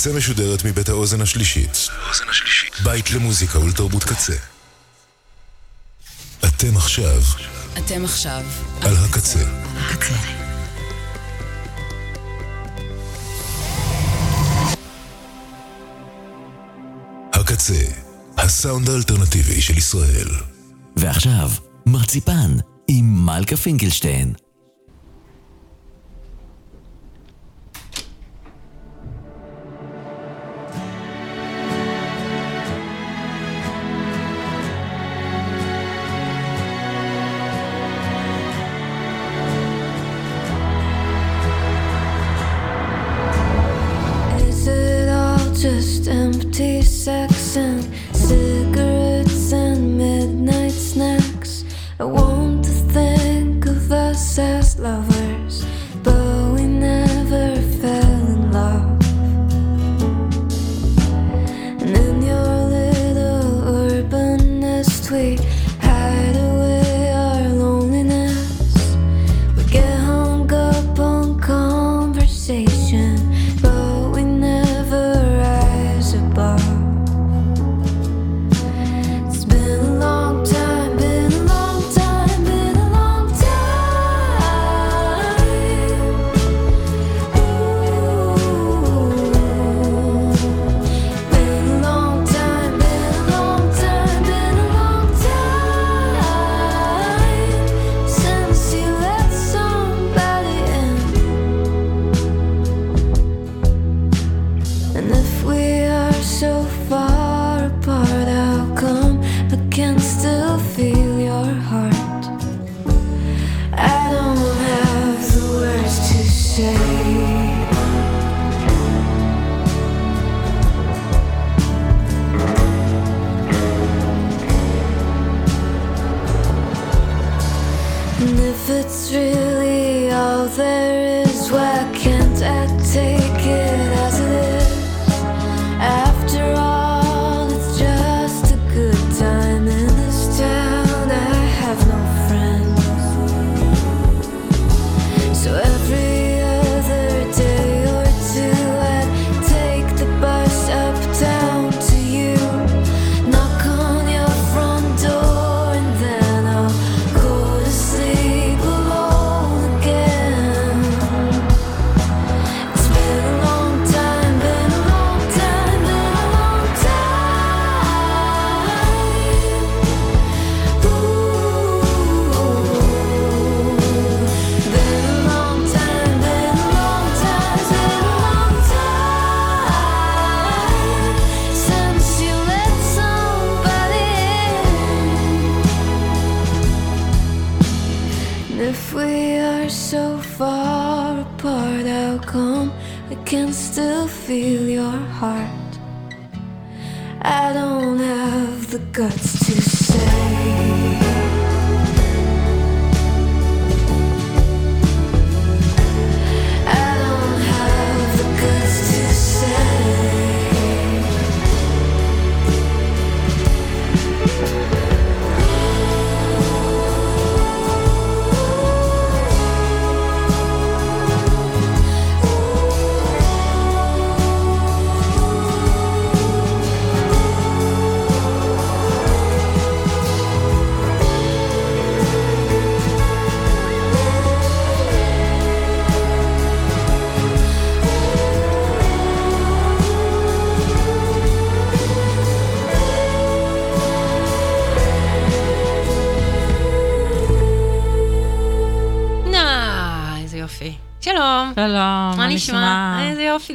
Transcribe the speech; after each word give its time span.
הקצה 0.00 0.12
משודרת 0.12 0.64
מבית 0.64 0.88
האוזן 0.88 1.20
השלישית. 1.20 1.88
בית 2.84 3.10
למוזיקה 3.10 3.58
ולתרבות 3.58 4.04
קצה. 4.04 4.36
אתם 6.44 6.76
עכשיו 6.76 7.22
אתם 7.78 8.04
עכשיו 8.04 8.42
על 8.80 8.96
הקצה. 8.96 9.38
הקצה. 9.76 10.14
הקצה, 17.32 17.84
הסאונד 18.36 18.88
האלטרנטיבי 18.88 19.62
של 19.62 19.78
ישראל. 19.78 20.28
ועכשיו, 20.96 21.50
מרציפן 21.86 22.50
עם 22.88 23.26
מלכה 23.26 23.56
פינקלשטיין. 23.56 24.34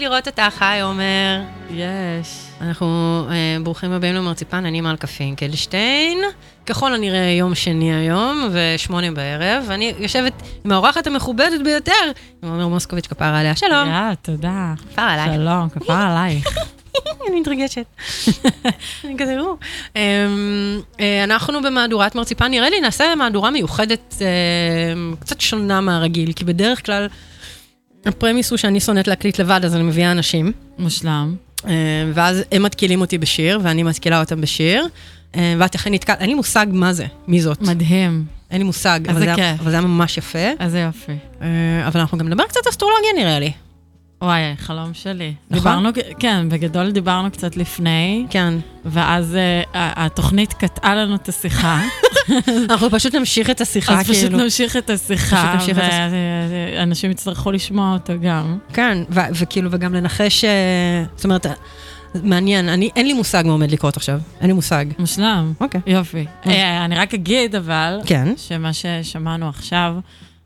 לראות 0.05 0.27
אותך, 0.27 0.61
היי 0.61 0.81
עומר. 0.81 1.41
יש. 1.71 2.27
אנחנו 2.61 2.87
אה, 3.29 3.57
ברוכים 3.63 3.91
הבאים 3.91 4.15
למרציפן, 4.15 4.65
אני 4.65 4.81
מלכה 4.81 5.07
פינקלשטיין. 5.07 6.17
ככל 6.65 6.93
הנראה 6.93 7.35
יום 7.39 7.55
שני 7.55 7.95
היום, 7.95 8.49
ושמונה 8.51 9.11
בערב, 9.11 9.63
ואני 9.67 9.93
יושבת 9.99 10.33
עם 10.65 10.71
האורחת 10.71 11.07
המכובדת 11.07 11.61
ביותר, 11.63 11.91
עם 12.43 12.49
עומר 12.49 12.67
מוסקוביץ' 12.67 13.07
כפרה 13.07 13.39
עליה. 13.39 13.55
שלום. 13.55 13.89
יא, 13.89 14.15
תודה. 14.21 14.73
כפרה 14.91 15.13
עלייך. 15.13 15.33
שלום, 15.33 15.69
כפרה 15.69 16.07
עלייך. 16.07 16.47
אני 17.29 17.39
מתרגשת. 17.39 17.85
אני 19.05 19.15
כזה, 19.17 19.39
או. 19.39 19.57
אמ, 19.95 20.01
אה, 20.99 21.23
אנחנו 21.23 21.61
במהדורת 21.61 22.15
מרציפן, 22.15 22.51
נראה 22.51 22.69
לי 22.69 22.81
נעשה 22.81 23.15
מהדורה 23.15 23.51
מיוחדת 23.51 24.15
אה, 24.21 25.15
קצת 25.19 25.41
שונה 25.41 25.81
מהרגיל, 25.81 26.33
כי 26.33 26.45
בדרך 26.45 26.85
כלל 26.85 27.07
הפרמיס 28.05 28.51
הוא 28.51 28.57
שאני 28.57 28.79
שונאת 28.79 29.07
להקליט 29.07 29.39
לבד, 29.39 29.61
אז 29.63 29.75
אני 29.75 29.83
מביאה 29.83 30.11
אנשים, 30.11 30.51
מושלם. 30.79 31.35
אה, 31.67 31.71
ואז 32.13 32.43
הם 32.51 32.63
מתקילים 32.63 33.01
אותי 33.01 33.17
בשיר, 33.17 33.59
ואני 33.63 33.83
מתקילה 33.83 34.19
אותם 34.19 34.41
בשיר, 34.41 34.87
אה, 35.35 35.55
ואת 35.57 35.75
אכן 35.75 35.93
נתקעת, 35.93 36.21
אין 36.21 36.29
לי 36.29 36.35
מושג 36.35 36.65
מה 36.69 36.93
זה, 36.93 37.05
מי 37.27 37.41
זאת. 37.41 37.61
מדהים. 37.61 38.25
אין 38.51 38.57
לי 38.57 38.63
מושג, 38.63 38.99
אבל 39.09 39.19
זה 39.19 39.33
היה-. 39.33 39.55
אבל 39.59 39.71
זה 39.71 39.77
היה 39.77 39.87
ממש 39.87 40.17
יפה. 40.17 40.49
איזה 40.59 40.79
יופי. 40.79 41.11
אה, 41.41 41.47
אבל 41.87 41.99
אנחנו 41.99 42.17
גם 42.17 42.27
נדבר 42.27 42.43
קצת 42.43 42.67
אסטרולוגיה 42.69 43.09
נראה 43.17 43.39
לי. 43.39 43.51
וואי, 44.21 44.41
חלום 44.57 44.93
שלי. 44.93 45.33
נכון? 45.51 45.57
דיברנו, 45.59 45.89
כן, 46.19 46.49
בגדול 46.49 46.91
דיברנו 46.91 47.31
קצת 47.31 47.57
לפני, 47.57 48.25
כן. 48.29 48.53
ואז 48.85 49.35
אה, 49.35 49.61
ה- 49.73 50.05
התוכנית 50.05 50.53
קטעה 50.53 50.95
לנו 50.95 51.15
את 51.15 51.29
השיחה. 51.29 51.81
אנחנו 52.69 52.89
פשוט 52.91 53.15
נמשיך 53.15 53.49
את 53.49 53.61
השיחה, 53.61 53.99
אז 53.99 54.05
כאילו. 54.05 54.13
השיחה, 54.17 54.27
פשוט 54.29 54.41
נמשיך 54.43 54.77
את 54.77 54.89
השיחה. 54.89 55.57
ואנשים 56.75 57.11
יצטרכו 57.11 57.51
לשמוע 57.51 57.93
אותו 57.93 58.13
גם. 58.21 58.57
כן, 58.73 58.97
ו- 59.09 59.19
וכאילו, 59.33 59.69
וגם 59.71 59.93
לנחש, 59.93 60.43
אה, 60.45 61.03
זאת 61.15 61.23
אומרת, 61.25 61.45
אה, 61.45 61.51
מעניין, 62.23 62.69
אני, 62.69 62.89
אין 62.95 63.07
לי 63.07 63.13
מושג 63.13 63.43
מה 63.45 63.51
עומד 63.51 63.71
לקרות 63.71 63.97
עכשיו, 63.97 64.19
אין 64.41 64.47
לי 64.47 64.53
מושג. 64.53 64.85
מושלם. 64.99 65.53
אוקיי. 65.61 65.81
יופי. 65.87 66.25
אה, 66.47 66.85
אני 66.85 66.95
רק 66.95 67.13
אגיד, 67.13 67.55
אבל, 67.55 67.99
כן. 68.05 68.33
שמה 68.37 68.71
ששמענו 68.73 69.49
עכשיו, 69.49 69.95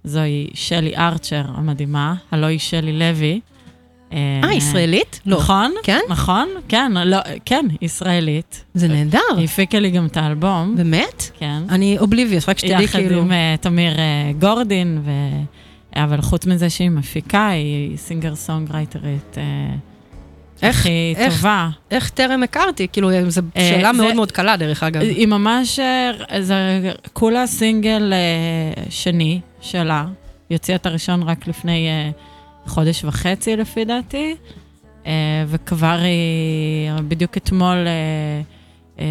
זוהי 0.03 0.47
שלי 0.53 0.97
ארצ'ר 0.97 1.41
המדהימה, 1.55 2.13
הלוא 2.31 2.47
היא 2.47 2.59
שלי 2.59 2.99
לוי. 2.99 3.39
אה, 4.13 4.49
ישראלית? 4.53 5.19
לא. 5.25 5.37
נכון? 5.37 5.73
כן? 5.83 5.99
נכון, 6.09 6.47
כן, 6.67 6.91
לא, 7.05 7.17
כן, 7.45 7.65
ישראלית. 7.81 8.63
זה 8.73 8.87
נהדר. 8.87 9.19
היא 9.37 9.45
הפיקה 9.45 9.79
לי 9.79 9.89
גם 9.91 10.05
את 10.05 10.17
האלבום. 10.17 10.75
באמת? 10.77 11.29
כן. 11.39 11.63
אני 11.69 11.97
אובליביוס, 11.99 12.49
רק 12.49 12.57
שתדעי 12.59 12.83
יחד 12.83 12.99
כאילו... 12.99 13.21
עם 13.21 13.31
אה, 13.31 13.55
תמיר 13.61 13.99
אה, 13.99 14.03
גורדין, 14.39 15.01
ו... 15.05 15.11
אבל 15.95 16.21
חוץ 16.21 16.45
מזה 16.45 16.69
שהיא 16.69 16.89
מפיקה, 16.89 17.47
היא 17.49 17.97
סינגר 17.97 18.35
סונגרייטרית 18.35 19.37
אה, 19.37 19.43
איך- 20.61 20.79
הכי 20.79 21.13
איך- 21.17 21.33
טובה. 21.35 21.69
איך 21.91 22.09
טרם 22.09 22.43
הכרתי? 22.43 22.87
כאילו, 22.93 23.09
זו 23.27 23.41
אה, 23.57 23.69
שאלה 23.69 23.91
זה- 23.93 24.01
מאוד 24.01 24.13
מאוד 24.15 24.31
קלה, 24.31 24.57
דרך 24.57 24.83
אגב. 24.83 25.01
היא 25.01 25.27
ממש, 25.27 25.79
אה, 25.79 26.11
זה 26.41 26.55
כולה 27.13 27.47
סינגל 27.47 28.13
אה, 28.13 28.83
שני 28.89 29.39
שלה. 29.61 30.05
היא 30.49 30.55
הוציאה 30.57 30.75
את 30.75 30.85
הראשון 30.85 31.23
רק 31.23 31.47
לפני 31.47 31.87
אה, 31.87 32.09
חודש 32.69 33.03
וחצי, 33.05 33.55
לפי 33.55 33.85
דעתי, 33.85 34.35
אה, 35.05 35.11
וכבר 35.47 35.99
היא, 36.01 36.11
בדיוק 37.07 37.37
אתמול 37.37 37.77
אה, 37.87 38.41
אה, 38.99 39.05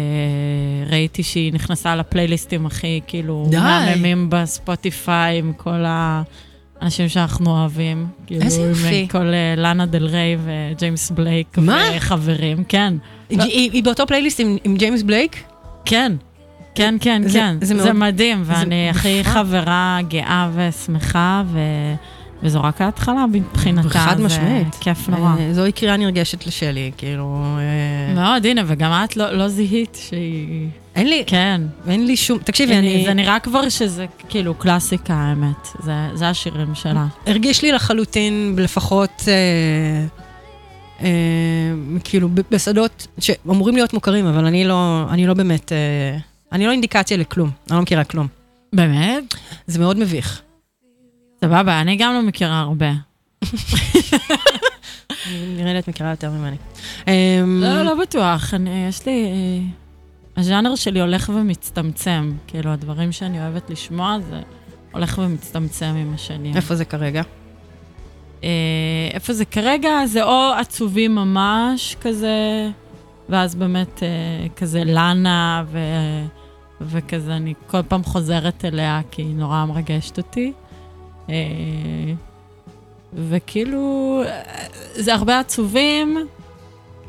ראיתי 0.89 1.23
שהיא 1.23 1.53
נכנסה 1.53 1.95
לפלייליסטים 1.95 2.65
הכי, 2.65 3.01
כאילו, 3.07 3.47
די. 3.49 3.57
מהממים 3.57 4.27
בספוטיפיי, 4.29 5.37
עם 5.39 5.53
כל 5.57 5.83
האנשים 5.87 7.09
שאנחנו 7.09 7.51
אוהבים. 7.59 8.07
כאילו, 8.27 8.41
איזה 8.41 8.61
עם 8.63 8.69
יופי. 8.69 9.07
כל 9.11 9.27
אה, 9.33 9.53
לאנה 9.57 9.85
דל 9.85 10.05
ריי 10.05 10.37
וג'יימס 10.43 11.11
בלייק. 11.11 11.57
מה? 11.57 11.81
וחברים, 11.97 12.63
כן. 12.67 12.93
היא- 13.29 13.71
היא 13.71 13.83
באותו 13.83 14.07
פלייליסט 14.07 14.39
עם- 14.39 14.57
עם 14.63 14.75
ג'יימס 14.77 15.01
בלייק? 15.03 15.43
כן, 15.85 16.11
כן, 16.75 16.95
כן, 17.01 17.21
זה- 17.25 17.39
כן. 17.39 17.55
זה 17.61 17.65
זה, 17.65 17.73
מאוד- 17.75 17.91
מדהים, 17.91 18.41
ואני 18.45 18.89
הכי 18.89 19.19
נפלא. 19.19 19.33
חברה 19.33 19.99
גאה 20.09 20.49
ושמחה, 20.55 21.43
ו... 21.47 21.59
וזו 22.43 22.61
רק 22.61 22.81
ההתחלה 22.81 23.25
מבחינתה. 23.31 23.89
חד 23.89 24.17
זה 24.17 24.23
משמעית. 24.23 24.75
כיף 24.79 25.09
נורא. 25.09 25.35
אה, 25.39 25.53
זוהי 25.53 25.71
קריאה 25.71 25.97
נרגשת 25.97 26.47
לשלי, 26.47 26.91
כאילו... 26.97 27.45
אה, 27.57 28.13
מאוד, 28.15 28.45
הנה, 28.45 28.61
וגם 28.67 28.91
את 28.91 29.17
לא, 29.17 29.31
לא 29.31 29.47
זיהית 29.47 29.97
שהיא... 30.09 30.67
אין 30.95 31.07
לי, 31.07 31.23
כן. 31.27 31.61
אין 31.87 32.05
לי 32.05 32.17
שום... 32.17 32.37
תקשיבי, 32.37 32.77
אני... 32.77 33.03
זה 33.05 33.13
נראה 33.13 33.39
כבר 33.39 33.69
שזה 33.69 34.05
כאילו 34.29 34.53
קלאסיקה, 34.53 35.13
האמת. 35.13 35.67
זה, 35.79 35.93
זה 36.13 36.29
השירים 36.29 36.75
שלה. 36.75 37.05
הרגיש 37.27 37.61
לי 37.61 37.71
לחלוטין, 37.71 38.55
לפחות, 38.57 39.23
אה, 39.27 40.05
אה, 41.01 41.09
כאילו, 42.03 42.29
בשדות 42.51 43.07
שאמורים 43.19 43.75
להיות 43.75 43.93
מוכרים, 43.93 44.25
אבל 44.25 44.45
אני 44.45 44.63
לא, 44.63 45.05
אני 45.09 45.27
לא 45.27 45.33
באמת, 45.33 45.71
אה, 45.71 46.17
אני 46.51 46.65
לא 46.65 46.71
אינדיקציה 46.71 47.17
לכלום, 47.17 47.49
אני 47.69 47.75
לא 47.75 47.81
מכירה 47.81 48.03
כלום. 48.03 48.27
באמת? 48.73 49.35
זה 49.67 49.79
מאוד 49.79 49.99
מביך. 49.99 50.41
סבבה, 51.45 51.81
אני 51.81 51.95
גם 51.95 52.13
לא 52.13 52.21
מכירה 52.21 52.59
הרבה. 52.59 52.91
נראה 55.57 55.73
לי 55.73 55.79
את 55.79 55.87
מכירה 55.87 56.09
יותר 56.09 56.31
ממני. 56.31 56.57
אה, 57.07 57.41
לא, 57.47 57.83
לא 57.83 57.95
בטוח. 58.01 58.53
אני, 58.53 58.85
יש 58.89 59.05
לי... 59.05 59.25
אה, 59.25 59.67
הז'אנר 60.37 60.75
שלי 60.75 61.01
הולך 61.01 61.31
ומצטמצם. 61.35 62.31
כאילו, 62.47 62.71
הדברים 62.71 63.11
שאני 63.11 63.39
אוהבת 63.41 63.69
לשמוע, 63.69 64.17
זה 64.29 64.39
הולך 64.91 65.17
ומצטמצם 65.23 65.85
עם 65.97 66.13
השנים. 66.13 66.55
איפה 66.55 66.75
זה 66.75 66.85
כרגע? 66.85 67.21
אה, 68.43 68.49
איפה 69.13 69.33
זה 69.33 69.45
כרגע? 69.45 70.05
זה 70.05 70.23
או 70.23 70.51
עצובים 70.59 71.15
ממש 71.15 71.95
כזה, 72.01 72.69
ואז 73.29 73.55
באמת 73.55 74.03
אה, 74.03 74.47
כזה 74.55 74.83
לאנה, 74.83 75.63
ו, 75.71 75.79
וכזה 76.81 77.35
אני 77.35 77.53
כל 77.67 77.81
פעם 77.87 78.03
חוזרת 78.03 78.65
אליה, 78.65 79.01
כי 79.11 79.21
היא 79.21 79.35
נורא 79.35 79.65
מרגשת 79.65 80.17
אותי. 80.17 80.53
אה, 81.29 82.13
וכאילו, 83.13 84.21
אה, 84.25 84.41
זה 84.95 85.13
הרבה 85.13 85.39
עצובים. 85.39 86.17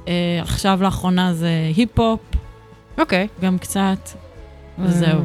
אה, 0.09 0.39
עכשיו 0.43 0.79
לאחרונה 0.83 1.35
זה 1.35 1.51
היפ-הופ, 1.77 2.21
אוקיי. 2.99 3.29
גם 3.43 3.59
קצת, 3.59 4.09
וזהו. 4.79 5.21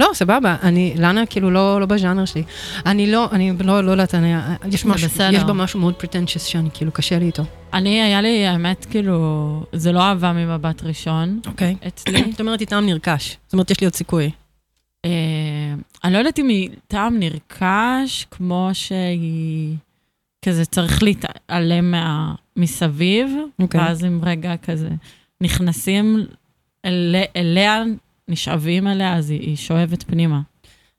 לא, 0.00 0.10
סבבה, 0.14 0.56
אני, 0.62 0.94
לאנה 0.96 1.26
כאילו 1.26 1.50
לא, 1.50 1.80
לא 1.80 1.86
בז'אנר 1.86 2.24
שלי. 2.24 2.42
אני 2.86 3.12
לא, 3.12 3.28
אני 3.32 3.52
לא, 3.60 3.84
לא 3.84 3.90
יודעת, 3.90 4.14
אני, 4.14 4.34
יש 4.70 4.84
משהו, 4.84 5.08
בסדר. 5.08 5.36
יש 5.36 5.44
בה 5.44 5.52
משהו 5.52 5.80
מאוד 5.80 5.94
pretentious 5.94 6.44
שאני 6.44 6.68
כאילו 6.74 6.92
קשה 6.92 7.18
לי 7.18 7.26
איתו. 7.26 7.42
אני, 7.74 8.02
היה 8.02 8.20
לי, 8.20 8.46
האמת, 8.46 8.86
כאילו, 8.90 9.62
זה 9.72 9.92
לא 9.92 10.02
אהבה 10.02 10.32
ממבט 10.32 10.82
ראשון 10.82 11.40
אוקיי. 11.46 11.76
אצלי. 11.88 12.24
זאת 12.30 12.40
אומרת, 12.40 12.62
טעם 12.62 12.86
נרכש. 12.86 13.36
זאת 13.46 13.52
אומרת, 13.52 13.70
יש 13.70 13.80
לי 13.80 13.86
עוד 13.86 13.94
סיכוי. 13.94 14.30
אה, 15.04 15.74
אני 16.04 16.12
לא 16.12 16.18
יודעת 16.18 16.38
אם 16.38 16.48
היא 16.48 16.70
טעם 16.88 17.18
נרכש, 17.18 18.26
כמו 18.30 18.70
שהיא 18.72 19.76
כזה 20.44 20.64
צריך 20.64 21.02
להתעלם 21.02 21.90
מה, 21.90 22.34
מסביב, 22.56 23.30
אוקיי. 23.58 23.80
ואז 23.80 24.04
אם 24.04 24.20
רגע 24.22 24.56
כזה 24.56 24.88
נכנסים 25.40 26.26
אל, 26.84 27.16
אליה, 27.36 27.82
נשאבים 28.28 28.86
אליה, 28.86 29.16
אז 29.16 29.30
היא, 29.30 29.40
היא 29.40 29.56
שואבת 29.56 30.02
פנימה. 30.02 30.40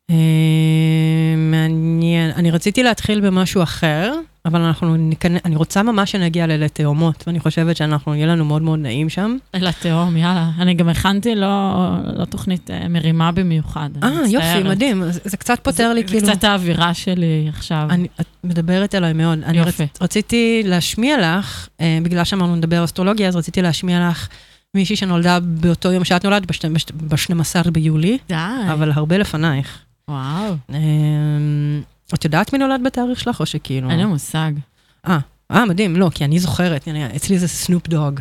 אה, 0.09 1.36
מעניין. 1.38 2.31
אני 2.31 2.51
רציתי 2.51 2.83
להתחיל 2.83 3.21
במשהו 3.21 3.63
אחר, 3.63 4.13
אבל 4.46 4.62
אנחנו 4.62 4.96
ניכנס, 4.96 5.42
אני 5.46 5.56
רוצה 5.56 5.84
ממש 5.84 6.12
שנגיע 6.12 6.48
לליל 6.48 6.68
תאומות, 6.68 7.24
ואני 7.28 7.40
חושבת 7.40 7.76
שאנחנו, 7.76 8.16
יהיה 8.16 8.28
לנו 8.28 8.46
מאוד 8.46 8.62
מאוד 8.62 8.80
נעים 8.80 9.10
שם. 9.10 9.38
אל 9.56 9.68
התהום, 9.68 10.18
יאללה. 10.18 10.52
אני 10.60 10.74
גם 10.74 10.90
הכנתי 10.90 11.36
לא, 11.36 11.74
לא 12.18 12.26
תוכנית 12.26 12.72
אה, 12.72 12.88
מרימה 12.88 13.32
במיוחד. 13.32 13.90
אני 14.04 14.18
אה, 14.18 14.28
יופי. 14.28 14.70
מדהים. 14.70 15.04
אז 15.04 15.20
זה 15.24 15.38
קצת 15.38 15.60
פותר 15.64 15.94
לי, 15.94 16.02
זה 16.02 16.08
כאילו... 16.08 16.28
קצת 16.28 16.44
האווירה 16.44 16.94
שלי 16.94 17.46
עכשיו. 17.50 17.88
אני, 17.90 18.08
את 18.22 18.26
מדברת 18.44 18.96
אליי 18.96 19.14
מאוד. 19.14 19.40
אני 19.44 19.58
יופי. 19.58 19.84
רצ, 19.84 20.02
רציתי 20.02 20.62
להשמיע 20.66 21.38
לך, 21.38 21.68
אה, 21.81 22.00
בגלל 22.04 22.24
שאמרנו 22.24 22.56
נדבר 22.56 22.83
אסטרולוגיה, 22.83 23.28
אז 23.28 23.36
רציתי 23.36 23.62
להשמיע 23.62 24.10
לך 24.10 24.28
מישהי 24.74 24.95
שנולדה 24.95 25.40
באותו 25.40 25.92
יום 25.92 26.04
שאת 26.04 26.26
נולדת, 26.26 26.45
ב-12 26.94 27.71
ביולי, 27.71 28.18
די. 28.30 28.36
אבל 28.71 28.92
הרבה 28.92 29.18
לפנייך. 29.18 29.80
וואו, 30.07 30.56
אה, 30.74 30.78
את 32.15 32.25
יודעת 32.25 32.53
מי 32.53 32.59
נולד 32.59 32.81
בתאריך 32.83 33.19
שלך, 33.19 33.39
או 33.39 33.45
שכאילו... 33.45 33.89
אין 33.89 33.99
לי 33.99 34.06
מושג. 34.06 34.51
אה, 35.07 35.19
אה, 35.51 35.65
מדהים, 35.65 35.95
לא, 35.95 36.09
כי 36.13 36.25
אני 36.25 36.39
זוכרת, 36.39 36.87
אני, 36.87 37.15
אצלי 37.15 37.39
זה 37.39 37.47
סנופ 37.47 37.87
דוג, 37.87 38.19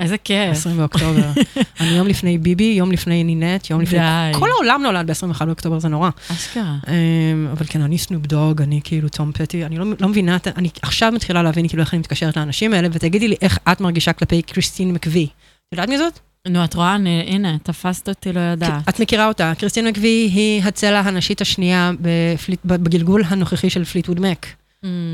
איזה 0.00 0.18
כיף. 0.18 0.50
20 0.50 0.76
באוקטובר. 0.76 1.30
אני 1.80 1.88
יום 1.88 2.06
לפני 2.06 2.38
ביבי, 2.38 2.64
יום 2.64 2.92
לפני 2.92 3.24
נינט, 3.24 3.70
יום 3.70 3.80
לפני... 3.80 3.98
די. 3.98 4.38
כל 4.38 4.48
העולם 4.50 4.82
נולד 4.82 5.10
ב-21 5.10 5.44
באוקטובר, 5.44 5.78
זה 5.78 5.88
נורא. 5.88 6.10
אשכרה. 6.32 6.76
אמ, 6.88 7.48
אבל 7.52 7.66
כן, 7.68 7.80
אני 7.80 7.98
סנופ 7.98 8.26
דוג, 8.26 8.62
אני 8.62 8.80
כאילו 8.84 9.08
תום 9.08 9.32
פטי, 9.32 9.64
אני 9.64 9.78
לא, 9.78 9.84
לא 10.00 10.08
מבינה, 10.08 10.36
אני 10.56 10.68
עכשיו 10.82 11.12
מתחילה 11.12 11.42
להבין 11.42 11.68
כאילו 11.68 11.82
איך 11.82 11.94
אני 11.94 12.00
מתקשרת 12.00 12.36
לאנשים 12.36 12.74
האלה, 12.74 12.88
ותגידי 12.92 13.28
לי 13.28 13.36
איך 13.42 13.58
את 13.72 13.80
מרגישה 13.80 14.12
כלפי 14.12 14.42
קריסטין 14.42 14.92
מקווי. 14.92 15.24
את 15.24 15.72
יודעת 15.72 15.88
מי 15.88 15.98
זאת? 15.98 16.18
נו, 16.48 16.64
את 16.64 16.74
רואה, 16.74 16.94
אני, 16.94 17.24
הנה, 17.28 17.58
תפסת 17.62 18.08
אותי 18.08 18.32
לא 18.32 18.40
יודעת. 18.40 18.88
את 18.88 19.00
מכירה 19.00 19.28
אותה. 19.28 19.52
קריסטין 19.58 19.86
מקווי 19.86 20.30
היא 20.34 20.62
הצלע 20.64 21.00
הנשית 21.00 21.40
השנייה 21.40 21.90
בפליט, 22.00 22.60
בגלגול 22.64 23.22
הנוכחי 23.26 23.70
של 23.70 23.84
פליטווד 23.84 24.20
מק. 24.20 24.46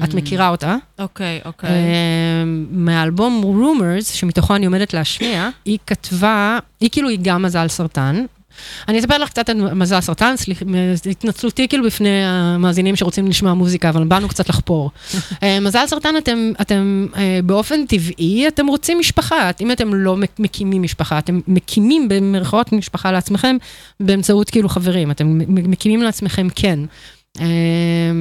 את 0.04 0.14
מכירה 0.14 0.49
אותה? 0.49 0.76
אוקיי, 0.99 1.40
אוקיי. 1.44 1.70
אמ, 1.70 2.66
מהאלבום 2.70 3.42
Rumors, 3.44 4.04
שמתוכו 4.04 4.54
אני 4.56 4.66
עומדת 4.66 4.94
להשמיע, 4.94 5.49
היא 5.64 5.78
כתבה, 5.87 6.58
היא 6.80 6.90
כאילו 6.92 7.08
היא 7.08 7.18
גם 7.22 7.42
מזל 7.42 7.68
סרטן. 7.68 8.25
אני 8.88 8.99
אספר 8.99 9.19
לך 9.19 9.28
קצת 9.28 9.49
על 9.49 9.75
מזל 9.75 10.00
סרטן, 10.00 10.37
סליחה, 10.37 10.64
התנצלותי 11.11 11.69
כאילו 11.69 11.85
בפני 11.85 12.25
המאזינים 12.25 12.97
שרוצים 12.97 13.26
לשמוע 13.28 13.54
מוזיקה, 13.54 13.88
אבל 13.88 14.04
באנו 14.04 14.28
קצת 14.28 14.49
לחפור. 14.49 14.90
אה, 15.42 15.61
מזל 15.61 15.87
סרטן, 15.87 16.16
אתם, 16.16 16.52
אתם 16.61 17.07
אה, 17.16 17.40
באופן 17.45 17.87
טבעי, 17.87 18.49
אתם 18.49 18.66
רוצים 18.66 18.99
משפחה. 18.99 19.50
אם 19.61 19.73
אתם 19.73 19.95
לא 19.95 20.16
מק- 20.16 20.38
מקימים 20.40 20.83
משפחה, 20.83 21.19
אתם 21.19 21.40
מקימים 21.49 22.09
במרכאות 22.09 22.73
משפחה 22.73 23.12
לעצמכם 23.12 23.57
באמצעות 24.00 24.50
כאילו 24.50 24.69
חברים, 24.69 25.11
אתם 25.11 25.38
מקימים 25.49 26.02
לעצמכם 26.02 26.49
כן. 26.54 26.78
אה, 27.40 27.47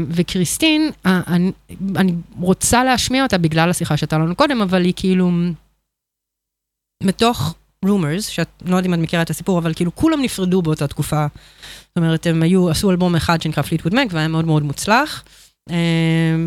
וקריסטין, 0.09 0.91
אני, 1.05 1.51
אני 1.95 2.13
רוצה 2.39 2.83
להשמיע 2.83 3.23
אותה 3.23 3.37
בגלל 3.37 3.69
השיחה 3.69 3.97
שהייתה 3.97 4.17
לנו 4.17 4.35
קודם, 4.35 4.61
אבל 4.61 4.85
היא 4.85 4.93
כאילו, 4.95 5.31
מתוך 7.03 7.55
rumors, 7.85 8.21
שאת 8.21 8.47
לא 8.65 8.75
יודעת 8.75 8.85
אם 8.85 8.93
את 8.93 8.99
מכירה 8.99 9.21
את 9.21 9.29
הסיפור, 9.29 9.59
אבל 9.59 9.73
כאילו 9.73 9.95
כולם 9.95 10.21
נפרדו 10.21 10.61
באותה 10.61 10.87
תקופה. 10.87 11.27
זאת 11.87 11.97
אומרת, 11.97 12.27
הם 12.27 12.43
היו, 12.43 12.69
עשו 12.69 12.91
אלבום 12.91 13.15
אחד 13.15 13.41
שנקרא 13.41 13.63
פליטווד 13.63 13.95
מק, 13.95 14.07
והיה 14.11 14.27
מאוד 14.27 14.45
מאוד 14.45 14.63
מוצלח. 14.63 15.23
אה, 15.69 15.75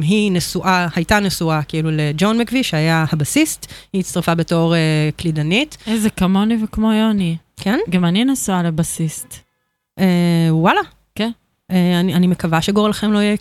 היא 0.02 0.32
נשואה, 0.32 0.88
הייתה 0.94 1.20
נשואה 1.20 1.62
כאילו 1.62 1.90
לג'ון 1.92 2.38
מקווי, 2.38 2.62
שהיה 2.62 3.04
הבסיסט, 3.12 3.66
היא 3.92 4.00
הצטרפה 4.00 4.34
בתור 4.34 4.74
אה, 4.74 5.08
קלידנית, 5.16 5.76
איזה 5.86 6.10
כמוני 6.10 6.64
וכמו 6.64 6.92
יוני. 6.92 7.36
כן? 7.56 7.78
גם 7.90 8.04
אני 8.04 8.24
נשואה 8.24 8.62
לבסיסט. 8.62 9.38
אה, 9.98 10.48
וואלה. 10.50 10.80
כן. 11.14 11.30
אה, 11.70 12.00
אני, 12.00 12.14
אני 12.14 12.26
מקווה 12.26 12.62
שגורלכם 12.62 13.12
לא 13.12 13.18
יהיה 13.18 13.36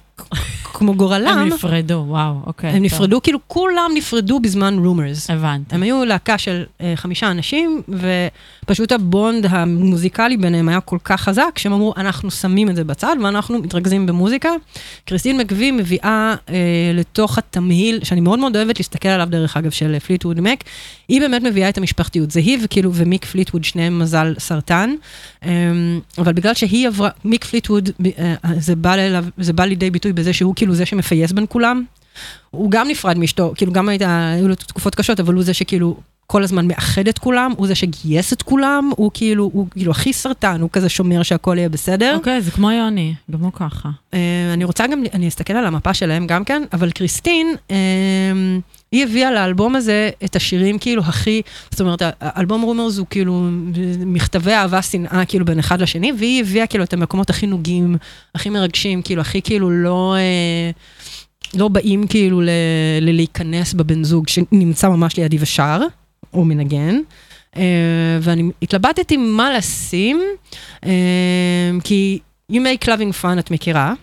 כמו 0.82 0.96
גורלם. 0.96 1.28
הם 1.28 1.48
נפרדו, 1.48 2.04
וואו, 2.08 2.34
אוקיי. 2.46 2.70
הם 2.70 2.76
טוב. 2.76 2.86
נפרדו, 2.86 3.22
כאילו 3.22 3.40
כולם 3.48 3.92
נפרדו 3.96 4.40
בזמן 4.40 4.78
Rumours. 4.78 5.30
הבנתי. 5.30 5.76
הם 5.76 5.84
היו 5.84 6.06
להקה 6.06 6.38
של 6.38 6.64
אה, 6.82 6.94
חמישה 6.96 7.32
אנשים, 7.32 7.82
ופשוט 8.66 8.92
ה 8.92 9.03
bond 9.03 9.46
המוזיקלי 9.50 10.38
ביניהם 10.38 10.70
היה 10.70 10.82
כל 10.82 10.98
כך 11.04 11.22
חזק, 11.22 11.58
שהם 11.58 11.74
אמרו, 11.74 11.94
אנחנו 11.98 12.32
שמים 12.32 12.70
את 12.70 12.76
זה 12.76 12.84
בצד 12.84 13.16
ואנחנו 13.24 13.60
מתרכזים 13.60 14.06
במוזיקה. 14.06 14.50
קריסטין 15.06 15.38
מקווי 15.38 15.72
מביאה 15.72 16.36
אה, 16.50 16.56
לתוך 16.94 17.38
התמהיל, 17.38 18.00
שאני 18.04 18.22
מאוד 18.22 18.40
מאוד 18.40 18.56
אוהבת 18.56 18.80
להסתכל 18.80 19.10
עליו 19.10 19.28
דרך 19.30 19.58
אגב, 19.58 19.72
של 19.72 20.00
פליטווד 20.00 20.40
מק, 20.40 20.64
היא 21.08 21.22
באמת 21.22 21.42
מביאה 21.44 21.70
את 21.70 21.78
המשפחתיות. 21.78 22.32
זה 22.32 22.40
היא 22.40 22.58
וכאילו 22.64 22.92
ומיק 22.94 23.26
פליטווד, 23.26 23.64
שניהם 23.64 24.00
מזל 24.00 24.34
סרטן, 24.40 24.96
אה, 25.46 25.50
אבל 26.18 26.34
בגלל 26.34 26.54
שהיא 26.54 26.88
עברה, 26.88 27.10
מיק 27.26 27.46
פליטווד, 27.46 27.90
אה, 28.20 28.36
זה 28.60 28.76
בא, 28.76 28.94
אליו, 28.94 29.26
זה 29.38 29.54
בא 29.54 29.66
לידי 29.66 29.90
ביטוי 29.90 30.11
בזה 30.14 30.34
שהוא 30.34 30.56
כאילו 30.56 30.76
זה 30.76 30.86
שמפייס 30.86 31.32
בין 31.32 31.46
כולם. 31.50 31.84
הוא 32.52 32.72
גם 32.72 32.88
נפרד 32.88 33.18
מאשתו, 33.18 33.54
כאילו 33.56 33.72
גם 33.72 33.90
הייתה, 33.90 34.32
היו 34.36 34.48
לו 34.48 34.56
תקופות 34.56 34.96
קשות, 34.96 35.20
אבל 35.20 35.34
הוא 35.34 35.44
זה 35.44 35.54
שכאילו 35.54 35.98
כל 36.28 36.44
הזמן 36.44 36.68
מאחד 36.68 37.08
את 37.08 37.20
כולם, 37.20 37.54
הוא 37.58 37.68
זה 37.68 37.76
שגייס 37.76 38.34
את 38.34 38.42
כולם, 38.42 38.90
הוא 38.96 39.12
כאילו, 39.14 39.50
הוא 39.54 39.68
כאילו 39.72 39.92
הכי 39.92 40.14
סרטן, 40.14 40.62
הוא 40.62 40.70
כזה 40.74 40.90
שומר 40.90 41.24
שהכל 41.24 41.56
יהיה 41.58 41.70
בסדר. 41.70 42.16
אוקיי, 42.16 42.42
זה 42.42 42.52
כמו 42.52 42.72
יוני, 42.72 43.16
גם 43.32 43.40
הוא 43.40 43.52
ככה. 43.52 43.90
אה, 44.14 44.20
אני 44.54 44.64
רוצה 44.64 44.88
גם, 44.88 45.04
אני 45.14 45.28
אסתכל 45.28 45.54
על 45.54 45.66
המפה 45.66 45.94
שלהם 45.94 46.28
גם 46.28 46.44
כן, 46.44 46.64
אבל 46.74 46.92
קריסטין, 46.92 47.56
אה, 47.72 47.76
היא 48.92 49.04
הביאה 49.04 49.32
לאלבום 49.32 49.76
הזה 49.76 50.10
את 50.26 50.36
השירים 50.36 50.80
כאילו 50.80 51.02
הכי, 51.02 51.42
זאת 51.72 51.82
אומרת, 51.82 52.02
האלבום 52.22 52.62
רומרס 52.62 52.98
הוא 52.98 53.08
כאילו 53.10 53.48
מכתבי 54.06 54.52
אהבה, 54.54 54.82
שנאה 54.82 55.26
כאילו 55.26 55.46
בין 55.46 55.60
אחד 55.60 55.82
לשני, 55.82 56.12
והיא 56.18 56.42
הביאה 56.42 56.68
כאילו 56.68 56.84
את 56.84 56.94
המקומות 56.94 57.30
הכי 57.30 57.48
נוגים, 57.48 57.96
הכי 58.36 58.50
מרגשים, 58.50 59.02
כאילו 59.02 59.22
הכי 59.22 59.42
כאילו 59.42 59.70
לא... 59.70 60.16
אה, 60.18 60.72
לא 61.54 61.68
באים 61.68 62.08
כאילו 62.08 62.42
ל- 62.42 62.50
ל- 63.02 63.16
להיכנס 63.16 63.74
בבן 63.74 64.04
זוג 64.04 64.28
שנמצא 64.28 64.90
ממש 64.90 65.18
לידי 65.18 65.38
ושר, 65.40 65.82
או 66.34 66.46
מנגן. 66.46 67.00
Uh, 67.56 67.58
ואני 68.22 68.52
התלבטתי 68.62 69.18
מה 69.18 69.58
לשים, 69.58 70.22
uh, 70.82 70.88
כי 71.84 72.20
You 72.52 72.56
Make 72.56 72.86
Loving 72.86 73.24
Fun 73.24 73.40
את 73.40 73.52
מכירה. 73.52 73.94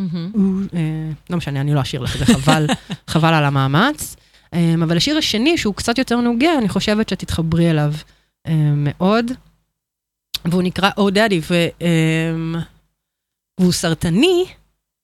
מהמם. 0.00 0.66
אה, 0.74 0.80
לא 1.30 1.36
משנה, 1.36 1.60
אני 1.60 1.74
לא 1.74 1.82
אשאיר 1.82 2.02
לך 2.02 2.22
את 2.22 2.26
זה, 2.26 2.34
חבל, 2.34 2.66
חבל 3.10 3.34
על 3.34 3.44
המאמץ. 3.44 4.16
אה, 4.54 4.74
אבל 4.84 4.96
השיר 4.96 5.18
השני, 5.18 5.58
שהוא 5.58 5.74
קצת 5.74 5.98
יותר 5.98 6.16
נוגע, 6.16 6.58
אני 6.58 6.68
חושבת 6.68 7.08
שתתחברי 7.08 7.70
אליו 7.70 7.92
אה, 8.46 8.72
מאוד. 8.76 9.32
והוא 10.44 10.62
נקרא 10.62 10.90
Oh 10.90 11.12
Daddy, 11.14 11.42
ו, 11.50 11.66
והוא 13.60 13.72
סרטני 13.72 14.44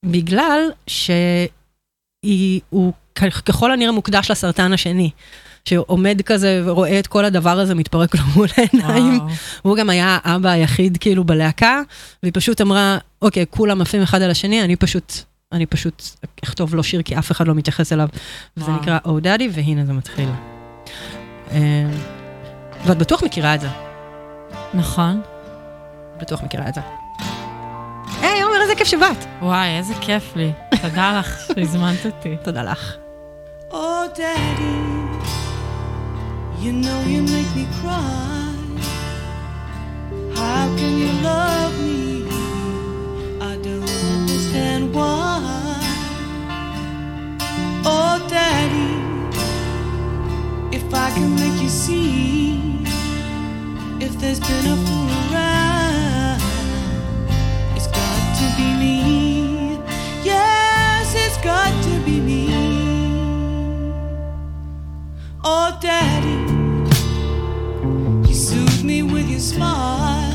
בגלל 0.05 0.61
שהוא 0.87 2.93
ככל 3.45 3.71
הנראה 3.71 3.91
מוקדש 3.91 4.31
לסרטן 4.31 4.73
השני. 4.73 5.11
שעומד 5.65 6.21
כזה 6.25 6.61
ורואה 6.65 6.99
את 6.99 7.07
כל 7.07 7.25
הדבר 7.25 7.59
הזה 7.59 7.75
מתפרק 7.75 8.15
לו 8.15 8.21
מול 8.35 8.47
העיניים. 8.57 9.19
הוא 9.61 9.77
גם 9.77 9.89
היה 9.89 10.19
האבא 10.23 10.49
היחיד 10.49 10.97
כאילו 10.97 11.23
בלהקה, 11.23 11.81
והיא 12.23 12.33
פשוט 12.35 12.61
אמרה, 12.61 12.97
אוקיי, 13.21 13.45
כולם 13.49 13.81
עפים 13.81 14.01
אחד 14.01 14.21
על 14.21 14.31
השני, 14.31 14.63
אני 14.63 14.75
פשוט, 14.75 15.13
אני 15.53 15.65
פשוט 15.65 16.03
אכתוב 16.43 16.75
לו 16.75 16.83
שיר 16.83 17.01
כי 17.01 17.19
אף 17.19 17.31
אחד 17.31 17.47
לא 17.47 17.55
מתייחס 17.55 17.93
אליו. 17.93 18.07
וזה. 18.57 18.71
נקרא 18.71 18.99
Oh 19.05 19.23
Daddy, 19.23 19.43
והנה 19.51 19.85
זה 19.85 19.93
מתחיל. 19.93 20.29
אה, 21.51 21.85
ואת 22.85 22.97
בטוח 22.97 23.23
מכירה 23.23 23.55
את 23.55 23.61
זה. 23.61 23.67
נכון. 24.73 25.21
בטוח 26.21 26.43
מכירה 26.43 26.69
את 26.69 26.73
זה. 26.73 26.81
היי, 28.21 28.41
עומר, 28.41 28.61
איזה 28.61 28.75
כיף 28.75 28.87
שבאת. 28.87 29.25
וואי, 29.41 29.77
איזה 29.77 29.93
כיף 30.01 30.35
לי. 30.35 30.51
תודה 30.81 31.19
לך 31.19 31.37
שהזמנת 31.55 32.05
אותי. 32.05 32.35
תודה 32.45 32.63
לך. 32.63 32.93
Oh, 33.71 33.75
Daddy, 34.19 34.77
you 36.63 36.71
know 36.83 36.99
you 37.13 37.21
make 37.33 37.51
me 37.59 37.65
cry. 37.79 38.53
How 40.39 40.63
can 40.77 40.93
you 41.01 41.11
love 41.29 41.73
me? 41.87 42.03
I 43.51 43.53
don't 43.65 43.89
understand 44.15 44.83
why. 44.95 45.22
Oh, 47.85 48.25
Daddy, 48.29 48.93
if 50.75 50.93
I 50.93 51.11
can 51.11 51.35
make 51.35 51.61
you 51.61 51.67
see, 51.67 52.85
if 53.99 54.17
there's 54.19 54.39
been 54.39 54.65
a 54.67 54.77
fool 54.85 55.09
around, 55.33 56.41
it's 57.75 57.87
got 57.87 58.37
to 58.39 58.45
be 58.55 58.67
me. 58.83 59.79
Yes, 60.23 61.13
it's 61.13 61.37
got 61.43 61.71
to 61.83 61.99
be 62.05 62.21
me. 62.21 62.53
Oh, 65.43 65.77
Daddy, 65.81 66.39
you 68.29 68.33
soothe 68.33 68.83
me 68.83 69.03
with 69.03 69.29
your 69.29 69.41
smile. 69.41 70.32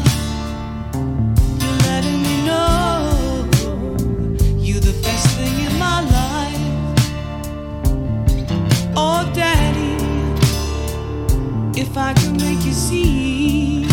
If 11.81 11.97
I 11.97 12.13
can 12.13 12.37
make 12.39 12.65
you 12.65 12.73
see, 12.73 13.85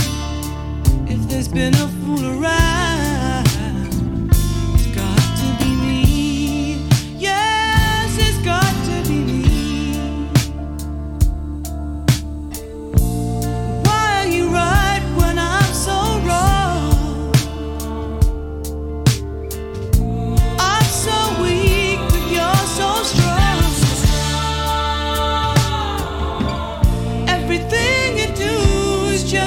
if 1.07 1.29
there's 1.29 1.47
been 1.47 1.75
a 1.75 1.87
fool 1.87 2.41
around, 2.41 2.74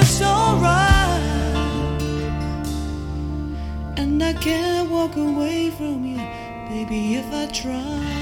is 0.09 0.19
just 0.19 0.19
so 0.19 0.55
right, 0.57 1.97
and 3.97 4.21
I 4.23 4.33
can't 4.33 4.89
walk 4.89 5.15
away 5.15 5.69
from 5.71 6.05
you, 6.05 6.17
baby, 6.69 7.15
if 7.15 7.33
I 7.33 7.45
try. 7.47 8.18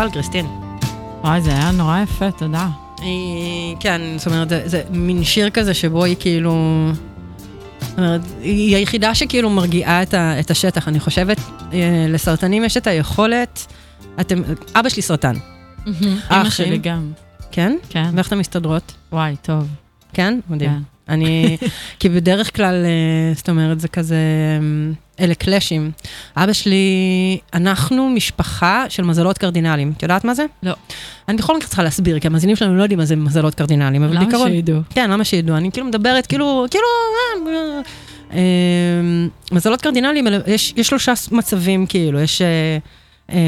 על 0.00 0.10
קריסטין. 0.10 0.46
וואי, 1.20 1.40
זה 1.40 1.50
היה 1.50 1.70
נורא 1.70 1.98
יפה, 2.02 2.30
תודה. 2.30 2.68
היא, 3.00 3.76
כן, 3.80 4.00
זאת 4.16 4.26
אומרת, 4.26 4.48
זה, 4.48 4.62
זה 4.64 4.82
מין 4.90 5.24
שיר 5.24 5.50
כזה 5.50 5.74
שבו 5.74 6.04
היא 6.04 6.16
כאילו... 6.20 6.86
זאת 7.80 7.98
אומרת, 7.98 8.20
היא 8.40 8.76
היחידה 8.76 9.14
שכאילו 9.14 9.50
מרגיעה 9.50 10.02
את, 10.02 10.14
ה, 10.14 10.40
את 10.40 10.50
השטח. 10.50 10.88
אני 10.88 11.00
חושבת, 11.00 11.38
אה, 11.72 12.06
לסרטנים 12.08 12.64
יש 12.64 12.76
את 12.76 12.86
היכולת... 12.86 13.66
אתם, 14.20 14.42
אבא 14.74 14.88
שלי 14.88 15.02
סרטן, 15.02 15.34
אמא. 15.86 16.50
שלי 16.50 16.78
גם. 16.78 17.12
כן? 17.52 17.76
כן. 17.88 18.10
ואיך 18.14 18.28
אתן 18.28 18.38
מסתדרות? 18.38 18.92
וואי, 19.12 19.36
טוב. 19.42 19.68
כן? 20.12 20.40
מדהים. 20.50 20.70
כן. 20.70 21.12
אני, 21.12 21.56
כי 22.00 22.08
בדרך 22.08 22.56
כלל, 22.56 22.84
אה, 22.84 23.34
זאת 23.34 23.48
אומרת, 23.48 23.80
זה 23.80 23.88
כזה, 23.88 24.16
אה, 24.16 24.92
אלה 25.20 25.34
קלאשים. 25.34 25.90
אבא 26.36 26.52
שלי, 26.52 27.38
אנחנו 27.54 28.08
משפחה 28.08 28.84
של 28.88 29.02
מזלות 29.02 29.38
קרדינליים. 29.38 29.92
את 29.96 30.02
יודעת 30.02 30.24
מה 30.24 30.34
זה? 30.34 30.46
לא. 30.62 30.72
אני 31.28 31.36
בכל 31.36 31.56
מקרה 31.56 31.68
צריכה 31.68 31.82
להסביר, 31.82 32.18
כי 32.18 32.26
המאזינים 32.26 32.56
שלנו 32.56 32.76
לא 32.76 32.82
יודעים 32.82 32.98
מה 32.98 33.04
זה 33.04 33.16
מזלות 33.16 33.54
קרדינליים, 33.54 34.02
אבל 34.02 34.14
למה 34.14 34.24
בעיקרון... 34.24 34.50
שידעו? 34.50 34.80
כן, 34.90 35.10
למה 35.10 35.24
שידעו? 35.24 35.56
אני 35.56 35.72
כאילו 35.72 35.86
מדברת, 35.86 36.26
כאילו, 36.26 36.66
כאילו... 36.70 36.84
אה, 37.46 37.80
אה, 38.32 38.40
מזלות 39.52 39.80
קרדינליים, 39.80 40.26
יש, 40.46 40.74
יש 40.76 40.88
שלושה 40.88 41.12
מצבים, 41.32 41.86
כאילו, 41.86 42.20
יש 42.20 42.42
אה, 42.42 42.78
אה, 43.32 43.38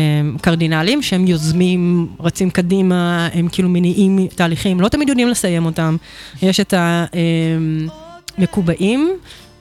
קרדינליים 0.40 1.02
שהם 1.02 1.26
יוזמים, 1.26 2.08
רצים 2.20 2.50
קדימה, 2.50 3.28
הם 3.32 3.48
כאילו 3.52 3.68
מניעים 3.68 4.26
תהליכים, 4.34 4.80
לא 4.80 4.88
תמיד 4.88 5.08
יודעים 5.08 5.28
לסיים 5.28 5.66
אותם. 5.66 5.96
יש 6.42 6.60
את 6.60 6.74
המקובעים, 8.38 9.10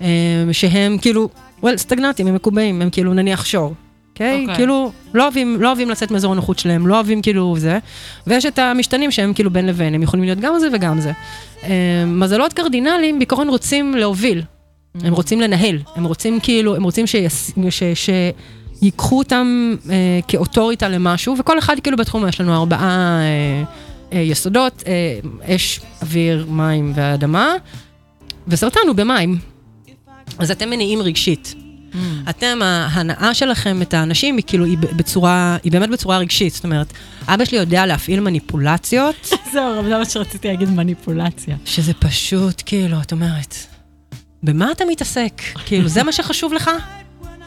אה, 0.01 0.08
שהם 0.51 0.98
כאילו, 0.98 1.30
well, 1.63 1.77
סטגנטים, 1.77 2.27
הם 2.27 2.36
מקובעים, 2.36 2.82
הם 2.82 2.89
כאילו 2.89 3.13
נניח 3.13 3.46
שור. 3.46 3.74
אוקיי? 4.12 4.41
אוקיי. 4.41 4.56
כאילו, 4.56 4.91
לא 5.13 5.24
אוהבים, 5.24 5.62
לא 5.62 5.68
אוהבים 5.68 5.89
לצאת 5.89 6.12
מאזור 6.12 6.32
הנוחות 6.32 6.60
שלהם, 6.60 6.88
לא 6.88 6.96
אוהבים 6.96 7.22
כאילו 7.22 7.56
זה. 7.58 7.80
ויש 8.27 8.46
את 8.46 8.60
המשתנים 8.60 9.12
שהם 9.12 9.34
כאילו 9.34 9.50
בין 9.50 9.65
לבין, 9.65 9.94
הם 9.94 10.03
יכולים 10.03 10.25
להיות 10.25 10.39
גם 10.39 10.60
זה 10.60 10.68
וגם 10.74 11.01
זה. 11.01 11.12
אה, 11.63 11.70
מזלות 12.08 12.53
קרדינליים 12.53 13.20
בעיקרון 13.20 13.50
רוצים 13.50 13.94
להוביל, 13.96 14.41
הם 15.03 15.13
רוצים 15.13 15.41
לנהל, 15.41 15.77
הם 15.96 16.03
רוצים 16.03 16.39
כאילו, 16.39 16.75
הם 16.75 16.84
רוצים 16.84 17.08
שיס, 17.08 17.51
ש, 17.70 17.84
ש, 17.84 18.10
ייקחו 18.82 19.18
אותם 19.18 19.75
אה, 19.89 20.20
כאוטוריטה 20.27 20.89
למשהו, 20.89 21.36
וכל 21.39 21.60
אחד 21.60 21.75
כאילו 21.80 21.98
בתחום, 21.98 22.27
יש 22.27 22.41
לנו 22.41 22.56
ארבעה 22.56 23.20
אה, 23.22 23.63
אה, 24.13 24.20
יסודות, 24.20 24.84
אה, 24.88 25.20
אש, 25.56 25.80
אוויר, 26.01 26.46
מים 26.50 26.91
ואדמה, 26.96 27.53
וסרטן 28.48 28.80
הוא 28.88 28.96
במים. 28.96 29.50
אז 30.39 30.51
אתם 30.51 30.69
מניעים 30.69 31.01
רגשית. 31.01 31.55
אתם, 32.29 32.59
ההנאה 32.63 33.33
שלכם 33.33 33.81
את 33.81 33.93
האנשים 33.93 34.38
היא 34.38 34.43
כאילו, 34.47 34.65
היא 34.65 34.77
בצורה, 34.77 35.57
היא 35.63 35.71
באמת 35.71 35.89
בצורה 35.89 36.17
רגשית. 36.17 36.53
זאת 36.53 36.63
אומרת, 36.63 36.93
אבא 37.27 37.45
שלי 37.45 37.57
יודע 37.57 37.85
להפעיל 37.85 38.19
מניפולציות, 38.19 39.29
זהו, 39.53 39.83
זה 39.83 39.97
מה 39.97 40.05
שרציתי 40.05 40.47
להגיד, 40.47 40.69
מניפולציה. 40.69 41.55
שזה 41.65 41.94
פשוט, 41.94 42.63
כאילו, 42.65 43.01
את 43.01 43.11
אומרת, 43.11 43.55
במה 44.44 44.72
אתה 44.72 44.83
מתעסק? 44.85 45.41
כאילו, 45.65 45.87
זה 45.87 46.03
מה 46.03 46.11
שחשוב 46.11 46.53
לך? 46.53 46.72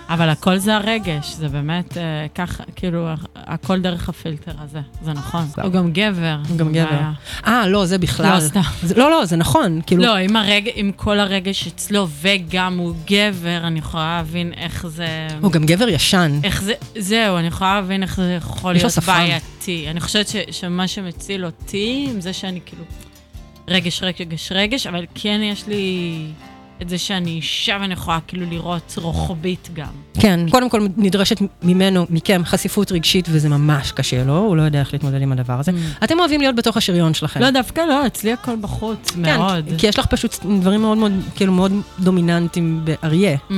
אבל 0.09 0.29
הכל 0.29 0.59
זה 0.59 0.77
הרגש, 0.77 1.35
זה 1.35 1.49
באמת 1.49 1.97
אה, 1.97 2.03
ככה, 2.35 2.64
כאילו, 2.77 3.09
הכל 3.37 3.81
דרך 3.81 4.09
הפילטר 4.09 4.53
הזה, 4.59 4.81
זה 5.03 5.12
נכון. 5.12 5.45
הוא 5.62 5.73
גם 5.73 5.93
גבר. 5.93 6.37
הוא 6.49 6.59
גם 6.59 6.73
גבר. 6.73 7.01
אה, 7.47 7.69
לא, 7.69 7.87
זה 7.87 7.99
בכלל. 7.99 8.35
לא, 8.35 8.40
סתם. 8.40 8.61
זה, 8.83 8.95
לא, 8.95 9.11
לא, 9.11 9.25
זה 9.25 9.37
נכון. 9.37 9.81
כאילו, 9.87 10.03
לא, 10.03 10.17
עם, 10.17 10.37
הרג... 10.37 10.71
עם 10.75 10.93
כל 10.93 11.21
הרגש 11.21 11.67
אצלו, 11.67 12.07
וגם 12.21 12.79
הוא 12.79 12.95
גבר, 13.05 13.61
אני 13.67 13.79
יכולה 13.79 14.17
להבין 14.17 14.53
איך 14.57 14.87
זה... 14.87 15.29
הוא 15.40 15.53
גם 15.53 15.67
גבר 15.67 15.88
ישן. 15.88 16.40
איך 16.45 16.62
זה, 16.62 16.73
זהו, 16.99 17.38
אני 17.38 17.47
יכולה 17.47 17.75
להבין 17.75 18.03
איך 18.03 18.17
זה 18.17 18.35
יכול 18.38 18.73
להיות. 18.73 18.93
בעייתי. 19.07 19.87
אני 19.90 20.01
חושבת 20.01 20.29
ש, 20.29 20.37
שמה 20.51 20.88
שמציל 20.88 21.45
אותי, 21.45 22.09
עם 22.11 22.21
זה 22.21 22.33
שאני 22.33 22.61
כאילו 22.67 22.85
רגש, 23.69 24.03
רגש, 24.03 24.53
רגש, 24.53 24.87
אבל 24.87 25.07
כן 25.14 25.40
יש 25.43 25.67
לי 25.67 26.27
את 26.83 26.89
זה 26.89 26.99
שאני 26.99 27.31
אישה 27.31 27.79
ואני 27.81 27.93
יכולה 27.93 28.19
כאילו 28.27 28.47
לראות 28.51 28.95
רוחבית 28.97 29.69
גם. 29.75 29.87
כן, 30.21 30.41
קודם 30.51 30.71
כל 30.71 30.87
נדרשת 30.97 31.37
ממנו, 31.63 32.07
מכם, 32.11 32.43
חשיפות 32.45 32.93
רגשית, 32.93 33.27
וזה 33.31 33.49
ממש 33.49 33.93
קשה 33.93 34.25
לו, 34.25 34.39
הוא 34.39 34.57
לא 34.57 34.63
יודע 34.63 34.81
איך 34.81 34.93
להתמודד 34.93 35.23
עם 35.23 35.33
הדבר 35.33 35.61
הזה. 35.61 35.73
אתם 36.05 36.19
אוהבים 36.19 36.41
להיות 36.41 36.57
בתוך 36.57 36.77
השריון 36.77 37.15
שלכם. 37.15 37.41
לא, 37.41 37.51
דווקא 37.51 37.81
לא, 37.81 38.07
אצלי 38.07 38.33
הכל 38.33 38.57
בחוץ, 38.57 39.11
כן, 39.11 39.23
מאוד. 39.23 39.65
כי 39.79 39.87
יש 39.87 39.99
לך 39.99 40.07
פשוט 40.07 40.37
דברים 40.61 40.81
מאוד 40.81 40.99
מאוד, 40.99 41.13
כאילו, 41.37 41.53
מאוד 41.53 41.73
דומיננטיים 41.99 42.85
באריה. 42.85 43.37
Mm, 43.51 43.53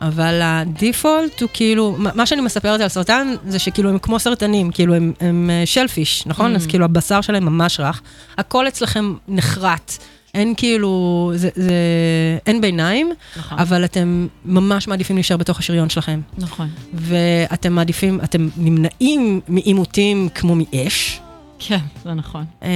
אבל 0.00 0.40
הדיפולט 0.42 1.40
הוא 1.42 1.48
כאילו, 1.52 1.96
מה 1.98 2.10
מה 2.14 2.26
שאני 2.26 2.40
מספרת 2.40 2.80
על 2.80 2.88
סרטן, 2.88 3.34
זה 3.46 3.58
שכאילו 3.58 3.90
הם 3.90 3.98
כמו 3.98 4.18
סרטנים, 4.18 4.70
כאילו 4.70 4.94
הם, 4.94 5.12
הם 5.20 5.50
שלפיש, 5.64 6.26
נכון? 6.26 6.52
Mm. 6.52 6.56
אז 6.56 6.66
כאילו 6.66 6.84
הבשר 6.84 7.20
שלהם 7.20 7.44
ממש 7.44 7.80
רך, 7.80 8.02
הכל 8.38 8.68
אצלכם 8.68 9.14
נחרט. 9.28 9.98
אין 10.36 10.54
כאילו, 10.56 11.32
זה, 11.34 11.48
זה, 11.54 11.74
אין 12.46 12.60
ביניים, 12.60 13.12
נכון, 13.36 13.58
אבל 13.58 13.84
אתם 13.84 14.26
ממש 14.44 14.88
מעדיפים 14.88 15.16
להישאר 15.16 15.36
בתוך 15.36 15.58
השריון 15.58 15.88
שלכם. 15.88 16.20
נכון. 16.38 16.68
ואתם 16.94 17.72
מעדיפים, 17.72 18.20
אתם 18.24 18.48
נמנעים 18.56 19.40
מעימותים 19.48 20.28
כמו 20.34 20.54
מאש, 20.54 21.20
כן, 21.58 21.78
זה 22.04 22.14
נכון. 22.14 22.44
אה, 22.62 22.68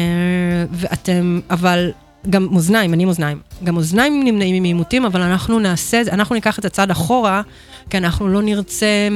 ואתם, 0.72 1.40
אבל 1.50 1.90
גם 2.30 2.48
מאזניים, 2.50 2.94
אני 2.94 3.04
מאזניים, 3.04 3.40
גם 3.64 3.74
מאזניים 3.74 4.24
נמנעים 4.24 4.62
מעימותים, 4.62 5.04
אבל 5.04 5.22
אנחנו 5.22 5.58
נעשה, 5.58 6.02
אנחנו 6.12 6.34
ניקח 6.34 6.58
את 6.58 6.64
הצד 6.64 6.90
אחורה, 6.90 7.42
כי 7.90 7.98
אנחנו 7.98 8.28
לא 8.28 8.42
נרצה, 8.42 9.08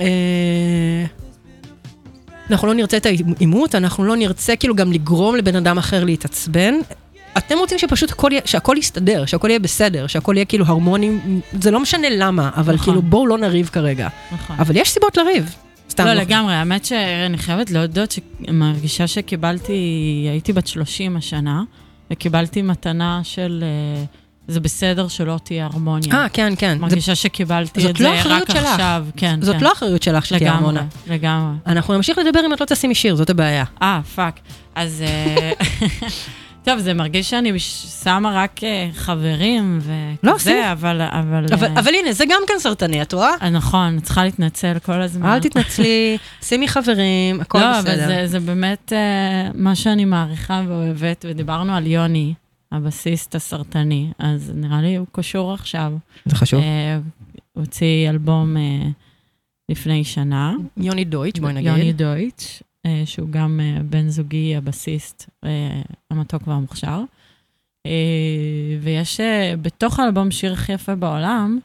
אה, 0.00 0.06
אנחנו 2.50 2.68
לא 2.68 2.74
נרצה 2.74 2.96
את 2.96 3.06
העימות, 3.06 3.74
אנחנו 3.74 4.04
לא 4.04 4.16
נרצה 4.16 4.56
כאילו 4.56 4.74
גם 4.74 4.92
לגרום 4.92 5.36
לבן 5.36 5.56
אדם 5.56 5.78
אחר 5.78 6.04
להתעצבן. 6.04 6.74
אתם 7.38 7.58
רוצים 7.58 7.78
שפשוט 7.78 8.10
הכל 8.10 8.28
יהיה, 8.32 8.42
שהכל 8.44 8.76
יסתדר, 8.78 9.26
שהכל 9.26 9.48
יהיה 9.50 9.58
בסדר, 9.58 10.06
שהכל 10.06 10.32
יהיה 10.36 10.44
כאילו 10.44 10.64
הרמוני, 10.66 11.10
זה 11.60 11.70
לא 11.70 11.80
משנה 11.80 12.06
למה, 12.10 12.50
אבל 12.56 12.74
נכון. 12.74 12.84
כאילו 12.86 13.02
בואו 13.02 13.26
לא 13.26 13.38
נריב 13.38 13.68
כרגע. 13.72 14.08
נכון. 14.32 14.56
אבל 14.58 14.76
יש 14.76 14.90
סיבות 14.90 15.16
לריב. 15.16 15.54
סתם. 15.90 16.04
לא, 16.04 16.12
לגמרי, 16.12 16.54
האמת 16.54 16.84
שאני 16.84 17.38
חייבת 17.38 17.70
להודות 17.70 18.14
שמרגישה 18.46 19.06
שקיבלתי, 19.06 19.72
הייתי 20.30 20.52
בת 20.52 20.66
30 20.66 21.16
השנה, 21.16 21.62
וקיבלתי 22.10 22.62
מתנה 22.62 23.20
של 23.22 23.64
אה, 23.66 24.04
זה 24.48 24.60
בסדר 24.60 25.08
שלא 25.08 25.38
תהיה 25.44 25.64
הרמוניה. 25.64 26.14
אה, 26.14 26.28
כן, 26.28 26.52
כן. 26.58 26.74
זה- 26.74 26.82
מרגישה 26.82 27.14
שקיבלתי 27.14 27.80
זאת 27.80 27.90
את 27.90 28.00
לא 28.00 28.22
זה 28.22 28.28
רק 28.28 28.50
שלך. 28.50 28.56
עכשיו. 28.66 29.04
כן, 29.16 29.38
זאת 29.42 29.56
כן. 29.56 29.64
לא 29.64 29.72
אחריות 29.72 30.02
שלך 30.02 30.26
שתהיה 30.26 30.40
לגמרי, 30.40 30.56
הרמונה. 30.56 30.84
לגמרי. 31.06 31.56
אנחנו 31.66 31.94
נמשיך 31.94 32.18
לדבר 32.18 32.40
אם 32.46 32.52
את 32.52 32.60
לא 32.60 32.66
תשימי 32.66 32.94
שיר, 32.94 33.14
זאת 33.16 33.30
הבעיה. 33.30 33.64
אה, 33.82 34.00
פאק. 34.14 34.40
אז... 34.74 35.02
טוב, 36.62 36.78
זה 36.78 36.94
מרגיש 36.94 37.30
שאני 37.30 37.58
שמה 38.02 38.32
רק 38.34 38.64
אה, 38.64 38.88
חברים 38.94 39.80
לא, 40.22 40.32
וכזה, 40.32 40.50
שימי. 40.50 40.72
אבל... 40.72 41.00
אבל, 41.02 41.44
אבל, 41.52 41.66
אה, 41.66 41.80
אבל 41.80 41.94
הנה, 41.94 42.12
זה 42.12 42.24
גם 42.28 42.42
כן 42.48 42.54
סרטני, 42.58 43.02
את 43.02 43.12
רואה? 43.12 43.30
אה, 43.42 43.50
נכון, 43.50 43.98
את 43.98 44.02
צריכה 44.02 44.24
להתנצל 44.24 44.78
כל 44.78 45.02
הזמן. 45.02 45.26
אל 45.26 45.40
תתנצלי, 45.40 46.18
שימי 46.48 46.68
חברים, 46.68 47.40
הכל 47.40 47.58
לא, 47.58 47.78
אבל 47.78 47.92
בסדר. 47.92 48.06
זה, 48.06 48.26
זה 48.26 48.40
באמת 48.40 48.92
אה, 48.92 49.50
מה 49.54 49.74
שאני 49.74 50.04
מעריכה 50.04 50.62
ואוהבת, 50.68 51.24
ודיברנו 51.28 51.74
על 51.74 51.86
יוני, 51.86 52.34
הבסיסט 52.72 53.34
הסרטני, 53.34 54.12
אז 54.18 54.52
נראה 54.54 54.80
לי 54.80 54.96
הוא 54.96 55.06
קשור 55.12 55.54
עכשיו. 55.54 55.92
זה 56.26 56.36
חשוב. 56.36 56.60
הוא 56.60 57.60
הוציא 57.60 58.10
אלבום 58.10 58.56
אה, 58.56 58.88
לפני 59.68 60.04
שנה. 60.04 60.54
יוני 60.76 61.04
דויטש, 61.04 61.38
בואי 61.40 61.52
נגיד. 61.52 61.66
יוני 61.68 61.92
דויטש, 61.92 62.62
שהוא 63.04 63.28
גם 63.30 63.60
אה, 63.62 63.82
בן 63.82 64.08
זוגי 64.08 64.56
הבסיסט, 64.56 65.30
אה, 65.44 65.82
המתוק 66.10 66.48
והמוכשר. 66.48 67.00
אה, 67.86 67.90
ויש 68.80 69.20
אה, 69.20 69.54
בתוך 69.62 70.00
האלבום 70.00 70.30
שיר 70.30 70.52
הכי 70.52 70.72
יפה 70.72 70.94
בעולם, 70.94 71.58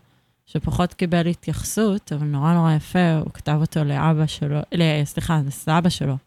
שפחות 0.45 0.93
קיבל 0.93 1.27
התייחסות, 1.27 2.11
אבל 2.13 2.27
נורא 2.27 2.53
נורא 2.53 2.73
יפה, 2.73 3.17
הוא 3.17 3.31
כתב 3.33 3.57
אותו 3.61 3.83
לאבא 3.83 4.25
שלו, 4.27 4.59
ל- 4.73 5.03
סליחה, 5.05 5.41
לסבא 5.47 5.89
שלו. 5.89 6.17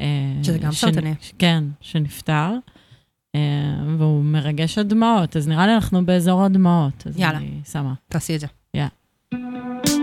אה, 0.00 0.06
שזה 0.42 0.58
גם 0.58 0.72
סרטני. 0.72 1.14
כן, 1.38 1.64
שנפטר. 1.80 2.50
אה, 3.34 3.40
והוא 3.98 4.24
מרגש 4.24 4.78
עד 4.78 4.88
דמעות, 4.88 5.36
אז 5.36 5.48
נראה 5.48 5.66
לי 5.66 5.74
אנחנו 5.74 6.06
באזור 6.06 6.44
הדמעות. 6.44 7.06
אז 7.06 7.18
יאללה. 7.18 7.38
אני 7.38 7.60
שמה. 7.72 7.94
תעשי 8.08 8.34
את 8.36 8.40
זה. 8.40 8.46
Thank 9.34 9.95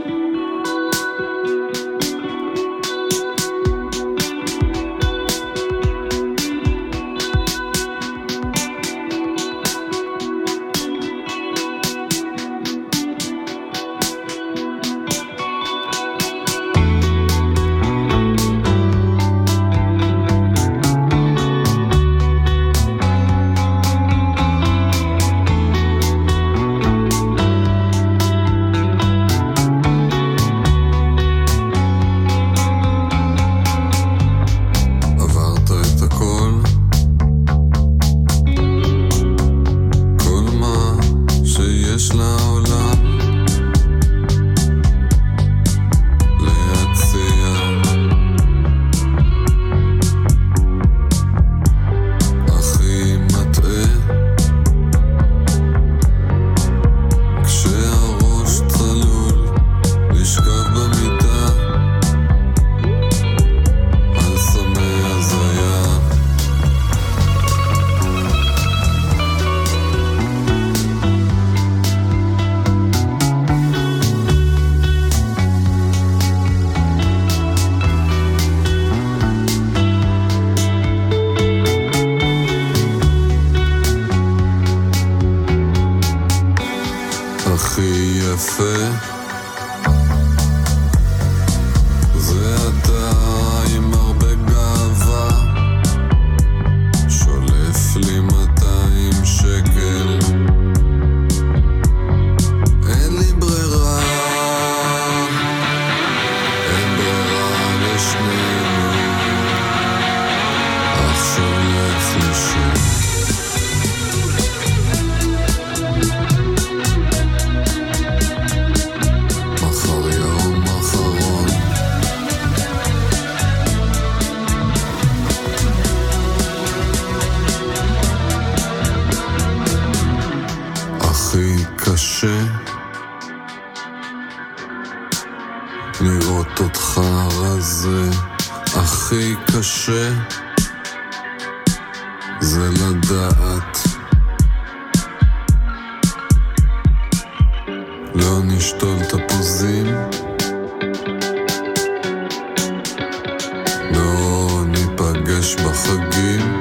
בחגים 155.43 156.52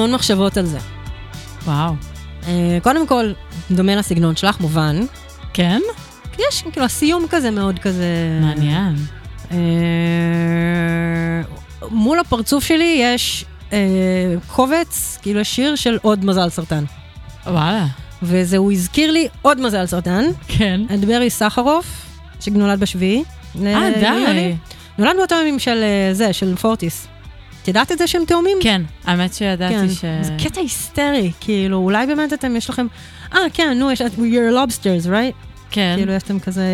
המון 0.00 0.14
מחשבות 0.14 0.56
על 0.56 0.66
זה. 0.66 0.78
וואו. 1.64 1.94
אה, 2.48 2.78
קודם 2.82 3.06
כל, 3.06 3.32
דומה 3.70 3.96
לסגנון 3.96 4.36
שלך, 4.36 4.60
מובן. 4.60 5.00
כן? 5.52 5.80
יש 6.38 6.62
כאילו 6.72 6.86
הסיום 6.86 7.26
כזה 7.30 7.50
מאוד 7.50 7.78
כזה... 7.78 8.38
מעניין. 8.40 8.94
אה, 9.50 9.56
מול 11.90 12.18
הפרצוף 12.18 12.64
שלי 12.64 12.98
יש 13.02 13.44
אה, 13.72 13.78
קובץ, 14.46 15.18
כאילו 15.22 15.44
שיר 15.44 15.74
של 15.74 15.98
עוד 16.02 16.24
מזל 16.24 16.48
סרטן. 16.48 16.84
וואלה. 17.46 17.86
וזה, 18.22 18.56
הוא 18.56 18.72
הזכיר 18.72 19.10
לי 19.10 19.28
עוד 19.42 19.60
מזל 19.60 19.86
סרטן, 19.86 20.24
כן. 20.48 20.80
את 20.94 21.04
ברי 21.04 21.30
סחרוף, 21.30 21.86
שנולד 22.40 22.80
בשביעי. 22.80 23.24
אה, 23.66 23.90
די. 24.00 24.54
נולד 24.98 25.16
באותם 25.16 25.36
ימים 25.40 25.58
של 25.58 25.84
זה, 26.12 26.32
של 26.32 26.56
פורטיס. 26.56 27.06
את 27.62 27.68
יודעת 27.68 27.92
את 27.92 27.98
זה 27.98 28.06
שהם 28.06 28.24
תאומים? 28.24 28.58
כן, 28.60 28.82
האמת 29.04 29.34
שידעתי 29.34 29.90
ש... 29.90 30.04
זה 30.22 30.32
קטע 30.44 30.60
היסטרי, 30.60 31.32
כאילו, 31.40 31.76
אולי 31.76 32.06
באמת 32.06 32.32
אתם, 32.32 32.56
יש 32.56 32.70
לכם... 32.70 32.86
אה, 33.34 33.40
כן, 33.52 33.78
נו, 33.78 33.90
יש... 33.90 34.02
you're 34.02 34.54
lobsters, 34.54 35.06
right? 35.06 35.50
כן. 35.70 35.94
כאילו, 35.96 36.12
יש 36.12 36.22
אתם 36.22 36.40
כזה... 36.40 36.64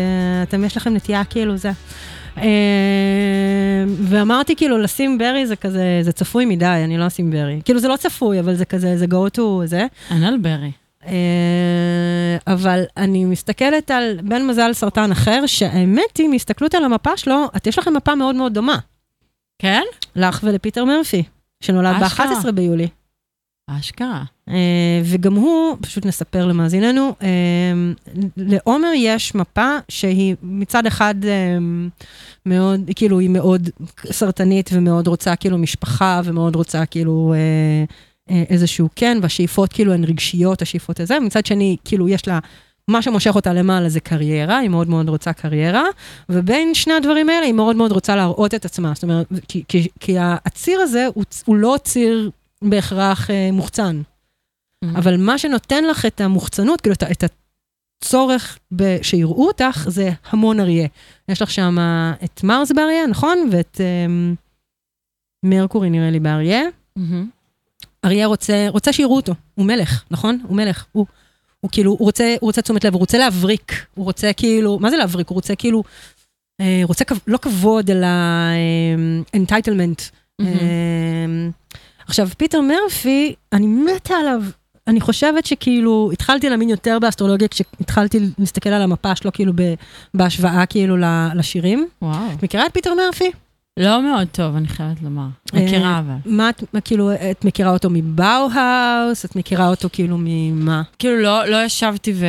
אתם, 0.43 0.63
יש 0.63 0.77
לכם 0.77 0.93
נטייה, 0.93 1.23
כאילו, 1.23 1.57
זה. 1.57 1.71
אה, 2.37 2.43
ואמרתי, 4.03 4.55
כאילו, 4.55 4.77
לשים 4.77 5.17
ברי 5.17 5.47
זה 5.47 5.55
כזה, 5.55 5.99
זה 6.01 6.11
צפוי 6.11 6.45
מדי, 6.45 6.65
אני 6.65 6.97
לא 6.97 7.07
אשים 7.07 7.31
ברי. 7.31 7.61
כאילו, 7.65 7.79
זה 7.79 7.87
לא 7.87 7.95
צפוי, 7.95 8.39
אבל 8.39 8.55
זה 8.55 8.65
כזה, 8.65 8.97
זה 8.97 9.05
go 9.05 9.37
to 9.37 9.41
זה. 9.65 9.85
אנלברי. 10.11 10.71
אה, 11.07 12.37
אבל 12.47 12.83
אני 12.97 13.25
מסתכלת 13.25 13.91
על 13.91 14.19
בן 14.23 14.47
מזל 14.47 14.73
סרטן 14.73 15.11
אחר, 15.11 15.45
שהאמת 15.45 16.17
היא, 16.17 16.27
מהסתכלות 16.29 16.75
על 16.75 16.83
המפה 16.83 17.17
שלו, 17.17 17.45
את 17.55 17.67
יש 17.67 17.79
לכם 17.79 17.93
מפה 17.93 18.15
מאוד 18.15 18.35
מאוד 18.35 18.53
דומה. 18.53 18.77
כן? 19.59 19.83
לך 20.15 20.39
ולפיטר 20.43 20.85
מרפי, 20.85 21.23
שנולד 21.61 22.03
אשכרה. 22.03 22.41
ב-11 22.41 22.51
ביולי. 22.51 22.87
אשכרה. 23.69 24.23
אה, 24.49 25.01
וגם 25.03 25.35
הוא, 25.35 25.77
פשוט 25.81 26.05
נספר 26.05 26.45
למאזיננו, 26.45 27.15
אה, 27.21 27.27
לעומר 28.37 28.91
יש 28.95 29.35
מפה 29.35 29.77
שהיא 29.89 30.35
מצד 30.43 30.85
אחד 30.85 31.15
אה, 31.25 31.57
מאוד, 32.45 32.91
כאילו 32.95 33.19
היא 33.19 33.29
מאוד 33.29 33.69
סרטנית 34.11 34.69
ומאוד 34.73 35.07
רוצה 35.07 35.35
כאילו 35.35 35.57
משפחה 35.57 36.21
ומאוד 36.23 36.55
רוצה 36.55 36.85
כאילו 36.85 37.33
איזשהו 38.29 38.89
כן, 38.95 39.17
והשאיפות 39.21 39.73
כאילו 39.73 39.93
הן 39.93 40.03
רגשיות, 40.03 40.61
השאיפות 40.61 40.99
הזה, 40.99 41.19
מצד 41.19 41.45
שני 41.45 41.77
כאילו 41.85 42.09
יש 42.09 42.27
לה... 42.27 42.39
מה 42.89 43.01
שמושך 43.01 43.35
אותה 43.35 43.53
למעלה 43.53 43.89
זה 43.89 43.99
קריירה, 43.99 44.57
היא 44.57 44.69
מאוד 44.69 44.89
מאוד 44.89 45.09
רוצה 45.09 45.33
קריירה, 45.33 45.83
ובין 46.29 46.73
שני 46.73 46.93
הדברים 46.93 47.29
האלה 47.29 47.45
היא 47.45 47.53
מאוד 47.53 47.75
מאוד 47.75 47.91
רוצה 47.91 48.15
להראות 48.15 48.53
את 48.53 48.65
עצמה. 48.65 48.91
זאת 48.93 49.03
אומרת, 49.03 49.27
כי, 49.47 49.63
כי, 49.67 49.87
כי 49.99 50.15
הציר 50.19 50.79
הזה 50.79 51.07
הוא, 51.13 51.23
הוא 51.45 51.55
לא 51.55 51.75
ציר 51.83 52.31
בהכרח 52.61 53.31
אה, 53.31 53.49
מוחצן. 53.51 54.01
אבל 54.95 55.17
מה 55.17 55.37
שנותן 55.37 55.83
לך 55.83 56.05
את 56.05 56.21
המוחצנות, 56.21 56.81
כאילו 56.81 56.93
את, 56.93 57.03
את 57.03 57.23
הצורך 58.01 58.59
ב- 58.75 59.01
שיראו 59.01 59.47
אותך, 59.47 59.85
זה 59.89 60.09
המון 60.29 60.59
אריה. 60.59 60.87
יש 61.29 61.41
לך 61.41 61.51
שם 61.51 61.77
את 62.23 62.43
מרס 62.43 62.71
באריה, 62.71 63.07
נכון? 63.07 63.49
ואת 63.51 63.77
um, 63.77 64.35
מרקורי 65.45 65.89
נראה 65.89 66.09
לי 66.09 66.19
באריה. 66.19 66.61
מהמם. 66.95 67.29
אריה 68.05 68.27
רוצה, 68.27 68.65
רוצה 68.69 68.93
שיראו 68.93 69.15
אותו, 69.15 69.33
הוא 69.55 69.65
מלך, 69.65 70.03
נכון? 70.11 70.39
הוא 70.47 70.57
מלך. 70.57 70.85
הוא, 70.91 71.05
הוא 71.61 71.71
כאילו, 71.71 71.91
הוא 71.91 71.99
רוצה, 71.99 72.35
הוא 72.41 72.47
רוצה 72.47 72.61
תשומת 72.61 72.83
לב, 72.83 72.93
הוא 72.93 72.99
רוצה 72.99 73.17
להבריק. 73.17 73.85
הוא 73.95 74.05
רוצה 74.05 74.33
כאילו, 74.33 74.79
מה 74.79 74.89
זה 74.89 74.97
להבריק? 74.97 75.27
הוא 75.29 75.35
רוצה 75.35 75.55
כאילו, 75.55 75.83
אה, 76.61 76.81
רוצה 76.83 77.05
כב- 77.05 77.17
לא 77.27 77.37
כבוד, 77.37 77.89
אלא 77.91 78.05
אה, 78.05 79.39
entitlement. 79.41 80.01
מהמם. 80.39 80.57
אמ, 81.25 81.51
עכשיו, 82.07 82.27
פיטר 82.37 82.61
מרפי, 82.61 83.35
אני 83.53 83.67
מתה 83.67 84.13
עליו. 84.15 84.41
אני 84.87 85.01
חושבת 85.01 85.45
שכאילו, 85.45 86.09
התחלתי 86.13 86.49
להאמין 86.49 86.69
יותר 86.69 86.97
באסטרולוגיה 87.01 87.47
כשהתחלתי 87.47 88.19
להסתכל 88.39 88.69
על 88.69 88.81
המפה 88.81 89.15
שלו, 89.15 89.31
כאילו, 89.33 89.53
ב- 89.55 89.73
בהשוואה, 90.13 90.65
כאילו, 90.65 90.95
לשירים. 91.35 91.87
וואו. 92.01 92.31
את 92.37 92.43
מכירה 92.43 92.65
את 92.65 92.73
פיטר 92.73 92.93
מרפי? 92.93 93.31
לא 93.77 94.01
מאוד 94.01 94.27
טוב, 94.31 94.55
אני 94.55 94.67
חייבת 94.67 95.01
לומר. 95.01 95.27
אה, 95.55 95.65
מכירה 95.65 95.99
אבל. 95.99 96.15
מה 96.25 96.49
את, 96.49 96.63
כאילו, 96.85 97.11
את 97.13 97.45
מכירה 97.45 97.71
אותו 97.71 97.89
מבאו-האוס? 97.91 99.25
את 99.25 99.35
מכירה 99.35 99.67
אותו 99.67 99.89
כאילו 99.93 100.17
ממה? 100.19 100.81
כאילו 100.99 101.21
לא, 101.21 101.45
לא 101.45 101.63
ישבתי 101.63 102.13
ו... 102.15 102.25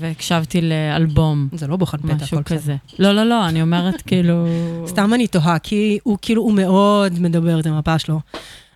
והקשבתי 0.00 0.60
לאלבום, 0.60 1.48
זה 1.52 1.66
לא 1.66 1.76
בוחן 1.76 1.98
פתע, 1.98 2.14
משהו. 2.14 2.38
כזה. 2.44 2.76
לא, 2.98 3.12
לא, 3.12 3.24
לא, 3.24 3.48
אני 3.48 3.62
אומרת 3.62 4.02
כאילו... 4.06 4.46
סתם 4.86 5.14
אני 5.14 5.26
תוהה, 5.26 5.58
כי 5.58 5.98
הוא 6.02 6.18
כאילו, 6.22 6.42
הוא 6.42 6.52
מאוד 6.52 7.20
מדבר 7.20 7.60
את 7.60 7.66
המפה 7.66 7.98
שלו. 7.98 8.20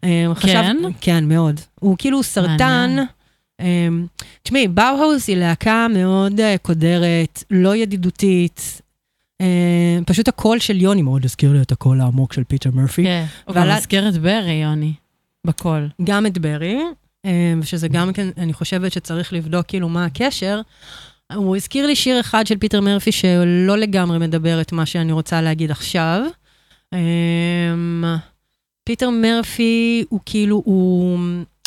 אמ, 0.03 0.35
כן? 0.35 0.77
כן, 1.01 1.25
מאוד. 1.29 1.61
הוא 1.81 1.97
כאילו 1.99 2.23
סרטן. 2.23 2.97
אמ, 3.61 4.07
תשמעי, 4.43 4.69
באו-האוס 4.69 5.29
היא 5.29 5.37
להקה 5.37 5.87
מאוד 5.89 6.41
אה, 6.41 6.59
קודרת, 6.63 7.45
לא 7.51 7.77
ידידותית. 7.77 8.83
אמ, 9.41 10.05
פשוט 10.07 10.29
הקול 10.29 10.59
של 10.59 10.81
יוני 10.81 11.03
מאוד 11.03 11.25
הזכיר 11.25 11.53
לי 11.53 11.63
את 11.63 11.73
הקול 11.73 12.01
העמוק 12.01 12.33
של 12.33 12.45
פיטר 12.45 12.71
מרפי. 12.71 13.03
כן, 13.03 13.25
הוא 13.45 13.55
גם 13.55 13.69
מזכיר 13.69 14.09
את 14.09 14.17
ברי, 14.17 14.53
יוני, 14.53 14.93
בקול. 15.47 15.89
גם 16.05 16.27
את 16.27 16.39
ברי, 16.39 16.79
אמ, 17.25 17.61
ושזה 17.63 17.89
גם 17.89 18.13
כן, 18.13 18.29
אני 18.39 18.53
חושבת 18.53 18.93
שצריך 18.93 19.33
לבדוק 19.33 19.67
כאילו 19.67 19.89
מה 19.89 20.05
הקשר. 20.05 20.61
הוא 21.35 21.57
הזכיר 21.57 21.87
לי 21.87 21.97
שיר 21.97 22.21
אחד 22.21 22.47
של 22.47 22.59
פיטר 22.59 22.81
מרפי 22.81 23.13
שלא 23.13 23.79
לגמרי 23.79 24.19
מדבר 24.19 24.61
את 24.61 24.73
מה 24.73 24.87
שאני 24.87 25.13
רוצה 25.13 25.43
להגיד 25.43 25.71
עכשיו. 25.71 26.23
אמ, 26.93 28.05
פיטר 28.85 29.11
מרפי 29.11 30.05
הוא 30.09 30.21
כאילו, 30.27 30.63
הוא 30.65 31.19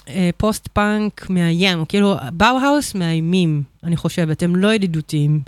אה, 0.09 0.29
פוסט 0.37 0.67
פאנק 0.67 1.29
מאיים, 1.29 1.79
הוא 1.79 1.85
כאילו, 1.89 2.15
באו-האוס 2.33 2.95
מאיימים, 2.95 3.63
אני 3.83 3.97
חושבת, 3.97 4.43
הם 4.43 4.55
לא 4.55 4.73
ידידותיים, 4.73 5.41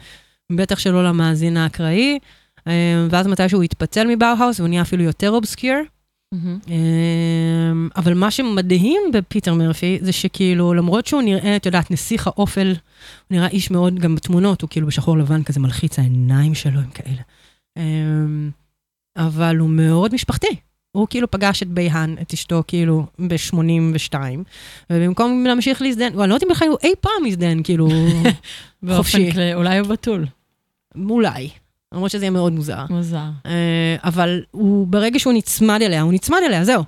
בטח 0.56 0.80
שלא 0.80 1.04
למאזין 1.04 1.58
האקראי. 1.58 2.20
אמ, 2.68 2.72
ואז 3.10 3.28
מתי 3.28 3.50
שהוא 3.50 3.64
התפצל 3.64 4.08
מבאו-האוס, 4.08 4.60
הוא 4.60 4.68
נהיה 4.68 4.82
אפילו 4.82 5.04
יותר 5.04 5.32
obscure. 5.32 5.82
מהמם. 6.32 6.60
אמ, 6.68 7.90
אבל 7.96 8.14
מה 8.14 8.32
שמדהים 8.32 9.02
בפיטר 9.14 9.54
מרפי, 9.54 10.00
זה 10.02 10.12
שכאילו, 10.12 10.74
למרות 10.74 11.06
שהוא 11.06 11.22
נראה, 11.22 11.56
את 11.56 11.66
יודעת, 11.66 11.92
נסיך 11.92 12.28
האופל, 12.28 12.68
הוא 12.68 13.38
נראה 13.38 13.48
איש 13.48 13.72
מאוד, 13.72 14.00
גם 14.00 14.16
בתמונות, 14.16 14.62
הוא 14.62 14.70
כאילו 14.70 14.88
בשחור 14.88 15.18
לבן 15.18 15.44
כזה 15.44 15.60
מלחיץ, 15.60 16.00
העיניים 16.00 16.56
שלו 16.56 16.80
הם 16.80 16.90
כאלה. 16.90 17.22
אמ, 17.78 18.50
אבל 19.18 19.58
הוא 19.58 19.70
מאוד 19.70 20.14
משפחתי. 20.14 20.56
הוא 20.92 21.08
כאילו 21.10 21.32
פגש 21.32 21.64
את 21.64 21.68
בייהן, 21.68 22.16
את 22.22 22.34
אשתו, 22.34 22.64
כאילו, 22.68 23.06
ב-82, 23.20 24.16
ובמקום 24.90 25.44
להמשיך 25.48 25.82
להזדהן, 25.82 26.20
אני 26.20 26.30
לא 26.30 26.34
יודעת 26.34 26.44
אם 26.44 26.50
בכלל 26.50 26.68
הוא 26.68 26.78
אי 26.84 26.94
פעם 27.02 27.24
מזדהן, 27.26 27.64
כאילו, 27.64 27.90
חופשי. 28.98 29.30
אולי 29.54 29.80
הוא 29.80 29.88
בתול. 29.88 30.26
אולי. 31.10 31.50
למרות 31.94 32.12
שזה 32.12 32.24
יהיה 32.24 32.32
מאוד 32.32 32.54
מוזר. 32.54 32.86
מוזר. 32.90 33.26
אה, 33.46 33.96
אבל 34.04 34.44
הוא, 34.52 34.88
ברגע 34.88 35.20
שהוא 35.20 35.34
נצמד 35.34 35.82
אליה, 35.82 36.02
הוא 36.02 36.14
נצמד 36.14 36.40
אליה, 36.46 36.66
זהו. 36.66 36.84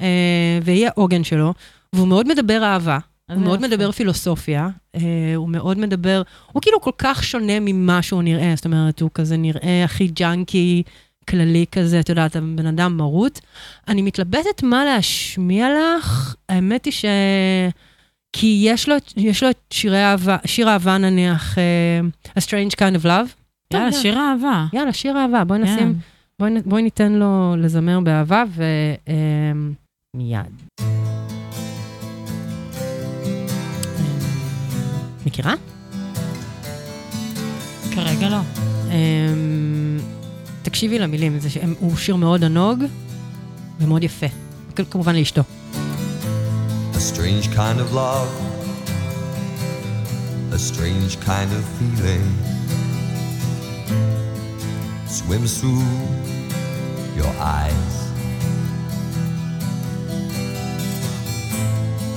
אה, 0.00 0.58
והיא 0.62 0.86
העוגן 0.86 1.24
שלו, 1.24 1.54
והוא 1.92 2.08
מאוד 2.08 2.28
מדבר 2.28 2.64
אהבה, 2.64 2.98
הוא 3.30 3.40
מאוד 3.40 3.62
יופי. 3.62 3.74
מדבר 3.74 3.92
פילוסופיה, 3.92 4.68
אה, 4.94 5.00
הוא 5.36 5.48
מאוד 5.48 5.78
מדבר, 5.78 6.22
הוא 6.52 6.62
כאילו 6.62 6.80
כל 6.80 6.90
כך 6.98 7.24
שונה 7.24 7.60
ממה 7.60 8.02
שהוא 8.02 8.22
נראה, 8.22 8.52
זאת 8.56 8.64
אומרת, 8.64 9.00
הוא 9.00 9.10
כזה 9.14 9.36
נראה 9.36 9.84
הכי 9.84 10.06
ג'אנקי, 10.06 10.82
כללי 11.30 11.64
כזה, 11.72 12.00
את 12.00 12.08
יודעת, 12.08 12.36
בן 12.36 12.66
אדם 12.66 12.96
מרוט. 12.96 13.40
אני 13.88 14.02
מתלבטת 14.02 14.62
מה 14.62 14.84
להשמיע 14.84 15.68
לך, 15.68 16.34
האמת 16.48 16.84
היא 16.84 16.92
ש... 16.92 17.04
כי 18.32 18.60
יש 18.64 18.88
לו, 18.88 18.96
יש 19.16 19.42
לו 19.42 19.50
את 19.50 19.58
שירי 19.72 20.04
אהבה, 20.04 20.36
שיר 20.44 20.68
אהבה 20.68 20.98
נניח, 20.98 21.58
אה, 21.58 22.00
A 22.38 22.40
Strange 22.40 22.74
Kind 22.74 23.02
of 23.02 23.04
Love. 23.04 23.45
יאללה, 23.72 23.90
טוב, 23.92 24.00
שיר 24.00 24.18
אהבה. 24.18 24.66
יאללה, 24.72 24.92
שיר 24.92 25.18
אהבה, 25.18 25.44
בואי 25.44 25.58
כן. 25.58 25.64
נשים, 25.74 25.94
בואי, 26.38 26.50
נ- 26.50 26.62
בואי 26.66 26.82
ניתן 26.82 27.12
לו 27.12 27.54
לזמר 27.58 28.00
באהבה, 28.00 28.44
ומיד. 30.14 30.46
מכירה? 35.26 35.54
כרגע 37.94 38.28
לא. 38.28 38.38
אמ, 38.90 39.98
תקשיבי 40.62 40.98
למילים, 40.98 41.38
זה 41.38 41.48
הוא 41.80 41.96
שיר 41.96 42.16
מאוד 42.16 42.44
ענוג 42.44 42.84
ומאוד 43.80 44.04
יפה. 44.04 44.26
כמובן 44.90 45.14
לאשתו. 45.16 45.42
A 46.94 46.98
strange 46.98 47.46
kind 47.54 47.78
of 47.78 47.94
love, 47.94 48.28
a 50.52 50.58
strange 50.58 51.16
kind 51.26 51.50
of 51.58 51.62
feeling 51.78 52.55
swims 55.06 55.60
through 55.60 55.82
your 57.14 57.32
eyes. 57.38 58.10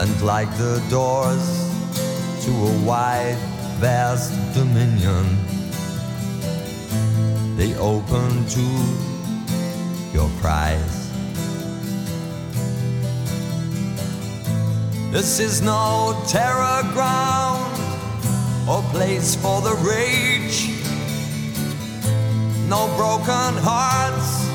And 0.01 0.21
like 0.21 0.49
the 0.57 0.83
doors 0.89 1.69
to 2.45 2.51
a 2.51 2.85
wide, 2.85 3.37
vast 3.79 4.33
dominion, 4.53 5.25
they 7.55 7.75
open 7.75 8.45
to 8.47 9.09
your 10.13 10.29
cries. 10.39 11.11
This 15.11 15.39
is 15.39 15.61
no 15.61 16.21
terror 16.27 16.83
ground 16.93 17.73
or 18.69 18.81
place 18.91 19.35
for 19.35 19.59
the 19.61 19.75
rage. 19.83 20.78
No 22.69 22.85
broken 22.97 23.57
hearts, 23.65 24.45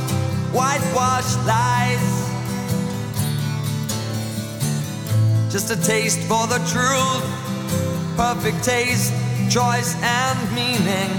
whitewashed 0.52 1.36
lies. 1.48 2.06
Just 5.50 5.72
a 5.72 5.76
taste 5.82 6.20
for 6.28 6.46
the 6.46 6.58
truth, 6.70 7.24
perfect 8.16 8.62
taste, 8.62 9.12
choice, 9.50 9.96
and 10.00 10.38
meaning. 10.54 11.10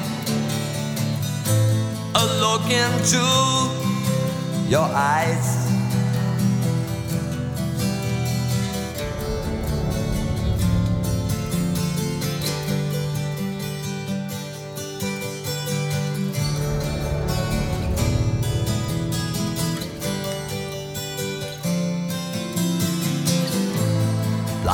A 2.16 2.26
look 2.40 2.64
into 2.72 3.20
your 4.70 4.88
eyes. 4.96 5.65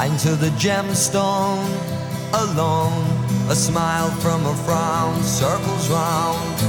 Blind 0.02 0.20
to 0.20 0.36
the 0.36 0.50
gemstone, 0.58 1.64
alone. 2.34 3.06
A 3.50 3.56
smile 3.56 4.10
from 4.22 4.46
a 4.48 4.56
frown 4.66 5.22
circles 5.22 5.90
round. 5.90 6.60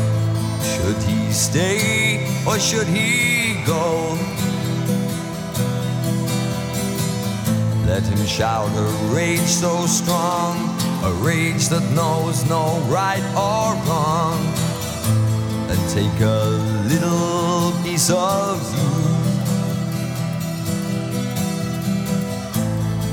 Should 0.63 1.03
he 1.09 1.33
stay 1.33 2.27
or 2.47 2.59
should 2.59 2.87
he 2.87 3.55
go? 3.65 4.19
Let 7.87 8.03
him 8.03 8.27
shout 8.27 8.71
a 8.77 9.15
rage 9.15 9.53
so 9.65 9.87
strong, 9.87 10.55
a 11.05 11.13
rage 11.25 11.69
that 11.69 11.85
knows 11.95 12.45
no 12.51 12.81
right 12.99 13.25
or 13.49 13.73
wrong, 13.87 14.41
and 15.71 15.81
take 15.89 16.21
a 16.21 16.45
little 16.93 17.73
piece 17.83 18.11
of 18.11 18.59
you. 18.77 19.12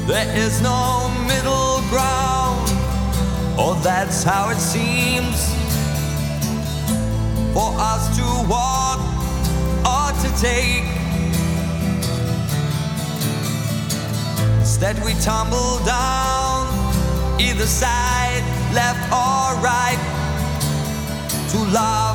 There 0.10 0.36
is 0.36 0.60
no 0.60 1.08
middle 1.28 1.82
ground, 1.92 2.68
or 3.60 3.76
that's 3.84 4.24
how 4.24 4.50
it 4.50 4.58
seems. 4.58 5.38
For 7.54 7.70
us 7.78 8.18
to 8.18 8.26
walk 8.50 9.02
or 9.86 10.10
to 10.24 10.30
take. 10.42 10.90
Instead, 14.58 14.98
we 15.06 15.14
tumble 15.22 15.78
down, 15.86 16.66
either 17.40 17.68
side, 17.68 18.42
left 18.74 19.04
or 19.14 19.62
right, 19.62 20.02
to 21.52 21.58
love 21.72 22.09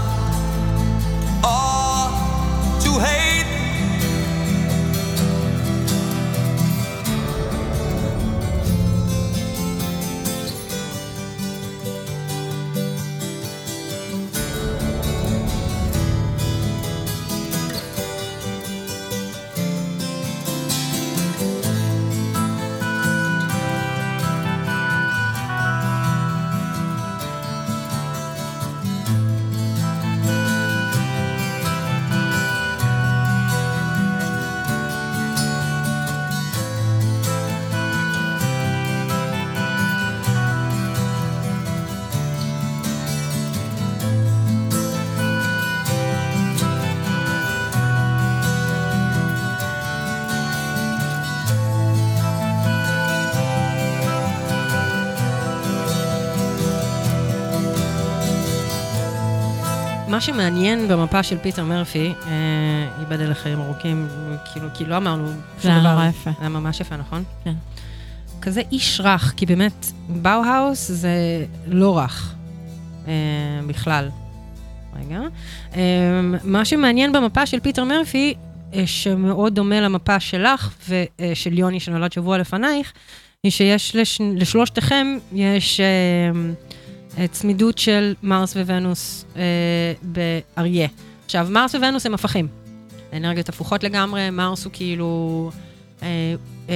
מה 60.14 60.20
שמעניין 60.20 60.88
במפה 60.88 61.22
של 61.22 61.38
פיטר 61.38 61.64
מרפי, 61.64 62.12
אה, 62.26 62.32
ייבדל 63.00 63.30
לחיים 63.30 63.60
ארוכים, 63.60 64.08
כאילו, 64.52 64.68
כי 64.74 64.84
לא 64.84 64.96
אמרנו 64.96 65.28
זה 65.60 65.68
היה 65.68 65.80
נורא 65.92 66.06
יפה. 66.06 66.30
זה 66.30 66.36
היה 66.40 66.48
ממש 66.48 66.80
יפה, 66.80 66.96
נכון? 66.96 67.24
כן. 67.44 67.52
כזה 68.42 68.62
איש 68.72 69.00
רך, 69.00 69.34
כי 69.36 69.46
באמת, 69.46 69.86
באו-האוס 70.08 70.90
זה 70.90 71.44
לא 71.66 71.98
רך 71.98 72.34
אה, 73.06 73.12
בכלל. 73.66 74.08
רגע. 75.00 75.20
אה, 75.76 75.80
מה 76.44 76.64
שמעניין 76.64 77.12
במפה 77.12 77.46
של 77.46 77.60
פיטר 77.60 77.84
מרפי, 77.84 78.34
אה, 78.74 78.86
שמאוד 78.86 79.54
דומה 79.54 79.80
למפה 79.80 80.20
שלך 80.20 80.74
ושל 80.88 81.58
יוני 81.58 81.80
שנולד 81.80 82.12
שבוע 82.12 82.38
לפנייך, 82.38 82.92
היא 83.42 83.52
שיש 83.52 83.96
לש... 83.96 84.20
לשלושתכם, 84.36 85.18
יש 85.32 85.80
אה, 85.80 85.86
אה, 85.86 86.30
צמידות 87.30 87.78
של 87.78 88.14
מרס 88.22 88.56
וונוס 88.56 89.24
אה, 89.36 89.42
באריה. 90.02 90.88
עכשיו, 91.24 91.46
מרס 91.50 91.74
וונוס 91.74 92.06
הם 92.06 92.14
הפכים. 92.14 92.48
אנרגיות 93.12 93.48
הפוכות 93.48 93.84
לגמרי, 93.84 94.30
מרס 94.30 94.64
הוא 94.64 94.72
כאילו... 94.72 95.50
אה, 96.02 96.34
אה, 96.68 96.74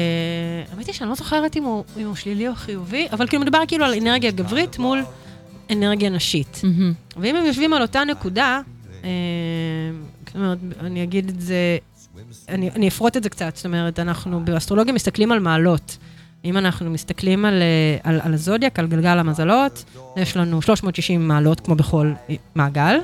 האמת 0.73 0.87
היא 0.87 0.95
שאני 0.95 1.11
לא 1.11 1.15
זוכרת 1.15 1.57
אם 1.57 1.65
הוא, 1.65 1.85
אם 1.97 2.07
הוא 2.07 2.15
שלילי 2.15 2.49
או 2.49 2.55
חיובי, 2.55 3.07
אבל 3.13 3.27
כאילו 3.27 3.43
מדובר 3.43 3.59
כאילו 3.69 3.85
על 3.85 3.95
אנרגיה 3.95 4.31
גברית 4.31 4.79
מול 4.79 5.03
אנרגיה 5.71 6.11
נשית. 6.11 6.61
מהמם. 6.63 6.93
ואם 7.17 7.37
הם 7.37 7.45
יושבים 7.45 7.73
על 7.73 7.83
אותה 7.83 8.05
נקודה, 8.05 8.61
אה, 9.05 9.11
זאת 10.27 10.35
אומרת, 10.35 10.59
אני 10.81 11.03
אגיד 11.03 11.29
את 11.29 11.41
זה, 11.41 11.79
אני, 12.49 12.71
אני 12.71 12.89
אפרוט 12.89 13.17
את 13.17 13.23
זה 13.23 13.29
קצת, 13.29 13.57
זאת 13.57 13.67
אומרת, 13.67 13.99
אנחנו 13.99 14.45
באסטרולוגיה 14.45 14.95
מסתכלים 14.95 15.33
על 15.33 15.39
מעלות. 15.39 15.99
אם 16.45 16.57
אנחנו 16.57 16.91
מסתכלים 16.91 17.45
על, 17.45 17.63
אה, 17.63 18.11
על, 18.11 18.21
על 18.23 18.35
הזודיאק, 18.35 18.79
על 18.79 18.87
גלגל 18.87 19.19
המזלות, 19.19 19.85
יש 20.17 20.37
לנו 20.37 20.63
360 20.63 21.29
מעלות 21.29 21.61
כמו 21.61 21.75
בכל 21.75 22.13
מעגל. 22.55 22.99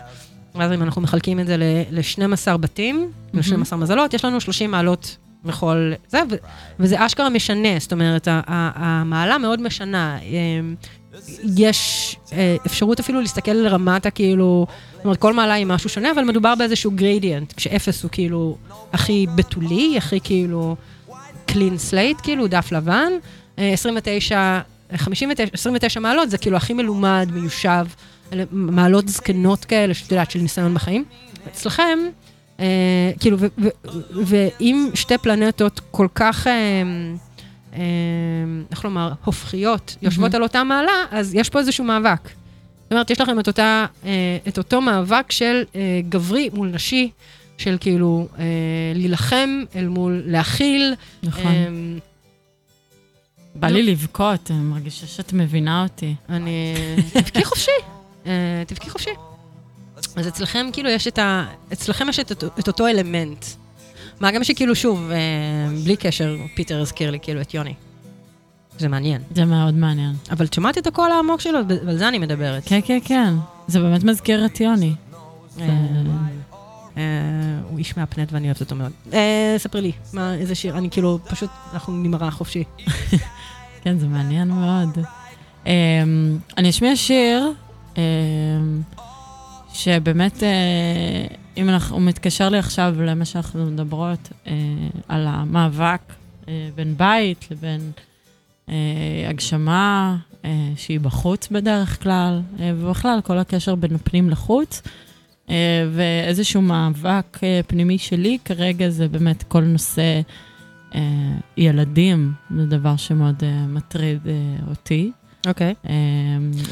ואז 0.55 0.73
אם 0.73 0.83
אנחנו 0.83 1.03
מחלקים 1.03 1.41
את 1.41 1.47
זה 1.47 1.57
ל-12 1.91 2.57
בתים, 2.57 3.11
ל-12 3.35 3.77
מזלות, 3.77 4.15
יש 4.15 4.25
לנו 4.25 4.41
30 4.41 4.71
מעלות 4.71 5.17
בכל 5.45 5.93
זה, 6.09 6.23
ו- 6.31 6.35
וזה 6.79 7.07
אשכרה 7.07 7.29
משנה, 7.29 7.79
זאת 7.79 7.93
אומרת, 7.93 8.29
המעלה 8.47 9.39
מאוד 9.39 9.63
משנה. 9.63 10.19
אה, 10.23 10.61
יש 11.57 12.17
אה, 12.33 12.57
אפשרות 12.67 13.01
אפילו 13.01 13.21
להסתכל 13.21 13.53
לרמת 13.53 14.07
הכאילו, 14.07 14.67
זאת 14.95 15.05
אומרת, 15.05 15.19
כל 15.19 15.33
מעלה 15.33 15.55
היא 15.55 15.67
משהו 15.67 15.89
שונה, 15.91 16.11
אבל 16.11 16.25
מדובר 16.25 16.55
באיזשהו 16.55 16.91
גרדיאנט, 16.91 17.53
כשאפס 17.57 18.03
הוא 18.03 18.11
כאילו 18.11 18.57
הכי 18.93 19.27
בתולי, 19.35 19.95
הכי 19.97 20.21
כאילו 20.21 20.77
clean 21.51 21.91
slate, 21.91 22.23
כאילו, 22.23 22.47
דף 22.47 22.73
לבן. 22.73 23.13
אה, 23.59 23.73
29, 23.73 24.61
59, 24.97 25.45
29 25.53 26.01
מעלות 26.01 26.31
זה 26.31 26.39
כאילו 26.39 26.57
הכי 26.57 26.73
מלומד, 26.73 27.29
מיושב, 27.33 27.87
מעלות 28.51 29.09
זקנות 29.09 29.65
כאלה, 29.65 29.95
שאת 29.95 30.11
יודעת, 30.13 30.31
של 30.31 30.39
ניסיון 30.39 30.75
בחיים. 30.75 31.05
אצלכם, 31.49 31.99
אה, 32.61 33.11
כאילו, 33.21 33.37
ואם 34.11 34.91
שתי 34.95 35.19
פלנטות 35.19 35.81
כל 35.91 36.09
כך, 36.15 36.47
אה, 36.47 36.53
אה, 37.75 37.81
איך 38.71 38.85
לומר, 38.85 39.13
הופכיות, 39.25 39.97
יושבות 40.03 40.35
על 40.35 40.43
אותה 40.43 40.65
מעלה, 40.65 40.93
אז 41.11 41.35
יש 41.35 41.51
פה 41.51 41.59
איזשהו 41.59 41.85
מאבק. 41.85 42.29
זאת 42.85 42.93
אומרת, 42.93 43.11
יש 43.11 43.21
לכם 43.21 43.41
את, 43.41 43.47
אותה, 43.47 43.87
אה, 44.05 44.11
את 44.49 44.59
אותו 44.59 44.81
מאבק 44.81 45.33
של 45.33 45.63
אה, 45.75 46.01
גברי 46.09 46.51
מול 46.53 46.69
נשי, 46.69 47.11
של 47.59 47.77
כאילו 47.81 48.29
אה, 48.39 48.45
להילחם 48.95 49.63
אל 49.77 49.89
מול 49.89 50.23
להכיל. 50.27 50.95
נכון. 51.23 51.47
אה, 51.47 51.69
בא 53.55 53.69
לי 53.69 53.83
לבכות, 53.83 54.51
אני 54.51 54.59
מרגישה 54.59 55.07
שאת 55.07 55.33
מבינה 55.33 55.83
אותי. 55.83 56.15
אני... 56.29 56.75
תבכי 57.15 57.45
חופשי, 57.45 57.71
אה, 58.27 58.33
תבכי 58.67 58.91
חופשי. 58.91 59.11
אז 60.17 60.29
אצלכם 60.29 60.67
כאילו 60.73 60.91
יש 60.91 61.09
את 61.09 61.19
ה... 61.19 61.47
אצלכם 61.73 62.09
יש 62.09 62.21
את, 62.21 62.45
אותו- 62.69 62.87
אלמנט. 62.87 63.45
מה 64.21 64.31
גם 64.31 64.45
שכאילו, 64.45 64.75
שוב, 64.75 65.11
אה, 65.11 65.17
בלי 65.85 65.97
קשר, 65.97 66.37
פיטר 66.55 66.81
הזכיר 66.81 67.11
לי 67.11 67.19
כאילו 67.23 67.41
את 67.41 67.55
יוני. 67.55 67.75
זה 68.79 68.89
מעניין. 68.89 69.23
זה 69.35 69.45
מאוד 69.45 69.75
מעניין. 69.75 70.13
אבל 70.31 70.45
את 70.45 70.53
שומעת 70.53 70.79
את 70.79 70.87
הקול 70.87 71.11
העמוק 71.13 71.41
שלו, 71.41 71.59
ועל 71.69 71.97
זה 71.99 72.09
אני 72.09 72.19
מדברת. 72.19 72.63
כן, 72.67 72.81
כן, 72.85 72.99
כן. 73.05 73.35
זה 73.67 73.81
באמת 73.81 74.05
מזכיר 74.05 74.47
את 74.47 74.61
יוני. 74.61 74.93
אה, 76.97 77.03
אה, 77.03 77.61
הוא 77.71 77.79
איש 77.79 77.97
מהפנט 77.97 78.33
ואני 78.33 78.47
אוהבת 78.47 78.61
אותו 78.61 78.75
מאוד. 78.75 78.93
אה, 79.13 79.55
ספרי 79.59 79.81
לי, 79.83 79.93
מה, 80.13 80.35
איזה 80.35 80.55
שיר, 80.55 80.79
אני 80.79 80.91
כאילו, 80.91 81.19
פשוט, 81.29 81.51
אנחנו 81.73 81.93
נמרח 81.93 82.35
חופשי. 82.35 82.65
כן, 83.83 83.99
זה 83.99 84.09
מעניין 84.09 84.49
מאוד. 84.49 84.99
Um, 85.65 85.69
אני 86.59 86.71
אשמיע 86.71 86.97
שיר 86.97 87.53
um, 87.95 87.99
שבאמת, 89.73 90.37
uh, 90.37 91.37
אם 91.57 91.69
אנחנו, 91.69 91.97
הוא 91.97 92.03
מתקשר 92.03 92.49
לי 92.49 92.59
עכשיו 92.59 92.95
למה 92.99 93.25
שאנחנו 93.25 93.67
מדברות, 93.67 94.29
על 95.09 95.27
המאבק 95.27 96.01
בין 96.75 96.97
בית 96.97 97.49
לבין 97.51 97.93
הגשמה 99.29 100.17
שהיא 100.77 101.01
בחוץ 101.01 101.49
בדרך 101.49 102.03
כלל, 102.03 102.43
ובכלל 102.59 103.21
כל 103.25 103.39
הקשר 103.39 103.75
בין 103.75 103.95
הפנים 103.95 104.31
לחוץ. 104.31 104.83
Uh, 105.47 105.51
ואיזשהו 105.93 106.63
מאבק 106.63 107.37
uh, 107.37 107.41
פנימי 107.67 107.99
שלי 107.99 108.39
כרגע 108.45 108.89
זה 108.89 109.09
באמת 109.09 109.43
כל 109.43 109.61
נושא 109.61 110.21
אה, 110.95 111.01
ילדים, 111.57 112.33
זה 112.57 112.67
דבר 112.67 112.97
שמאוד 112.97 113.35
אה, 113.45 113.67
מטריד 113.67 114.19
אה, 114.27 114.33
אותי. 114.71 115.11
אוקיי. 115.47 115.75
אה, 115.89 115.93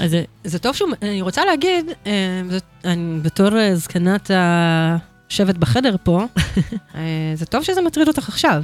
אז 0.04 0.10
זה- 0.10 0.24
זה 0.44 0.58
טוב 0.58 0.74
שהוא, 0.76 0.88
אני 1.02 1.20
רוצה 1.20 1.44
להגיד, 1.44 1.84
אה, 2.06 2.42
אני 2.84 3.18
בתור 3.22 3.58
אה, 3.58 3.76
זקנת 3.76 4.30
השבט 4.34 5.56
בחדר 5.56 5.96
פה, 6.02 6.24
אה, 6.94 7.00
זה 7.34 7.46
טוב 7.46 7.62
שזה 7.62 7.82
מטריד 7.82 8.08
אותך 8.08 8.28
עכשיו. 8.28 8.62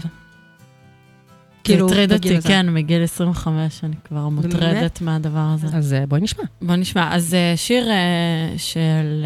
כאילו, 1.68 1.86
הטריד 1.86 2.12
בגיל 2.12 2.32
אותי, 2.32 2.36
הזה. 2.38 2.48
כן, 2.48 2.74
מגיל 2.74 3.02
25 3.04 3.84
אני 3.84 3.96
כבר 4.04 4.28
מוטרדת 4.28 5.00
מהדבר 5.00 5.46
הזה. 5.54 5.66
אז 5.76 5.92
אה, 5.92 6.06
בואי 6.06 6.20
נשמע. 6.20 6.44
בוא 6.62 6.76
נשמע. 6.76 7.14
אז 7.14 7.34
אה, 7.34 7.52
שיר 7.56 7.90
אה, 7.90 8.54
של 8.56 9.24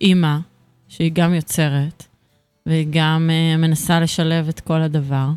אימא, 0.00 0.36
שהיא 0.88 1.10
גם 1.14 1.34
יוצרת, 1.34 2.04
והיא 2.66 2.86
גם 2.90 3.30
מנסה 3.58 4.00
לשלב 4.00 4.48
את 4.48 4.60
כל 4.60 4.82
הדבר. 4.82 5.28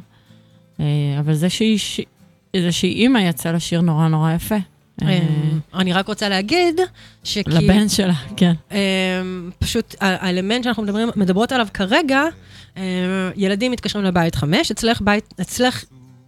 אבל 1.19 1.33
זה 1.33 1.49
שהיא, 1.49 1.77
ש- 1.77 2.01
זה 2.57 2.71
שהיא 2.71 2.95
אימא 2.95 3.19
יצא 3.19 3.51
לה 3.51 3.59
שיר 3.59 3.81
נורא 3.81 4.07
נורא 4.07 4.31
יפה. 4.33 4.55
אני 5.73 5.93
רק 5.93 6.07
רוצה 6.07 6.29
להגיד, 6.29 6.79
שכי... 7.23 7.49
לבן 7.49 7.89
שלה, 7.89 8.13
כן. 8.37 8.53
פשוט 9.59 9.95
האלמנט 10.01 10.63
שאנחנו 10.63 10.83
מדברים, 10.83 11.09
מדברות 11.15 11.51
עליו 11.51 11.67
כרגע, 11.73 12.23
ילדים 13.35 13.71
מתקשרים 13.71 14.05
לבית 14.05 14.35
חמש, 14.35 14.71
אצלך 14.71 15.01
בית, 15.01 15.33
אצלך 15.41 15.83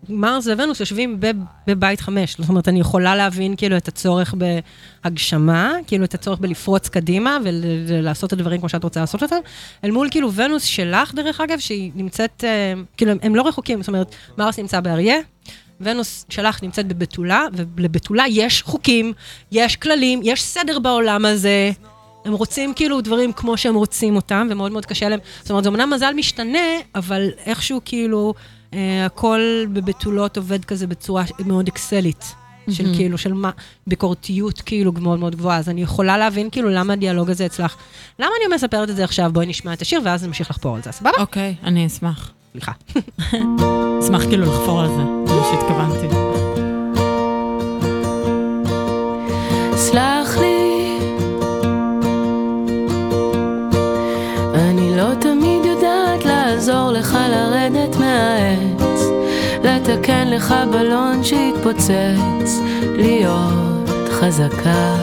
מרס 0.10 0.48
וונוס 0.48 0.80
יושבים 0.80 1.20
בב- 1.20 1.36
בבית 1.68 2.02
חמש. 2.02 2.36
זאת 2.38 2.50
אומרת, 2.50 2.68
אני 2.68 2.80
יכולה 2.80 3.16
להבין 3.16 3.56
כאילו 3.56 3.78
את 3.78 3.88
הצורך 3.88 4.36
בהגשמה, 5.04 5.74
כאילו 5.88 6.04
את 6.06 6.14
הצורך 6.14 6.40
בלפרוץ 6.40 6.90
קדימה 6.90 7.38
ולעשות 7.44 8.28
את 8.28 8.34
הדברים 8.34 8.60
כמו 8.60 8.70
שאת 8.70 8.84
רוצה 8.84 9.00
לעשות 9.00 9.24
אותם, 9.24 9.36
אל 9.84 9.92
מול 9.92 10.08
כאילו 10.12 10.34
ונוס 10.34 10.64
שלך, 10.64 11.14
דרך 11.14 11.42
אגב, 11.42 11.60
שהיא 11.60 11.92
נמצאת, 11.96 12.44
אה, 12.44 12.74
כאילו, 12.98 13.12
הם, 13.22 13.36
לא 13.36 13.48
רחוקים, 13.48 13.82
זאת 13.82 13.88
אומרת, 13.88 14.16
מרס 14.38 14.60
נמצא 14.60 14.80
באריה. 14.80 15.18
ונוס 15.82 16.26
שלך 16.30 16.64
נמצאת 16.64 16.88
בבתולה, 16.88 17.44
ולבתולה 17.76 18.24
יש 18.30 18.62
חוקים, 18.64 19.14
יש 19.52 19.76
כללים, 19.76 20.22
יש 20.24 20.44
סדר 20.44 20.80
בעולם 20.80 21.26
הזה. 21.26 21.72
הם 22.26 22.34
רוצים 22.34 22.74
כאילו 22.74 23.02
דברים 23.02 23.34
כמו 23.34 23.58
שהם 23.58 23.76
רוצים 23.76 24.16
אותם, 24.16 24.48
ומאוד 24.52 24.72
מאוד 24.72 24.86
קשה 24.86 25.10
להם. 25.10 25.20
זאת 25.42 25.50
אומרת, 25.50 25.64
זה 25.64 25.70
אמנם 25.70 25.90
מזל 25.90 26.14
משתנה, 26.16 26.60
אבל 26.96 27.30
איכשהו 27.46 27.82
כאילו, 27.86 28.34
הכל 29.06 29.66
בבתולות 29.74 30.38
עובד 30.38 30.66
כזה 30.66 30.88
בצורה 30.88 31.24
מאוד 31.46 31.68
אקסלית. 31.68 32.36
של 32.72 32.84
מהמם. 32.84 32.96
כאילו, 32.96 33.18
של 33.18 33.34
מה, 33.34 33.52
ביקורתיות 33.88 34.62
כאילו 34.62 34.92
מאוד 34.92 35.20
מאוד 35.20 35.36
גבוהה. 35.36 35.58
אז 35.58 35.70
אני 35.70 35.82
יכולה 35.82 36.18
להבין 36.18 36.50
כאילו 36.50 36.70
למה 36.70 36.94
הדיאלוג 36.94 37.30
הזה 37.30 37.46
אצלך. 37.46 37.76
למה 38.20 38.30
אני 38.40 38.56
מספרת 38.56 38.90
את 38.90 38.96
זה 38.96 39.04
עכשיו? 39.04 39.30
בואי 39.34 39.46
נשמע 39.46 39.74
את 39.74 39.82
השיר, 39.82 40.02
ואז 40.04 40.26
נמשיך 40.26 40.50
לחפור 40.52 40.76
על 40.76 40.82
זה, 40.82 40.92
סבבה? 40.92 41.18
אוקיי, 41.20 41.56
אני 41.64 41.88
אשמח. 41.88 42.32
סליחה. 42.52 42.72
אשמח 44.04 44.26
כאילו 44.26 44.46
לחפור 44.46 44.82
על 44.82 44.88
זה, 44.88 45.04
זה 45.26 45.36
מה 45.36 45.44
שהתכוונתי. 45.52 46.49
לתקן 60.10 60.28
לך 60.28 60.56
בלון 60.72 61.24
שהתפוצץ, 61.24 62.60
להיות 62.96 63.90
חזקה. 64.12 64.96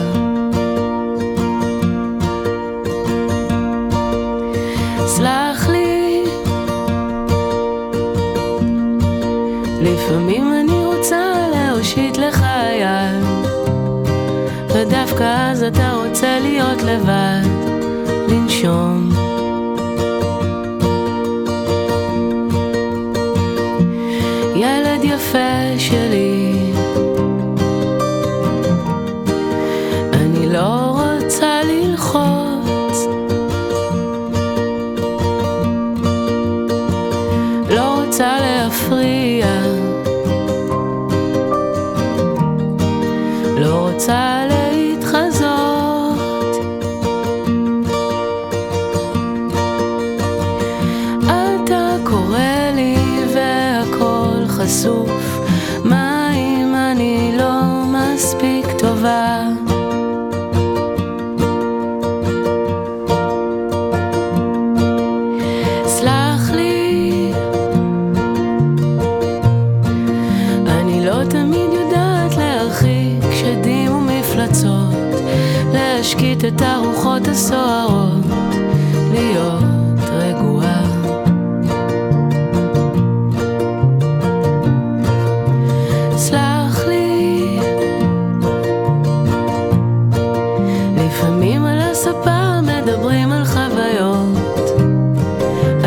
סלח 5.05 5.67
לי, 5.69 6.23
לפעמים 9.81 10.53
אני 10.53 10.85
רוצה 10.85 11.33
להושיט 11.53 12.17
לך 12.17 12.45
יד. 12.79 13.25
ודווקא 14.69 15.51
אז 15.51 15.63
אתה 15.63 15.93
רוצה 15.93 16.39
להיות 16.39 16.83
לבד, 16.83 17.47
לנשום. 18.29 19.06
להשקיט 76.07 76.45
את 76.45 76.61
הרוחות 76.61 77.27
הסוערות, 77.27 78.25
להיות 79.11 79.63
רגועה. 80.11 80.83
סלח 86.15 86.85
לי, 86.87 87.59
לפעמים 90.97 91.65
על 91.65 91.79
הספה 91.81 92.61
מדברים 92.61 93.31
על 93.31 93.45
חוויות. 93.45 94.81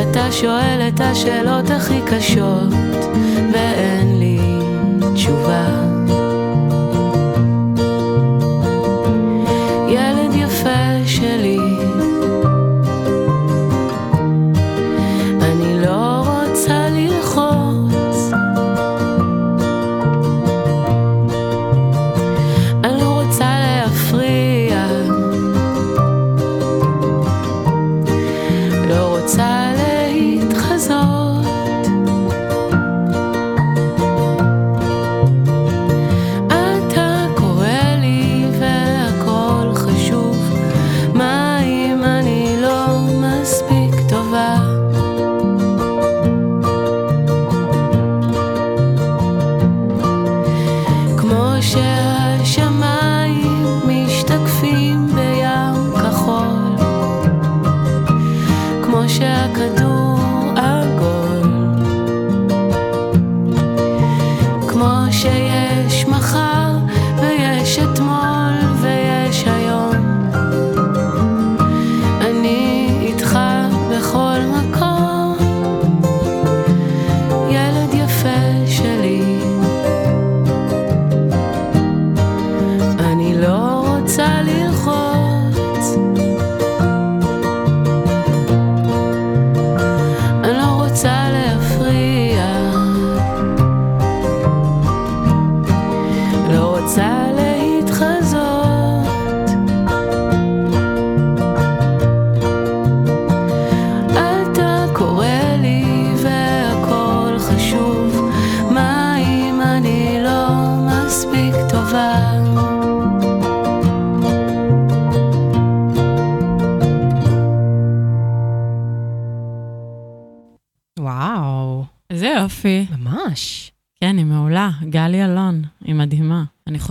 אתה 0.03 0.33
שואל 0.33 0.89
את 0.89 1.01
השאלות 1.01 1.71
הכי 1.71 2.01
קשות, 2.07 2.75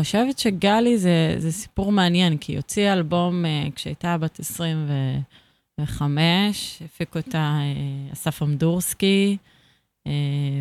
חושבת 0.09 0.39
שגלי 0.39 0.97
זה, 0.97 1.35
זה 1.37 1.51
סיפור 1.51 1.91
מעניין, 1.91 2.37
כי 2.37 2.51
היא 2.51 2.59
הוציאה 2.59 2.93
אלבום 2.93 3.45
uh, 3.45 3.47
כשהייתה 3.75 4.17
בת 4.17 4.39
25, 4.39 6.81
הפיק 6.85 7.15
אותה 7.15 7.59
uh, 7.59 8.13
אסף 8.13 8.43
אמדורסקי, 8.43 9.37
uh, 10.07 10.11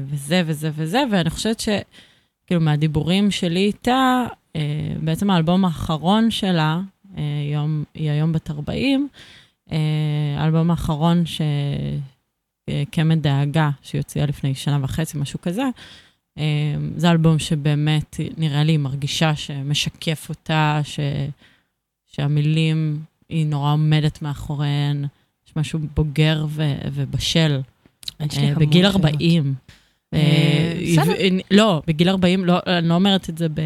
וזה 0.07 0.43
וזה 0.47 0.71
וזה, 0.75 1.03
ואני 1.11 1.31
חושבת 1.31 1.61
שכאילו 1.61 2.61
מהדיבורים 2.61 3.31
שלי 3.31 3.61
איתה, 3.61 4.25
uh, 4.27 4.59
בעצם 5.03 5.31
האלבום 5.31 5.65
האחרון 5.65 6.31
שלה, 6.31 6.81
uh, 7.05 7.19
יום, 7.53 7.85
היא 7.95 8.11
היום 8.11 8.33
בת 8.33 8.51
40, 8.51 9.09
uh, 9.69 9.73
האלבום 10.39 10.71
האחרון 10.71 11.27
ש... 11.27 11.41
אה, 12.69 12.83
קמט 12.91 13.19
דאגה, 13.19 13.71
שהיא 13.83 13.99
הוציאה 13.99 14.27
לפני 14.27 14.55
שנה 14.55 14.79
וחצי, 14.83 15.19
משהו 15.19 15.41
כזה. 15.41 15.63
אה, 16.39 16.45
זה 16.97 17.11
אלבום 17.11 17.39
שבאמת, 17.39 18.17
נראה 18.37 18.65
לי, 18.65 18.77
מרגישה 18.77 19.37
שמשקף 19.37 20.27
אותה, 20.29 20.81
ש... 20.85 21.01
שהמילים, 22.07 23.03
היא 23.29 23.47
נורא 23.47 23.73
עומדת 23.73 24.23
מאחוריהן, 24.23 25.05
יש 25.47 25.57
משהו 25.57 25.79
בוגר 25.95 26.47
ו... 26.49 26.75
ובשל. 26.93 27.61
אה, 28.21 28.27
בגיל 28.57 28.91
שאלות. 28.91 29.05
40. 29.05 29.55
אה. 30.15 30.19
אה, 30.99 31.29
לא, 31.51 31.83
בגיל 31.87 32.09
40, 32.09 32.45
לא, 32.45 32.59
אני 32.67 32.89
לא 32.89 32.95
אומרת 32.95 33.31
את 33.31 33.39
זה 33.39 33.49
ב... 33.49 33.61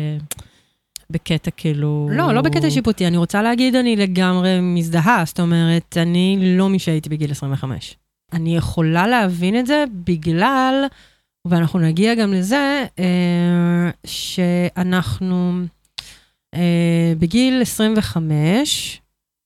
בקטע 1.11 1.51
כאילו... 1.51 2.09
לא, 2.12 2.35
לא 2.35 2.41
בקטע 2.41 2.70
שיפוטי, 2.70 3.07
אני 3.07 3.16
רוצה 3.16 3.43
להגיד, 3.43 3.75
אני 3.75 3.97
לגמרי 3.97 4.61
מזדהה, 4.61 5.23
זאת 5.27 5.41
אומרת, 5.41 5.97
אני 5.97 6.39
לא 6.41 6.68
מי 6.68 6.79
שהייתי 6.79 7.09
בגיל 7.09 7.31
25. 7.31 7.97
אני 8.33 8.57
יכולה 8.57 9.07
להבין 9.07 9.59
את 9.59 9.66
זה 9.66 9.85
בגלל, 10.05 10.85
ואנחנו 11.45 11.78
נגיע 11.78 12.14
גם 12.14 12.32
לזה, 12.32 12.84
אה, 12.99 13.90
שאנחנו 14.07 15.53
אה, 16.55 17.12
בגיל 17.18 17.62
25, 17.62 19.01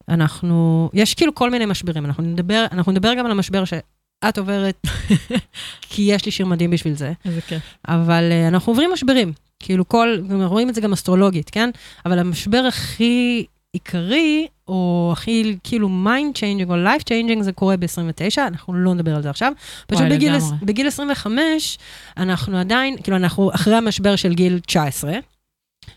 אנחנו, 0.09 0.90
יש 0.94 1.14
כאילו 1.14 1.34
כל 1.34 1.51
מיני 1.51 1.66
משברים, 1.66 2.05
אנחנו 2.05 2.22
נדבר, 2.22 2.66
אנחנו 2.72 2.92
נדבר 2.92 3.14
גם 3.14 3.26
על 3.26 3.30
המשבר 3.32 3.64
שאת 3.64 4.38
עוברת, 4.38 4.86
כי 5.90 6.03
יש 6.03 6.26
לי 6.26 6.32
שיר 6.32 6.47
מדהים 6.47 6.70
בשביל 6.70 6.94
זה. 6.94 7.12
איזה 7.24 7.40
כיף. 7.40 7.62
אבל 7.88 8.30
uh, 8.30 8.49
אנחנו 8.49 8.72
עוברים 8.72 8.90
משברים. 8.92 9.32
כאילו 9.61 9.88
כל, 9.88 10.18
רואים 10.44 10.68
את 10.68 10.74
זה 10.74 10.80
גם 10.80 10.92
אסטרולוגית, 10.92 11.51
כן? 11.51 11.70
אבל 12.07 12.18
המשבר 12.18 12.64
הכי 12.68 13.47
עיקרי, 13.77 14.47
או 14.68 15.11
הכי 15.12 15.57
כאילו 15.64 15.89
mind 15.89 16.39
changing 16.39 16.68
או 16.68 16.74
life 16.74 17.03
changing, 17.03 17.43
זה 17.43 17.53
קורה 17.53 17.77
ב-29, 17.77 18.39
אנחנו 18.39 18.74
לא 18.74 18.95
נדבר 18.95 19.16
על 19.16 19.22
זה 19.22 19.31
עכשיו. 19.31 19.53
פשוט 19.87 20.03
וואי, 20.03 20.11
בגיל, 20.11 20.35
לגמרי. 20.37 20.57
בגיל 20.62 20.87
25, 20.87 21.79
אנחנו 22.16 22.59
עדיין, 22.59 22.97
כאילו 23.03 23.16
אנחנו 23.16 23.51
אחרי 23.55 23.74
המשבר 23.74 24.16
של 24.16 24.35
גיל 24.35 24.59
19, 24.59 25.12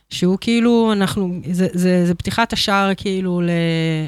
שהוא 0.09 0.37
כאילו, 0.41 0.93
אנחנו, 0.93 1.39
זה, 1.51 1.67
זה, 1.73 2.05
זה 2.05 2.15
פתיחת 2.15 2.53
השער 2.53 2.91
כאילו 2.97 3.41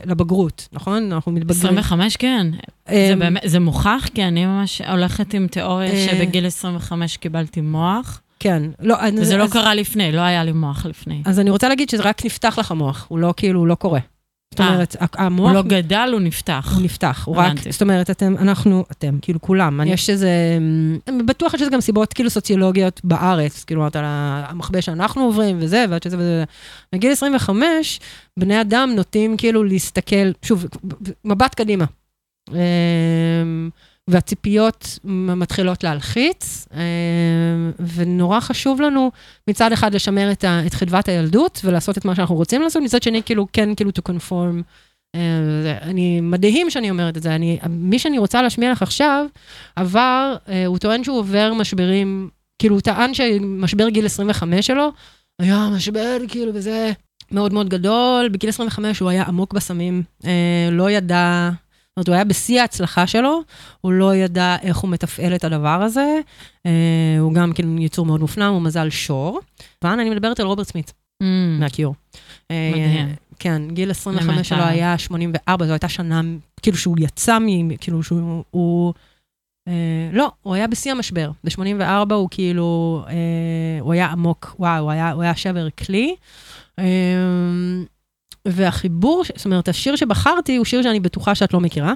לבגרות, 0.05 0.67
נכון? 0.71 1.11
אנחנו 1.11 1.31
מתבגרים. 1.31 1.77
25, 1.77 2.17
כן. 2.17 2.47
זה 2.89 3.15
באמת, 3.19 3.41
זה 3.45 3.59
מוכח, 3.59 4.07
כי 4.13 4.23
אני 4.23 4.45
ממש 4.45 4.81
הולכת 4.81 5.33
עם 5.33 5.47
תיאוריה 5.47 5.91
אה, 5.91 6.07
שבגיל 6.11 6.45
25 6.45 7.17
קיבלתי 7.17 7.61
מוח, 7.61 8.21
כן. 8.41 8.63
לא, 8.79 8.95
וזה 9.17 9.37
לא 9.37 9.43
אז- 9.43 9.51
קרה 9.53 9.75
לפני, 9.75 10.11
לא 10.11 10.21
היה 10.21 10.43
לי 10.43 10.51
מוח 10.51 10.85
לפני. 10.85 11.21
אז 11.25 11.39
אני 11.39 11.49
רוצה 11.49 11.69
להגיד 11.69 11.89
שזה 11.89 12.03
רק 12.03 12.25
נפתח 12.25 12.59
לך 12.59 12.71
המוח, 12.71 13.05
הוא 13.09 13.19
לא 13.19 13.33
כאילו, 13.37 13.59
הוא 13.59 13.67
לא 13.67 13.75
קורה. 13.75 13.99
זאת 14.53 14.61
אה. 14.61 14.67
אומרת, 14.67 14.95
המוח... 15.15 15.47
הוא 15.47 15.55
לא 15.55 15.61
גדל, 15.61 16.09
הוא 16.13 16.21
נפתח. 16.21 16.71
הוא 16.75 16.83
נפתח, 16.83 17.23
הוא 17.25 17.35
רק. 17.35 17.53
זאת 17.69 17.81
אומרת, 17.81 18.09
אתם, 18.09 18.35
אנחנו, 18.37 18.85
אתם, 18.91 19.17
כאילו 19.21 19.41
כולם, 19.41 19.81
אני- 19.81 19.91
יש 19.93 20.09
איזה, 20.09 20.29
אני 21.07 21.23
בטוח 21.23 21.57
שיש 21.57 21.69
גם 21.69 21.81
סיבות 21.81 22.13
כאילו 22.13 22.29
סוציולוגיות 22.29 23.01
בארץ, 23.03 23.63
כאילו, 23.63 23.83
על 23.85 23.91
המכבה 23.95 24.81
שאנחנו 24.81 25.23
עוברים 25.23 25.57
וזה, 25.59 25.85
ועד 25.89 26.03
שזה 26.03 26.17
וזה. 26.17 26.43
בגיל 26.95 27.11
25, 27.11 27.99
בני 28.39 28.61
אדם 28.61 28.91
נוטים 28.95 29.37
כאילו 29.37 29.63
להסתכל, 29.63 30.31
שוב, 30.45 30.65
מבט 31.25 31.55
קדימה. 31.55 31.85
והציפיות 34.09 34.99
מתחילות 35.03 35.83
להלחיץ, 35.83 36.67
אה, 36.73 36.81
ונורא 37.95 38.39
חשוב 38.39 38.81
לנו 38.81 39.11
מצד 39.47 39.71
אחד 39.71 39.93
לשמר 39.93 40.31
את, 40.31 40.43
ה, 40.43 40.65
את 40.65 40.73
חדוות 40.73 41.07
הילדות 41.07 41.61
ולעשות 41.63 41.97
את 41.97 42.05
מה 42.05 42.15
שאנחנו 42.15 42.35
רוצים 42.35 42.61
לעשות, 42.61 42.83
מצד 42.83 43.03
שני, 43.03 43.23
כאילו, 43.23 43.47
כן, 43.53 43.75
כאילו, 43.75 43.91
to 43.91 44.11
conform. 44.11 44.61
אה, 45.15 45.77
אני, 45.81 46.21
מדהים 46.21 46.69
שאני 46.69 46.89
אומרת 46.89 47.17
את 47.17 47.23
זה, 47.23 47.35
אני, 47.35 47.59
מי 47.69 47.99
שאני 47.99 48.17
רוצה 48.17 48.41
להשמיע 48.41 48.71
לך 48.71 48.81
עכשיו, 48.81 49.25
עבר, 49.75 50.35
אה, 50.49 50.65
הוא 50.65 50.77
טוען 50.77 51.03
שהוא 51.03 51.19
עובר 51.19 51.53
משברים, 51.53 52.29
כאילו, 52.59 52.75
הוא 52.75 52.81
טען 52.81 53.13
שמשבר 53.13 53.89
גיל 53.89 54.05
25 54.05 54.67
שלו, 54.67 54.91
היה 55.41 55.69
משבר, 55.75 56.17
כאילו, 56.27 56.51
וזה 56.55 56.91
מאוד 57.31 57.53
מאוד 57.53 57.69
גדול. 57.69 58.29
בגיל 58.29 58.49
25 58.49 58.99
הוא 58.99 59.09
היה 59.09 59.23
עמוק 59.23 59.53
בסמים, 59.53 60.03
לא 60.71 60.91
ידע, 60.91 61.49
זאת 61.91 61.97
אומרת, 61.97 62.07
הוא 62.07 62.15
היה 62.15 62.23
בשיא 62.23 62.61
ההצלחה 62.61 63.07
שלו, 63.07 63.41
הוא 63.81 63.91
לא 63.91 64.15
ידע 64.15 64.55
איך 64.61 64.77
הוא 64.77 64.89
מתפעל 64.89 65.35
את 65.35 65.43
הדבר 65.43 65.81
הזה. 65.81 66.19
אה, 66.65 67.17
הוא 67.19 67.33
גם 67.33 67.53
כן 67.53 67.77
יצור 67.77 68.05
מאוד 68.05 68.21
מופנם, 68.21 68.53
הוא 68.53 68.61
מזל 68.61 68.89
שור. 68.89 69.39
ואנה, 69.83 70.01
אני 70.01 70.09
מדברת 70.09 70.39
על 70.39 70.45
רוברט 70.45 70.67
סמית, 70.67 70.93
Mm, 71.23 71.59
מהקיור. 71.59 71.95
אה, 72.51 72.71
מדהים. 72.73 73.15
כן, 73.39 73.61
גיל 73.71 73.91
25 73.91 74.25
באמת, 74.27 74.45
שלו. 74.45 74.63
היה 74.63 74.97
84, 74.97 75.65
זו 75.65 75.71
הייתה 75.71 75.89
שנה, 75.89 76.21
כאילו 76.61 76.77
שהוא 76.77 76.97
יצא 76.99 77.39
מ... 77.39 77.77
כאילו 77.77 78.03
שהוא... 78.03 78.43
הוא, 78.51 78.93
אה, 79.67 80.09
לא, 80.13 80.31
הוא 80.41 80.55
היה 80.55 80.67
בשיא 80.67 80.91
המשבר. 80.91 81.31
ב-84 81.43 82.13
הוא 82.13 82.27
כאילו, 82.31 83.03
אה, 83.07 83.79
הוא 83.79 83.93
היה 83.93 84.07
עמוק, 84.07 84.55
וואו, 84.59 84.83
הוא 84.83 84.91
היה, 84.91 85.11
הוא 85.11 85.23
היה 85.23 85.35
שבר 85.35 85.67
כלי. 85.69 86.15
אה, 86.79 86.85
והחיבור, 88.47 89.23
זאת 89.35 89.45
אומרת, 89.45 89.67
השיר 89.67 89.95
שבחרתי 89.95 90.55
הוא 90.55 90.65
שיר 90.65 90.81
שאני 90.81 90.99
בטוחה 90.99 91.35
שאת 91.35 91.53
לא 91.53 91.59
מכירה. 91.59 91.93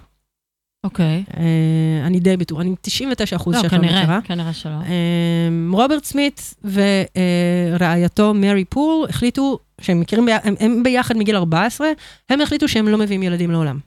אוקיי. 0.86 1.24
אה, 1.38 2.08
אני 2.08 2.20
די 2.20 2.38
בטוחה, 2.38 2.62
אני 2.62 2.76
99 2.82 3.36
אחוז 3.36 3.56
לא, 3.56 3.62
שאת 3.62 3.74
לא 3.74 3.80
מכירה. 3.80 4.02
כנראה, 4.02 4.22
כנראה 4.22 4.54
שלא. 4.54 4.72
אמ, 4.72 5.72
רוברט 5.74 6.04
סמית 6.04 6.56
ורעייתו 6.64 8.34
מרי 8.34 8.66
פול 8.66 9.06
החליטו 9.10 9.60
שהם 9.82 10.00
מכירים, 10.00 10.28
הם 10.60 10.84
ביחד 10.84 11.18
מגיל 11.18 11.36
14, 11.36 11.88
הם 12.30 12.42
החליטו 12.42 12.68
שהם 12.68 12.88
לא 12.88 12.98
מביאים 12.98 13.24
ילדים 13.24 13.52
לעולם. 13.52 13.80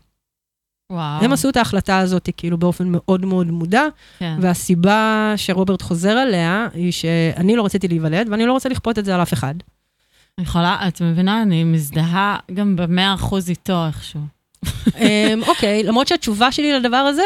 וואו. 0.93 1.25
הם 1.25 1.33
עשו 1.33 1.49
את 1.49 1.57
ההחלטה 1.57 1.99
הזאת 1.99 2.29
כאילו 2.37 2.59
באופן 2.59 2.85
מאוד 2.89 3.25
מאוד 3.25 3.47
מודע, 3.47 3.85
כן. 4.19 4.37
והסיבה 4.41 5.33
שרוברט 5.37 5.83
חוזר 5.83 6.11
עליה 6.11 6.67
היא 6.75 6.93
שאני 6.93 7.57
לא 7.57 7.65
רציתי 7.65 7.89
להיוולד 7.89 8.29
ואני 8.31 8.47
לא 8.47 8.53
רוצה 8.53 8.69
לכפות 8.69 8.99
את 8.99 9.05
זה 9.05 9.15
על 9.15 9.23
אף 9.23 9.33
אחד. 9.33 9.55
אני 10.39 10.45
יכולה, 10.45 10.89
את 10.89 11.01
מבינה, 11.01 11.43
אני 11.43 11.65
מזדהה 11.65 12.37
גם 12.55 12.77
במאה 12.77 13.15
אחוז 13.15 13.51
איתו 13.51 13.87
איכשהו. 13.87 14.21
אמ, 14.99 15.43
אוקיי, 15.49 15.83
למרות 15.83 16.09
שהתשובה 16.09 16.53
שלי 16.53 16.73
לדבר 16.73 16.97
הזה, 16.97 17.23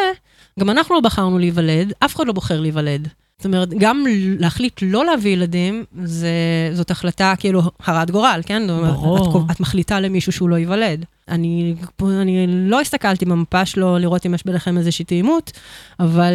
גם 0.61 0.71
אנחנו 0.71 0.95
לא 0.95 1.01
בחרנו 1.01 1.39
להיוולד, 1.39 1.93
אף 2.05 2.17
אחד 2.17 2.27
לא 2.27 2.33
בוחר 2.33 2.61
להיוולד. 2.61 3.09
זאת 3.39 3.47
אומרת, 3.47 3.69
גם 3.79 4.05
להחליט 4.39 4.81
לא 4.83 5.05
להביא 5.07 5.33
ילדים, 5.33 5.85
זה, 6.05 6.31
זאת 6.73 6.91
החלטה 6.91 7.35
כאילו 7.39 7.63
הרת 7.87 8.11
גורל, 8.11 8.41
כן? 8.47 8.63
זאת 8.67 8.79
אומרת, 8.79 8.95
ברור. 8.95 9.47
את, 9.47 9.51
את 9.51 9.61
מחליטה 9.61 10.01
למישהו 10.01 10.33
שהוא 10.33 10.49
לא 10.49 10.57
ייוולד. 10.57 11.05
אני, 11.29 11.75
אני 12.01 12.47
לא 12.49 12.81
הסתכלתי 12.81 13.25
במפה 13.25 13.67
שלו 13.67 13.99
לראות 13.99 14.27
אם 14.27 14.35
יש 14.35 14.47
ביניכם 14.47 14.79
איזושהי 14.79 15.05
תאימות, 15.05 15.53
אבל 16.01 16.33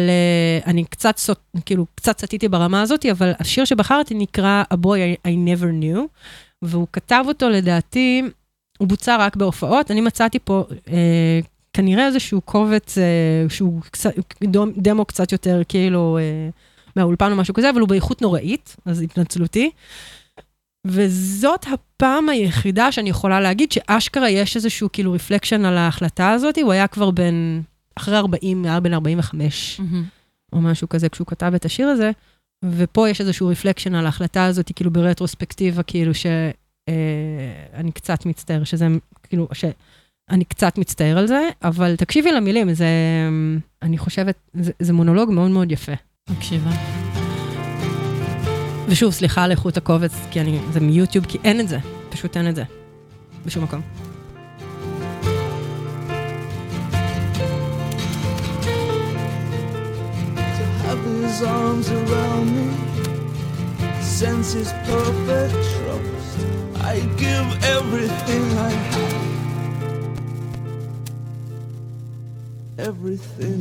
uh, 0.62 0.66
אני 0.66 0.84
קצת, 0.84 1.20
כאילו, 1.66 1.86
קצת 1.94 2.20
סטיתי 2.20 2.48
ברמה 2.48 2.82
הזאת, 2.82 3.06
אבל 3.06 3.32
השיר 3.38 3.64
שבחרתי 3.64 4.14
נקרא 4.14 4.62
A 4.74 4.76
Boy 4.76 5.26
I, 5.26 5.28
I 5.28 5.30
Never 5.30 5.82
Knew, 5.82 5.98
והוא 6.62 6.86
כתב 6.92 7.24
אותו 7.28 7.48
לדעתי, 7.48 8.22
הוא 8.78 8.88
בוצע 8.88 9.16
רק 9.16 9.36
בהופעות. 9.36 9.90
אני 9.90 10.00
מצאתי 10.00 10.38
פה 10.44 10.64
אה, 10.88 11.40
כנראה 11.72 12.06
איזשהו 12.06 12.40
קובץ 12.40 12.98
אה, 12.98 13.04
שהוא 13.48 13.80
קצת, 13.82 14.10
דמו 14.76 15.04
קצת 15.04 15.32
יותר 15.32 15.62
כאילו 15.68 16.18
אה, 16.20 16.48
מהאולפן 16.96 17.32
או 17.32 17.36
משהו 17.36 17.54
כזה, 17.54 17.70
אבל 17.70 17.80
הוא 17.80 17.88
באיכות 17.88 18.22
נוראית, 18.22 18.76
אז 18.84 19.02
התנצלותי. 19.02 19.70
וזאת 20.86 21.66
הפעם 21.72 22.28
היחידה 22.28 22.92
שאני 22.92 23.10
יכולה 23.10 23.40
להגיד 23.40 23.72
שאשכרה 23.72 24.30
יש 24.30 24.56
איזשהו 24.56 24.88
כאילו 24.92 25.12
reflection 25.12 25.64
על 25.64 25.76
ההחלטה 25.76 26.30
הזאת, 26.30 26.58
הוא 26.58 26.72
היה 26.72 26.86
כבר 26.86 27.10
בן, 27.10 27.60
אחרי 27.94 28.16
40, 28.16 28.64
היה 28.64 28.80
בן 28.80 28.94
45 28.94 29.80
או 30.52 30.60
משהו 30.60 30.88
כזה 30.88 31.08
כשהוא 31.08 31.26
כתב 31.26 31.52
את 31.54 31.64
השיר 31.64 31.88
הזה, 31.88 32.10
ופה 32.64 33.08
יש 33.08 33.20
איזשהו 33.20 33.48
reflection 33.48 33.94
על 33.94 34.06
ההחלטה 34.06 34.44
הזאת, 34.44 34.72
כאילו 34.76 34.90
ברטרוספקטיבה, 34.90 35.82
כאילו 35.82 36.14
שאני 36.14 37.92
קצת 37.94 38.26
מצטער 38.26 38.64
שזה, 38.64 38.86
כאילו, 39.22 39.48
שאני 39.52 40.44
קצת 40.44 40.78
מצטער 40.78 41.18
על 41.18 41.26
זה, 41.26 41.48
אבל 41.62 41.96
תקשיבי 41.96 42.32
למילים, 42.32 42.74
זה, 42.74 42.88
אני 43.82 43.98
חושבת, 43.98 44.36
זה, 44.54 44.72
זה 44.78 44.92
מונולוג 44.92 45.30
מאוד 45.30 45.50
מאוד 45.50 45.72
יפה. 45.72 45.92
מקשיבה. 46.30 46.70
ושוב, 48.88 49.12
סליחה 49.12 49.44
על 49.44 49.50
איכות 49.50 49.76
הקובץ, 49.76 50.12
כי 50.30 50.40
אני, 50.40 50.58
זה 50.72 50.80
מיוטיוב, 50.80 51.26
כי 51.26 51.38
אין 51.44 51.60
את 51.60 51.68
זה, 51.68 51.78
פשוט 52.10 52.36
אין 52.36 52.48
את 52.48 52.54
זה, 52.54 52.64
בשום 53.46 53.64
מקום. 53.64 54.07
His 61.28 61.42
arms 61.42 61.90
around 61.90 62.46
me, 62.56 62.68
sense 64.00 64.54
his 64.54 64.72
perfect 64.86 65.52
trust. 65.52 66.38
I 66.82 67.00
give 67.24 67.46
everything 67.76 68.44
I 68.58 68.70
have, 68.94 69.28
everything. 72.78 73.60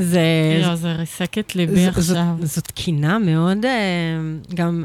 זה... 0.00 0.22
לא, 0.62 0.74
זה 0.74 0.92
ריסק 0.92 1.38
את 1.38 1.56
ליבי 1.56 1.86
עכשיו. 1.86 2.36
זאת, 2.42 2.70
קינה 2.70 3.18
מאוד, 3.18 3.64
אה, 3.64 3.70
גם 4.54 4.84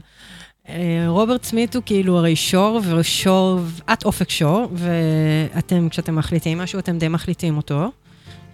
אה, 0.70 1.05
רוברט 1.07 1.43
סמית 1.43 1.76
הוא 1.76 1.84
כאילו 1.86 2.18
הרי 2.18 2.36
שור, 2.36 2.82
ושור, 2.97 3.59
את 3.93 4.05
אופק 4.05 4.30
שור, 4.30 4.68
ואתם, 4.74 5.89
כשאתם 5.89 6.16
מחליטים 6.16 6.57
משהו, 6.57 6.80
אתם 6.80 6.97
די 6.97 7.07
מחליטים 7.07 7.57
אותו. 7.57 7.91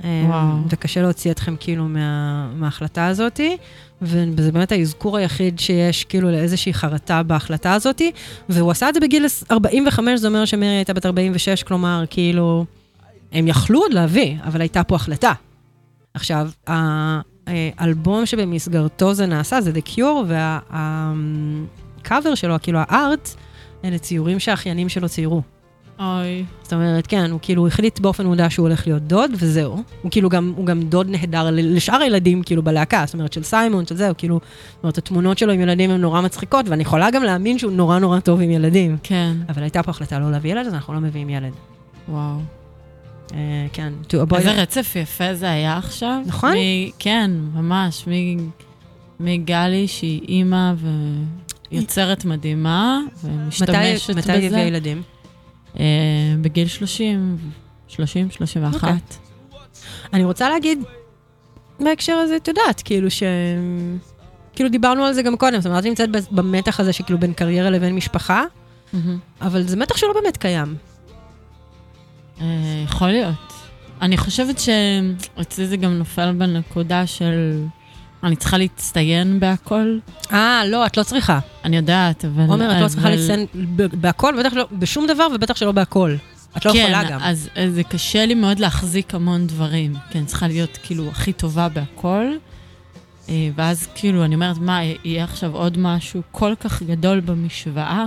אה, 0.03 0.23
וואו. 0.27 0.47
וקשה 0.69 1.01
להוציא 1.01 1.31
אתכם 1.31 1.55
כאילו 1.59 1.83
מה, 1.87 2.49
מההחלטה 2.55 3.07
הזאתי, 3.07 3.57
וזה 4.01 4.51
באמת 4.51 4.71
האזכור 4.71 5.17
היחיד 5.17 5.59
שיש 5.59 6.03
כאילו 6.03 6.31
לאיזושהי 6.31 6.73
חרטה 6.73 7.23
בהחלטה 7.23 7.73
הזאתי, 7.73 8.11
והוא 8.49 8.71
עשה 8.71 8.89
את 8.89 8.93
זה 8.93 8.99
בגיל 8.99 9.25
45, 9.51 10.19
זה 10.19 10.27
אומר 10.27 10.45
שמרי 10.45 10.67
הייתה 10.67 10.93
בת 10.93 11.05
46, 11.05 11.63
כלומר, 11.63 12.03
כאילו, 12.09 12.65
הם 13.31 13.47
יכלו 13.47 13.79
עוד 13.79 13.93
להביא, 13.93 14.35
אבל 14.43 14.61
הייתה 14.61 14.83
פה 14.83 14.95
החלטה. 14.95 15.33
עכשיו, 16.13 16.49
האלבום 17.47 18.25
שבמסגרתו 18.25 19.13
זה 19.13 19.25
נעשה, 19.25 19.61
זה 19.61 19.71
The 19.71 19.89
Cure, 19.89 20.33
והקאבר 22.01 22.35
שלו, 22.35 22.55
כאילו 22.61 22.79
הארט, 22.81 23.29
אלה 23.85 23.97
ציורים 23.97 24.39
שהאחיינים 24.39 24.89
שלו 24.89 25.09
ציירו. 25.09 25.41
אוי. 25.99 26.45
זאת 26.63 26.73
אומרת, 26.73 27.07
כן, 27.07 27.31
הוא 27.31 27.39
כאילו 27.41 27.67
החליט 27.67 27.99
באופן 27.99 28.25
מודע 28.25 28.49
שהוא 28.49 28.67
הולך 28.67 28.87
להיות 28.87 29.03
דוד, 29.03 29.31
וזהו. 29.39 29.83
הוא 30.01 30.11
כאילו 30.11 30.29
גם, 30.29 30.53
הוא 30.55 30.65
גם 30.65 30.81
דוד 30.81 31.09
נהדר 31.09 31.49
לשאר 31.51 32.01
הילדים, 32.01 32.43
כאילו, 32.43 32.63
בלהקה, 32.63 33.03
זאת 33.05 33.13
אומרת, 33.13 33.33
של 33.33 33.43
סיימון, 33.43 33.85
של 33.85 33.95
זה, 33.95 34.07
הוא 34.07 34.15
כאילו, 34.17 34.39
זאת 34.73 34.83
אומרת, 34.83 34.97
התמונות 34.97 35.37
שלו 35.37 35.53
עם 35.53 35.61
ילדים 35.61 35.91
הן 35.91 36.01
נורא 36.01 36.21
מצחיקות, 36.21 36.69
ואני 36.69 36.81
יכולה 36.81 37.11
גם 37.11 37.23
להאמין 37.23 37.57
שהוא 37.57 37.71
נורא 37.71 37.99
נורא 37.99 38.19
טוב 38.19 38.41
עם 38.41 38.51
ילדים. 38.51 38.97
כן, 39.03 39.37
אבל 39.49 39.61
הייתה 39.63 39.83
פה 39.83 39.91
החלטה 39.91 40.19
לא 40.19 40.31
להביא 40.31 40.51
ילד, 40.51 40.67
אז 40.67 40.73
אנחנו 40.73 40.93
לא 40.93 40.99
מביאים 40.99 41.29
ילד. 41.29 41.53
וואו. 42.09 42.37
אה, 43.33 43.37
כן, 43.73 43.93
to 44.03 44.27
a 44.27 44.31
boy- 44.31 44.35
איזה 44.37 44.51
רצף 44.51 44.95
יפה 44.95 45.33
זה 45.33 45.51
היה 45.51 45.77
עכשיו. 45.77 46.21
נכון? 46.25 46.51
מ- 46.53 46.91
כן, 46.99 47.31
ממש. 47.53 48.07
מ- 48.07 48.49
מגלי, 49.19 49.87
שהיא 49.87 50.21
אימא 50.27 50.73
ויוצרת 51.71 52.25
מדהימה, 52.25 52.99
ומשתמשת 53.23 53.69
מתי, 54.09 54.21
בזה. 54.21 54.33
מתי 54.33 54.47
הביאה 54.47 54.61
ילדים? 54.61 55.01
אה, 55.79 55.85
בגיל 56.41 56.67
30, 56.67 57.37
30, 57.87 58.31
31. 58.31 58.73
אוקיי. 58.73 58.93
אני 60.13 60.23
רוצה 60.23 60.49
להגיד, 60.49 60.83
בהקשר 61.79 62.13
הזה, 62.13 62.35
את 62.35 62.47
יודעת, 62.47 62.81
כאילו 62.85 63.11
ש... 63.11 63.23
כאילו 64.55 64.69
דיברנו 64.69 65.03
על 65.05 65.13
זה 65.13 65.21
גם 65.21 65.37
קודם, 65.37 65.57
זאת 65.61 65.65
אומרת, 65.65 65.79
את 65.83 65.87
נמצאת 65.87 66.09
במתח 66.31 66.79
הזה 66.79 66.93
שכאילו 66.93 67.19
בין 67.19 67.33
קריירה 67.33 67.69
לבין 67.69 67.95
משפחה, 67.95 68.43
מהמם. 68.93 69.17
אבל 69.41 69.63
זה 69.63 69.77
מתח 69.77 69.97
שלא 69.97 70.13
באמת 70.13 70.37
קיים. 70.37 70.75
אה, 72.41 72.45
יכול 72.83 73.07
להיות. 73.07 73.53
אני 74.01 74.17
חושבת 74.17 74.59
שאצלי 74.59 75.67
זה 75.67 75.77
גם 75.77 75.91
נופל 75.93 76.31
בנקודה 76.37 77.07
של... 77.07 77.63
אני 78.23 78.35
צריכה 78.35 78.57
להצטיין 78.57 79.39
בהכל. 79.39 79.97
אה, 80.33 80.61
לא, 80.67 80.85
את 80.85 80.97
לא 80.97 81.03
צריכה. 81.03 81.39
אני 81.65 81.77
יודעת, 81.77 82.25
אבל... 82.25 82.43
עומר, 82.47 82.77
את 82.77 82.81
לא 82.81 82.87
צריכה 82.87 83.07
אבל- 83.07 83.15
להצטיין 83.15 83.45
בהכל, 83.93 84.35
בטח 84.39 84.53
לא, 84.53 84.67
בשום 84.71 85.07
דבר, 85.07 85.27
ובטח 85.35 85.55
שלא 85.55 85.71
בהכל. 85.71 86.15
את 86.57 86.65
לא 86.65 86.71
יכולה 86.71 87.03
גם. 87.03 87.19
כן, 87.19 87.25
אז, 87.25 87.49
אז 87.55 87.73
זה 87.73 87.83
קשה 87.83 88.25
לי 88.25 88.33
מאוד 88.33 88.59
להחזיק 88.59 89.15
המון 89.15 89.47
דברים. 89.47 89.93
כן, 90.09 90.25
צריכה 90.25 90.47
להיות 90.47 90.77
כאילו 90.83 91.09
הכי 91.09 91.33
טובה 91.33 91.69
בהכל. 91.69 92.25
אה, 93.29 93.49
ואז 93.55 93.87
כאילו, 93.95 94.25
אני 94.25 94.35
אומרת, 94.35 94.57
מה, 94.57 94.79
יהיה 95.03 95.23
עכשיו 95.23 95.55
עוד 95.55 95.77
משהו 95.77 96.21
כל 96.31 96.53
כך 96.59 96.83
גדול 96.83 97.19
במשוואה? 97.19 98.05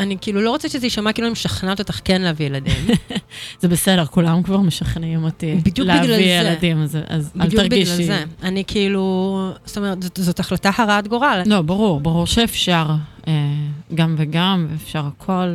אני 0.00 0.16
כאילו 0.20 0.40
לא 0.40 0.50
רוצה 0.50 0.68
שזה 0.68 0.86
יישמע 0.86 1.12
כאילו 1.12 1.26
אני 1.28 1.32
משכנעת 1.32 1.78
אותך 1.78 2.00
כן 2.04 2.22
להביא 2.22 2.46
ילדים. 2.46 2.86
זה 3.60 3.68
בסדר, 3.68 4.06
כולם 4.06 4.42
כבר 4.42 4.56
משכנעים 4.60 5.24
אותי 5.24 5.54
בדיוק 5.54 5.88
בגלל 5.88 5.96
להביא 6.10 6.16
זה. 6.16 6.22
ילדים, 6.48 6.82
אז, 6.82 6.98
אז 7.08 7.30
אל 7.40 7.46
בדיוק 7.46 7.62
תרגישי. 7.62 7.92
בגלל 7.92 8.06
זה. 8.06 8.24
אני 8.42 8.64
כאילו, 8.66 9.50
זאת 9.64 9.76
אומרת, 9.76 10.02
זאת, 10.02 10.18
זאת 10.22 10.40
החלטה 10.40 10.70
הרת 10.78 11.08
גורל. 11.08 11.42
לא, 11.46 11.62
ברור, 11.62 12.00
ברור 12.00 12.26
שאפשר 12.26 12.86
אה, 13.28 13.32
גם 13.94 14.14
וגם, 14.18 14.66
ואפשר 14.70 15.06
הכל, 15.06 15.54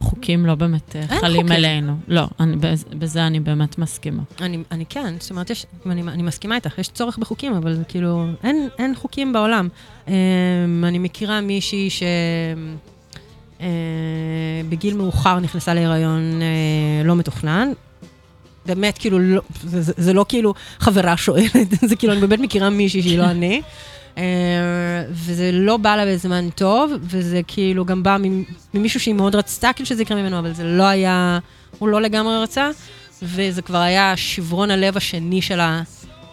וחוקים 0.00 0.46
לא 0.46 0.54
באמת 0.54 0.96
אה, 0.96 1.18
חלים 1.20 1.36
חוקים. 1.42 1.52
עלינו. 1.56 1.96
לא, 2.08 2.28
אני, 2.40 2.56
בז- 2.56 2.94
בזה 2.98 3.26
אני 3.26 3.40
באמת 3.40 3.78
מסכימה. 3.78 4.22
אני, 4.40 4.58
אני 4.72 4.84
כן, 4.88 5.14
זאת 5.20 5.30
אומרת, 5.30 5.50
יש, 5.50 5.66
אני, 5.86 6.02
אני 6.02 6.22
מסכימה 6.22 6.54
איתך, 6.54 6.78
יש 6.78 6.88
צורך 6.88 7.18
בחוקים, 7.18 7.54
אבל 7.54 7.76
כאילו, 7.88 8.26
אין, 8.42 8.68
אין 8.78 8.94
חוקים 8.94 9.32
בעולם. 9.32 9.68
Um, 10.06 10.10
אני 10.82 10.98
מכירה 10.98 11.40
מישהי 11.40 11.90
ש... 11.90 12.02
Uh, 13.58 13.62
בגיל 14.68 14.94
מאוחר 14.96 15.38
נכנסה 15.40 15.74
להיריון 15.74 16.40
uh, 16.40 17.06
לא 17.06 17.16
מתוכנן. 17.16 17.72
באמת, 18.66 18.98
כאילו, 18.98 19.18
לא, 19.18 19.42
זה, 19.64 19.82
זה, 19.82 19.92
זה 19.96 20.12
לא 20.12 20.24
כאילו 20.28 20.54
חברה 20.80 21.16
שואלת, 21.16 21.50
זה 21.88 21.96
כאילו, 21.96 22.12
אני 22.12 22.20
באמת 22.20 22.40
מכירה 22.40 22.70
מישהי 22.70 23.02
שהיא 23.02 23.18
לא 23.18 23.24
אני. 23.34 23.62
Uh, 24.14 24.18
וזה 25.10 25.50
לא 25.52 25.76
בא 25.76 25.96
לה 25.96 26.06
בזמן 26.14 26.48
טוב, 26.54 26.92
וזה 27.02 27.40
כאילו 27.46 27.84
גם 27.84 28.02
בא 28.02 28.16
ממ- 28.20 28.42
ממישהו 28.74 29.00
שהיא 29.00 29.14
מאוד 29.14 29.34
רצתה 29.34 29.70
כאילו 29.74 29.86
שזה 29.86 30.02
יקרה 30.02 30.22
ממנו, 30.22 30.38
אבל 30.38 30.52
זה 30.52 30.64
לא 30.64 30.82
היה, 30.82 31.38
הוא 31.78 31.88
לא 31.88 32.02
לגמרי 32.02 32.42
רצה. 32.42 32.70
וזה 33.22 33.62
כבר 33.62 33.78
היה 33.78 34.16
שברון 34.16 34.70
הלב 34.70 34.96
השני 34.96 35.42
שלה, 35.42 35.82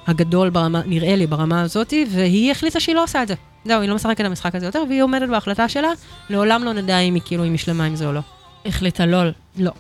הגדול 0.08 0.50
ברמה, 0.50 0.82
נראה 0.86 1.16
לי, 1.16 1.28
ברמה 1.28 1.62
הזאת, 1.62 1.94
והיא 2.10 2.52
החליטה 2.52 2.80
שהיא 2.80 2.96
לא 2.96 3.04
עושה 3.04 3.24
את 3.24 3.28
זה. 3.28 3.34
זהו, 3.66 3.82
היא 3.82 3.90
לא 3.90 3.96
משחקת 3.96 4.22
את 4.22 4.26
המשחק 4.26 4.56
הזה 4.56 4.66
יותר, 4.66 4.84
והיא 4.90 5.04
עומדת 5.04 5.30
בהחלטה 5.30 5.70
שלה, 5.70 5.92
לעולם 6.30 6.64
לא 6.64 6.74
נדע 6.74 7.00
אם 7.00 7.14
היא 7.14 7.22
כאילו, 7.26 7.46
אם 7.46 7.52
היא 7.52 7.58
שלמה 7.58 7.86
עם 7.86 7.96
זה 7.96 8.08
או 8.08 8.14
לא. 8.14 8.22
החליטה 8.66 9.06
לא, 9.06 9.24
לא, 9.58 9.72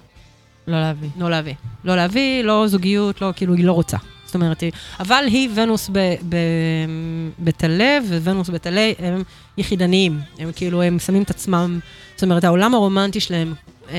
לא 0.67 0.81
להביא. 0.81 1.09
לא 1.17 1.29
להביא. 1.29 1.53
לא 1.83 1.95
להביא, 1.95 2.43
לא 2.43 2.67
זוגיות, 2.67 3.21
לא, 3.21 3.33
כאילו, 3.35 3.53
היא 3.53 3.65
לא 3.65 3.71
רוצה. 3.71 3.97
זאת 4.25 4.35
אומרת, 4.35 4.61
היא, 4.61 4.71
אבל 4.99 5.23
היא 5.27 5.49
ונוס 5.55 5.89
בטלה, 7.39 7.99
וונוס 8.23 8.49
בטלה 8.49 8.91
הם 8.99 9.23
יחידניים. 9.57 10.19
הם 10.39 10.51
כאילו, 10.55 10.81
הם 10.81 10.99
שמים 10.99 11.23
את 11.23 11.29
עצמם, 11.29 11.79
זאת 12.15 12.23
אומרת, 12.23 12.43
העולם 12.43 12.73
הרומנטי 12.73 13.19
שלהם 13.19 13.53
אה, 13.89 13.95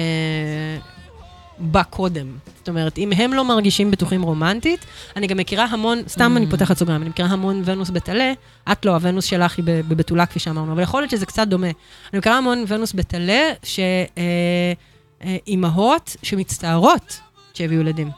בא 1.58 1.82
קודם. 1.82 2.26
זאת 2.58 2.68
אומרת, 2.68 2.98
אם 2.98 3.12
הם 3.12 3.32
לא 3.32 3.44
מרגישים 3.44 3.90
בטוחים 3.90 4.22
רומנטית, 4.22 4.86
אני 5.16 5.26
גם 5.26 5.36
מכירה 5.36 5.64
המון, 5.64 6.02
סתם 6.08 6.36
אני 6.36 6.46
פותחת 6.46 6.78
סוגריים, 6.78 7.02
אני 7.02 7.10
מכירה 7.10 7.28
המון 7.28 7.62
ונוס 7.64 7.90
בטלה, 7.90 8.32
את 8.72 8.84
לא, 8.84 8.90
הוונוס 8.90 9.24
שלך 9.24 9.56
היא 9.56 9.64
בבתולה, 9.66 10.26
כפי 10.26 10.38
שאמרנו, 10.38 10.72
אבל 10.72 10.82
יכול 10.82 11.02
להיות 11.02 11.10
שזה 11.10 11.26
קצת 11.26 11.48
דומה. 11.48 11.66
אני 12.12 12.18
מכירה 12.18 12.38
המון 12.38 12.64
ונוס 12.68 12.92
בטלה, 12.92 13.42
שאימהות 15.22 16.16
שמצטערות 16.22 17.20
שיביאו 17.54 17.80
ילדים. 17.80 18.10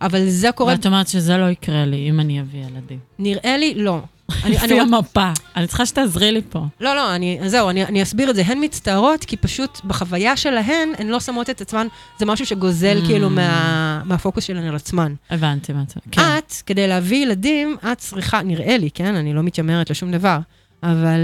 אבל 0.00 0.28
זה 0.28 0.52
קורה, 0.52 0.72
ואת 0.72 0.86
אומרת 0.86 1.08
שזה 1.08 1.36
לא 1.36 1.50
יקרה 1.50 1.84
לי 1.84 2.10
אם 2.10 2.20
אני 2.20 2.40
אביא 2.40 2.60
ילדים. 2.60 2.98
נראה 3.18 3.56
לי, 3.56 3.74
לא. 3.74 4.00
אני, 4.44 4.54
לפי 4.54 4.80
המפה. 4.80 5.30
אני 5.56 5.66
צריכה 5.66 5.86
שתעזרי 5.86 6.32
לי 6.32 6.42
פה. 6.50 6.64
לא, 6.80 6.94
לא, 6.94 7.14
אני, 7.14 7.38
זהו, 7.46 7.70
אני, 7.70 7.84
אני 7.84 8.02
אסביר 8.02 8.30
את 8.30 8.36
זה. 8.36 8.42
הן 8.46 8.58
מצטערות, 8.64 9.24
כי 9.24 9.36
פשוט 9.36 9.80
בחוויה 9.84 10.36
שלהן, 10.36 10.88
הן 10.98 11.06
לא 11.08 11.20
שמות 11.20 11.50
את 11.50 11.60
עצמן, 11.60 11.86
זה 12.18 12.26
משהו 12.26 12.46
שגוזל 12.46 13.00
Mm. 13.02 13.06
כאילו 13.06 13.30
מה, 13.30 14.02
מהפוקוס 14.04 14.44
שלהן 14.44 14.64
על 14.68 14.76
עצמן. 14.76 15.14
הבנתי 15.30 15.72
מה 15.72 15.82
את... 15.82 15.92
כן. 16.12 16.22
את, 16.38 16.52
כדי 16.66 16.88
להביא 16.88 17.22
ילדים, 17.22 17.76
את 17.92 17.98
צריכה, 17.98 18.42
נראה 18.42 18.78
לי, 18.78 18.90
כן? 18.90 19.14
אני 19.14 19.34
לא 19.34 19.42
מתיימרת 19.42 19.90
לשום 19.90 20.12
דבר, 20.12 20.38
אבל 20.82 21.18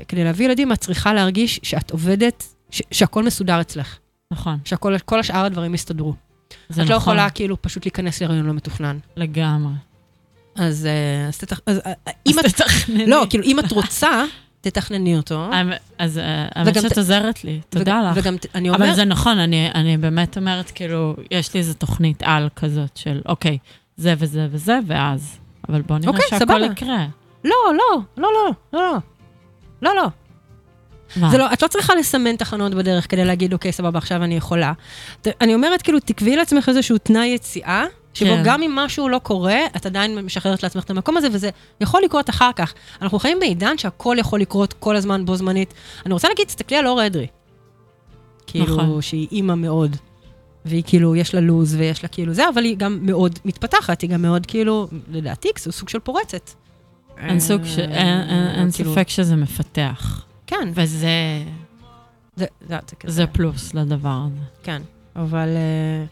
uh, 0.00 0.04
כדי 0.04 0.24
להביא 0.24 0.46
ילדים, 0.46 0.72
את 0.72 0.78
צריכה 0.78 1.14
להרגיש 1.14 1.60
שאת 1.62 1.90
עובדת, 1.90 2.44
ש- 2.70 2.82
שהכל 2.90 3.22
מסודר 3.22 3.60
אצלך. 3.60 3.98
נכון. 4.32 4.58
שהכל 4.64 4.98
כל 4.98 5.20
השאר 5.20 5.44
הדברים 5.44 5.74
יסתדרו. 5.74 6.14
זה 6.68 6.82
את 6.82 6.86
נכון. 6.86 6.88
לא 6.92 6.96
יכולה 6.96 7.30
כאילו 7.30 7.62
פשוט 7.62 7.84
להיכנס 7.84 8.20
להיריון 8.20 8.46
לא 8.46 8.52
מתוכנן. 8.52 8.98
לגמרי. 9.16 9.72
אז, 10.54 10.86
אה, 10.86 11.30
אה, 11.86 11.92
את... 12.40 12.44
תתכנני. 12.44 13.06
לא, 13.06 13.26
כאילו, 13.30 13.44
אם 13.44 13.58
את 13.58 13.72
רוצה, 13.72 14.24
תתכנני 14.60 15.16
אותו. 15.16 15.50
אז 15.98 16.18
אה, 16.18 16.48
האמת 16.54 16.74
שאת 16.74 16.98
עוזרת 16.98 17.44
לי, 17.44 17.60
תודה 17.68 18.02
לך. 18.02 18.16
וגם, 18.16 18.36
אני 18.54 18.70
אבל 18.70 18.82
אומרת, 18.82 18.96
זה 18.96 19.04
נכון, 19.04 19.38
אני, 19.38 19.96
באמת 19.96 20.36
אומרת, 20.36 20.70
כאילו, 20.70 21.16
יש 21.30 21.54
לי 21.54 21.60
איזו 21.60 21.74
תוכנית 21.74 22.22
על 22.22 22.48
כזאת 22.56 22.96
של, 22.96 23.20
אוקיי, 23.26 23.58
זה 23.96 24.14
וזה 24.18 24.48
וזה, 24.50 24.78
ואז. 24.86 25.38
אבל 25.68 25.82
בוא 25.82 25.98
נראה 25.98 26.12
אוקיי, 26.12 26.38
שהכל. 26.38 26.62
יקרה. 26.72 27.06
לא, 27.44 27.54
לא, 27.66 28.00
לא, 28.16 28.28
לא, 28.32 28.52
לא, 28.72 28.80
לא. 28.80 28.96
לא, 29.82 29.94
לא. 29.94 30.08
זה 31.30 31.38
לא, 31.38 31.52
את 31.52 31.62
לא 31.62 31.68
צריכה 31.68 31.94
לסמן 31.94 32.36
תחנות 32.36 32.74
בדרך 32.74 33.10
כדי 33.10 33.24
להגיד, 33.24 33.52
אוקיי, 33.52 33.72
סבבה, 33.72 33.98
עכשיו 33.98 34.24
אני 34.24 34.36
יכולה. 34.36 34.72
אני 35.40 35.54
אומרת, 35.54 35.82
כאילו, 35.82 36.00
תקבעי 36.00 36.36
לעצמך 36.36 36.68
איזשהו 36.68 36.98
תנאי 36.98 37.26
יציאה, 37.26 37.84
שבו 38.14 38.28
כן. 38.28 38.42
גם 38.44 38.62
אם 38.62 38.74
משהו 38.74 39.08
לא 39.08 39.18
קורה, 39.18 39.58
את 39.76 39.86
עדיין 39.86 40.18
משחררת 40.18 40.62
לעצמך 40.62 40.84
את 40.84 40.90
המקום 40.90 41.16
הזה, 41.16 41.28
וזה 41.32 41.50
יכול 41.80 42.02
לקרות 42.04 42.30
אחר 42.30 42.50
כך. 42.56 42.74
אנחנו 43.02 43.18
חיים 43.18 43.38
בעידן 43.40 43.78
שהכל 43.78 44.16
יכול 44.18 44.40
לקרות 44.40 44.72
כל 44.72 44.96
הזמן 44.96 45.24
בו 45.24 45.36
זמנית. 45.36 45.74
אני 46.06 46.14
רוצה 46.14 46.28
להגיד, 46.28 46.46
תסתכלי 46.46 46.76
על 46.78 46.86
אור 46.86 47.06
אדרי. 47.06 47.26
כאילו, 48.46 48.64
נכון. 48.76 49.02
שהיא 49.02 49.28
אימא 49.32 49.54
מאוד, 49.54 49.96
והיא 50.64 50.82
כאילו, 50.86 51.16
יש 51.16 51.34
לה 51.34 51.40
לו"ז 51.40 51.74
ויש 51.74 52.02
לה 52.02 52.08
כאילו 52.08 52.32
זה, 52.32 52.48
אבל 52.48 52.64
היא 52.64 52.76
גם 52.76 52.98
מאוד 53.02 53.38
מתפתחת, 53.44 54.00
היא 54.00 54.10
גם 54.10 54.22
מאוד 54.22 54.46
כאילו, 54.46 54.88
לדעתי, 55.08 55.48
זה 55.58 55.72
סוג 55.72 55.88
של 55.88 55.98
פורצת. 55.98 56.50
אין 57.18 57.40
סוג 57.40 57.64
ש... 57.64 57.78
אין- 57.78 57.90
אין 57.90 58.46
אין 58.46 58.70
כאילו, 58.70 58.92
ספק 58.92 59.08
שזה 59.08 59.36
מפתח. 59.36 60.24
כן, 60.46 60.68
וזה 60.74 60.98
זה, 62.36 62.46
זה, 62.68 62.76
זה. 63.02 63.12
זה 63.12 63.26
פלוס 63.26 63.74
לדבר 63.74 64.22
הזה. 64.26 64.40
כן, 64.62 64.82
אבל 65.16 65.48
אה, 65.48 66.04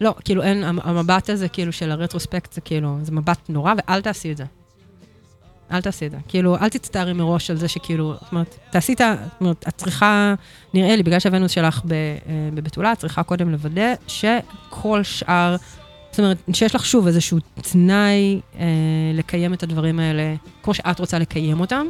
לא, 0.00 0.14
כאילו 0.24 0.42
אין, 0.42 0.64
המ- 0.64 0.78
המבט 0.82 1.30
הזה 1.30 1.48
כאילו 1.48 1.72
של 1.72 1.90
הרטרוספקט 1.90 2.52
זה 2.52 2.60
כאילו, 2.60 2.98
זה 3.02 3.12
מבט 3.12 3.38
נורא, 3.48 3.74
ואל 3.88 4.00
תעשי 4.00 4.32
את 4.32 4.36
זה. 4.36 4.44
אל 5.72 5.80
תעשי 5.80 6.06
את 6.06 6.10
זה. 6.10 6.16
כאילו, 6.28 6.56
אל 6.58 6.68
תצטערי 6.68 7.12
מראש 7.12 7.50
על 7.50 7.56
זה 7.56 7.68
שכאילו, 7.68 8.14
זאת 8.22 8.32
אומרת, 8.32 8.58
תעשי 8.70 8.92
את 8.92 9.00
ה... 9.00 9.14
זאת 9.32 9.40
אומרת, 9.40 9.64
את 9.68 9.74
צריכה, 9.76 10.34
נראה 10.74 10.96
לי, 10.96 11.02
בגלל 11.02 11.18
שהוונוס 11.18 11.50
שלך 11.52 11.80
אה, 11.90 11.90
בבתולה, 12.54 12.92
את 12.92 12.98
צריכה 12.98 13.22
קודם 13.22 13.50
לוודא 13.52 13.94
שכל 14.06 15.02
שאר, 15.02 15.56
זאת 16.10 16.20
אומרת, 16.20 16.36
שיש 16.52 16.74
לך 16.74 16.86
שוב 16.86 17.06
איזשהו 17.06 17.38
תנאי 17.54 18.40
אה, 18.58 18.64
לקיים 19.14 19.54
את 19.54 19.62
הדברים 19.62 19.98
האלה, 20.00 20.34
כמו 20.62 20.74
שאת 20.74 21.00
רוצה 21.00 21.18
לקיים 21.18 21.60
אותם, 21.60 21.86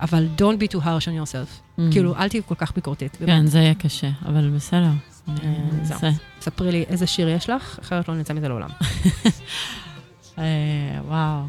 אבל 0.00 0.28
don't 0.38 0.62
be 0.62 0.76
too 0.76 0.80
harsh 0.80 1.06
on 1.06 1.24
yourself. 1.26 1.80
כאילו, 1.90 2.16
אל 2.16 2.28
תהיי 2.28 2.42
כל 2.48 2.54
כך 2.54 2.72
ביקורתית. 2.74 3.16
באמת. 3.20 3.30
כן, 3.32 3.46
זה 3.46 3.58
יהיה 3.58 3.74
קשה, 3.74 4.08
אבל 4.26 4.50
בסדר. 4.50 4.90
אה, 5.28 5.34
זהו. 5.82 5.98
ספרי 6.40 6.72
לי 6.72 6.84
איזה 6.88 7.06
שיר 7.06 7.28
יש 7.28 7.50
לך, 7.50 7.78
אחרת 7.82 8.08
לא 8.08 8.14
נצא 8.14 8.34
מזה 8.34 8.48
לעולם. 8.48 8.68
אה, 10.38 10.44
וואו. 11.06 11.42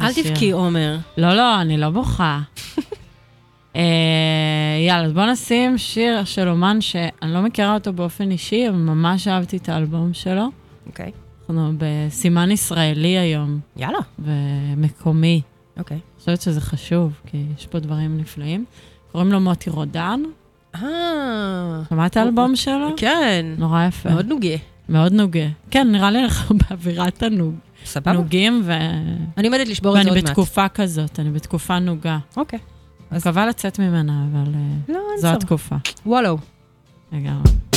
אל. 0.00 0.12
תבכי, 0.12 0.50
עומר. 0.50 0.98
לא, 1.16 1.34
לא, 1.34 1.60
אני 1.60 1.76
לא 1.76 1.90
בוכה. 1.90 2.40
אה, 3.76 3.82
יאללה, 4.86 5.06
אז 5.06 5.12
בוא 5.12 5.26
נשים 5.26 5.78
שיר 5.78 6.24
של 6.24 6.48
אומן 6.48 6.80
שאני 6.80 7.32
לא 7.32 7.42
מכירה 7.42 7.74
אותו 7.74 7.92
באופן 7.92 8.30
אישי, 8.30 8.68
אבל 8.68 8.76
ממש 8.76 9.28
אהבתי 9.28 9.56
את 9.56 9.68
האלבום 9.68 10.14
שלו. 10.14 10.46
אוקיי. 10.86 11.12
אנחנו 11.50 11.72
בסימן 11.78 12.50
ישראלי 12.50 13.18
היום, 13.18 13.60
יאללה. 13.76 13.98
ומקומי. 14.18 15.42
אוקיי. 15.78 15.96
אני 15.96 16.18
חושבת 16.18 16.40
שזה 16.40 16.60
חשוב, 16.60 17.20
כי 17.26 17.44
יש 17.58 17.66
פה 17.66 17.78
דברים 17.78 18.18
נפלאים. 18.18 18.64
קוראים 19.12 19.32
לו 19.32 19.40
מוטי 19.40 19.70
רודן. 19.70 20.22
אה, 20.74 21.82
שמעת 21.88 22.16
האלבום 22.16 22.56
שלו? 22.56 22.88
כן. 22.96 23.46
נורא 23.58 23.84
יפה. 23.84 24.10
מאוד 24.10 24.26
נוגה. 24.26 24.56
מאוד 24.88 25.12
נוגה. 25.12 25.46
כן, 25.70 25.92
נראה 25.92 26.10
לי 26.10 26.24
אנחנו 26.24 26.56
באווירת 26.70 27.22
הנוג. 27.22 27.54
סבבה. 27.84 28.12
נוגים, 28.12 28.62
ו... 28.64 28.72
אני 29.36 29.48
עומדת 29.48 29.68
לשבור 29.68 29.92
את 29.92 29.96
ואני 29.96 30.04
זה 30.04 30.10
עוד 30.10 30.18
מעט. 30.18 30.30
בתקופה 30.30 30.68
כזאת, 30.68 31.20
אני 31.20 31.30
בתקופה 31.30 31.78
נוגה. 31.78 32.18
אוקיי. 32.36 32.58
אני 33.10 33.18
מקווה 33.18 33.46
לצאת 33.46 33.78
ממנה, 33.78 34.24
אבל 34.32 34.54
אה, 34.54 34.94
לא, 34.94 35.00
זו. 35.18 35.28
התקופה. 35.28 35.76
וואלו. 36.06 36.38
לגמרי. 37.12 37.69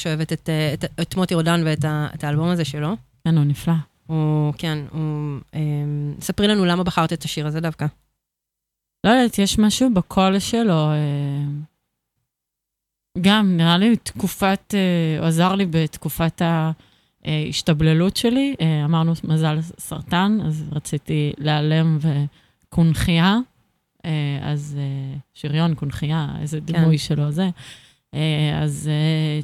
ממש 0.00 0.06
אוהבת 0.06 0.32
את, 0.32 0.48
אה, 0.48 0.74
את, 0.74 0.84
את 1.02 1.16
מוטי 1.16 1.34
רודן 1.34 1.62
ואת 1.64 1.84
ה, 1.84 2.08
את 2.14 2.24
האלבום 2.24 2.48
הזה 2.48 2.64
שלו. 2.64 2.96
כן, 3.24 3.36
הוא 3.36 3.44
נפלא. 3.44 3.74
הוא, 4.06 4.54
כן, 4.58 4.78
הוא... 4.92 5.40
אה, 5.54 5.60
ספרי 6.20 6.48
לנו 6.48 6.64
למה 6.64 6.84
בחרת 6.84 7.12
את 7.12 7.24
השיר 7.24 7.46
הזה 7.46 7.60
דווקא. 7.60 7.86
לא 9.04 9.10
יודעת, 9.10 9.38
יש 9.38 9.58
משהו 9.58 9.94
בקול 9.94 10.38
שלו. 10.38 10.90
אה, 10.90 11.44
גם, 13.20 13.56
נראה 13.56 13.78
לי 13.78 13.96
תקופת, 13.96 14.74
אה, 14.74 15.18
הוא 15.18 15.26
עזר 15.26 15.54
לי 15.54 15.66
בתקופת 15.70 16.42
ההשתבללות 17.24 18.16
שלי. 18.16 18.54
אה, 18.60 18.84
אמרנו 18.84 19.12
מזל 19.24 19.60
סרטן, 19.60 20.38
אז 20.46 20.64
רציתי 20.72 21.32
להיעלם 21.38 21.98
וקונכייה. 22.00 23.38
אה, 24.04 24.38
אז 24.42 24.76
אה, 24.78 25.18
שריון, 25.34 25.74
קונכייה, 25.74 26.28
איזה 26.40 26.60
דימוי 26.60 26.98
שלו 26.98 27.30
זה. 27.30 27.48
אה, 28.14 28.60
אז 28.62 28.90
אה, 28.92 29.40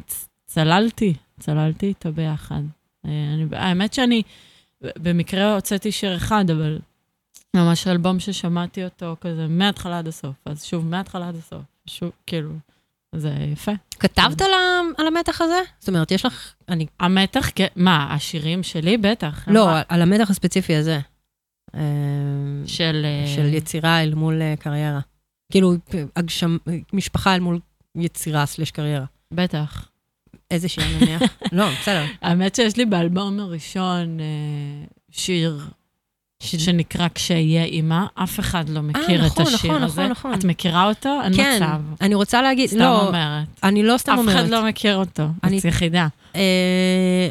צללתי, 0.47 1.15
צללתי 1.41 1.87
איתו 1.87 2.13
ביחד. 2.13 2.63
אה, 3.07 3.11
אני, 3.35 3.45
האמת 3.53 3.95
שאני, 3.95 4.23
במקרה 4.83 5.55
הוצאתי 5.55 5.93
שיר 5.93 6.17
אחד, 6.17 6.51
אבל 6.51 6.79
ממש 7.57 7.87
אלבום 7.87 8.21
ששמעתי 8.21 8.85
אותו 8.85 9.17
כזה 9.21 9.47
מההתחלה 9.49 9.99
עד 9.99 10.09
הסוף. 10.09 10.35
אז 10.45 10.65
שוב, 10.65 10.87
מההתחלה 10.87 11.29
עד 11.29 11.37
הסוף. 11.37 11.63
שוב, 11.87 12.11
כאילו, 12.27 12.51
זה 13.15 13.31
יפה. 13.53 13.73
כתבת 13.91 14.41
על, 14.41 14.53
ה, 14.53 14.81
על 14.99 15.07
המתח 15.07 15.41
הזה? 15.41 15.61
זאת 15.79 15.89
אומרת, 15.89 16.11
יש 16.11 16.25
לך... 16.25 16.55
אני... 16.69 16.87
המתח, 17.01 17.51
כן, 17.55 17.67
מה, 17.77 18.15
השירים 18.15 18.63
שלי? 18.63 18.99
בטח. 18.99 19.45
לא, 19.49 19.67
מה? 19.67 19.83
על 19.89 20.03
המתח 20.03 20.31
הספציפי 20.31 20.77
הזה. 20.77 21.01
אה, 21.75 21.81
של... 22.67 23.03
אה, 23.05 23.35
של 23.35 23.55
יצירה 23.55 24.03
אל 24.03 24.15
מול 24.15 24.55
קריירה. 24.59 25.01
כאילו, 25.53 25.73
הגשם, 26.17 26.57
משפחה 26.93 27.35
אל 27.35 27.41
מול 27.41 27.61
יצירה 27.97 28.47
סלש 28.47 28.71
קריירה. 28.71 29.05
בטח. 29.35 29.89
איזה 30.51 30.69
שיר 30.69 30.85
נניח? 31.01 31.23
לא, 31.53 31.67
בסדר. 31.83 32.05
האמת 32.23 32.55
שיש 32.55 32.77
לי 32.77 32.85
באלבום 32.85 33.41
הראשון 33.41 34.21
אה, 34.21 34.87
שיר 35.11 35.59
שנקרא 36.41 37.09
כשאהיה 37.15 37.65
אימא, 37.65 38.05
אף 38.15 38.41
אחד 38.41 38.69
לא 38.69 38.83
מכיר 38.83 39.27
את 39.27 39.31
נכון, 39.33 39.47
השיר 39.47 39.71
נכון, 39.71 39.83
הזה. 39.83 40.01
נכון, 40.01 40.11
נכון. 40.11 40.35
את 40.35 40.45
מכירה 40.45 40.89
אותו? 40.89 41.21
אין 41.25 41.35
כן, 41.37 41.55
מצב. 41.57 41.81
אני 42.01 42.15
רוצה 42.15 42.43
להגיד, 42.43 42.69
סתם 42.69 42.79
לא, 42.79 43.07
אומרת. 43.07 43.47
אני 43.63 43.83
לא 43.83 43.97
סתם 43.99 44.13
אף 44.13 44.19
אומרת. 44.19 44.37
אחד 44.37 44.49
לא 44.49 44.65
מכיר 44.67 44.97
אותו. 44.97 45.23
אני- 45.45 45.59
את 45.59 45.65
יחידה. 45.65 46.07
אה, 46.37 46.41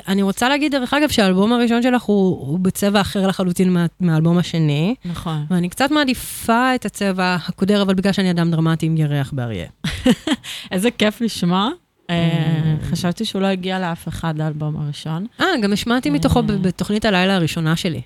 אני 0.07 0.21
רוצה 0.21 0.49
להגיד, 0.49 0.71
דרך 0.71 0.93
אגב, 0.93 1.09
שהאלבום 1.09 1.53
הראשון 1.53 1.83
שלך 1.83 2.01
הוא, 2.03 2.47
הוא 2.47 2.59
בצבע 2.59 3.01
אחר 3.01 3.27
לחלוטין 3.27 3.73
מה, 3.73 3.85
מהאלבום 3.99 4.37
השני, 4.37 4.95
נכון. 5.05 5.45
ואני 5.49 5.69
קצת 5.69 5.91
מעדיפה 5.91 6.75
את 6.75 6.85
הצבע 6.85 7.37
הקודר, 7.47 7.81
אבל 7.81 7.93
בגלל 7.93 8.13
שאני 8.13 8.31
אדם 8.31 8.51
דרמטי 8.51 8.85
עם 8.85 8.97
ירח 8.97 9.31
באריה. 9.33 9.67
איזה 10.71 10.91
כיף 10.91 11.21
לשמוע. 11.21 11.69
אה, 12.09 12.75
חשבתי 12.81 13.25
שהוא 13.25 13.41
לא 13.41 13.47
הגיע 13.47 13.79
לאף 13.79 14.07
אחד 14.07 14.41
האלבום 14.41 14.77
הראשון. 14.77 15.25
אה, 15.39 15.45
גם 15.63 15.73
השמעתי 15.73 16.09
מתוכו 16.09 16.43
בתוכנית 16.43 17.05
הלילה 17.05 17.35
הראשונה 17.35 17.75
שלי. 17.75 18.01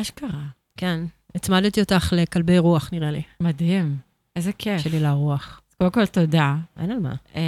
אשכרה. 0.00 0.42
כן, 0.76 1.00
הצמדתי 1.34 1.80
אותך 1.80 2.12
לכלבי 2.16 2.58
רוח, 2.58 2.90
נראה 2.92 3.10
לי, 3.10 3.22
מדהים. 3.40 3.96
איזה 4.36 4.52
כיף. 4.52 4.80
שלי 4.82 5.00
לרוח. 5.00 5.60
קודם 5.78 5.90
כל, 5.90 6.06
תודה. 6.06 6.56
אין 6.80 6.90
על 6.90 6.98
מה. 6.98 7.14
אה, 7.36 7.42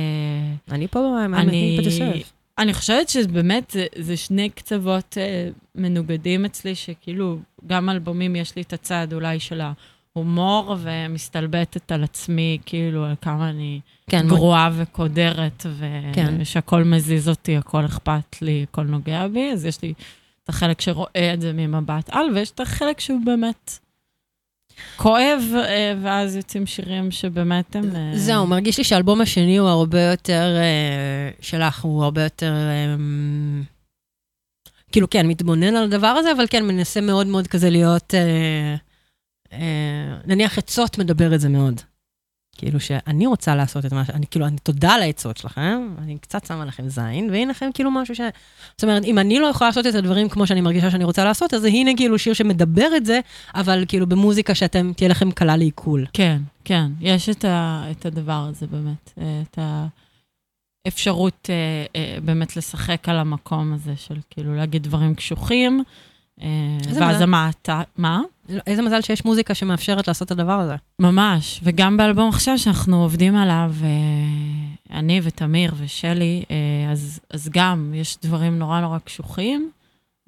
אני 0.71 0.89
פה, 0.89 1.25
אני. 1.25 2.23
אני 2.59 2.75
חושבת 2.75 3.09
שבאמת 3.09 3.71
זה, 3.71 3.87
זה 3.99 4.17
שני 4.17 4.51
קצוות 4.51 5.19
אה, 5.19 5.49
מנוגדים 5.75 6.45
אצלי, 6.45 6.75
שכאילו, 6.75 7.39
גם 7.67 7.91
אלבומים 7.91 8.37
יש 8.37 8.57
לי 8.57 8.63
את 8.63 8.73
הצד 8.73 9.09
אולי 9.13 9.41
של 9.41 9.61
ההומור, 10.17 10.77
ומסתלבטת 10.79 11.93
על 11.93 12.05
עצמי, 12.05 12.59
כאילו, 12.67 13.05
על 13.05 13.15
כמה 13.21 13.51
אני 13.51 13.81
כן, 14.11 14.29
גרועה 14.29 14.71
וקודרת, 14.77 15.67
כן. 16.13 16.35
ושהכול 16.39 16.83
מזיז 16.83 17.29
אותי, 17.29 17.57
הכל 17.57 17.85
אכפת 17.85 18.43
לי, 18.43 18.67
הכל 18.69 18.83
נוגע 18.83 19.29
בי, 19.29 19.53
אז 19.53 19.67
יש 19.67 19.83
לי 19.83 19.93
את 20.45 20.49
החלק 20.49 20.81
שרואה 20.81 21.35
את 21.35 21.41
זה 21.41 21.53
ממבט 21.53 22.11
על, 22.11 22.27
ויש 22.35 22.51
את 22.51 22.61
החלק 22.61 23.01
שהוא 23.01 23.21
באמת 23.25 23.79
כואב, 24.97 25.43
אה, 25.55 25.95
ואז 26.03 26.37
יוצאים 26.37 26.67
שירים 26.67 27.11
שבאמת 27.11 27.77
הם... 27.77 27.97
אה, 27.97 28.11
זהו, 28.15 28.47
מרגיש 28.47 28.79
לי 28.79 28.85
שהאלבום 28.85 29.21
השני 29.21 29.57
הוא 29.57 29.69
הרבה 29.69 30.01
יותר, 30.01 30.57
אה, 30.57 31.31
שלך, 31.41 31.85
הוא 31.85 32.05
הרבה 32.05 32.23
יותר, 32.23 32.55
כאילו, 34.93 35.11
כן, 35.11 35.27
מתבונן 35.27 35.77
על 35.77 35.85
הדבר 35.85 36.07
הזה, 36.07 36.33
אבל 36.33 36.47
כן, 36.51 36.65
מנסה 36.65 37.01
מאוד 37.01 37.27
מאוד 37.27 37.47
כזה 37.47 37.71
להיות, 37.71 38.15
אה, 38.15 38.77
נניח 40.27 40.59
עצות 40.59 40.99
מדבר 40.99 41.35
את 41.35 41.41
זה 41.41 41.49
מאוד. 41.49 41.81
כאילו 42.57 42.81
שאני 42.81 43.27
רוצה 43.27 43.55
לעשות 43.55 43.87
את 43.87 43.93
מה 43.93 44.05
ש... 44.05 44.11
אני 44.11 44.27
כאילו, 44.27 44.47
אני 44.47 44.57
תודה 44.63 44.91
על 44.95 45.03
העצות 45.03 45.37
שלכם, 45.37 45.95
אני 45.99 46.19
קצת 46.19 46.47
שמה 46.47 46.65
לכם 46.65 46.89
זין, 46.89 47.31
והנה 47.31 47.51
לכם 47.51 47.71
כאילו 47.75 47.91
משהו 47.91 48.15
ש... 48.15 48.21
זאת 48.73 48.83
אומרת, 48.83 49.05
אם 49.05 49.19
אני 49.19 49.39
לא 49.39 49.47
יכולה 49.47 49.69
לעשות 49.69 49.87
את 49.87 49.95
הדברים 49.95 50.29
כמו 50.29 50.47
שאני 50.47 50.61
מרגישה 50.61 50.91
שאני 50.91 51.05
רוצה 51.05 51.25
לעשות, 51.25 51.55
אז 51.55 51.65
הנה 51.65 51.91
כאילו 51.97 52.19
שיר 52.19 52.35
שמדבר 52.35 52.89
את 52.97 53.07
זה, 53.07 53.21
אבל 53.55 53.85
כאילו 53.89 54.07
במוזיקה 54.07 54.55
שאתם, 54.55 54.93
תהיה 54.97 55.09
לכם 55.09 55.31
קלה 55.31 55.57
לעיכול. 55.57 56.07
כן, 56.13 56.43
כן, 56.65 56.87
יש 57.01 57.29
את, 57.29 57.45
ה, 57.45 57.85
את 57.91 58.07
הדבר 58.07 58.47
הזה 58.49 58.67
באמת, 58.67 59.13
אה, 59.19 59.43
את 59.43 59.59
האפשרות 60.87 61.51
אה, 61.51 61.55
אה, 61.97 62.21
באמת 62.21 62.57
לשחק 62.57 63.09
על 63.09 63.19
המקום 63.19 63.73
הזה 63.73 63.93
של 63.97 64.17
כאילו 64.31 64.55
להגיד 64.57 64.83
דברים 64.83 65.15
קשוחים, 65.15 65.81
אה, 65.81 66.12
ואז 66.95 67.15
מזל. 67.15 67.23
המעטה, 67.23 67.83
מה? 67.97 68.23
איזה 68.67 68.83
מזל 68.83 69.01
שיש 69.01 69.25
מוזיקה 69.25 69.55
שמאפשרת 69.55 70.09
לעשות 70.09 70.27
את 70.27 70.31
הדבר 70.31 70.61
הזה. 70.61 70.75
ממש, 70.99 71.61
וגם 71.63 71.97
באלבום 71.97 72.29
עכשיו 72.29 72.59
שאנחנו 72.59 73.03
עובדים 73.03 73.37
עליו, 73.37 73.73
אה, 73.83 74.99
אני 74.99 75.21
ותמיר 75.23 75.75
ושלי, 75.79 76.45
אה, 76.51 76.93
אז, 76.93 77.21
אז 77.31 77.49
גם 77.53 77.93
יש 77.95 78.19
דברים 78.23 78.59
נורא 78.59 78.81
נורא 78.81 78.99
קשוחים, 78.99 79.71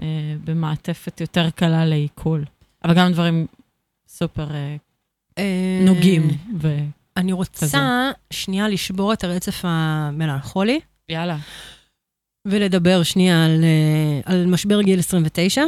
אה, 0.01 0.07
במעטפת 0.45 1.21
יותר 1.21 1.51
קלה 1.51 1.87
לעיכול, 1.87 2.45
אבל 2.85 2.95
גם 2.95 3.12
דברים 3.12 3.47
סופר 4.09 4.47
אה, 5.39 5.81
נוגעים. 5.85 6.29
ו... 6.61 6.79
אני 7.17 7.33
רוצה 7.33 8.11
שנייה 8.31 8.69
לשבור 8.69 9.12
את 9.12 9.25
הרצף 9.25 9.61
המלנכולי, 9.62 10.81
יאללה. 11.09 11.37
ולדבר 12.49 13.03
שנייה 13.03 13.45
על, 13.45 13.65
אה, 13.65 14.33
על 14.33 14.47
משבר 14.47 14.83
גיל 14.83 14.99
29, 14.99 15.62
אה, 15.62 15.67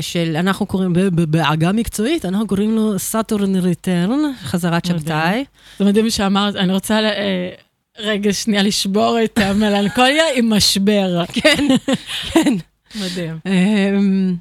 של, 0.00 0.36
אנחנו 0.36 0.66
קוראים, 0.66 0.92
בעגה 1.12 1.72
מקצועית, 1.72 2.24
אנחנו 2.24 2.46
קוראים 2.46 2.76
לו 2.76 2.98
Saturn 2.98 3.56
return, 3.56 4.18
חזרת. 4.42 4.84
שבתאי. 4.84 5.44
זה 5.78 5.84
מדהים 5.84 6.10
שאמרת, 6.10 6.56
אני 6.56 6.72
רוצה 6.72 7.00
ל- 7.00 7.04
אה, 7.04 7.50
רגע 7.98 8.32
שנייה 8.32 8.62
לשבור 8.62 9.18
את 9.24 9.38
המלנכוליה 9.38 10.24
עם 10.36 10.50
משבר. 10.52 11.24
כן, 11.42 11.66
כן. 12.32 12.54
מדהים. 13.00 13.38
אמ, 13.46 14.34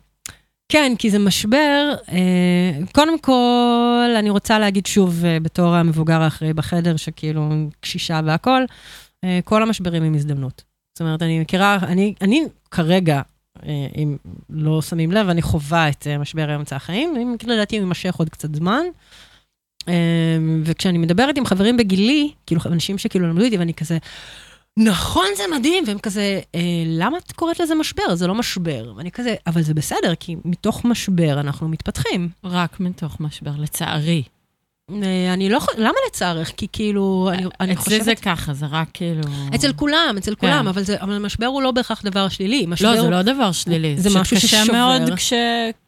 כן, 0.70 0.93
כי 0.99 1.10
זה 1.10 1.20
משבר. 1.20 1.93
אה, 2.12 2.18
קודם 2.93 3.20
כל, 3.20 4.10
אני 4.20 4.30
רוצה 4.30 4.60
להגיד 4.60 4.86
שוב, 4.86 5.26
אה, 5.26 5.38
בתור 5.39 5.76
המבוגר 5.76 6.22
האחראי 6.22 6.53
בחדר, 6.53 6.95
שכאילו 6.95 7.49
קשישה 7.82 8.22
והכול, 8.26 8.66
אה, 9.24 9.39
כל 9.43 9.64
המשברים 9.64 10.03
הם 10.03 10.14
הזדמנות. 10.16 10.64
זאת 10.93 11.01
אומרת, 11.01 11.22
אני 11.22 11.39
מכירה, 11.39 11.78
אני, 11.82 12.14
אני 12.22 12.41
כרגע, 12.72 13.16
אה, 13.16 13.22
אם 13.97 14.18
לא 14.49 14.82
שמים 14.82 15.12
לב, 15.12 15.30
אני 15.30 15.41
חווה 15.41 15.89
את 15.89 16.07
אה, 16.07 16.18
משבר 16.18 16.55
אמצע 16.55 16.76
החיים, 16.76 17.16
אם 17.16 17.36
לדעתי 17.47 17.76
הוא 17.76 17.84
יימשך 17.84 18.16
עוד 18.16 18.30
קצת 18.30 18.55
זמן. 18.55 18.84
אה, 19.88 20.38
וכשאני 20.64 20.97
מדברת 20.97 21.38
עם 21.38 21.45
חברים 21.45 21.78
בגילי, 21.78 22.32
כאילו 22.45 22.62
אנשים 22.66 22.97
שכאילו 22.97 23.28
למדו 23.28 23.43
איתי, 23.43 23.57
ואני 23.57 23.74
כזה, 23.74 23.97
נכון, 24.78 25.26
זה 25.38 25.43
מדהים, 25.57 25.84
והם 25.88 25.99
כזה, 25.99 26.39
אה, 26.55 26.84
למה 26.88 27.18
את 27.18 27.32
קוראת 27.32 27.60
לזה 27.60 27.76
משבר? 27.76 28.16
זה 28.16 28.28
לא 28.28 28.36
משבר. 28.36 28.93
ואני 28.95 29.12
כזה, 29.12 29.36
אבל 29.47 29.62
זה 29.62 29.74
בסדר, 29.74 30.16
כי 30.16 30.36
מתוך 30.45 30.86
משבר 30.86 31.39
אנחנו 31.39 31.70
מתפתחים. 31.70 32.30
רק 32.43 32.80
מתוך 32.80 33.20
משבר, 33.20 33.51
לצערי. 33.57 34.24
אה, 35.04 35.34
אני 35.34 35.50
לא 35.50 35.58
יכולה, 35.58 35.78
למה 35.80 35.94
לצערך? 36.08 36.52
כי 36.58 36.68
כאילו, 36.72 37.30
אני, 37.34 37.44
אני 37.60 37.74
אצלי 37.74 37.84
חושבת... 37.84 38.04
זה 38.06 38.16
ככה, 38.16 38.54
זה 38.54 38.66
רק 38.72 38.88
כאילו... 38.94 39.22
אצל 39.56 39.74
כולם, 39.74 40.16
אצל 40.18 40.36
כולם, 40.36 40.62
כן. 40.64 40.68
אבל, 40.68 40.84
זה, 40.84 40.96
אבל 41.02 41.18
משבר 41.18 41.46
הוא 41.46 41.62
לא 41.62 41.72
בהכרח 41.72 42.02
דבר 42.06 42.30
שלילי. 42.30 42.66
משבר 42.68 42.96
לא, 42.96 43.02
זה. 43.02 43.10
לא 43.10 43.22
דבר 43.22 43.52
שלילי. 43.52 43.98
זה 43.98 44.20
משהו 44.20 44.38
קשה 44.38 44.48
ששובר. 44.64 44.78
מאוד 44.98 45.10
כש, 45.16 45.34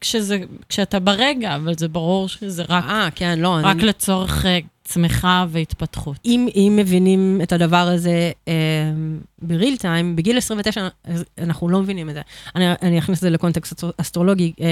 כשזה, 0.02 0.38
כשאתה 0.70 1.00
ברגע, 1.00 1.56
אבל 1.56 1.74
זה 1.78 1.88
ברור 1.88 2.28
שזה 2.30 2.64
רק, 2.70 2.84
אה, 2.84 3.08
כן, 3.16 3.40
לא. 3.40 3.58
רק 3.64 3.76
אני, 3.76 3.84
לצורך 3.86 4.46
אה, 4.46 4.60
צמיחה 4.84 5.46
והתפתחות. 5.50 6.18
אם, 6.26 6.48
אם 6.56 6.74
מבינים 6.76 7.40
את 7.44 7.52
הדבר 7.52 7.78
הזה 7.78 8.32
אה, 8.48 8.54
בריל 9.42 9.78
טיים, 9.78 10.16
בגיל 10.16 10.38
29 10.38 10.88
אז 11.04 11.24
אנחנו 11.38 11.70
לא 11.70 11.80
מבינים 11.80 12.10
את 12.10 12.14
זה. 12.14 12.22
אני, 12.56 12.66
אני 12.82 13.00
אכניס 13.00 13.18
את 13.18 13.22
זה 13.22 13.30
לקונטקסט 13.30 13.74
אסטר- 13.74 13.92
אסטרולוגי. 13.98 14.54
אה, 14.62 14.66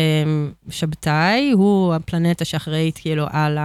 שבתאי 0.70 1.52
הוא 1.52 1.94
הפלנטה 1.94 2.46
שאחראית 2.46 2.98
כאילו 2.98 3.26
על 3.32 3.58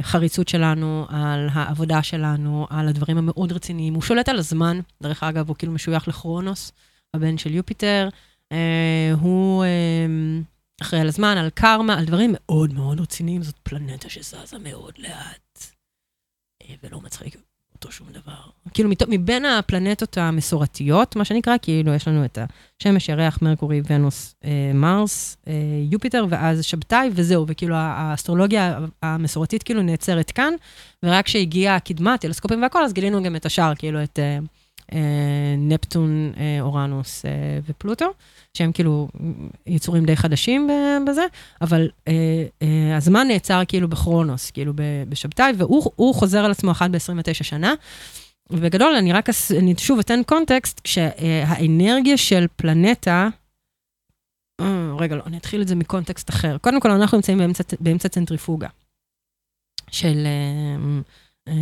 החריצות 0.00 0.48
שלנו, 0.48 1.06
על 1.08 1.48
העבודה 1.52 2.02
שלנו, 2.02 2.66
על 2.70 2.88
הדברים 2.88 3.18
המאוד 3.18 3.52
רציניים. 3.52 3.94
הוא 3.94 4.02
שולט 4.02 4.28
על 4.28 4.38
הזמן, 4.38 4.80
דרך 5.02 5.22
אגב, 5.22 5.48
הוא 5.48 5.56
כאילו 5.56 5.72
משוייך 5.72 6.08
לכרונוס, 6.08 6.72
הבן 7.14 7.38
של 7.38 7.54
יופיטר. 7.54 8.08
אה, 8.52 9.12
הוא... 9.20 9.64
אה, 9.64 10.06
אחראי 10.82 11.00
על 11.00 11.08
הזמן, 11.08 11.36
על 11.36 11.50
קרמה, 11.50 11.98
על 11.98 12.04
דברים 12.04 12.30
מאוד 12.34 12.74
מאוד 12.74 13.00
רציניים. 13.00 13.42
זאת 13.42 13.58
פלנטה 13.62 14.08
שזזה 14.08 14.58
מאוד 14.58 14.98
לאט, 14.98 15.58
אה, 16.62 16.74
ולא 16.82 17.00
מצחיק. 17.00 17.36
אותו 17.84 17.96
שום 17.96 18.06
דבר. 18.12 18.34
כאילו, 18.74 18.88
מת- 18.88 19.08
מבין 19.08 19.44
הפלנטות 19.44 20.18
המסורתיות, 20.18 21.16
מה 21.16 21.24
שנקרא, 21.24 21.56
כאילו, 21.62 21.94
יש 21.94 22.08
לנו 22.08 22.24
את 22.24 22.38
השמש, 22.80 23.08
ירח, 23.08 23.38
מרקורי, 23.42 23.82
ונוס, 23.90 24.34
אה, 24.44 24.70
מרס, 24.74 25.36
אה, 25.48 25.52
יופיטר, 25.90 26.26
ואז 26.28 26.64
שבתאי, 26.64 27.10
וזהו, 27.12 27.44
וכאילו, 27.48 27.74
האסטרולוגיה 27.78 28.78
המסורתית 29.02 29.62
כאילו 29.62 29.82
נעצרת 29.82 30.30
כאן, 30.30 30.52
ורק 31.02 31.24
כשהגיעה 31.24 31.76
הקדמה, 31.76 32.18
טלסקופים 32.18 32.62
והכל, 32.62 32.84
אז 32.84 32.92
גילינו 32.92 33.22
גם 33.22 33.36
את 33.36 33.46
השאר, 33.46 33.74
כאילו, 33.74 34.02
את 34.02 34.18
אה, 34.18 34.38
נפטון, 35.58 36.32
אה, 36.36 36.60
אורנוס 36.60 37.24
אה, 37.24 37.30
ופלוטו, 37.68 38.06
שהם 38.54 38.72
כאילו 38.72 39.08
יצורים 39.66 40.04
די 40.04 40.16
חדשים 40.16 40.70
בזה, 41.08 41.26
אבל 41.60 41.88
אה, 42.08 42.12
אה, 42.62 42.96
הזמן 42.96 43.28
נעצר 43.28 43.62
כאילו 43.68 43.88
בכרונוס, 43.88 44.50
כאילו 44.50 44.72
בשבתאי, 45.08 45.52
והוא 45.56 45.90
הוא 45.96 46.14
חוזר 46.14 46.44
על 46.44 46.50
עצמו 46.50 46.70
אחת 46.70 46.90
ב-29 46.90 47.42
שנה. 47.42 47.74
ובגדול, 48.50 48.94
אני 48.94 49.12
רק, 49.12 49.28
אני 49.58 49.74
שוב 49.78 49.98
אתן 49.98 50.20
קונטקסט, 50.26 50.80
כשהאנרגיה 50.84 52.16
של 52.16 52.46
פלנטה, 52.56 53.28
אה, 54.60 54.96
רגע, 54.98 55.16
לא, 55.16 55.22
אני 55.26 55.36
אתחיל 55.36 55.62
את 55.62 55.68
זה 55.68 55.74
מקונטקסט 55.74 56.30
אחר. 56.30 56.58
קודם 56.58 56.80
כל, 56.80 56.90
אנחנו 56.90 57.18
נמצאים 57.18 57.38
באמצע, 57.38 57.64
באמצע 57.80 58.08
צנטריפוגה 58.08 58.68
של, 59.90 60.26
אה, 60.26 61.00
אה, 61.48 61.54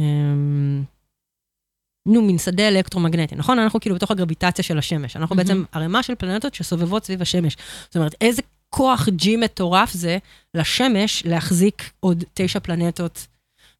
נו, 2.06 2.22
מין 2.22 2.38
שדה 2.38 2.68
אלקטרומגנטי, 2.68 3.34
נכון? 3.36 3.58
אנחנו 3.58 3.80
כאילו 3.80 3.96
בתוך 3.96 4.10
הגרביטציה 4.10 4.64
של 4.64 4.78
השמש. 4.78 5.16
אנחנו 5.16 5.36
מהמם. 5.36 5.48
בעצם 5.48 5.64
ערימה 5.72 6.02
של 6.02 6.14
פלנטות 6.14 6.54
שסובבות 6.54 7.04
סביב 7.04 7.22
השמש. 7.22 7.56
זאת 7.84 7.96
אומרת, 7.96 8.14
איזה 8.20 8.42
כוח 8.70 9.08
G 9.08 9.28
מטורף 9.38 9.92
זה 9.92 10.18
לשמש 10.54 11.26
להחזיק 11.26 11.90
עוד 12.00 12.24
תשע 12.34 12.60
פלנטות. 12.60 13.26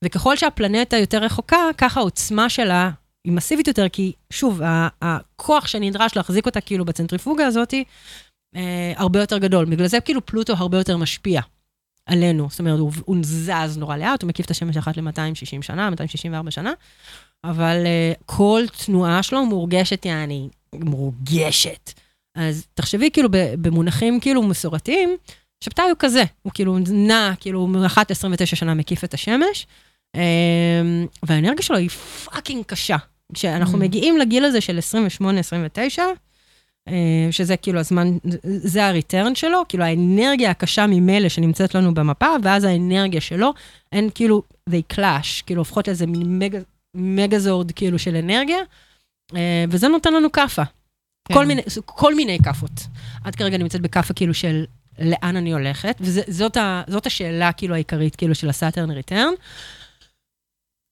וככל 0.04 0.36
שהפלנטה 0.36 0.96
יותר 0.96 1.18
רחוקה, 1.18 1.56
ככה 1.78 2.00
העוצמה 2.00 2.48
שלה 2.48 2.90
היא 3.24 3.32
מסיבית 3.32 3.68
יותר, 3.68 3.88
כי 3.88 4.12
שוב, 4.32 4.60
הכוח 5.02 5.66
שנדרש 5.66 6.16
להחזיק 6.16 6.46
אותה 6.46 6.60
כאילו 6.60 6.84
בצנטריפוגה 6.84 7.46
הזאת, 7.46 7.74
אה, 8.56 8.92
הרבה 8.96 9.20
יותר 9.20 9.38
גדול. 9.38 9.64
בגלל 9.64 9.86
זה 9.86 10.00
כאילו 10.00 10.26
פלוטו 10.26 10.52
הרבה 10.52 10.78
יותר 10.78 10.96
משפיע 10.96 11.40
עלינו. 12.06 12.46
זאת 12.50 12.60
אומרת, 12.60 12.78
הוא, 12.78 12.92
הוא 13.04 13.16
זז 13.22 13.78
נורא 13.78 13.96
לאט, 13.96 14.22
הוא 14.22 14.28
מקיף 14.28 14.46
את 14.46 14.50
השמש 14.50 14.76
אחת 14.76 14.96
ל-260 14.96 15.62
שנה, 15.62 15.90
264 15.90 16.50
שנה, 16.50 16.72
אבל 17.44 17.82
אה, 17.86 18.12
כל 18.26 18.62
תנועה 18.86 19.22
שלו 19.22 19.46
מורגשת, 19.46 20.06
יעני, 20.06 20.48
מורגשת. 20.74 21.92
אז 22.34 22.66
תחשבי 22.74 23.10
כאילו 23.12 23.28
במונחים 23.32 24.20
כאילו 24.20 24.42
מסורתיים, 24.42 25.16
שבתאי 25.64 25.84
הוא 25.84 25.96
כזה, 25.98 26.24
הוא 26.42 26.52
כאילו 26.54 26.78
נע, 26.90 27.32
כאילו 27.40 27.60
הוא 27.60 27.86
אחת 27.86 28.10
ל-29 28.10 28.46
שנה 28.46 28.74
מקיף 28.74 29.04
את 29.04 29.14
השמש, 29.14 29.66
אמ, 30.16 30.20
והאנרגיה 31.22 31.62
שלו 31.62 31.76
היא 31.76 31.88
fucking 31.88 32.64
קשה. 32.66 32.96
כשאנחנו 33.34 33.78
Mm. 33.78 33.80
מגיעים 33.80 34.18
לגיל 34.18 34.44
הזה 34.44 34.60
של 34.60 34.78
28-29, 34.78 36.02
אה, 36.88 37.28
שזה 37.30 37.56
כאילו 37.56 37.80
הזמן, 37.80 38.16
זה 38.44 38.86
ה 38.86 38.93
return 38.93 39.34
שלו, 39.34 39.62
כאילו 39.68 39.84
האנרגיה 39.84 40.50
הקשה 40.50 40.86
ממילא 40.86 41.28
שנמצאת 41.28 41.74
לנו 41.74 41.94
במפה, 41.94 42.26
ואז 42.42 42.64
האנרגיה 42.64 43.20
שלו, 43.20 43.52
הן 43.92 44.08
כאילו, 44.14 44.42
they 44.70 44.94
clash, 44.94 45.42
כאילו 45.46 45.60
הופכות 45.60 45.88
לאיזה 45.88 46.06
מין 46.06 46.38
מגה, 46.38 46.58
Megazord 46.94 47.72
כאילו 47.72 47.98
של 47.98 48.16
אנרגיה, 48.16 48.58
אה, 49.36 49.64
וזה 49.68 49.88
נותן 49.88 50.14
לנו 50.14 50.32
כאפה. 50.32 50.62
כן. 51.28 51.34
כל 51.34 51.46
מיני, 51.46 51.62
כל 51.84 52.14
מיני 52.14 52.38
כאפות. 52.44 52.86
עד 53.24 53.36
כרגע 53.36 53.58
נמצאת 53.58 53.80
בכאפה 53.80 54.14
כאילו 54.14 54.34
של 54.34 54.64
לאן 54.98 55.36
אני 55.36 55.52
הולכת, 55.52 55.96
וזאת 56.00 56.56
ה, 56.56 56.82
השאלה 57.06 57.52
כאילו 57.52 57.74
העיקרית 57.74 58.16
כאילו 58.16 58.34
של 58.34 58.48
הסאטרן 58.48 58.90
ריטרן. 58.90 59.32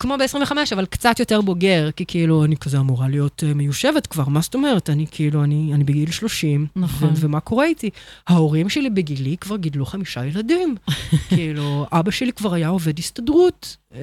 כמו 0.00 0.16
ב-25, 0.18 0.52
אבל 0.72 0.86
קצת 0.86 1.20
יותר 1.20 1.40
בוגר, 1.40 1.90
כי 1.96 2.04
כאילו, 2.06 2.44
אני 2.44 2.56
כזה 2.56 2.78
אמורה 2.78 3.08
להיות 3.08 3.42
uh, 3.46 3.54
מיושבת 3.54 4.06
כבר, 4.06 4.28
מה 4.28 4.40
זאת 4.40 4.54
אומרת? 4.54 4.90
אני 4.90 5.06
כאילו, 5.10 5.44
אני, 5.44 5.70
אני 5.74 5.84
בגיל 5.84 6.10
30, 6.10 6.66
נכון. 6.76 7.08
ו- 7.08 7.12
ומה 7.16 7.40
קורה 7.40 7.64
איתי? 7.64 7.90
ההורים 8.26 8.68
שלי 8.68 8.90
בגילי 8.90 9.36
כבר 9.36 9.56
גידלו 9.56 9.86
חמישה 9.86 10.24
ילדים. 10.24 10.76
כאילו, 11.28 11.86
אבא 11.92 12.10
שלי 12.10 12.32
כבר 12.32 12.54
היה 12.54 12.68
עובד 12.68 12.98
הסתדרות. 12.98 13.76
Uh, 13.92 13.96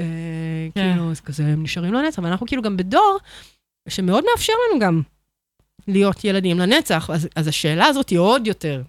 כן. 0.75 0.91
כאילו, 0.93 1.11
אז 1.11 1.19
כזה, 1.19 1.45
הם 1.45 1.63
נשארים 1.63 1.93
לנצח, 1.93 2.19
ואנחנו 2.23 2.47
כאילו 2.47 2.61
גם 2.61 2.77
בדור 2.77 3.17
שמאוד 3.89 4.23
מאפשר 4.31 4.53
לנו 4.69 4.79
גם 4.79 5.01
להיות 5.87 6.23
ילדים 6.23 6.59
לנצח, 6.59 7.09
אז, 7.09 7.27
אז 7.35 7.47
השאלה 7.47 7.85
הזאת 7.85 8.09
היא 8.09 8.19
עוד 8.19 8.47
יותר. 8.47 8.83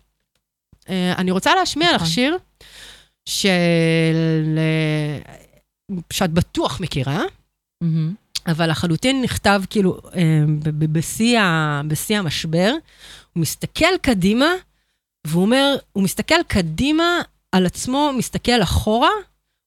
Uh, 0.81 0.91
אני 1.19 1.31
רוצה 1.31 1.55
להשמיע 1.55 1.89
לך 1.89 1.95
נכון. 1.95 2.07
שיר 2.07 2.37
של... 3.29 4.59
שאת 6.13 6.31
בטוח 6.31 6.81
מכירה. 6.81 7.23
אבל 8.47 8.71
לחלוטין 8.71 9.23
נכתב 9.23 9.63
כאילו 9.71 10.01
אה, 10.17 10.45
בשיא 10.73 11.41
בשיא 11.89 12.19
המשבר. 12.19 12.73
הוא 13.33 13.41
מסתכל 13.41 13.99
קדימה, 14.03 14.47
והוא 15.27 15.43
אומר, 15.43 15.77
הוא 15.93 16.03
מסתכל 16.03 16.43
קדימה 16.49 17.21
על 17.53 17.67
עצמו, 17.67 18.11
מסתכל 18.19 18.63
אחורה, 18.63 19.11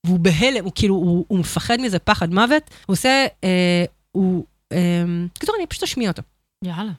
והוא 0.06 0.20
בהלם, 0.20 0.64
הוא 0.64 0.72
כאילו, 0.76 0.96
הוא, 0.96 1.26
הוא 1.28 1.40
מפחד 1.40 1.78
מזה 1.82 2.00
פחד 2.00 2.34
מוות. 2.34 2.64
הוא 2.86 2.94
עושה, 2.94 3.26
אה, 3.44 3.86
הוא, 4.12 4.46
אה, 4.72 5.04
קיצור, 5.40 5.56
אני 5.60 5.68
פשוט 5.68 5.84
אשמיע 5.84 6.10
אותו. 6.10 6.22
יאללה. 6.64 6.92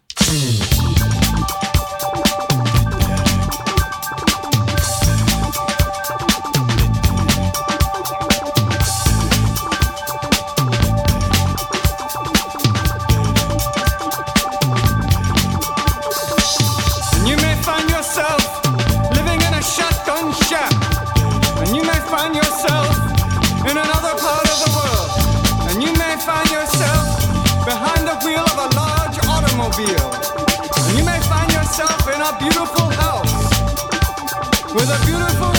Automobile. 29.82 30.12
And 30.76 30.98
you 30.98 31.04
may 31.04 31.20
find 31.28 31.50
yourself 31.52 32.06
in 32.08 32.20
a 32.20 32.38
beautiful 32.38 32.88
house 32.90 33.32
with 34.74 34.88
a 34.88 35.06
beautiful 35.06 35.51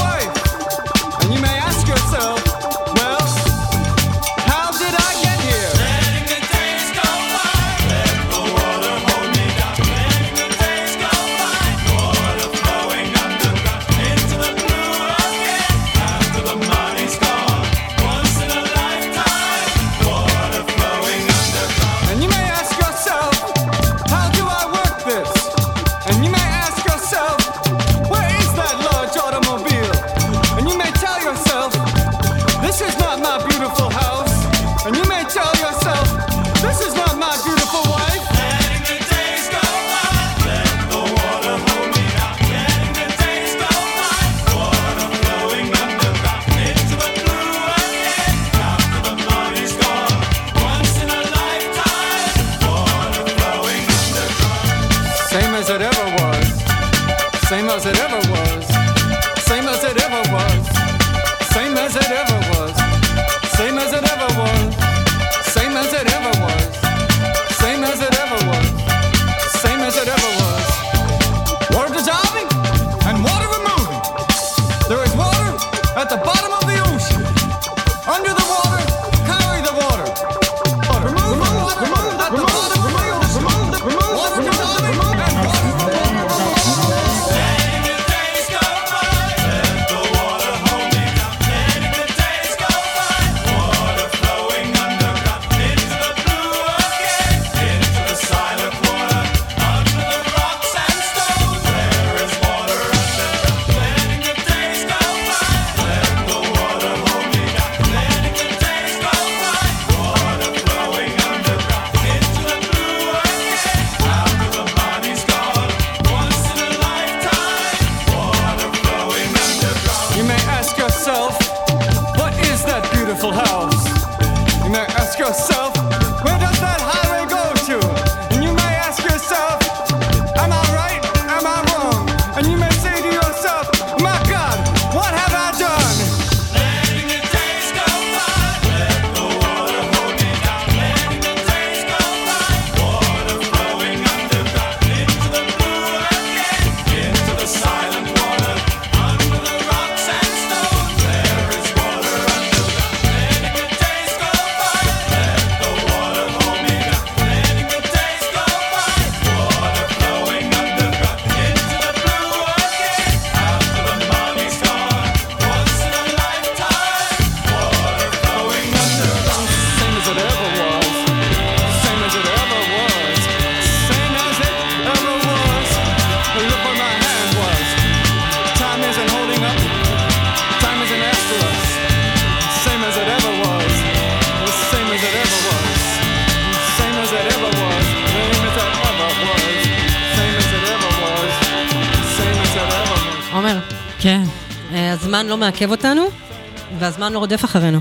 אחרינו. 197.53 197.79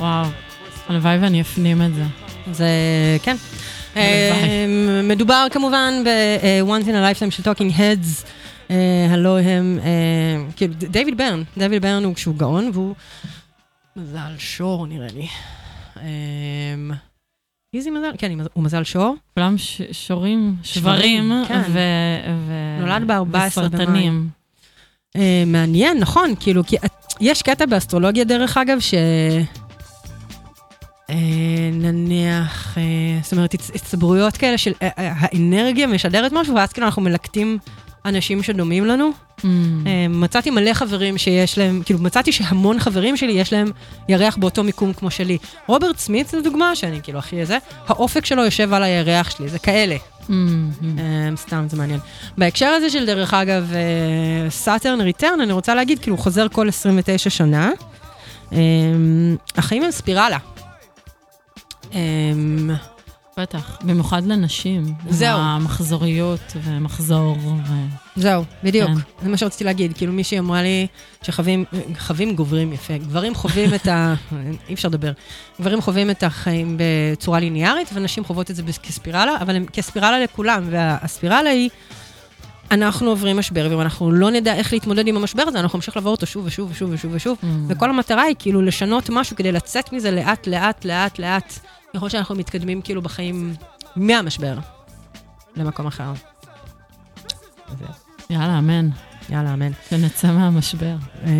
וואו, 0.00 0.26
הלוואי 0.88 1.18
ואני 1.18 1.40
אפנים 1.40 1.82
את 1.82 1.94
זה. 1.94 2.02
זה, 2.52 2.68
כן. 3.22 3.36
אה, 3.96 4.66
מדובר 5.04 5.46
כמובן 5.50 5.94
ב-once 6.04 6.84
in 6.84 6.90
a 6.90 6.92
lifetime 7.18 7.30
של 7.30 7.42
talking 7.42 7.76
heads, 7.78 8.26
אה, 8.70 8.76
הלו 9.10 9.38
הם, 9.38 9.78
אה, 9.82 10.52
כאילו, 10.56 10.74
ד- 10.74 10.84
דיוויד 10.84 11.18
ברן, 11.18 11.42
דיוויד 11.58 11.82
ברן 11.82 12.04
הוא 12.04 12.14
כשהוא 12.14 12.34
גאון, 12.36 12.70
והוא 12.74 12.94
מזל 13.96 14.32
שור 14.38 14.86
נראה 14.86 15.08
לי. 15.14 15.26
אה, 15.96 16.94
איזי 17.74 17.90
מזל, 17.90 18.10
כן, 18.18 18.32
הוא 18.52 18.64
מזל 18.64 18.84
שור. 18.84 19.16
כולם 19.34 19.54
שורים, 19.92 20.56
שברים, 20.62 21.32
כן. 21.48 21.62
ו... 21.72 21.78
נולד 22.80 23.06
ב-14 23.06 23.68
במאי. 23.70 24.08
אה, 25.16 25.42
מעניין, 25.46 25.98
נכון, 25.98 26.34
כאילו, 26.40 26.64
כי 26.66 26.76
יש 27.20 27.42
קטע 27.42 27.66
באסטרולוגיה, 27.66 28.24
דרך 28.24 28.56
אגב, 28.58 28.80
ש... 28.80 28.94
אה, 31.10 31.14
נניח, 31.72 32.78
אה, 32.78 32.82
זאת 33.22 33.32
אומרת, 33.32 33.54
הצ- 33.54 33.74
הצטברויות 33.74 34.36
כאלה 34.36 34.58
של 34.58 34.72
אה, 34.82 34.88
אה, 34.98 35.12
האנרגיה 35.16 35.86
משדרת 35.86 36.32
משהו, 36.32 36.54
ואז 36.54 36.72
כאילו 36.72 36.86
אנחנו 36.86 37.02
מלקטים 37.02 37.58
אנשים 38.04 38.42
שדומים 38.42 38.84
לנו. 38.86 39.10
Mm. 39.10 39.44
אה, 39.86 40.06
מצאתי 40.08 40.50
מלא 40.50 40.72
חברים 40.74 41.18
שיש 41.18 41.58
להם, 41.58 41.82
כאילו 41.84 42.00
מצאתי 42.00 42.32
שהמון 42.32 42.78
חברים 42.78 43.16
שלי 43.16 43.32
יש 43.32 43.52
להם 43.52 43.70
ירח 44.08 44.36
באותו 44.36 44.64
מיקום 44.64 44.92
כמו 44.92 45.10
שלי. 45.10 45.38
רוברט 45.66 45.98
סמית, 45.98 46.32
לדוגמה, 46.32 46.76
שאני 46.76 47.00
כאילו 47.02 47.18
הכי 47.18 47.40
איזה, 47.40 47.58
האופק 47.88 48.26
שלו 48.26 48.44
יושב 48.44 48.72
על 48.72 48.82
הירח 48.82 49.30
שלי, 49.30 49.48
זה 49.48 49.58
כאלה. 49.58 49.96
Mm, 50.28 50.32
mm. 50.32 50.84
אה, 50.98 51.36
סתם, 51.36 51.66
זה 51.68 51.76
מעניין. 51.76 52.00
בהקשר 52.38 52.66
הזה 52.66 52.90
של, 52.90 53.06
דרך 53.06 53.34
אגב, 53.34 53.72
Saturn 54.48 55.00
return, 55.00 55.40
אני 55.40 55.52
רוצה 55.52 55.74
להגיד, 55.74 55.98
כאילו, 55.98 56.16
הוא 56.16 56.22
חוזר 56.22 56.46
כל 56.52 56.68
29 56.68 57.30
שנה. 57.30 57.70
אה, 58.52 58.58
החיים 59.56 59.82
הם 59.82 59.90
ספירלה. 59.90 60.38
בטח, 63.36 63.78
במיוחד 63.82 64.26
לנשים. 64.26 64.94
זהו. 65.10 65.38
המחזוריות 65.38 66.52
ומחזור. 66.64 67.36
ו... 67.42 67.72
זהו, 68.16 68.44
בדיוק. 68.62 68.88
כן. 68.88 68.94
זה 69.22 69.28
מה 69.28 69.36
שרציתי 69.36 69.64
להגיד. 69.64 69.96
כאילו, 69.96 70.12
מישהי 70.12 70.38
אמרה 70.38 70.62
לי 70.62 70.86
שחווים, 71.22 71.64
חווים 71.98 72.36
גוברים 72.36 72.72
יפה. 72.72 72.98
גברים 72.98 73.34
חווים 73.34 73.74
את 73.74 73.86
ה... 73.86 74.14
אי 74.68 74.74
אפשר 74.74 74.88
לדבר. 74.88 75.12
גברים 75.60 75.80
חווים 75.80 76.10
את 76.10 76.22
החיים 76.22 76.78
בצורה 76.78 77.40
ליניארית, 77.40 77.90
ונשים 77.94 78.24
חוות 78.24 78.50
את 78.50 78.56
זה 78.56 78.62
כספירלה, 78.82 79.36
אבל 79.40 79.56
הם 79.56 79.66
כספירלה 79.66 80.20
לכולם. 80.20 80.64
והספירלה 80.70 81.50
היא, 81.50 81.70
אנחנו 82.70 83.10
עוברים 83.10 83.36
משבר, 83.36 83.66
ואם 83.70 83.80
אנחנו 83.80 84.12
לא 84.12 84.30
נדע 84.30 84.54
איך 84.54 84.72
להתמודד 84.72 85.06
עם 85.06 85.16
המשבר 85.16 85.42
הזה, 85.46 85.60
אנחנו 85.60 85.76
נמשיך 85.76 85.96
לעבור 85.96 86.12
אותו 86.12 86.26
שוב 86.26 86.46
ושוב 86.46 86.70
ושוב 86.70 86.90
ושוב 86.92 87.10
ושוב. 87.14 87.38
Mm. 87.42 87.46
וכל 87.68 87.90
המטרה 87.90 88.22
היא 88.22 88.36
כאילו 88.38 88.62
לשנות 88.62 89.10
משהו 89.10 89.36
כדי 89.36 89.52
לצאת 89.52 89.92
מזה 89.92 90.10
לאט, 90.10 90.46
לאט, 90.46 90.84
לאט, 90.84 91.18
לאט. 91.18 91.58
ככל 91.94 92.08
שאנחנו 92.08 92.34
מתקדמים 92.34 92.82
כאילו 92.82 93.02
בחיים 93.02 93.54
מהמשבר 93.96 94.58
למקום 95.56 95.86
אחר. 95.86 96.12
יאללה, 98.30 98.58
אמן. 98.58 98.88
יאללה, 99.30 99.54
אמן. 99.54 99.70
שנצא 99.90 100.32
מהמשבר. 100.32 100.96
אה, 101.24 101.30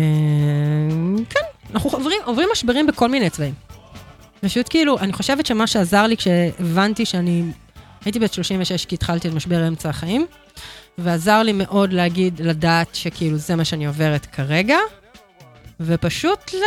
כן, 1.29 1.39
אנחנו 1.73 1.89
עוברים, 1.89 2.17
עוברים 2.25 2.49
משברים 2.51 2.87
בכל 2.87 3.09
מיני 3.09 3.29
צבעים. 3.29 3.53
פשוט 4.41 4.69
כאילו, 4.69 4.99
אני 4.99 5.13
חושבת 5.13 5.45
שמה 5.45 5.67
שעזר 5.67 6.07
לי 6.07 6.17
כשהבנתי 6.17 7.05
שאני... 7.05 7.43
הייתי 8.05 8.19
בת 8.19 8.33
36 8.33 8.85
כי 8.85 8.95
התחלתי 8.95 9.27
את 9.27 9.33
משבר 9.33 9.67
אמצע 9.67 9.89
החיים, 9.89 10.25
ועזר 10.97 11.43
לי 11.43 11.53
מאוד 11.53 11.93
להגיד, 11.93 12.41
לדעת 12.41 12.95
שכאילו 12.95 13.37
זה 13.37 13.55
מה 13.55 13.65
שאני 13.65 13.85
עוברת 13.85 14.25
כרגע, 14.25 14.77
ופשוט, 15.79 16.53
ל... 16.53 16.63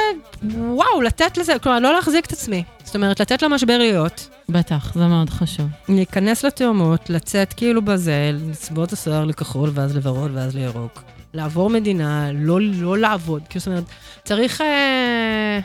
וואו, 0.54 1.02
לתת 1.02 1.38
לזה, 1.38 1.58
כלומר, 1.62 1.78
לא 1.80 1.94
להחזיק 1.94 2.26
את 2.26 2.32
עצמי. 2.32 2.64
זאת 2.84 2.94
אומרת, 2.94 3.20
לתת 3.20 3.42
למשבר 3.42 3.78
להיות, 3.78 4.28
בטח, 4.48 4.94
זה 4.94 5.06
מאוד 5.06 5.30
חשוב. 5.30 5.66
להיכנס 5.88 6.44
לתאומות, 6.44 7.10
לצאת 7.10 7.52
כאילו 7.52 7.82
בזה, 7.82 8.30
לצבוע 8.50 8.84
את 8.84 8.92
השיער 8.92 9.24
לכחול, 9.24 9.70
ואז 9.74 9.96
לוורוד, 9.96 10.30
ואז 10.34 10.54
לירוק. 10.54 11.02
לעבור 11.34 11.70
מדינה, 11.70 12.32
לא, 12.32 12.60
לא 12.60 12.98
לעבוד. 12.98 13.42
כאילו, 13.48 13.60
זאת 13.60 13.68
אומרת, 13.68 13.84
צריך... 14.24 14.60
אה... 14.60 15.60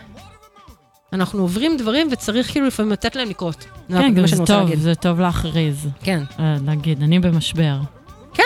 אנחנו 1.13 1.41
עוברים 1.41 1.77
דברים 1.77 2.07
וצריך 2.11 2.51
כאילו 2.51 2.67
לפעמים 2.67 2.91
לתת 2.91 3.15
להם 3.15 3.29
לקרות. 3.29 3.65
כן, 3.87 4.15
זה 4.15 4.21
גם 4.21 4.27
זה 4.27 4.37
טוב, 4.37 4.49
להגיד. 4.49 4.79
זה 4.79 4.95
טוב 4.95 5.19
להכריז. 5.19 5.87
כן, 6.03 6.23
אה, 6.39 6.55
להגיד, 6.65 7.03
אני 7.03 7.19
במשבר. 7.19 7.77
כן. 8.33 8.43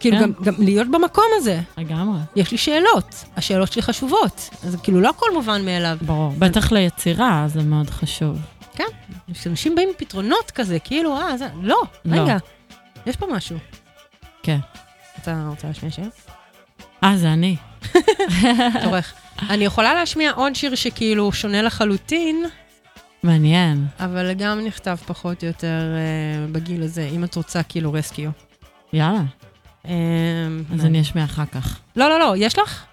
כאילו, 0.00 0.16
כן. 0.16 0.22
גם, 0.22 0.32
גם 0.44 0.54
להיות 0.58 0.88
במקום 0.88 1.24
הזה. 1.36 1.60
לגמרי. 1.78 2.18
יש 2.36 2.50
לי 2.52 2.58
שאלות, 2.58 3.24
השאלות 3.36 3.72
שלי 3.72 3.82
חשובות. 3.82 4.50
אז 4.64 4.76
כאילו, 4.82 5.00
לא 5.00 5.10
הכל 5.10 5.26
מובן 5.34 5.64
מאליו. 5.64 5.98
ברור. 6.02 6.32
בטח 6.38 6.72
ליצירה 6.72 7.44
זה 7.46 7.62
מאוד 7.62 7.90
חשוב. 7.90 8.38
כן, 8.74 8.84
כשאנשים 9.32 9.74
באים 9.74 9.88
עם 9.88 9.94
פתרונות 9.96 10.50
כזה, 10.50 10.78
כאילו, 10.78 11.16
אה, 11.16 11.36
זה... 11.38 11.48
לא, 11.62 11.82
לא. 12.04 12.22
רגע, 12.22 12.36
יש 13.06 13.16
פה 13.16 13.26
משהו. 13.30 13.56
כן. 14.42 14.58
אתה 15.22 15.44
רוצה 15.48 15.68
להשמיע 15.68 15.92
שיר? 15.92 16.08
אה, 17.04 17.16
זה 17.16 17.32
אני. 17.32 17.56
צורך. 18.84 19.14
אני 19.50 19.64
יכולה 19.64 19.94
להשמיע 19.94 20.32
עוד 20.32 20.54
שיר 20.54 20.74
שכאילו 20.74 21.32
שונה 21.32 21.62
לחלוטין, 21.62 22.44
מעניין. 23.22 23.86
אבל 24.00 24.32
גם 24.32 24.60
נכתב 24.60 24.96
פחות 25.06 25.42
או 25.42 25.48
יותר 25.48 25.94
אה, 25.96 26.46
בגיל 26.52 26.82
הזה, 26.82 27.08
אם 27.14 27.24
את 27.24 27.34
רוצה 27.34 27.62
כאילו 27.62 27.92
רסקיו. 27.92 28.30
יאללה. 28.92 29.22
אה, 29.88 29.94
אז 30.74 30.84
אני 30.84 31.00
אשמיע 31.00 31.24
אחר 31.24 31.46
כך. 31.46 31.78
לא, 31.96 32.08
לא, 32.08 32.18
לא, 32.18 32.34
יש 32.36 32.58
לך? 32.58 32.84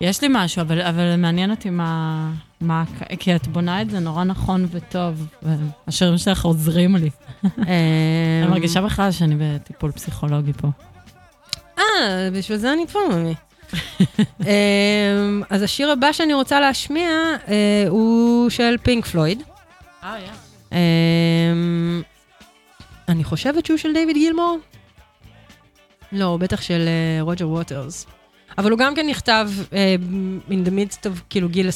יש 0.00 0.22
לי 0.22 0.28
משהו, 0.30 0.62
אבל, 0.62 0.80
אבל 0.80 1.16
מעניין 1.16 1.50
אותי 1.50 1.70
מה, 1.70 2.30
מה... 2.60 2.84
כי 3.18 3.36
את 3.36 3.46
בונה 3.46 3.82
את 3.82 3.90
זה 3.90 3.98
נורא 3.98 4.24
נכון 4.24 4.66
וטוב, 4.70 5.26
והשירים 5.42 6.18
שלך 6.18 6.44
עוזרים 6.44 6.96
לי. 6.96 7.10
אה, 7.44 7.50
אני 8.42 8.50
מרגישה 8.50 8.82
בכלל 8.82 9.10
שאני 9.10 9.34
בטיפול 9.38 9.92
פסיכולוגי 9.92 10.52
פה. 10.52 10.68
אה, 11.78 12.28
בשביל 12.32 12.58
זה 12.58 12.72
אני 12.72 12.86
פה, 12.86 12.98
ממי. 13.12 13.34
אה, 14.46 15.40
אז 15.50 15.62
השיר 15.62 15.90
הבא 15.90 16.12
שאני 16.12 16.34
רוצה 16.34 16.60
להשמיע 16.60 17.08
אה, 17.48 17.84
הוא 17.88 18.50
של 18.50 18.76
פינק 18.82 19.06
פלויד. 19.06 19.42
אה, 20.04 20.18
יא. 20.18 20.30
אה, 20.72 20.78
אני 23.08 23.24
חושבת 23.24 23.66
שהוא 23.66 23.78
של 23.78 23.92
דיוויד 23.92 24.16
גילמור. 24.16 24.58
לא, 26.16 26.36
בטח 26.40 26.60
של 26.60 26.88
אה, 26.88 27.22
רוג'ר 27.22 27.48
ווטרס. 27.48 28.06
אבל 28.58 28.70
הוא 28.70 28.78
גם 28.78 28.94
כן 28.94 29.06
נכתב 29.06 29.50
uh, 29.70 29.72
in 30.48 30.68
the 30.68 30.70
midst 30.70 30.98
of 31.04 31.20
כאילו 31.30 31.48
גיל 31.48 31.68
28-29. 31.68 31.72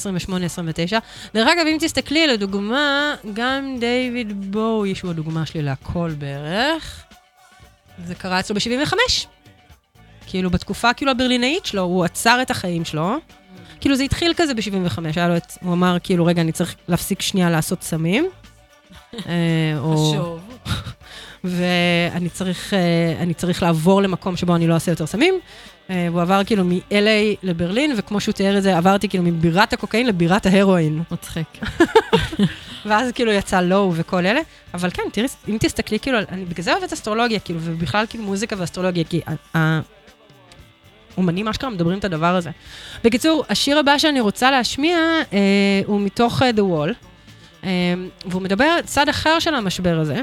דרך 1.35 1.49
אגב, 1.49 1.67
אם 1.67 1.77
תסתכלי 1.81 2.27
לדוגמה, 2.27 3.15
גם 3.35 3.77
דיוויד 3.81 4.53
בואי, 4.53 4.95
שהוא 4.95 5.11
הדוגמה 5.11 5.47
שלי 5.47 5.62
להכל 5.62 6.11
בערך, 6.19 7.05
זה 8.07 8.15
קרה 8.15 8.41
אצלו 8.41 8.57
ב-75. 8.57 8.95
כאילו, 10.27 10.51
בתקופה 10.51 10.93
כאילו 10.93 11.11
הברלינאית 11.11 11.67
שלו, 11.67 11.83
הוא 11.83 12.05
עצר 12.05 12.39
את 12.43 12.51
החיים 12.51 12.85
שלו. 12.85 13.17
כאילו, 13.81 13.97
זה 13.97 14.03
התחיל 14.03 14.33
כזה 14.37 14.55
ב-75, 14.55 14.99
היה 15.17 15.29
לו 15.29 15.37
את, 15.37 15.53
הוא 15.62 15.73
אמר, 15.73 15.97
כאילו, 16.03 16.27
רגע, 16.27 16.43
אני 16.43 16.53
צריך 16.53 16.75
להפסיק 16.89 17.23
שנייה 17.23 17.51
לעשות 17.51 17.83
סמים. 17.83 18.29
אה, 19.15 19.79
או... 19.79 20.12
חשוב. 20.12 20.41
ואני 21.45 22.29
צריך, 22.29 22.75
אה, 22.75 23.35
צריך 23.37 23.62
לעבור 23.62 24.03
למקום 24.03 24.37
שבו 24.37 24.57
אני 24.57 24.67
לא 24.67 24.75
אעשה 24.75 24.93
יותר 24.93 25.07
סמים. 25.07 25.35
אה, 25.91 26.09
והוא 26.11 26.23
עבר 26.23 26.45
כאילו 26.45 26.65
מ-LA 26.65 27.37
לברלין, 27.43 27.95
וכמו 27.97 28.21
שהוא 28.21 28.33
תיאר 28.33 28.59
את 28.59 28.62
זה, 28.62 28.77
עברתי 28.77 29.09
כאילו 29.09 29.25
מבירת 29.25 29.73
הקוקאין 29.73 30.07
לבירת 30.07 30.47
ההרואין. 30.47 31.03
מצחיק. 31.11 31.47
ואז 32.87 33.12
כאילו 33.12 33.33
יצא 33.33 33.61
לואו 33.61 33.93
וכל 33.95 34.27
אלה. 34.27 34.41
אבל 34.75 34.91
כן, 34.91 35.03
תראי, 35.12 35.29
אם 35.49 35.57
תסתכלי, 35.61 35.99
כאילו, 35.99 36.19
אני 36.29 36.45
בגלל 36.45 36.65
זה 36.65 36.73
אוהבת 36.73 36.93
אסטרולוגיה, 36.93 37.41
כאילו, 37.41 37.61
ובכלל 37.62 38.07
כאילו 38.09 38.25
מוזיקה 38.25 38.57
ואסטרולוגיה, 38.59 39.05
כי 39.05 39.21
אומנים 41.17 41.49
אשכרה 41.49 41.71
מדברים 41.71 41.99
את 41.99 42.05
הדבר 42.05 42.37
הזה. 42.37 42.51
בקיצור, 43.05 43.45
השיר 43.49 43.79
הבא 43.79 43.99
שאני 43.99 44.21
רוצה 44.21 44.51
להשמיע 44.51 44.99
אה, 45.33 45.39
הוא 45.87 46.01
מתוך 46.01 46.43
אה, 46.43 46.51
The 46.51 46.61
Wall, 46.61 46.95
אה, 47.65 47.71
והוא 48.27 48.43
מדבר 48.43 48.77
צד 48.85 49.09
אחר 49.09 49.39
של 49.39 49.55
המשבר 49.55 49.99
הזה, 49.99 50.23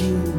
You. 0.00 0.33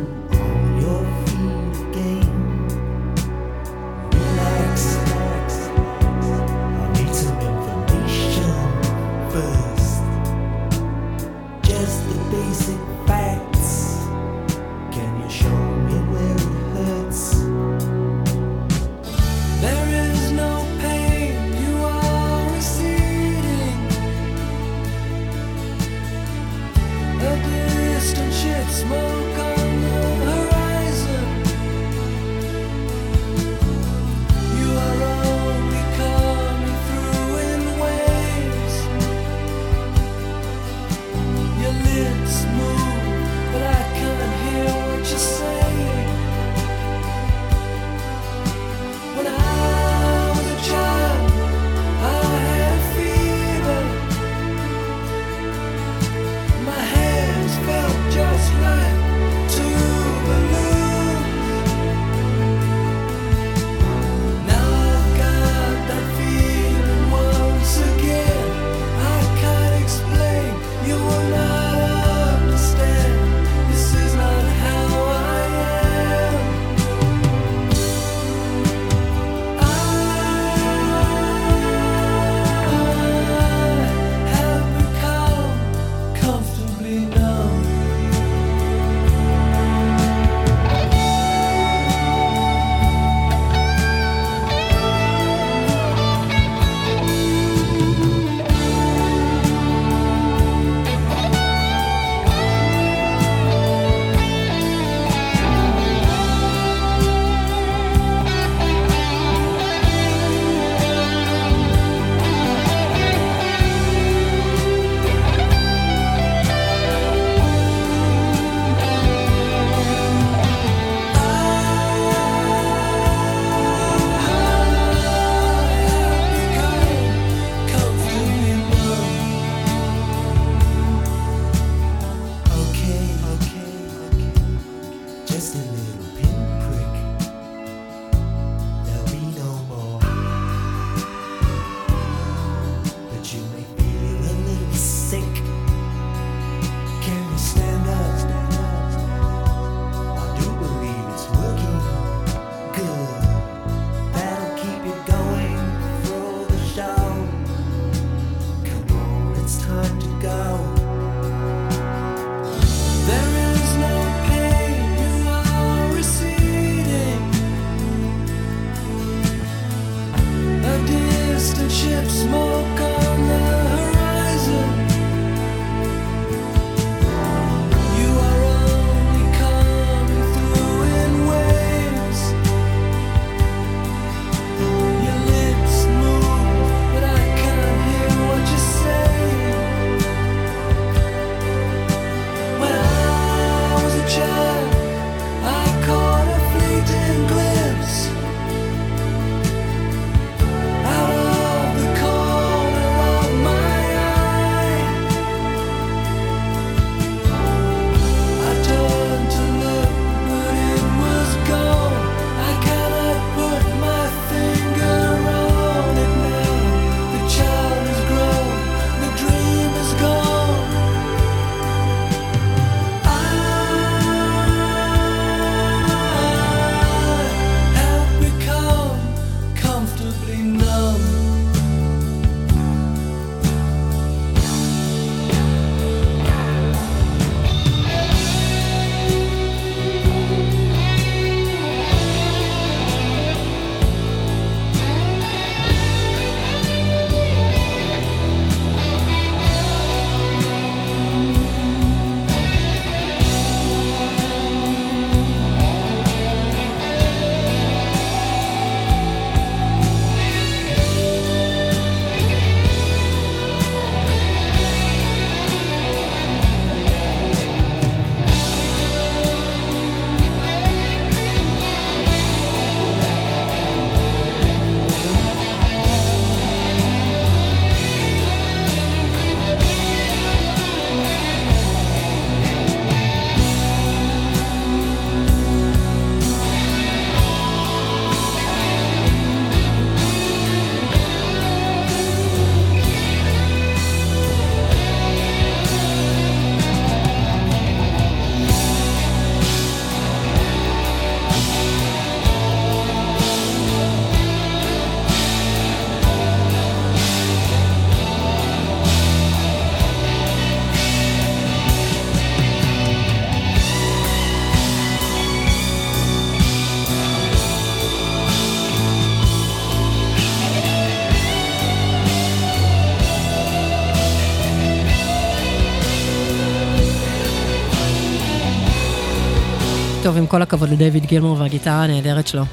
טוב, 330.15 330.21
עם 330.21 330.27
כל 330.27 330.41
הכבוד 330.41 330.69
לדיוויד 330.69 331.05
גילמור 331.05 331.37
והגיטרה 331.39 331.83
הנהדרת 331.83 332.27
שלו. 332.27 332.43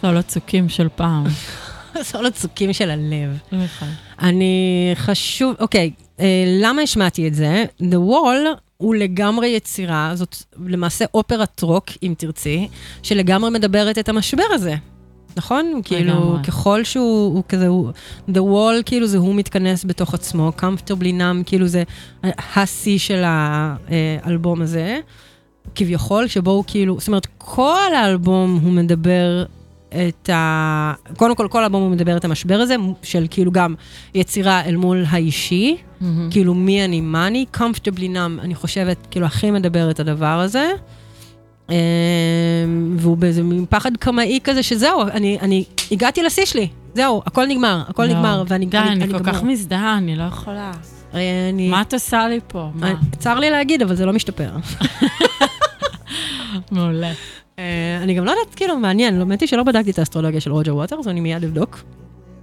סולו 0.00 0.22
צוקים 0.22 0.68
של 0.68 0.88
פעם. 0.96 1.24
סולו 2.10 2.30
צוקים 2.30 2.72
של 2.72 2.90
הלב. 2.90 3.38
נכון. 3.52 3.88
אני 4.20 4.90
חשוב, 4.94 5.54
אוקיי, 5.60 5.90
אה, 6.20 6.44
למה 6.62 6.82
השמעתי 6.82 7.28
את 7.28 7.34
זה? 7.34 7.64
The 7.80 8.10
Wall 8.10 8.58
הוא 8.76 8.94
לגמרי 8.94 9.48
יצירה, 9.48 10.10
זאת 10.14 10.36
למעשה 10.66 11.04
אופרת 11.14 11.62
רוק, 11.62 11.84
אם 12.02 12.14
תרצי, 12.18 12.68
שלגמרי 13.02 13.50
מדברת 13.50 13.98
את 13.98 14.08
המשבר 14.08 14.46
הזה. 14.50 14.74
נכון? 15.36 15.80
כאילו, 15.84 16.12
לגמרי. 16.12 16.44
ככל 16.44 16.84
שהוא 16.84 17.34
הוא 17.34 17.42
כזה, 17.48 17.66
הוא, 17.66 17.90
The 18.28 18.40
Wall, 18.40 18.82
כאילו 18.86 19.06
זה 19.06 19.18
הוא 19.18 19.34
מתכנס 19.34 19.84
בתוך 19.84 20.14
עצמו, 20.14 20.52
Comfortably 20.58 21.12
Numb, 21.18 21.44
כאילו 21.46 21.66
זה 21.66 21.82
השיא 22.56 22.98
של 22.98 23.22
האלבום 23.24 24.62
הזה, 24.62 25.00
כביכול, 25.74 26.26
שבו 26.26 26.50
הוא 26.50 26.64
כאילו, 26.66 26.96
זאת 26.98 27.08
אומרת, 27.08 27.26
כל 27.38 27.94
האלבום 27.96 28.60
הוא 28.62 28.72
מדבר 28.72 29.44
את 29.90 30.30
ה... 30.30 30.92
קודם 31.16 31.34
כל, 31.34 31.48
כל 31.50 31.62
האלבום 31.62 31.82
הוא 31.82 31.90
מדבר 31.90 32.16
את 32.16 32.24
המשבר 32.24 32.54
הזה, 32.60 32.74
של 33.02 33.26
כאילו 33.30 33.52
גם 33.52 33.74
יצירה 34.14 34.64
אל 34.64 34.76
מול 34.76 35.04
האישי, 35.08 35.76
מהמם. 36.00 36.28
כאילו 36.30 36.54
מי 36.54 36.84
אני, 36.84 37.00
מה 37.00 37.26
אני, 37.26 37.46
comfortably 37.56 37.98
numb, 38.14 38.40
אני 38.40 38.54
חושבת, 38.54 38.96
כאילו 39.10 39.26
הכי 39.26 39.50
מדבר 39.50 39.90
את 39.90 40.00
הדבר 40.00 40.26
הזה. 40.40 40.72
אמ, 41.70 41.74
והוא 42.98 43.16
באיזה 43.16 43.42
מין 43.42 43.66
פחד 43.70 43.96
קמאי 43.96 44.38
כזה, 44.44 44.62
שזהו, 44.62 45.02
אני, 45.02 45.38
אני 45.40 45.64
הגעתי 45.90 46.22
לשיא 46.22 46.44
שלי, 46.44 46.68
זהו, 46.94 47.22
הכל 47.26 47.46
נגמר, 47.46 47.82
הכל 47.88 48.04
לא. 48.04 48.12
נגמר, 48.12 48.44
ואני 48.48 48.66
די, 48.66 48.78
אני, 48.78 48.88
אני 48.90 49.04
אני 49.04 49.12
כל 49.12 49.18
גמור. 49.18 49.32
כך 49.34 49.42
מזדהה, 49.42 49.96
אני 49.98 50.16
לא 50.16 50.22
יכולה. 50.24 50.70
אה, 51.14 51.20
אני, 51.52 51.68
מה 51.68 51.80
את 51.80 51.94
עושה 51.94 52.28
לי 52.28 52.40
פה? 52.48 52.68
מה? 52.74 52.88
אה, 52.88 52.94
צר 53.18 53.38
לי 53.38 53.50
להגיד, 53.50 53.82
אבל 53.82 53.94
זה 53.94 54.06
לא 54.06 54.12
משתפר. 54.12 54.50
מעולה. 56.70 57.12
אה, 57.58 57.98
אני 58.02 58.14
גם 58.14 58.24
לא 58.24 58.30
יודעת, 58.30 58.54
כאילו, 58.54 58.78
מעניין, 58.78 59.20
האמת 59.20 59.40
היא 59.40 59.48
שלא 59.48 59.62
בדקתי 59.62 59.90
את 59.90 59.98
האסטרולוגיה 59.98 60.40
של 60.40 60.52
רוג'ר 60.52 60.76
ווטרס, 60.76 61.06
אני 61.06 61.20
מיד 61.20 61.44
אבדוק. 61.44 61.78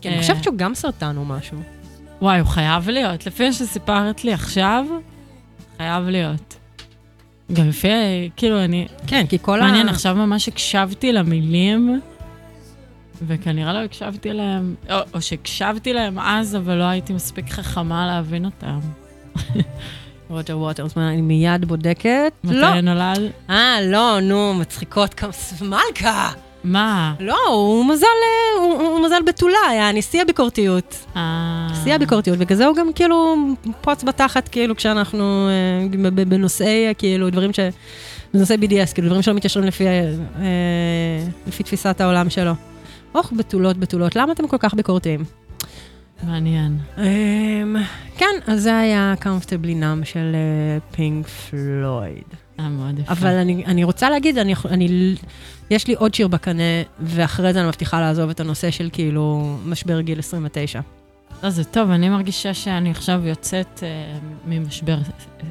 כי 0.00 0.08
אני 0.08 0.16
אה. 0.16 0.20
חושבת 0.20 0.44
שהוא 0.44 0.56
גם 0.56 0.74
סרטן 0.74 1.16
או 1.16 1.24
משהו. 1.24 1.58
וואי, 2.22 2.38
הוא 2.38 2.48
חייב 2.48 2.90
להיות. 2.90 3.26
לפי 3.26 3.46
מה 3.46 3.52
שסיפרת 3.52 4.24
לי 4.24 4.32
עכשיו, 4.32 4.84
חייב 5.76 6.04
להיות. 6.04 6.56
גם 7.52 7.68
לפי, 7.68 7.88
כאילו, 8.36 8.64
אני... 8.64 8.86
כן, 9.06 9.26
כי 9.26 9.38
כל 9.42 9.60
ה... 9.60 9.64
מעניין, 9.64 9.88
עכשיו 9.88 10.14
ממש 10.14 10.48
הקשבתי 10.48 11.12
למילים, 11.12 12.00
וכנראה 13.26 13.72
לא 13.72 13.78
הקשבתי 13.78 14.32
להם, 14.32 14.74
או, 14.90 14.96
או 15.14 15.22
שהקשבתי 15.22 15.92
להם 15.92 16.18
אז, 16.18 16.56
אבל 16.56 16.74
לא 16.74 16.84
הייתי 16.84 17.12
מספיק 17.12 17.50
חכמה 17.50 18.06
להבין 18.06 18.44
אותם. 18.44 18.78
רוג'ר 20.30 20.58
ווטרס, 20.58 20.98
אני 20.98 21.20
מיד 21.20 21.64
בודקת. 21.64 22.32
מתי 22.44 22.54
לא. 22.54 22.80
נולד? 22.80 23.30
אה, 23.50 23.78
לא, 23.82 24.20
נו, 24.20 24.54
מצחיקות 24.54 25.14
כמה... 25.14 25.30
מלכה! 25.60 26.32
מה? 26.64 27.14
לא, 27.20 27.48
הוא 27.48 27.86
מזל, 27.86 28.06
אה, 28.06 28.62
הוא, 28.62 28.82
הוא 28.82 29.04
מזל 29.06 29.22
בתולה, 29.26 29.58
היה 29.70 29.92
נשיא 29.92 30.22
הביקורתיות. 30.22 31.06
אה... 31.16 31.68
נשיא 31.70 31.94
הביקורתיות, 31.94 32.38
בגלל 32.38 32.56
זה 32.56 32.66
הוא 32.66 32.76
גם 32.76 32.92
כאילו 32.94 33.36
פוץ 33.80 34.04
בתחת, 34.04 34.48
כאילו, 34.48 34.76
כשאנחנו 34.76 35.48
אה, 35.48 36.10
בנושאי, 36.28 36.86
אה, 36.86 36.94
כאילו, 36.94 37.30
דברים 37.30 37.52
ש... 37.52 37.60
בנושאי 38.34 38.56
BDS, 38.56 38.94
כאילו, 38.94 39.08
דברים 39.08 39.22
שלא 39.22 39.34
מתיישרים 39.34 39.66
לפי, 39.66 39.86
אה, 39.86 40.14
לפי 41.46 41.62
תפיסת 41.62 42.00
העולם 42.00 42.30
שלו. 42.30 42.52
אוח, 43.14 43.32
בתולות, 43.36 43.76
בתולות, 43.76 44.16
למה 44.16 44.32
אתם 44.32 44.48
כל 44.48 44.58
כך 44.60 44.74
ביקורתיים? 44.74 45.24
מעניין. 46.22 46.78
אמ, 46.98 47.76
כן, 48.16 48.34
אז 48.46 48.62
זה 48.62 48.78
היה 48.78 49.14
Comfortably 49.20 49.82
Numb 49.82 50.04
של 50.04 50.36
פינק 50.90 51.26
פלויד. 51.26 52.24
היה 52.58 52.68
מאוד 52.68 52.98
יפה. 52.98 53.12
אבל 53.12 53.30
אני, 53.30 53.64
אני 53.66 53.84
רוצה 53.84 54.10
להגיד, 54.10 54.38
אני, 54.38 54.54
אני, 54.70 55.14
יש 55.70 55.86
לי 55.86 55.94
עוד 55.94 56.14
שיר 56.14 56.28
בקנה, 56.28 56.62
ואחרי 57.00 57.52
זה 57.52 57.60
אני 57.60 57.68
מבטיחה 57.68 58.00
לעזוב 58.00 58.30
את 58.30 58.40
הנושא 58.40 58.70
של 58.70 58.88
כאילו 58.92 59.56
משבר 59.64 60.00
גיל 60.00 60.18
29. 60.18 60.80
לא, 61.42 61.50
זה 61.50 61.64
טוב, 61.64 61.90
אני 61.90 62.08
מרגישה 62.08 62.54
שאני 62.54 62.90
עכשיו 62.90 63.26
יוצאת 63.26 63.82
אה, 63.82 64.18
ממשבר 64.46 64.98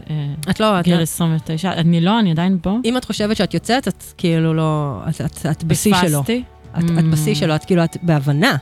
אה, 0.09 0.33
את 0.49 0.59
לא, 0.59 0.79
את, 0.79 0.85
גיל 0.85 1.01
29. 1.01 1.71
אני 1.71 2.01
לא, 2.01 2.19
אני 2.19 2.31
עדיין 2.31 2.57
פה. 2.61 2.77
אם 2.85 2.97
את 2.97 3.05
חושבת 3.05 3.37
שאת 3.37 3.53
יוצאת, 3.53 3.87
את 3.87 4.03
כאילו 4.17 4.53
לא, 4.53 4.99
את, 5.09 5.21
את, 5.21 5.45
את 5.51 5.63
בשיא 5.63 5.95
שלו. 6.01 6.09
פספסתי? 6.09 6.43
את, 6.77 6.83
את 6.99 7.03
בשיא 7.03 7.35
שלו, 7.35 7.55
את 7.55 7.65
כאילו, 7.65 7.83
את 7.83 7.97
בהבנה. 8.01 8.57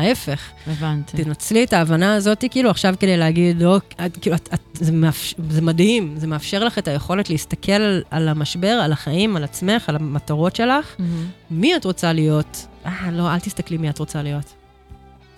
ההפך, 0.00 0.40
הבנתי. 0.66 1.24
תנצלי 1.24 1.64
את 1.64 1.72
ההבנה 1.72 2.14
הזאת, 2.14 2.44
כאילו, 2.50 2.70
עכשיו 2.70 2.94
כדי 3.00 3.16
להגיד, 3.16 3.62
לא, 3.62 3.80
את, 4.06 4.16
כאילו, 4.20 4.36
את, 4.36 4.48
את, 4.54 4.60
זה, 4.74 4.92
מאפשר, 4.92 5.36
זה 5.50 5.62
מדהים, 5.62 6.14
זה 6.16 6.26
מאפשר 6.26 6.64
לך 6.64 6.78
את 6.78 6.88
היכולת 6.88 7.30
להסתכל 7.30 7.72
על, 7.72 8.02
על 8.10 8.28
המשבר, 8.28 8.80
על 8.84 8.92
החיים, 8.92 9.36
על 9.36 9.44
עצמך, 9.44 9.88
על 9.88 9.96
המטרות 9.96 10.56
שלך. 10.56 10.94
מהמם. 10.98 11.26
מי 11.50 11.76
את 11.76 11.84
רוצה 11.84 12.12
להיות? 12.12 12.66
אה, 12.86 13.10
לא, 13.12 13.34
אל 13.34 13.40
תסתכלי 13.40 13.76
מי 13.76 13.90
את 13.90 13.98
רוצה 13.98 14.22
להיות. 14.22 14.54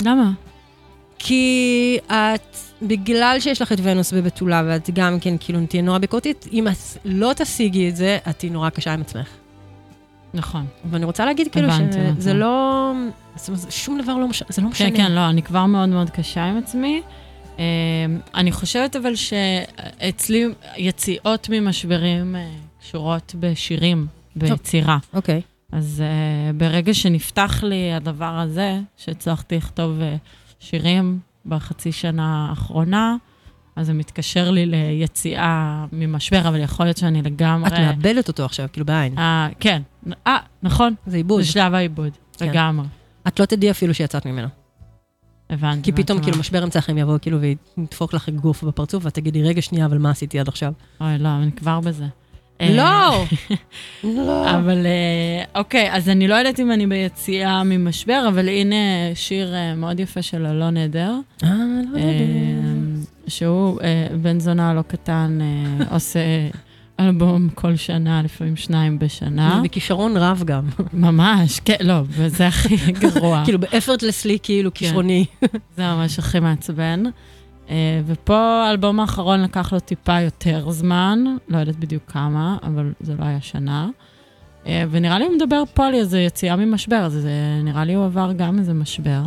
למה? 0.02 0.32
כי 1.18 1.98
את, 2.06 2.56
בגלל 2.82 3.36
שיש 3.40 3.62
לך 3.62 3.72
את 3.72 3.78
ונוס 3.82 4.12
בבתולה, 4.12 4.62
ואת 4.66 4.90
גם 4.92 5.20
כן, 5.20 5.34
כאילו, 5.40 5.58
תהיה 5.68 5.82
נורא 5.82 5.98
ביקורתית, 5.98 6.46
אם 6.52 6.68
את 6.68 6.76
לא 7.04 7.32
תשיגי 7.36 7.88
את 7.88 7.96
זה, 7.96 8.18
את 8.30 8.38
תהיי 8.38 8.50
נורא 8.50 8.70
קשה 8.70 8.92
עם 8.92 9.00
עצמך. 9.00 9.28
נכון. 10.34 10.66
ואני 10.90 11.04
רוצה 11.04 11.24
להגיד, 11.24 11.48
כאילו, 11.52 11.68
הבנתי 11.68 11.92
שזה 11.92 12.30
אותך. 12.30 12.40
לא... 12.40 12.92
זה, 13.36 13.54
זה, 13.54 13.70
שום 13.70 14.00
דבר 14.02 14.16
לא 14.16 14.28
משנה, 14.28 14.48
זה 14.50 14.62
לא 14.62 14.68
משנה. 14.68 14.90
כן, 14.90 14.96
כן, 14.96 15.12
לא, 15.12 15.28
אני 15.28 15.42
כבר 15.42 15.66
מאוד 15.66 15.88
מאוד 15.88 16.10
קשה 16.10 16.44
עם 16.44 16.58
עצמי. 16.58 17.02
אה, 17.58 17.64
אני 18.34 18.52
חושבת 18.52 18.96
אבל 18.96 19.14
שאצלי 19.14 20.44
יציאות 20.76 21.48
ממשברים 21.52 22.36
אה, 22.36 22.50
קשורות 22.80 23.34
בשירים, 23.40 24.06
ביצירה. 24.36 24.98
אוקיי. 25.14 25.40
אז 25.72 26.02
uh, 26.02 26.56
ברגע 26.56 26.94
שנפתח 26.94 27.62
לי 27.62 27.92
הדבר 27.92 28.38
הזה, 28.38 28.80
שהצלחתי 28.96 29.56
לכתוב 29.56 29.98
uh, 30.00 30.18
שירים 30.60 31.18
בחצי 31.46 31.92
שנה 31.92 32.46
האחרונה, 32.50 33.16
אז 33.76 33.86
זה 33.86 33.92
מתקשר 33.92 34.50
לי 34.50 34.66
ליציאה 34.66 35.84
ממשבר, 35.92 36.48
אבל 36.48 36.60
יכול 36.60 36.86
להיות 36.86 36.96
שאני 36.96 37.22
לגמרי... 37.22 37.68
את 37.68 37.78
מאבדת 37.78 38.28
אותו 38.28 38.44
עכשיו, 38.44 38.68
כאילו, 38.72 38.86
בעין. 38.86 39.18
אה, 39.18 39.48
כן. 39.60 39.82
אה, 40.26 40.38
נכון. 40.62 40.94
זה 41.06 41.16
עיבוד. 41.16 41.42
זה 41.42 41.48
שלב 41.48 41.74
העיבוד, 41.74 42.12
כן. 42.38 42.48
לגמרי. 42.48 42.86
את 43.28 43.40
לא 43.40 43.44
תדעי 43.44 43.70
אפילו 43.70 43.94
שיצאת 43.94 44.26
ממנו. 44.26 44.48
הבנתי. 45.50 45.82
כי 45.82 46.02
פתאום, 46.02 46.22
כאילו. 46.22 46.38
משבר 46.38 46.64
אמצע 46.64 46.78
החיים 46.78 46.98
יבוא, 46.98 47.18
כאילו, 47.18 47.38
וידפוק 47.76 48.14
לך 48.14 48.28
גוף 48.28 48.64
בפרצוף, 48.64 49.04
ואת 49.04 49.14
תגידי, 49.14 49.42
רגע, 49.42 49.62
שנייה, 49.62 49.86
אבל 49.86 49.98
מה 49.98 50.10
עשיתי 50.10 50.40
עד 50.40 50.48
עכשיו? 50.48 50.72
אוי, 51.00 51.18
לא, 51.18 51.28
אני 51.28 51.52
כבר 51.52 51.80
בזה. 51.80 52.04
לא! 52.60 52.82
אה, 52.82 53.24
לא. 54.04 54.50
אבל 54.50 54.86
אה, 54.86 55.60
אוקיי, 55.60 55.92
אז 55.92 56.08
אני 56.08 56.28
לא 56.28 56.34
יודעת 56.34 56.60
אם 56.60 56.72
אני 56.72 56.86
ביציאה 56.86 57.62
ממשבר, 57.64 58.24
אבל 58.28 58.48
הנה 58.48 58.74
שיר 59.14 59.54
אה, 59.54 59.74
מאוד 59.74 60.00
יפה 60.00 60.22
של 60.22 60.46
אלון 60.46 60.76
עדר. 60.76 61.14
אה, 61.44 61.48
לא 61.92 61.98
אה, 61.98 62.02
יודע. 62.02 62.92
שהוא 63.28 63.80
בן 64.22 64.40
זונה 64.40 64.74
לא 64.74 64.82
קטן, 64.82 65.38
עושה 65.94 66.20
אלבום 67.06 67.48
כל 67.54 67.76
שנה, 67.76 68.22
לפעמים 68.22 68.56
שניים 68.56 68.98
בשנה. 68.98 69.60
בכישרון 69.64 70.16
רב 70.16 70.42
גם. 70.46 70.68
ממש, 70.92 71.60
כן, 71.60 71.76
לא, 71.80 72.02
וזה 72.08 72.46
הכי 72.46 72.76
גרוע. 73.02 73.42
כאילו, 73.44 73.58
באפרטלסלי, 73.58 74.38
כאילו, 74.42 74.74
כישרוני. 74.74 75.24
זה 75.76 75.82
ממש 75.82 76.18
הכי 76.18 76.40
מעצבן. 76.40 77.02
אה, 77.70 78.00
ופה 78.06 78.64
האלבום 78.66 79.00
האחרון 79.00 79.42
לקח 79.42 79.72
לו 79.72 79.80
טיפה 79.80 80.20
יותר 80.20 80.70
זמן, 80.70 81.18
לא 81.48 81.58
יודעת 81.58 81.76
בדיוק 81.76 82.02
כמה, 82.06 82.56
אבל 82.62 82.92
זה 83.00 83.14
לא 83.18 83.24
היה 83.24 83.40
שנה. 83.40 83.88
אה, 84.66 84.84
ונראה 84.90 85.18
לי 85.18 85.24
הוא 85.24 85.34
מדבר 85.36 85.62
פה 85.74 85.86
על 85.86 85.94
איזו 85.94 86.16
יציאה 86.16 86.56
ממשבר, 86.56 86.96
אז 86.96 87.12
זה, 87.12 87.60
נראה 87.64 87.84
לי 87.84 87.94
הוא 87.94 88.04
עבר 88.04 88.32
גם 88.32 88.58
איזה 88.58 88.72
משבר. 88.72 89.22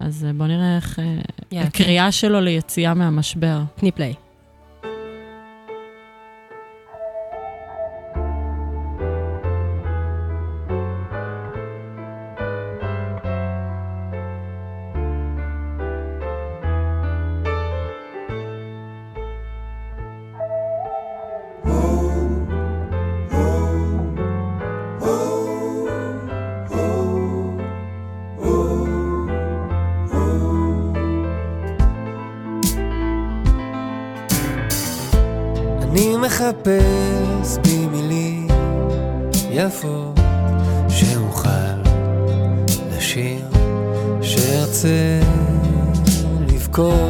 אז 0.00 0.24
אה, 0.24 0.32
בוא 0.32 0.46
נראה 0.46 0.76
איך... 0.76 0.98
אה, 0.98 1.04
יאללה, 1.52 1.66
הקריאה 1.66 2.12
שלו 2.12 2.40
ליציאה 2.40 2.94
מהמשבר. 2.94 3.62
תני 3.76 3.92
פליי. 3.92 4.14
מחפש 36.58 37.58
במילים 37.58 38.48
יפות 39.50 40.18
שאוכל 40.88 41.48
לשיר, 42.96 43.44
שארצה 44.22 45.20
לבכות. 46.48 47.07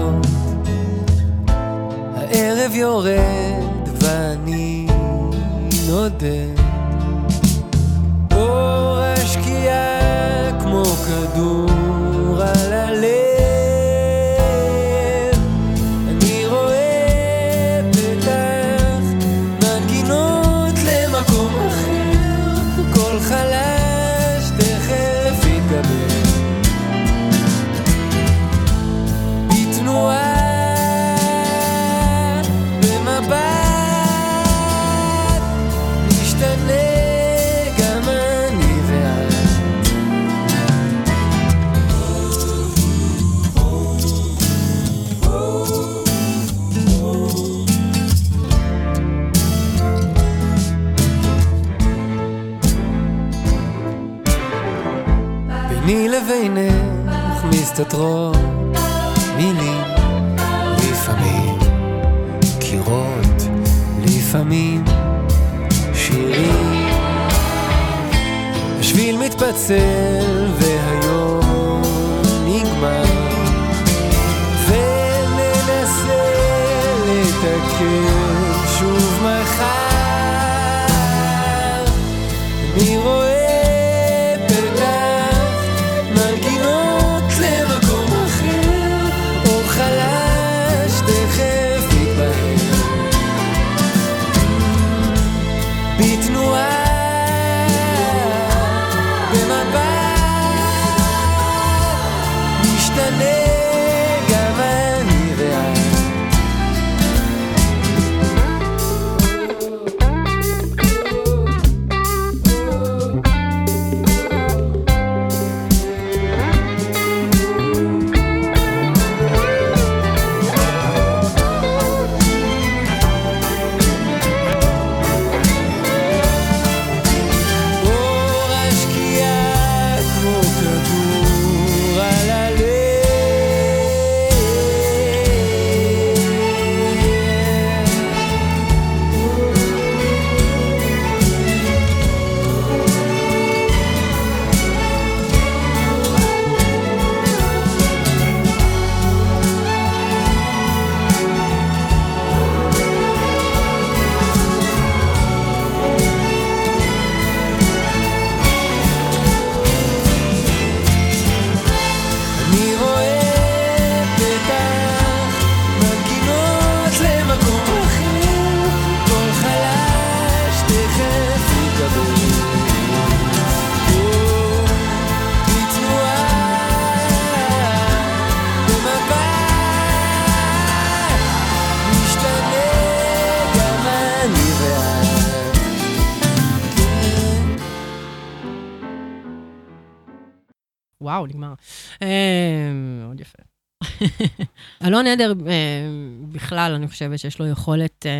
אלון 194.98 195.06
עדר, 195.06 195.32
אה, 195.46 195.88
בכלל, 196.32 196.72
אני 196.74 196.88
חושבת 196.88 197.18
שיש 197.18 197.38
לו 197.38 197.46
יכולת, 197.46 198.06
אה, 198.06 198.12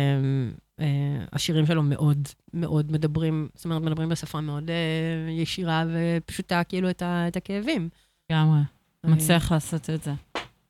אה, 0.79 1.25
השירים 1.33 1.65
שלו 1.65 1.83
מאוד 1.83 2.27
מאוד 2.53 2.91
מדברים, 2.91 3.47
זאת 3.55 3.65
אומרת, 3.65 3.81
מדברים 3.81 4.09
בשפה 4.09 4.41
מאוד 4.41 4.69
אה, 4.69 5.31
ישירה 5.31 5.83
ופשוטה, 5.93 6.63
כאילו, 6.63 6.89
את, 6.89 7.01
ה, 7.01 7.27
את 7.27 7.37
הכאבים. 7.37 7.89
לגמרי. 8.29 8.59
אה, 9.05 9.09
מצליח 9.09 9.51
לעשות 9.51 9.89
את 9.89 10.03
זה. 10.03 10.11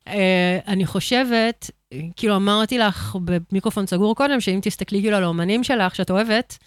אה, 0.08 0.60
אני 0.68 0.86
חושבת, 0.86 1.72
אה, 1.94 2.00
כאילו 2.16 2.36
אמרתי 2.36 2.78
לך 2.78 3.18
במיקרופון 3.24 3.86
סגור 3.86 4.16
קודם, 4.16 4.42
שאם 4.42 4.60
תסתכלי 4.62 5.02
כאילו 5.02 5.18
על 5.18 5.24
האומנים 5.24 5.64
שלך, 5.64 5.96
שאת 5.96 6.12
אוהבת, 6.12 6.58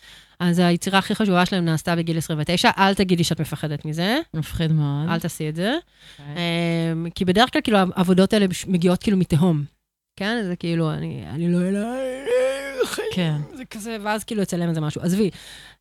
אז 0.40 0.58
היצירה 0.58 0.98
הכי 0.98 1.14
חשובה 1.14 1.46
שלהם 1.46 1.64
נעשתה 1.64 1.96
בגיל 1.96 2.18
29, 2.18 2.70
אל 2.78 2.94
תגידי 2.94 3.24
שאת 3.24 3.40
מפחדת 3.40 3.84
מזה. 3.84 4.18
מפחיד 4.34 4.72
מאוד. 4.72 5.08
אל 5.08 5.20
תעשי 5.20 5.48
את 5.48 5.56
זה. 5.56 5.74
אמ, 6.20 7.06
כי 7.14 7.24
בדרך 7.24 7.52
כלל, 7.52 7.62
כאילו, 7.62 7.78
העבודות 7.78 8.32
האלה 8.32 8.46
מגיעות 8.66 9.02
כאילו 9.02 9.16
מתהום. 9.16 9.64
כן? 10.16 10.42
זה 10.46 10.56
כאילו, 10.56 10.92
אני, 10.92 11.24
אני 11.30 11.52
לא 11.52 11.58
אליי, 11.68 12.22
כן. 13.12 13.36
זה 13.54 13.64
כזה, 13.64 13.96
ואז 14.02 14.24
כאילו 14.24 14.42
יצלם 14.42 14.68
איזה 14.68 14.80
משהו. 14.80 15.02
עזבי, 15.02 15.30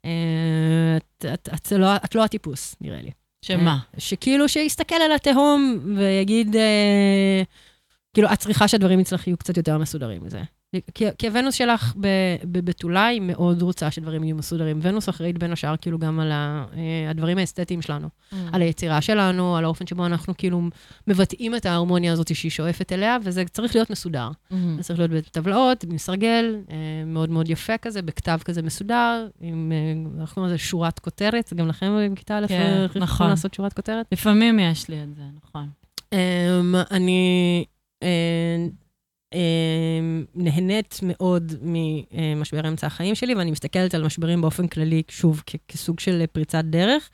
אה, 0.05 0.97
את, 0.97 1.25
את, 1.33 1.49
את, 1.53 1.71
לא, 1.71 1.95
את 1.95 2.15
לא 2.15 2.23
הטיפוס, 2.23 2.75
נראה 2.81 3.01
לי. 3.01 3.11
שמה? 3.45 3.79
אה, 3.95 3.99
שכאילו, 3.99 4.49
שיסתכל 4.49 4.95
על 4.95 5.11
התהום 5.11 5.79
ויגיד, 5.97 6.55
אה, 6.55 7.43
כאילו, 8.13 8.33
את 8.33 8.39
צריכה 8.39 8.67
שהדברים 8.67 8.99
אצלך 8.99 9.27
יהיו 9.27 9.37
קצת 9.37 9.57
יותר 9.57 9.77
מסודרים 9.77 10.23
מזה. 10.23 10.41
כי, 10.93 11.05
כי 11.17 11.27
הוונוס 11.27 11.55
שלך 11.55 11.93
בבתולה 12.43 13.05
היא 13.05 13.21
מאוד 13.21 13.61
רוצה 13.61 13.91
שדברים 13.91 14.23
יהיו 14.23 14.35
מסודרים. 14.35 14.79
ונוס 14.81 15.09
אחראית 15.09 15.37
בין 15.37 15.51
השאר 15.51 15.75
כאילו 15.77 15.99
גם 15.99 16.19
על 16.19 16.31
ה, 16.31 16.65
אה, 16.77 17.09
הדברים 17.09 17.37
האסתטיים 17.37 17.81
שלנו, 17.81 18.07
Mm. 18.31 18.35
על 18.51 18.61
היצירה 18.61 19.01
שלנו, 19.01 19.57
על 19.57 19.63
האופן 19.63 19.87
שבו 19.87 20.05
אנחנו 20.05 20.33
כאילו 20.37 20.61
מבטאים 21.07 21.55
את 21.55 21.65
ההרמוניה 21.65 22.13
הזאת 22.13 22.35
שהיא 22.35 22.51
שואפת 22.51 22.91
אליה, 22.93 23.17
וזה 23.23 23.43
צריך 23.45 23.75
להיות 23.75 23.89
מסודר. 23.89 24.29
Mm. 24.51 24.55
זה 24.77 24.83
צריך 24.83 24.99
להיות 24.99 25.11
בטבלאות, 25.11 25.85
מסרגל, 25.85 26.55
אה, 26.71 26.75
מאוד 27.05 27.29
מאוד 27.29 27.49
יפה 27.49 27.77
כזה, 27.77 28.01
בכתב 28.01 28.39
כזה 28.45 28.61
מסודר, 28.61 29.27
עם, 29.41 29.71
אה, 29.71 30.19
אנחנו 30.21 30.35
קוראים 30.35 30.53
לזה 30.53 30.57
שורת 30.63 30.99
כותרת, 30.99 31.53
גם 31.53 31.67
לכם 31.67 31.91
בכיתה 32.13 32.37
א', 32.37 32.47
כן, 32.47 32.55
אה, 32.79 32.83
יכולים 32.85 33.03
נכון. 33.03 33.27
לעשות 33.29 33.53
שורת 33.53 33.73
כותרת. 33.73 34.05
לפעמים 34.11 34.59
יש 34.59 34.89
לי 34.89 35.03
את 35.03 35.15
זה, 35.15 35.21
נכון. 35.45 35.69
אמ, 36.13 36.75
אני 36.91 37.65
אה, 38.03 38.07
נהנית 40.35 40.99
מאוד 41.03 41.53
ממשבר 41.61 42.67
אמצע 42.67 42.87
החיים 42.87 43.15
שלי, 43.15 43.35
ואני 43.35 43.51
מסתכלת 43.51 43.95
על 43.95 44.03
משברים 44.05 44.41
באופן 44.41 44.67
כללי, 44.67 45.03
שוב, 45.09 45.43
כסוג 45.67 45.99
של 45.99 46.25
פריצת 46.31 46.63
דרך. 46.63 47.09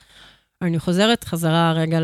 אני 0.62 0.78
חוזרת 0.78 1.24
חזרה 1.24 1.72
רגע 1.72 1.98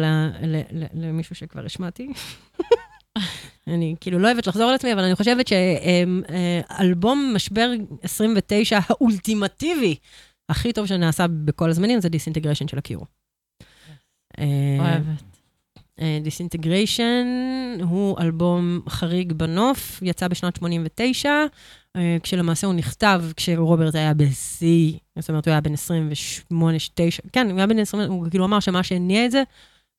למישהו 0.94 1.36
שכבר 1.36 1.64
השמעתי. 1.64 2.08
אני 3.66 3.94
כאילו 4.00 4.18
לא 4.18 4.28
אוהבת 4.28 4.46
לחזור 4.46 4.68
על 4.68 4.74
עצמי, 4.74 4.92
אבל 4.92 5.04
אני 5.04 5.14
חושבת 5.14 5.46
שאלבום 5.48 7.32
משבר 7.34 7.70
29 8.02 8.78
האולטימטיבי, 8.88 9.96
הכי 10.48 10.72
טוב 10.72 10.86
שנעשה 10.86 11.26
בכל 11.28 11.70
הזמנים, 11.70 12.00
זה 12.00 12.08
Disintegration 12.09 12.68
של 12.68 12.78
ה 12.78 12.83
Cure. 12.83 13.05
אה, 14.38 14.76
אוהבת. 14.78 15.34
Disintegration 16.22 17.26
הוא 17.80 18.16
אלבום 18.20 18.80
חריג 18.88 19.32
בנוף, 19.32 20.02
יצא 20.02 20.28
בשנת 20.28 20.56
89, 20.56 21.30
אה, 21.96 22.16
כשלמעשה 22.22 22.66
הוא 22.66 22.74
נכתב 22.74 23.22
כשרוברט 23.36 23.94
היה 23.94 24.14
בשיא, 24.14 24.92
זאת 25.18 25.28
אומרת, 25.28 25.46
הוא 25.46 25.52
היה 25.52 25.60
בן 25.60 25.72
28, 25.72 26.78
9, 26.94 27.22
כן, 27.32 27.50
הוא 27.50 27.58
היה 27.58 27.66
בן 27.66 27.78
20, 27.78 28.10
הוא 28.10 28.26
כאילו 28.30 28.44
אמר 28.44 28.60
שמה 28.60 28.82
שהניע 28.82 29.26
את 29.26 29.30
זה, 29.30 29.42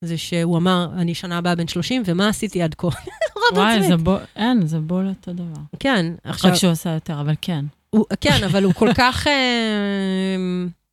זה 0.04 0.18
שהוא 0.18 0.56
אמר, 0.56 0.88
אני 0.96 1.14
שנה 1.14 1.38
הבאה 1.38 1.54
בן 1.54 1.68
30, 1.68 2.02
ומה 2.06 2.28
עשיתי 2.28 2.62
עד 2.62 2.74
כה? 2.74 2.88
וואי. 3.54 3.82
זה 3.82 3.96
בול, 3.96 4.18
אין, 4.36 4.66
זה 4.66 4.80
בול 4.80 5.08
אותו 5.08 5.32
דבר. 5.32 5.60
כן, 5.78 6.06
עכשיו... 6.24 6.50
רק 6.50 6.56
שהוא 6.56 6.70
עשה 6.70 6.90
יותר, 6.90 7.20
אבל 7.20 7.34
כן. 7.40 7.64
הוא, 7.90 8.04
כן, 8.20 8.44
אבל 8.44 8.64
הוא 8.64 8.74
כל 8.74 8.88
כך... 8.94 9.26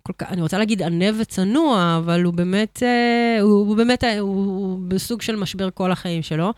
אה, 0.00 0.02
כל 0.02 0.12
כך, 0.18 0.32
אני 0.32 0.42
רוצה 0.42 0.58
להגיד 0.58 0.82
עניו 0.82 1.14
וצנוע, 1.18 1.96
אבל 2.04 2.24
הוא 2.24 2.34
באמת, 2.34 2.82
אה, 2.82 3.40
הוא, 3.40 3.68
הוא 3.68 3.76
באמת, 3.76 4.04
אה, 4.04 4.18
הוא, 4.18 4.34
הוא 4.34 4.78
בסוג 4.88 5.22
של 5.22 5.36
משבר 5.36 5.68
כל 5.74 5.92
החיים 5.92 6.22
שלו. 6.22 6.52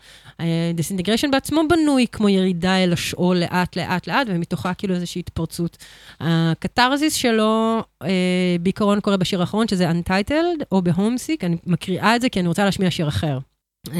Disintegration 0.73 1.31
בעצמו 1.31 1.61
בנוי 1.69 2.05
כמו 2.11 2.29
ירידה 2.29 2.83
אל 2.83 2.93
השאול 2.93 3.37
לאט, 3.37 3.75
לאט, 3.75 4.07
לאט, 4.07 4.27
ומתוכה 4.29 4.73
כאילו 4.73 4.95
איזושהי 4.95 5.19
התפרצות. 5.19 5.77
הקתרזיס 6.19 7.13
שלו 7.13 7.83
אה, 8.03 8.55
בעיקרון 8.61 8.99
קורה 8.99 9.17
בשיר 9.17 9.41
האחרון, 9.41 9.67
שזה 9.67 9.91
Untitled, 9.91 10.63
או 10.71 10.81
בהומסיק, 10.81 11.43
אני 11.43 11.57
מקריאה 11.65 12.15
את 12.15 12.21
זה 12.21 12.29
כי 12.29 12.39
אני 12.39 12.47
רוצה 12.47 12.65
להשמיע 12.65 12.91
שיר 12.91 13.07
אחר. 13.07 13.39
Um, 13.87 13.91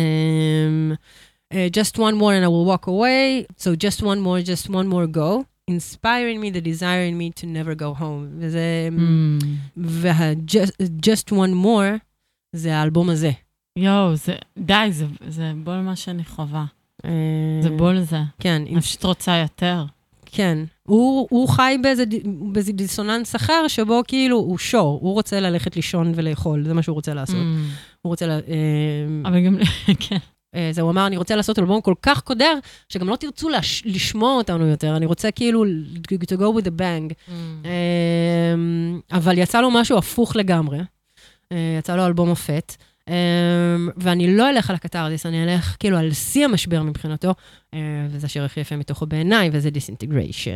uh, 1.53 1.69
just 1.69 1.97
one 1.97 2.15
more 2.15 2.33
and 2.33 2.45
I 2.45 2.47
will 2.47 2.65
walk 2.65 2.87
away. 2.87 3.45
So 3.57 3.75
just 3.75 4.01
one 4.01 4.19
more, 4.21 4.41
just 4.41 4.69
one 4.69 4.87
more 4.87 5.07
go. 5.07 5.45
Inspiring 5.71 6.41
me, 6.41 6.49
the 6.49 6.61
desire 6.61 7.05
in 7.05 7.17
me 7.17 7.31
to 7.41 7.45
never 7.45 7.75
go 7.75 7.99
home. 8.01 8.27
וזה... 8.37 8.89
Mm. 8.91 9.45
וה-just 9.77 11.31
one 11.31 11.53
more 11.63 11.99
זה 12.55 12.77
האלבום 12.77 13.09
הזה. 13.09 13.31
יואו, 13.79 14.15
זה, 14.15 14.35
די, 14.57 14.87
זה, 14.91 15.05
זה 15.27 15.51
בול 15.63 15.79
מה 15.79 15.95
שאני 15.95 16.25
חווה. 16.25 16.65
אה, 17.05 17.09
זה 17.61 17.69
בול 17.69 18.01
זה. 18.01 18.19
כן, 18.39 18.63
אני 18.69 18.81
פשוט 18.81 19.03
רוצה 19.03 19.37
יותר. 19.37 19.85
כן. 20.25 20.57
הוא, 20.83 21.27
הוא 21.29 21.49
חי 21.49 21.77
באיזה, 21.81 22.03
באיזה 22.51 22.71
דיסוננס 22.71 23.35
אחר, 23.35 23.67
שבו 23.67 24.01
כאילו 24.07 24.37
הוא 24.37 24.57
שור, 24.57 24.99
הוא 25.01 25.13
רוצה 25.13 25.39
ללכת 25.39 25.75
לישון 25.75 26.11
ולאכול, 26.15 26.63
זה 26.65 26.73
מה 26.73 26.81
שהוא 26.81 26.93
רוצה 26.93 27.13
לעשות. 27.13 27.35
Mm. 27.35 27.99
הוא 28.01 28.09
רוצה 28.09 28.27
ל... 28.27 28.31
אה, 28.31 29.29
אבל 29.29 29.45
גם, 29.45 29.57
כן. 30.09 30.17
אה, 30.55 30.69
זה, 30.71 30.81
הוא 30.81 30.91
אמר, 30.91 31.07
אני 31.07 31.17
רוצה 31.17 31.35
לעשות 31.35 31.59
אלבום 31.59 31.81
כל 31.81 31.93
כך 32.01 32.21
קודר, 32.21 32.53
שגם 32.89 33.09
לא 33.09 33.15
תרצו 33.15 33.49
לש, 33.49 33.83
לשמוע 33.85 34.33
אותנו 34.33 34.67
יותר, 34.67 34.95
אני 34.95 35.05
רוצה 35.05 35.31
כאילו 35.31 35.65
to 36.33 36.37
go 36.37 36.59
with 36.61 36.65
a 36.65 36.79
bang. 36.79 37.11
Mm. 37.11 37.31
אה, 37.65 39.17
אבל 39.17 39.37
יצא 39.37 39.61
לו 39.61 39.71
משהו 39.71 39.97
הפוך 39.97 40.35
לגמרי. 40.35 40.79
אה, 41.51 41.75
יצא 41.79 41.95
לו 41.95 42.05
אלבום 42.05 42.29
מופת. 42.29 42.75
אה, 43.09 43.15
ואני 43.97 44.35
לא 44.35 44.49
אלך 44.49 44.69
על 44.69 44.75
הקתרדיס, 44.75 45.25
אני 45.25 45.43
אלך 45.43 45.75
כאילו 45.79 45.97
על 45.97 46.13
שיא 46.13 46.45
המשבר 46.45 46.83
מבחינתו, 46.83 47.33
אה, 47.73 47.79
וזה 48.09 48.25
השיר 48.25 48.43
הכי 48.43 48.59
יפה 48.59 48.75
מתוכו 48.75 49.05
בעיניי, 49.05 49.49
וזה 49.53 49.69
דיסאינטגריישן. 49.69 50.51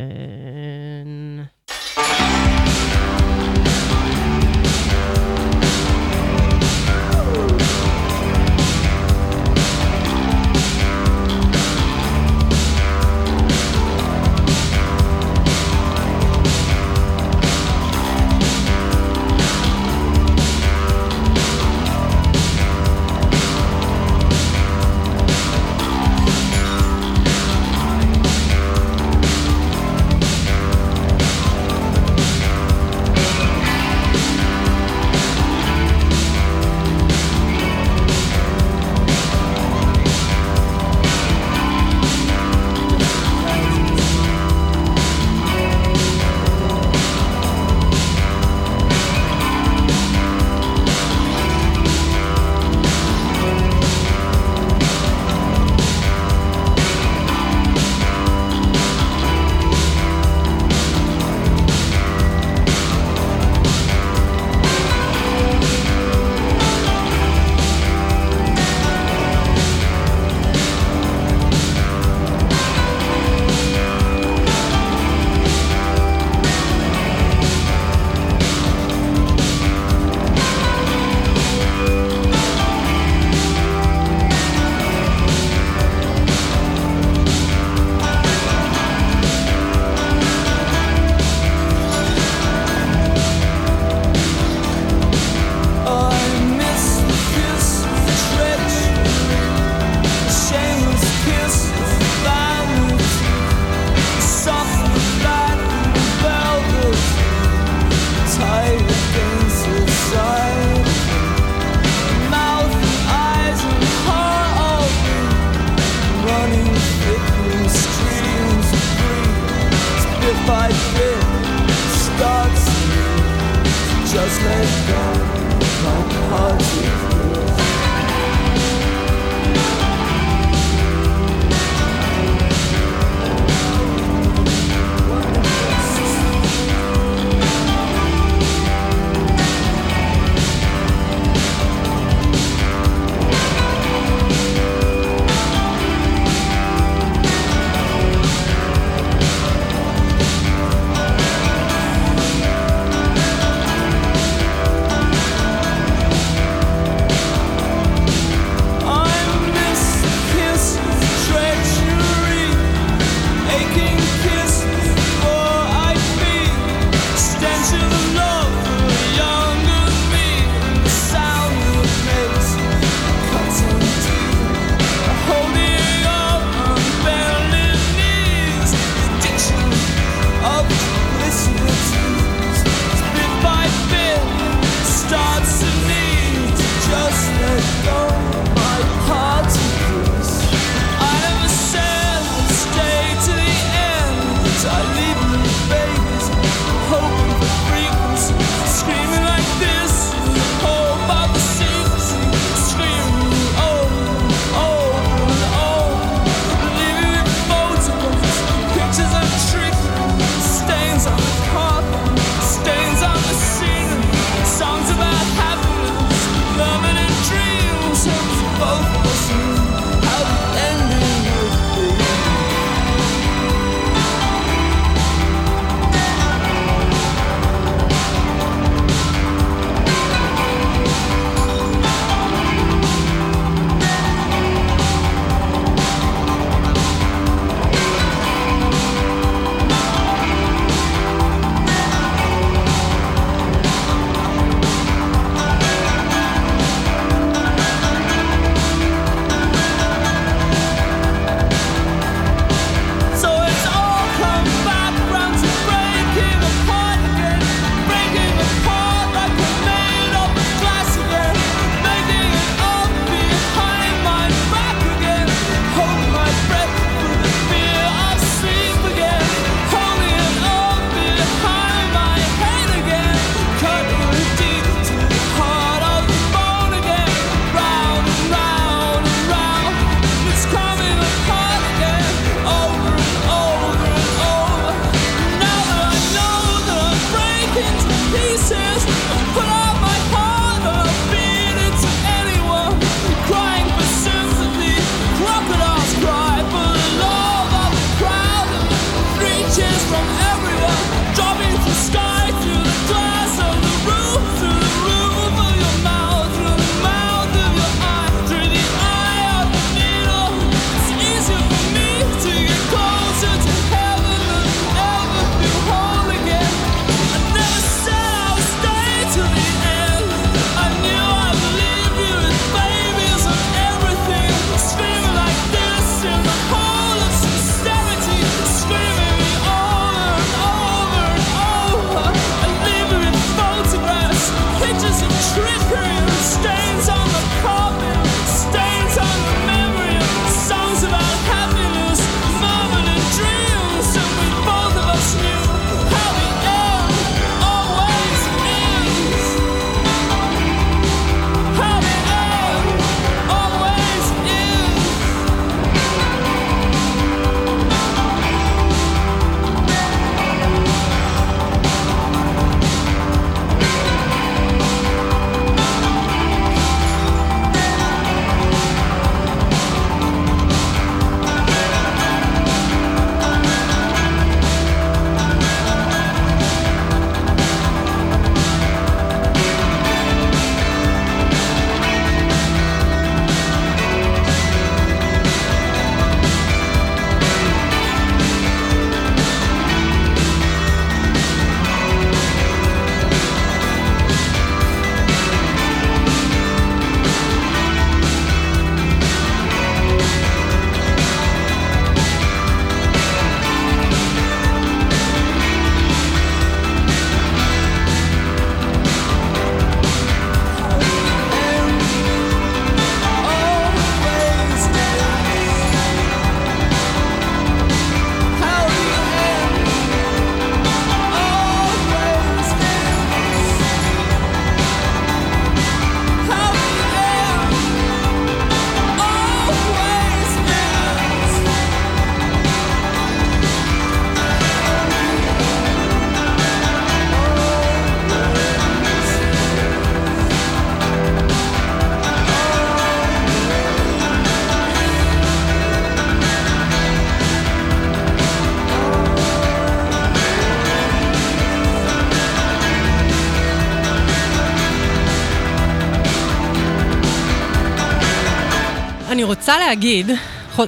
רוצה 459.48 459.60
להגיד, 459.68 460.10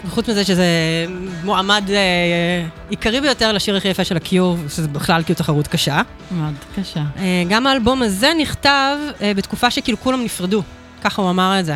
חוץ- 0.09 0.29
מזה 0.29 0.43
שזה 0.45 0.65
מועמד 1.43 1.83
אה, 1.89 2.65
עיקרי 2.89 3.21
ביותר 3.21 3.51
לשיר 3.51 3.75
הכי 3.77 3.87
יפה 3.87 4.03
של 4.03 4.17
ה 4.17 4.24
Cure, 4.24 4.57
שזה 4.69 4.87
בכלל 4.87 5.23
כאילו 5.23 5.35
תחרות 5.37 5.67
קשה. 5.67 6.01
מאוד 6.31 6.53
קשה. 6.75 7.03
אה, 7.17 7.43
גם 7.49 7.67
האלבום 7.67 8.01
הזה 8.01 8.31
נכתב 8.41 8.97
אה, 9.21 9.33
בתקופה 9.33 9.71
שכאילו 9.71 9.97
כולם 9.99 10.23
נפרדו. 10.23 10.63
ככה 11.03 11.21
הוא 11.21 11.29
אמר 11.29 11.59
את 11.59 11.65
זה. 11.65 11.75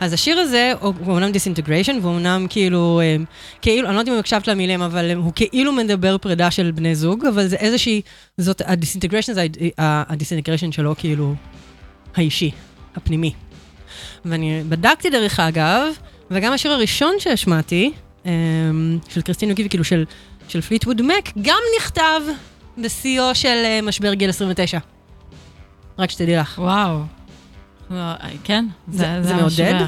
אז 0.00 0.12
השיר 0.12 0.38
הזה 0.38 0.72
הוא 0.80 0.94
אומנם 1.06 1.32
Disintegration, 1.32 1.98
והוא 2.02 2.14
אומנם 2.14 2.46
כאילו, 2.50 3.00
אה, 3.02 3.16
כאילו, 3.62 3.88
אני 3.88 3.94
לא 3.94 4.00
יודעת 4.00 4.14
אם 4.14 4.18
הקשבת 4.18 4.48
למילים, 4.48 4.82
אבל 4.82 5.10
אה, 5.10 5.14
הוא 5.16 5.32
כאילו 5.34 5.72
מדבר 5.72 6.18
פרידה 6.18 6.50
של 6.50 6.70
בני 6.74 6.94
זוג, 6.94 7.26
אבל 7.26 7.46
זה 7.46 7.56
איזושהי, 7.56 8.00
זאת, 8.38 8.62
ה 8.64 8.69
Disintegration 8.69 9.32
זה 9.32 9.46
ה 9.78 9.84
Disintegration 9.84 10.72
שלו 10.72 10.94
כאילו 10.98 11.34
האישי, 12.16 12.50
הפנימי. 12.96 13.32
ואני 14.24 14.62
בדקתי 14.68 15.10
דרך 15.10 15.40
אגב, 15.40 15.86
וגם 16.30 16.52
השיר 16.52 16.72
הראשון 16.72 17.14
שהשמעתי, 17.18 17.92
אה, 18.26 18.30
של 19.08 19.20
קריסטין 19.22 19.48
יוגיבי, 19.48 19.68
כאילו 19.68 19.84
של, 19.84 20.04
של 20.48 20.60
פליטווד 20.60 21.02
מק, 21.02 21.32
גם 21.42 21.58
נכתב 21.78 22.20
בשיאו 22.78 23.34
של 23.34 23.48
אה, 23.64 23.80
משבר 23.82 24.14
גיל 24.14 24.30
29. 24.30 24.78
רק 25.98 26.10
שתדעי 26.10 26.36
לך. 26.36 26.58
וואו. 26.58 27.00
לא, 27.90 28.12
כן, 28.44 28.66
זה- 28.88 28.98
זה, 28.98 29.22
זה 29.22 29.28
זה 29.28 29.34
מעודד? 29.34 29.86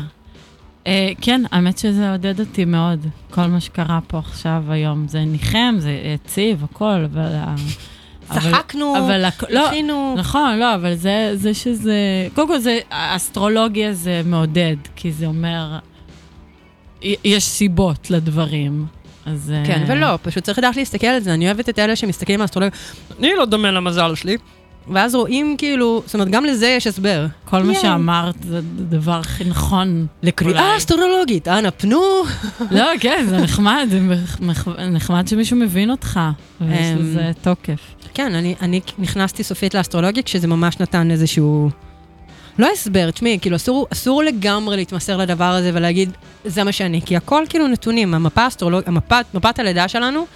אה, 0.86 1.10
כן, 1.20 1.42
האמת 1.52 1.78
שזה 1.78 2.10
עודד 2.12 2.40
אותי 2.40 2.64
מאוד, 2.64 3.06
כל 3.30 3.46
מה 3.46 3.60
שקרה 3.60 3.98
פה 4.06 4.18
עכשיו 4.18 4.62
היום. 4.68 5.08
זה 5.08 5.20
ניחם, 5.24 5.74
זה 5.78 5.90
יציב, 6.14 6.64
הכל, 6.64 7.04
אבל... 7.12 7.32
אבל- 8.30 8.40
צחקנו, 8.40 8.94
אבל 8.98 9.24
הכ- 9.24 9.46
לא. 9.50 10.14
נכון, 10.16 10.58
לא, 10.58 10.74
אבל 10.74 10.94
זה, 10.94 11.30
זה 11.34 11.54
שזה... 11.54 11.94
קודם 12.34 12.48
כל, 12.48 12.58
זה, 12.58 12.78
האסטרולוגיה 12.90 13.92
זה 13.92 14.22
מעודד, 14.24 14.76
כי 14.96 15.12
זה 15.12 15.26
אומר, 15.26 15.78
יש 17.02 17.44
סיבות 17.44 18.10
לדברים. 18.10 18.86
אז... 19.26 19.52
אה, 19.56 19.62
כן, 19.66 19.84
ולא, 19.86 20.18
פשוט 20.22 20.44
צריך 20.44 20.58
לדעת 20.58 20.76
להסתכל 20.76 21.06
על 21.06 21.20
זה. 21.20 21.34
אני 21.34 21.46
אוהבת 21.46 21.68
את 21.68 21.78
אלה 21.78 21.96
שמסתכלים 21.96 22.40
על 22.40 22.44
אסטרולוגיה, 22.44 22.78
אני 23.18 23.30
לא 23.38 23.44
דומה 23.44 23.70
למזל 23.70 24.14
שלי. 24.14 24.36
ואז 24.92 25.14
רואים 25.14 25.54
כאילו, 25.58 26.02
זאת 26.06 26.14
אומרת, 26.14 26.28
גם 26.28 26.44
לזה 26.44 26.66
יש 26.66 26.86
הסבר. 26.86 27.26
כל 27.44 27.62
מה. 27.62 27.74
שאמרת 27.74 28.34
זה 28.42 28.58
הדבר 28.58 29.12
הכי 29.20 29.44
נכון. 29.44 30.06
לקריאה. 30.22 30.76
אסטרולוגית, 30.76 31.48
אנא 31.48 31.70
פנו. 31.70 32.00
לא, 32.70 32.84
כן, 33.00 33.24
זה 33.28 33.36
נחמד, 33.38 33.88
נחמד 34.90 35.28
שמישהו 35.28 35.56
מבין 35.56 35.90
אותך, 35.90 36.20
ויש 36.60 36.78
אמ, 36.92 36.98
לזה 36.98 37.30
תוקף. 37.42 37.80
כן, 38.16 38.34
אני, 38.34 38.54
אני 38.60 38.80
נכנסתי 38.98 39.42
סופית 39.42 39.74
לאסטרולוגיה 39.74 40.22
כשזה 40.22 40.46
ממש 40.48 40.80
נתן 40.80 41.10
איזשהו... 41.10 41.70
לא 42.58 42.68
הסבר, 42.72 43.10
תשמעי, 43.10 43.38
כאילו 43.40 43.56
אסור, 43.56 43.86
אסור 43.92 44.22
לגמרי 44.22 44.76
להתמסר 44.76 45.16
לדבר 45.16 45.44
הזה 45.44 45.70
ולהגיד, 45.74 46.10
זה 46.44 46.64
מה 46.64 46.72
שאני, 46.72 47.00
כי 47.02 47.16
הכל 47.16 47.44
כאילו 47.48 47.68
נתונים, 47.68 48.14
המפה 48.14 48.42
האסטרולוגית, 48.42 48.88
המפת, 48.88 49.26
מפת 49.34 49.58
הלידה 49.58 49.88
שלנו, 49.88 50.26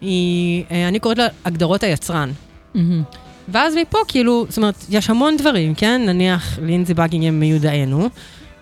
היא, 0.00 0.64
אה, 0.70 0.88
אני 0.88 0.98
קוראת 0.98 1.18
לה 1.18 1.26
הגדרות 1.44 1.82
היצרן. 1.82 2.30
מהמם. 2.74 3.02
ואז 3.48 3.74
מפה, 3.76 3.98
כאילו, 4.08 4.46
זאת 4.48 4.56
אומרת, 4.56 4.84
יש 4.90 5.10
המון 5.10 5.36
דברים, 5.36 5.74
כן? 5.74 6.02
נניח 6.06 6.58
לינזי 6.62 6.94
בגינגהם 6.94 7.40
מיודענו, 7.40 8.08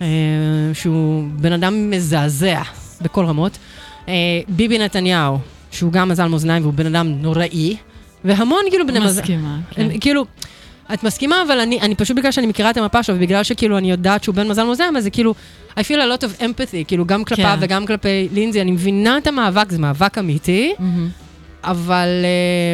אה, 0.01 0.07
שהוא 0.73 1.23
בן 1.35 1.51
אדם 1.51 1.89
מזעזע 1.89 2.61
בכל 3.01 3.25
רמות. 3.25 3.57
אה, 4.07 4.13
ביבי 4.47 4.77
נתניהו, 4.77 5.37
שהוא 5.71 5.91
גם 5.91 6.09
מזל 6.09 6.27
מאזניים 6.27 6.63
והוא 6.63 6.73
בן 6.73 6.85
אדם 6.85 7.07
נוראי, 7.07 7.77
והמון 8.25 8.59
כאילו 8.69 8.87
בני 8.87 8.99
מזל... 8.99 9.21
מסכימה, 9.21 9.57
כן. 9.71 9.81
הם- 9.81 9.97
כאילו, 9.99 10.25
את 10.93 11.03
מסכימה, 11.03 11.35
אבל 11.47 11.59
אני, 11.59 11.81
אני 11.81 11.95
פשוט 11.95 12.17
בגלל 12.17 12.31
שאני 12.31 12.47
מכירה 12.47 12.69
את 12.69 12.77
המפה 12.77 13.03
שלו, 13.03 13.15
ובגלל 13.15 13.43
שכאילו 13.43 13.77
אני 13.77 13.91
יודעת 13.91 14.23
שהוא 14.23 14.35
בן 14.35 14.47
מזל 14.47 14.63
מאזניים, 14.63 14.97
אז 14.97 15.03
זה 15.03 15.09
כאילו, 15.09 15.33
I 15.71 15.81
feel 15.81 15.97
a 15.97 16.19
lot 16.19 16.23
of 16.23 16.41
empathy, 16.41 16.85
כאילו 16.87 17.05
גם 17.05 17.23
כלפיו 17.23 17.45
כן. 17.45 17.57
וגם 17.59 17.85
כלפי 17.85 18.27
לינזי, 18.33 18.61
אני 18.61 18.71
מבינה 18.71 19.17
את 19.17 19.27
המאבק, 19.27 19.71
זה 19.71 19.79
מאבק 19.79 20.17
אמיתי. 20.17 20.73
מהמם. 20.79 21.09
אבל 21.63 22.07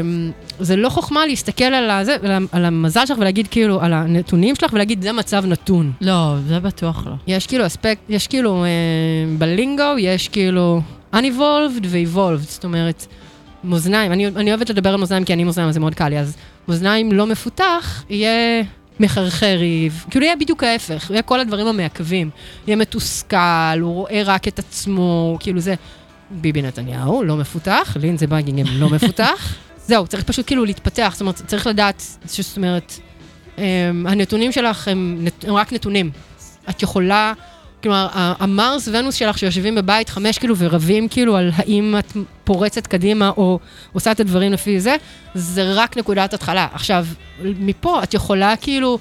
אמ, 0.03 0.31
זה 0.59 0.75
לא 0.75 0.89
חוכמה 0.89 1.25
להסתכל 1.25 1.63
על, 1.63 1.89
הזה, 1.89 2.15
על, 2.23 2.47
על 2.51 2.65
המזל 2.65 3.05
שלך 3.05 3.17
ולהגיד 3.17 3.47
כאילו, 3.51 3.81
על 3.81 3.93
הנתונים 3.93 4.55
שלך 4.55 4.73
ולהגיד, 4.73 5.01
זה 5.01 5.11
מצב 5.11 5.45
נתון. 5.45 5.91
לא, 6.01 6.35
זה 6.47 6.59
בטוח 6.59 7.03
לא. 7.07 7.11
יש 7.27 7.47
כאילו 7.47 7.65
אספקט, 7.65 8.01
יש 8.09 8.27
כאילו, 8.27 8.63
אה, 8.63 8.69
בלינגו 9.37 9.83
יש 9.99 10.27
כאילו 10.29 10.81
unevolved 11.15 11.83
ו-evolved, 11.85 12.37
זאת 12.49 12.63
אומרת, 12.63 13.05
מאזניים, 13.67 14.11
אני, 14.11 14.27
אני 14.27 14.49
אוהבת 14.51 14.69
לדבר 14.69 14.89
על 14.89 14.99
מאזניים 14.99 15.23
כי 15.23 15.33
אני 15.33 15.43
מאזניים, 15.43 15.69
אז 15.69 15.73
זה 15.73 15.79
מאוד 15.79 15.95
קל 15.95 16.09
לי, 16.09 16.19
אז 16.19 16.37
מאזניים 16.67 17.11
לא 17.11 17.27
מפותח, 17.27 18.03
יהיה 18.09 18.63
מחרחר 18.99 19.55
ריב, 19.57 20.05
כאילו 20.09 20.25
יהיה 20.25 20.35
בדיוק 20.35 20.63
ההפך, 20.63 21.09
יהיה 21.09 21.21
כל 21.21 21.39
הדברים 21.39 21.67
המעכבים, 21.67 22.29
יהיה 22.67 22.75
מתוסכל, 22.75 23.79
הוא 23.81 23.93
רואה 23.93 24.21
רק 24.25 24.47
את 24.47 24.59
עצמו, 24.59 25.37
כאילו 25.39 25.59
זה, 25.59 25.75
ביבי 26.31 26.61
נתניהו, 26.61 27.23
לא 27.23 27.37
מפותח, 27.37 27.97
לינזה 28.01 28.27
בגינגהם 28.27 28.67
לא 28.79 28.89
מפותח, 28.89 29.55
זהו, 29.87 30.07
צריך 30.07 30.23
פשוט 30.23 30.47
כאילו 30.47 30.65
להתפתח, 30.65 31.09
זאת 31.11 31.21
אומרת, 31.21 31.35
צריך 31.35 31.67
לדעת, 31.67 32.03
זאת 32.25 32.57
אומרת, 32.57 32.93
um, 33.55 33.59
הנתונים 34.05 34.51
שלך 34.51 34.87
הם, 34.87 35.25
הם 35.43 35.55
רק 35.55 35.73
נתונים. 35.73 36.11
את 36.69 36.83
יכולה, 36.83 37.33
כלומר, 37.87 38.07
המרס 38.13 38.89
ונוס 38.91 39.15
שלך 39.15 39.37
שיושבים 39.37 39.75
בבית 39.75 40.09
חמש 40.09 40.37
כאילו 40.37 40.55
ורבים 40.57 41.07
כאילו 41.07 41.37
על 41.37 41.51
האם 41.55 41.95
את 41.99 42.17
פורצת 42.43 42.87
קדימה 42.87 43.29
או 43.37 43.59
עושה 43.93 44.11
את 44.11 44.19
הדברים 44.19 44.53
לפי 44.53 44.79
זה, 44.79 44.95
זה 45.33 45.73
רק 45.73 45.97
נקודת 45.97 46.33
התחלה. 46.33 46.67
עכשיו, 46.73 47.05
מפה 47.43 48.03
את 48.03 48.13
יכולה 48.13 48.55
כאילו, 48.55 48.99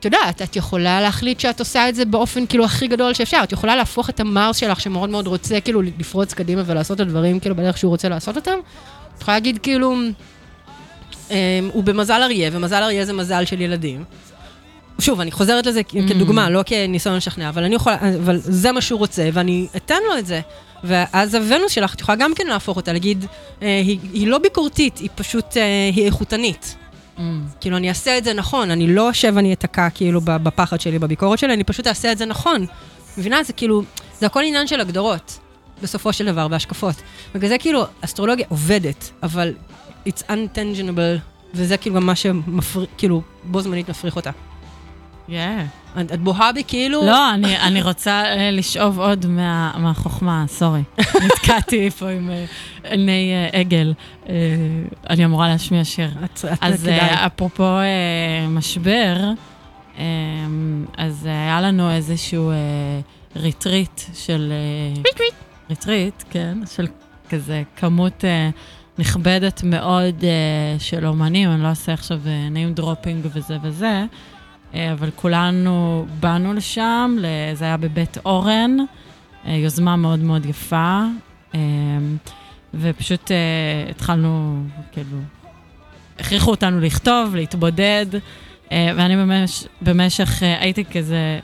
את 0.00 0.04
יודעת, 0.04 0.42
את 0.42 0.56
יכולה 0.56 1.00
להחליט 1.00 1.40
שאת 1.40 1.60
עושה 1.60 1.88
את 1.88 1.94
זה 1.94 2.04
באופן 2.04 2.46
כאילו 2.46 2.64
הכי 2.64 2.88
גדול 2.88 3.14
שאפשר. 3.14 3.40
את 3.42 3.52
יכולה 3.52 3.76
להפוך 3.76 4.10
את 4.10 4.20
המרס 4.20 4.56
שלך 4.56 4.80
שמאוד 4.80 5.10
מאוד 5.10 5.26
רוצה 5.26 5.60
כאילו 5.60 5.82
לפרוץ 5.82 6.34
קדימה 6.34 6.62
ולעשות 6.66 6.96
את 6.96 7.00
הדברים 7.00 7.40
כאילו 7.40 7.56
בדרך 7.56 7.78
שהוא 7.78 7.90
רוצה 7.90 8.08
לעשות 8.08 8.36
אותם. 8.36 8.58
את 9.16 9.22
יכולה 9.22 9.36
להגיד 9.36 9.58
כאילו, 9.58 9.94
אמ, 11.30 11.36
הוא 11.72 11.84
במזל 11.84 12.22
אריה, 12.22 12.50
ומזל 12.52 12.82
אריה 12.82 13.04
זה 13.04 13.12
מזל 13.12 13.44
של 13.44 13.60
ילדים. 13.60 14.04
שוב, 14.98 15.20
אני 15.20 15.30
חוזרת 15.30 15.66
לזה 15.66 15.80
כ- 15.88 15.94
כדוגמה, 16.08 16.50
לא 16.50 16.62
כניסיון 16.66 17.16
לשכנע, 17.16 17.48
אבל 17.48 17.64
אני 17.64 17.74
יכולה, 17.74 17.96
אבל 18.24 18.36
זה 18.42 18.72
מה 18.72 18.80
שהוא 18.80 18.98
רוצה, 18.98 19.28
ואני 19.32 19.66
אתן 19.76 19.98
לו 20.08 20.18
את 20.18 20.26
זה. 20.26 20.40
ואז 20.84 21.34
הוונוס 21.34 21.72
שלך, 21.72 21.94
את 21.94 22.00
יכולה 22.00 22.16
גם 22.16 22.34
כן 22.34 22.46
להפוך 22.46 22.76
אותה, 22.76 22.92
להגיד, 22.92 23.24
אה, 23.62 23.80
היא, 23.84 23.98
היא 24.12 24.26
לא 24.28 24.38
ביקורתית, 24.38 24.98
היא 24.98 25.08
פשוט, 25.14 25.56
אה, 25.56 25.90
היא 25.94 26.06
איכותנית. 26.06 26.76
כאילו, 27.60 27.76
אני 27.76 27.88
אעשה 27.88 28.18
את 28.18 28.24
זה 28.24 28.32
נכון, 28.32 28.70
אני 28.70 28.86
לא 28.94 29.10
אשב 29.10 29.32
ואני 29.36 29.52
אתקע 29.52 29.90
כאילו 29.90 30.20
בפחד 30.24 30.80
שלי, 30.80 30.98
בביקורת 30.98 31.38
שלי, 31.38 31.54
אני 31.54 31.64
פשוט 31.64 31.86
אעשה 31.86 32.12
את 32.12 32.18
זה 32.18 32.26
נכון. 32.26 32.66
מבינה? 33.18 33.42
זה 33.42 33.52
כאילו, 33.52 33.82
זה 34.20 34.26
הכל 34.26 34.42
עניין 34.42 34.66
של 34.66 34.80
הגדרות, 34.80 35.38
בסופו 35.82 36.12
של 36.12 36.26
דבר, 36.26 36.46
והשקפות. 36.50 36.94
בגלל 37.34 37.48
זה 37.48 37.58
כאילו, 37.58 37.84
אסטרולוגיה 38.00 38.46
עובדת, 38.48 39.10
אבל 39.22 39.54
it's 40.08 40.22
untangible, 40.28 41.18
וזה 41.54 41.76
כאילו 41.76 41.96
גם 41.96 42.06
מה 42.06 42.16
שמפריע, 42.16 42.86
כאילו, 42.98 43.22
בו 43.44 43.60
זמנית 43.60 43.88
מפריך 43.88 44.16
אותה. 44.16 44.30
Yeah. 45.28 45.32
את, 46.00 46.20
בוהה 46.20 46.52
בי 46.52 46.62
כאילו... 46.66 47.06
לא, 47.06 47.34
אני, 47.34 47.58
אני 47.58 47.82
רוצה 47.82 48.22
אה, 48.24 48.50
לשאוב 48.50 49.00
עוד 49.00 49.26
מה, 49.26 49.72
מהחוכמה, 49.78 50.44
sorry. 50.48 50.82
נתקעתי 51.24 51.90
פה 51.90 52.08
עם 52.08 52.30
אה, 52.30 52.44
עיני 52.84 53.32
אה, 53.32 53.60
עגל. 53.60 53.94
אני 55.10 55.24
אמורה 55.24 55.48
להשמיע 55.48 55.84
שיר. 55.84 56.10
את, 56.24 56.44
את 56.52 56.58
אז 56.60 56.82
כדאי. 56.82 57.26
אפרופו 57.26 57.76
משבר, 58.48 59.16
אז 60.96 61.26
היה 61.26 61.60
לנו 61.60 61.90
איזשהו 61.90 62.52
retreat 63.36 64.00
של... 64.14 64.52
retreat. 64.96 65.34
ריטריט, 65.70 66.22
כן, 66.30 66.58
של 66.76 66.86
כזה 67.30 67.62
כמות 67.76 68.24
נכבדת 68.98 69.62
מאוד 69.64 70.24
אה, 70.24 70.78
של 70.78 71.06
אומנים, 71.06 71.50
אני 71.50 71.62
לא 71.62 71.68
אעשה 71.68 71.92
עכשיו 71.92 72.20
אה, 72.26 72.48
name 72.48 72.80
dropping 72.80 73.28
וזה 73.34 73.56
וזה, 73.62 74.04
אבל 74.74 75.10
כולנו 75.16 76.06
באנו 76.20 76.52
לשם, 76.52 77.16
זה 77.54 77.64
היה 77.64 77.76
בבית 77.76 78.18
אורן, 78.24 78.76
אה, 79.46 79.52
יוזמה 79.52 79.96
מאוד 79.96 80.18
מאוד 80.18 80.46
יפה, 80.46 81.00
אה, 81.54 81.60
ופשוט 82.74 83.30
אה, 83.30 83.36
התחלנו, 83.90 84.62
כאילו, 84.92 85.18
הכריחו 86.18 86.50
אותנו 86.50 86.80
לכתוב, 86.80 87.34
להתבודד, 87.34 88.06
אה, 88.72 88.90
ואני 88.96 89.16
במש, 89.16 89.64
במשך, 89.82 90.42
אה, 90.42 90.60
הייתי 90.60 90.84
כזה 90.84 91.40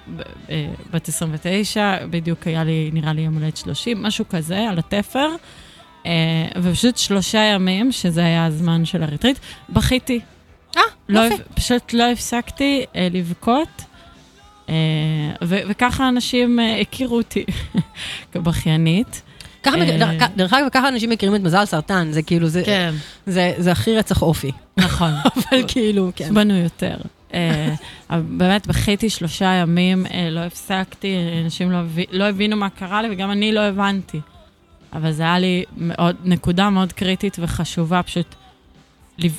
אה, 0.51 0.69
בת 0.91 1.09
29, 1.09 1.97
בדיוק 2.11 2.47
היה 2.47 2.65
לי, 2.65 2.91
נראה 2.93 3.13
לי 3.13 3.23
יום 3.23 3.35
הולדת 3.35 3.57
30, 3.57 4.03
משהו 4.03 4.25
כזה, 4.29 4.69
על 4.69 4.79
התפר, 4.79 5.29
אה, 6.07 6.13
ופשוט 6.63 6.97
שלושה 6.97 7.39
ימים, 7.39 7.93
שזה 7.93 8.25
היה 8.25 8.47
הזמן 8.47 8.85
של 8.85 9.03
הריטריט, 9.03 9.39
בכיתי. 9.71 10.21
לא. 11.09 11.21
פשוט 11.55 11.93
לא 11.93 12.11
הפסקתי 12.13 12.85
אה, 12.97 13.09
לבכות, 13.13 13.69
אה, 14.69 14.75
ו- 15.45 15.59
וככה 15.69 16.09
אנשים 16.09 16.61
אה, 16.61 16.81
הכירו 16.81 17.17
אותי 17.17 17.45
כבכיינית. 18.33 19.23
ככה, 19.63 19.77
אה, 19.77 20.29
דרך- 20.37 20.53
אגב, 20.53 20.69
ככה 20.73 20.89
אנשים 20.89 21.11
מכירים 21.11 21.35
את 21.35 21.41
מזל 21.41 21.65
סרטן, 21.65 22.09
זה 22.13 22.23
כאילו, 22.23 22.49
זה, 22.49 22.63
כן, 22.67 22.95
זה, 23.27 23.53
זה 23.59 23.73
הכי 23.73 23.97
רצח 23.97 24.23
אופי. 24.23 24.51
נכון. 24.77 25.11
אבל 25.37 25.65
כאילו, 25.69 26.11
כן. 26.17 26.35
בנו 26.35 26.55
יותר. 26.57 26.97
אה, 27.35 27.75
באמת, 28.11 28.67
בכיתי 28.67 29.11
שלושה 29.11 29.45
ימים, 29.47 30.07
אה, 30.07 30.31
לא 30.31 30.41
הפסקתי, 30.41 31.15
אנשים 31.45 31.71
לא, 31.73 31.79
לא 32.13 32.25
הבינו 32.25 32.57
מה 32.57 32.71
קרה 32.71 33.03
לי, 33.03 33.09
וגם 33.11 33.31
אני 33.31 33.53
לא 33.53 33.61
הבנתי. 33.61 34.21
אבל 34.93 35.13
זה 35.13 35.23
היה 35.23 35.39
לי 35.39 35.65
מאוד, 35.77 36.17
נקודה 36.25 36.71
מאוד 36.71 36.93
קריטית 36.93 37.37
וחשובה, 37.41 38.03
פשוט 38.03 38.35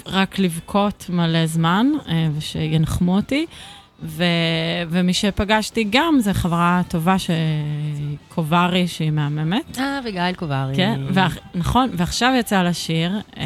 רק 0.06 0.40
לבכות 0.40 1.06
מלא 1.10 1.46
זמן, 1.46 1.88
אה, 2.08 2.28
ושינחמו 2.38 3.16
אותי. 3.16 3.46
ו, 4.04 4.24
ומי 4.90 5.14
שפגשתי 5.14 5.88
גם, 5.90 6.18
זה 6.20 6.34
חברה 6.34 6.82
טובה, 6.88 7.16
שקוברי, 7.20 8.88
שהיא 8.88 9.12
מהממת. 9.12 9.80
אה, 9.80 10.00
וגיא 10.06 10.22
קוברי. 10.36 10.76
כן, 10.76 11.02
ואח, 11.14 11.38
נכון, 11.56 11.90
ועכשיו 11.94 12.34
יצא 12.40 12.64
לה 12.64 12.74
שיר 12.74 13.20
אה, 13.38 13.44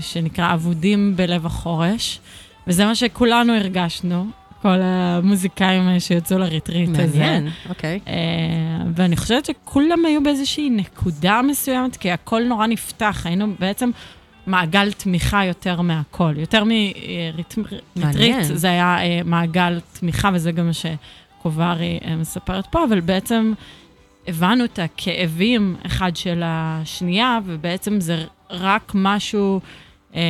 שנקרא 0.00 0.54
אבודים 0.54 1.16
בלב 1.16 1.46
החורש, 1.46 2.20
וזה 2.66 2.84
מה 2.84 2.94
שכולנו 2.94 3.52
הרגשנו, 3.52 4.26
כל 4.62 4.78
המוזיקאים 4.82 5.88
אה, 5.88 6.00
שיצאו 6.00 6.38
לריטריט 6.38 6.88
הזה. 6.88 7.18
מעניין, 7.18 7.48
אוקיי. 7.68 8.00
אה, 8.08 8.14
ואני 8.94 9.16
חושבת 9.16 9.44
שכולם 9.44 10.04
היו 10.04 10.22
באיזושהי 10.22 10.70
נקודה 10.70 11.40
מסוימת, 11.42 11.96
כי 11.96 12.10
הכל 12.10 12.42
נורא 12.42 12.66
נפתח, 12.66 13.22
היינו 13.24 13.46
בעצם 13.58 13.90
מעגל 14.50 14.92
תמיכה 14.92 15.44
יותר 15.44 15.80
מהכל. 15.80 16.34
יותר 16.36 16.64
מריטריט. 17.96 18.36
זה 18.42 18.70
היה 18.70 18.98
אה, 18.98 19.20
מעגל 19.24 19.80
תמיכה, 19.92 20.30
וזה 20.34 20.52
גם 20.52 20.66
מה 20.66 20.72
שקוברי 20.72 21.98
אה, 22.04 22.16
מספרת 22.16 22.66
פה, 22.70 22.84
אבל 22.84 23.00
בעצם 23.00 23.52
הבנו 24.28 24.64
את 24.64 24.78
הכאבים 24.78 25.76
אחד 25.86 26.16
של 26.16 26.42
השנייה, 26.44 27.38
ובעצם 27.44 28.00
זה 28.00 28.24
רק 28.50 28.92
משהו 28.94 29.60
אה, 30.14 30.20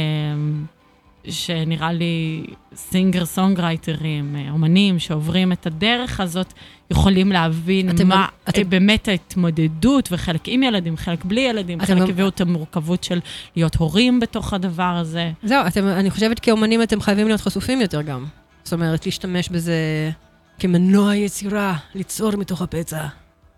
שנראה 1.30 1.92
לי 1.92 2.44
סינגר 2.74 3.24
סונגרייטרים, 3.24 4.36
אה, 4.38 4.50
אומנים 4.50 4.98
שעוברים 4.98 5.52
את 5.52 5.66
הדרך 5.66 6.20
הזאת, 6.20 6.52
יכולים 6.90 7.32
להבין 7.32 7.90
אתם- 7.90 8.08
מה 8.08 8.26
אתם- 8.48 8.60
אה, 8.60 8.64
באמת 8.64 9.08
ההתמודדות, 9.08 10.08
וחלק 10.12 10.40
עם 10.46 10.62
ילדים, 10.62 10.96
חלק 10.96 11.24
בלי 11.24 11.40
ילדים, 11.40 11.80
חלק 11.80 12.08
הביאו 12.08 12.28
את 12.28 12.40
המורכבות 12.40 13.04
של 13.04 13.20
להיות 13.56 13.74
הורים 13.76 14.20
בתוך 14.20 14.52
הדבר 14.52 14.82
הזה. 14.82 15.30
זהו, 15.42 15.66
אתם, 15.66 15.86
אני 15.86 16.10
חושבת 16.10 16.38
כאומנים 16.38 16.82
אתם 16.82 17.00
חייבים 17.00 17.26
להיות 17.28 17.40
חשופים 17.40 17.80
יותר 17.80 18.02
גם. 18.02 18.24
זאת 18.64 18.72
אומרת, 18.72 19.06
להשתמש 19.06 19.48
בזה 19.48 20.10
כמנוע 20.58 21.16
יצירה, 21.16 21.76
ליצור 21.94 22.36
מתוך 22.36 22.62
הפצע. 22.62 23.06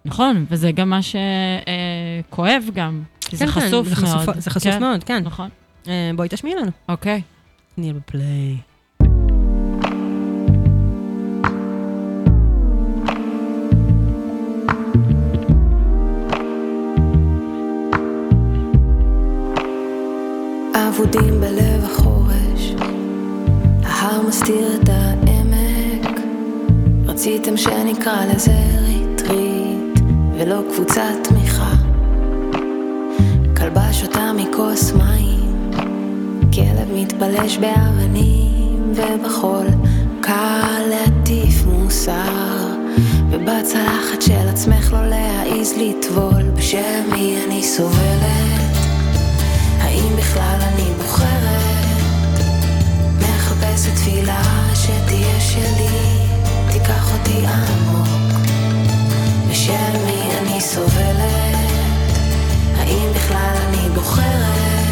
נכון, 0.05 0.45
וזה 0.51 0.73
גם 0.73 0.91
מה 0.91 1.01
שכואב 1.03 2.63
גם, 2.75 3.03
כי 3.21 3.37
זה 3.37 3.45
כן, 3.47 3.51
כן, 3.53 3.61
חשוף 3.61 3.89
זה 3.89 3.97
חשוף- 3.97 4.27
מאוד. 4.27 4.39
זה 4.41 4.51
חשוף 4.51 4.75
מאוד, 4.75 5.05
כן. 5.05 5.23
נכון. 5.25 5.49
אה, 5.89 6.11
בואי 6.17 6.29
תשמיעי 6.29 6.57
לנו. 6.57 6.71
אוקיי. 6.89 7.23
תני 7.75 7.93
בפליי. 7.93 8.57
אבודים 20.75 21.41
בלב 21.41 21.85
החורש, 21.85 22.73
ההר 23.85 24.23
מסתיר 24.29 24.81
את 24.83 24.89
העמק. 24.89 26.21
רציתם 27.07 27.57
שנקרא 27.57 28.25
לזה 28.25 28.57
ריטריט, 28.79 30.01
ולא 30.39 30.63
קבוצת 30.73 31.15
תמיכה. 31.25 31.73
כלבה 33.57 33.93
שותה 33.93 34.33
מכוס 34.37 34.93
מים, 34.93 35.22
כלב 36.55 36.89
מתפלש 36.95 37.57
באבנים, 37.59 38.95
ובחול 38.95 39.67
קל 40.21 40.83
להטיף 40.91 41.65
מוסר. 41.67 42.77
ובצלחת 43.31 44.23
של 44.23 44.49
עצמך 44.49 44.93
לא 44.93 45.07
להעיז 45.07 45.75
לטבול, 45.77 46.43
בשם 46.55 47.11
מי 47.13 47.37
אני 47.47 47.63
סובלת? 47.63 48.77
האם 49.81 50.17
בכלל 50.17 50.59
אני 50.63 50.85
בוחרת? 50.99 52.39
מחפשת 53.19 53.95
תפילה 53.95 54.43
שתהיה 54.75 55.41
שלי, 55.41 56.27
תיקח 56.73 57.13
אותי 57.13 57.47
עמוק. 57.47 58.41
בשל 59.51 59.97
מי 60.07 60.23
אני 60.39 60.61
סובלת? 60.61 61.57
האם 62.79 63.13
בכלל 63.15 63.55
אני 63.69 63.89
בוחרת? 63.95 64.92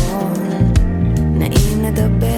נעים 2.01 2.17
לדבר 2.17 2.30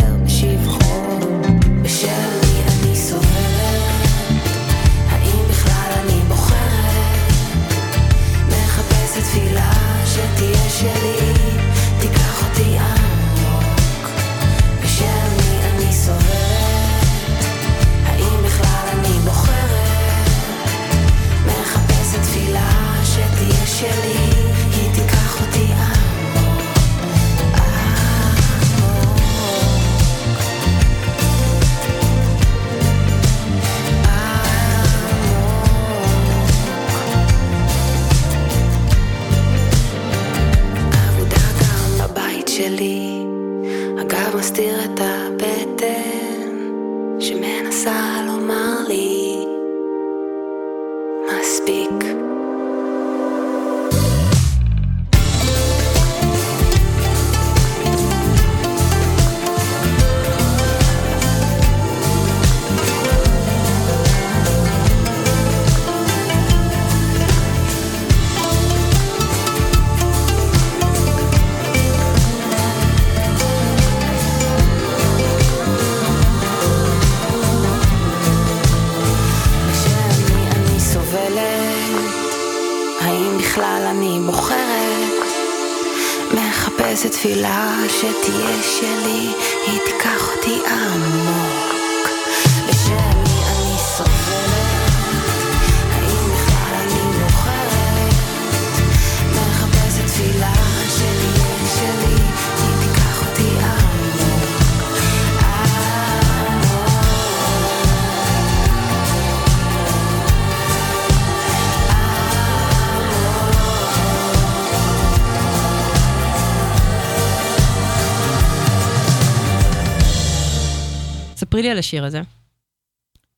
על 121.74 121.80
השיר 121.80 122.06
הזה. 122.06 122.22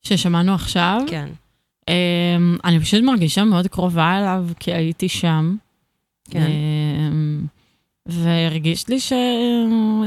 ששמענו 0.02 0.54
עכשיו. 0.54 1.00
כן. 1.06 1.28
Um, 1.90 2.60
אני 2.64 2.80
פשוט 2.80 3.02
מרגישה 3.02 3.44
מאוד 3.44 3.66
קרובה 3.66 4.18
אליו, 4.18 4.46
כי 4.60 4.72
הייתי 4.72 5.08
שם. 5.08 5.56
כן. 6.30 6.46
Um, 6.46 7.46
והרגיש 8.06 8.88
לי 8.88 9.00
ש... 9.00 9.12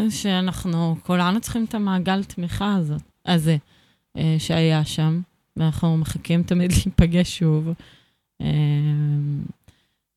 שאנחנו 0.10 0.96
כולנו 1.04 1.42
צריכים 1.42 1.66
את 1.66 1.76
המעגל 1.76 2.24
תמיכה 2.24 2.76
הזאת, 2.76 3.02
הזה, 3.26 3.58
uh, 4.18 4.22
שהיה 4.38 4.86
שם, 4.86 5.22
ואנחנו 5.58 5.98
מחכים 5.98 6.44
תמיד 6.44 6.72
להיפגש 6.78 7.38
שוב. 7.38 7.70
Um, 8.42 8.46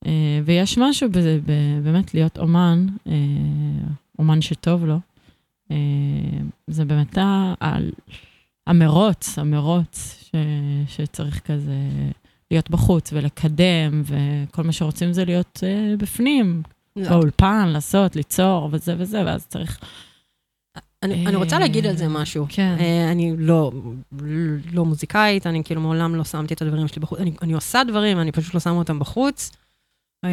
uh, 0.05 0.09
ויש 0.45 0.79
משהו 0.79 1.11
בזה, 1.11 1.39
באמת 1.85 2.15
להיות 2.15 2.39
אומן, 2.39 2.87
uh, 3.07 3.11
אומן 4.19 4.43
שטוב 4.43 4.85
לו. 4.85 4.99
Uh, 5.73 6.45
זה 6.67 6.85
באמת 6.85 7.19
המרוץ, 8.67 9.39
המרוץ 9.39 10.25
ש, 10.25 10.31
שצריך 10.87 11.41
כזה 11.41 11.89
להיות 12.51 12.71
בחוץ 12.71 13.13
ולקדם, 13.13 14.03
וכל 14.05 14.63
מה 14.63 14.73
שרוצים 14.73 15.13
זה 15.13 15.25
להיות 15.25 15.61
uh, 15.63 16.03
בפנים, 16.03 16.63
לא. 16.97 17.09
באולפן, 17.09 17.69
לעשות, 17.69 18.17
ליצור 18.17 18.69
וזה 18.73 18.95
וזה, 18.99 19.23
ואז 19.27 19.47
צריך... 19.47 19.79
אני, 21.03 21.27
אני 21.27 21.37
רוצה 21.37 21.59
להגיד 21.59 21.87
על 21.87 21.97
זה 21.97 22.09
משהו. 22.09 22.47
כן. 22.49 22.77
אה, 22.81 23.13
אני 23.13 23.35
לא, 23.39 23.73
לא 24.73 24.85
מוזיקאית, 24.85 25.47
אני 25.47 25.65
כאילו 25.65 25.81
מעולם 25.81 26.15
לא 26.15 26.25
שמתי 26.25 26.55
את 26.55 26.63
הדברים 26.63 26.89
שלי 26.89 27.01
בחוץ. 27.01 27.21
אני, 27.21 27.33
אני 27.43 27.53
עושה 27.53 27.85
דברים, 27.85 28.19
אני 28.19 28.33
פשוט 28.33 28.55
לא 28.55 28.61
שמה 28.61 28.73
אותם 28.73 28.99
בחוץ. 28.99 29.51
אה, 30.25 30.31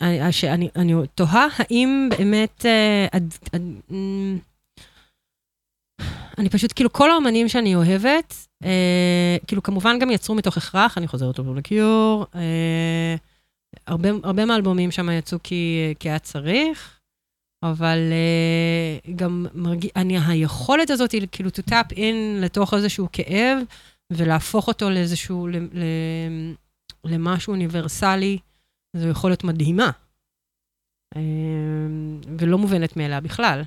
אני, 0.00 0.32
שאני, 0.32 0.68
אני 0.76 0.94
תוהה 1.14 1.46
האם 1.58 2.08
באמת... 2.18 2.66
אה, 2.66 3.18
אמ, 3.56 4.38
אני 6.38 6.48
פשוט, 6.48 6.72
כאילו, 6.72 6.92
כל 6.92 7.10
האומנים 7.10 7.48
שאני 7.48 7.74
אוהבת, 7.74 8.34
אה, 8.64 9.36
כאילו, 9.46 9.62
כמובן 9.62 9.98
גם 9.98 10.10
יצרו 10.10 10.34
מתוך 10.34 10.56
הכרח, 10.56 10.98
אני 10.98 11.08
חוזרת 11.08 11.38
עוד 11.38 11.56
לקיור. 11.56 12.26
אה, 12.34 13.14
הרבה, 13.86 14.08
הרבה 14.22 14.44
מהאלבומים 14.44 14.90
שם 14.90 15.10
יצאו 15.10 15.38
כי, 15.42 15.94
כי 15.98 16.08
היה 16.08 16.18
צריך. 16.18 17.00
אבל 17.62 17.98
uh, 19.06 19.10
גם 19.16 19.46
מרגיש, 19.54 19.90
אני, 19.96 20.18
היכולת 20.26 20.90
הזאת 20.90 21.12
היא 21.12 21.26
כאילו 21.32 21.50
to 21.50 21.70
tap 21.70 21.92
in 21.92 22.40
לתוך 22.40 22.74
איזשהו 22.74 23.08
כאב, 23.12 23.58
ולהפוך 24.12 24.68
אותו 24.68 24.90
לאיזשהו, 24.90 25.48
ל, 25.48 25.56
ל, 25.56 25.84
למשהו 27.04 27.52
אוניברסלי, 27.52 28.38
זו 28.96 29.08
יכולת 29.08 29.44
מדהימה. 29.44 29.90
Uh, 31.14 31.18
ולא 32.38 32.58
מובנת 32.58 32.96
מאליה 32.96 33.20
בכלל. 33.20 33.62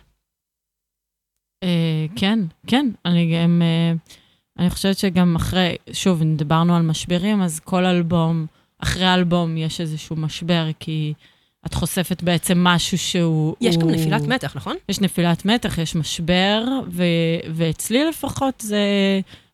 אה, 1.63 2.05
כן, 2.15 2.39
כן, 2.67 2.89
אני 3.05 3.35
גם... 3.35 3.61
אה, 3.61 3.93
אני 4.59 4.69
חושבת 4.69 4.97
שגם 4.97 5.35
אחרי, 5.35 5.75
שוב, 5.93 6.21
אם 6.21 6.35
דיברנו 6.35 6.75
על 6.75 6.81
משברים, 6.81 7.41
אז 7.41 7.59
כל 7.59 7.85
אלבום, 7.85 8.45
אחרי 8.79 9.13
אלבום 9.13 9.57
יש 9.57 9.81
איזשהו 9.81 10.15
משבר, 10.15 10.67
כי 10.79 11.13
את 11.65 11.73
חושפת 11.73 12.23
בעצם 12.23 12.63
משהו 12.63 12.97
שהוא... 12.97 13.55
יש 13.61 13.77
גם 13.77 13.81
הוא- 13.81 13.91
נפילת 13.91 14.21
מתח, 14.21 14.55
נכון? 14.55 14.75
יש 14.89 15.01
נפילת 15.01 15.45
מתח, 15.45 15.77
יש 15.77 15.95
משבר, 15.95 16.63
ו- 16.91 17.03
ואצלי 17.53 18.05
לפחות 18.09 18.61
זה 18.61 18.79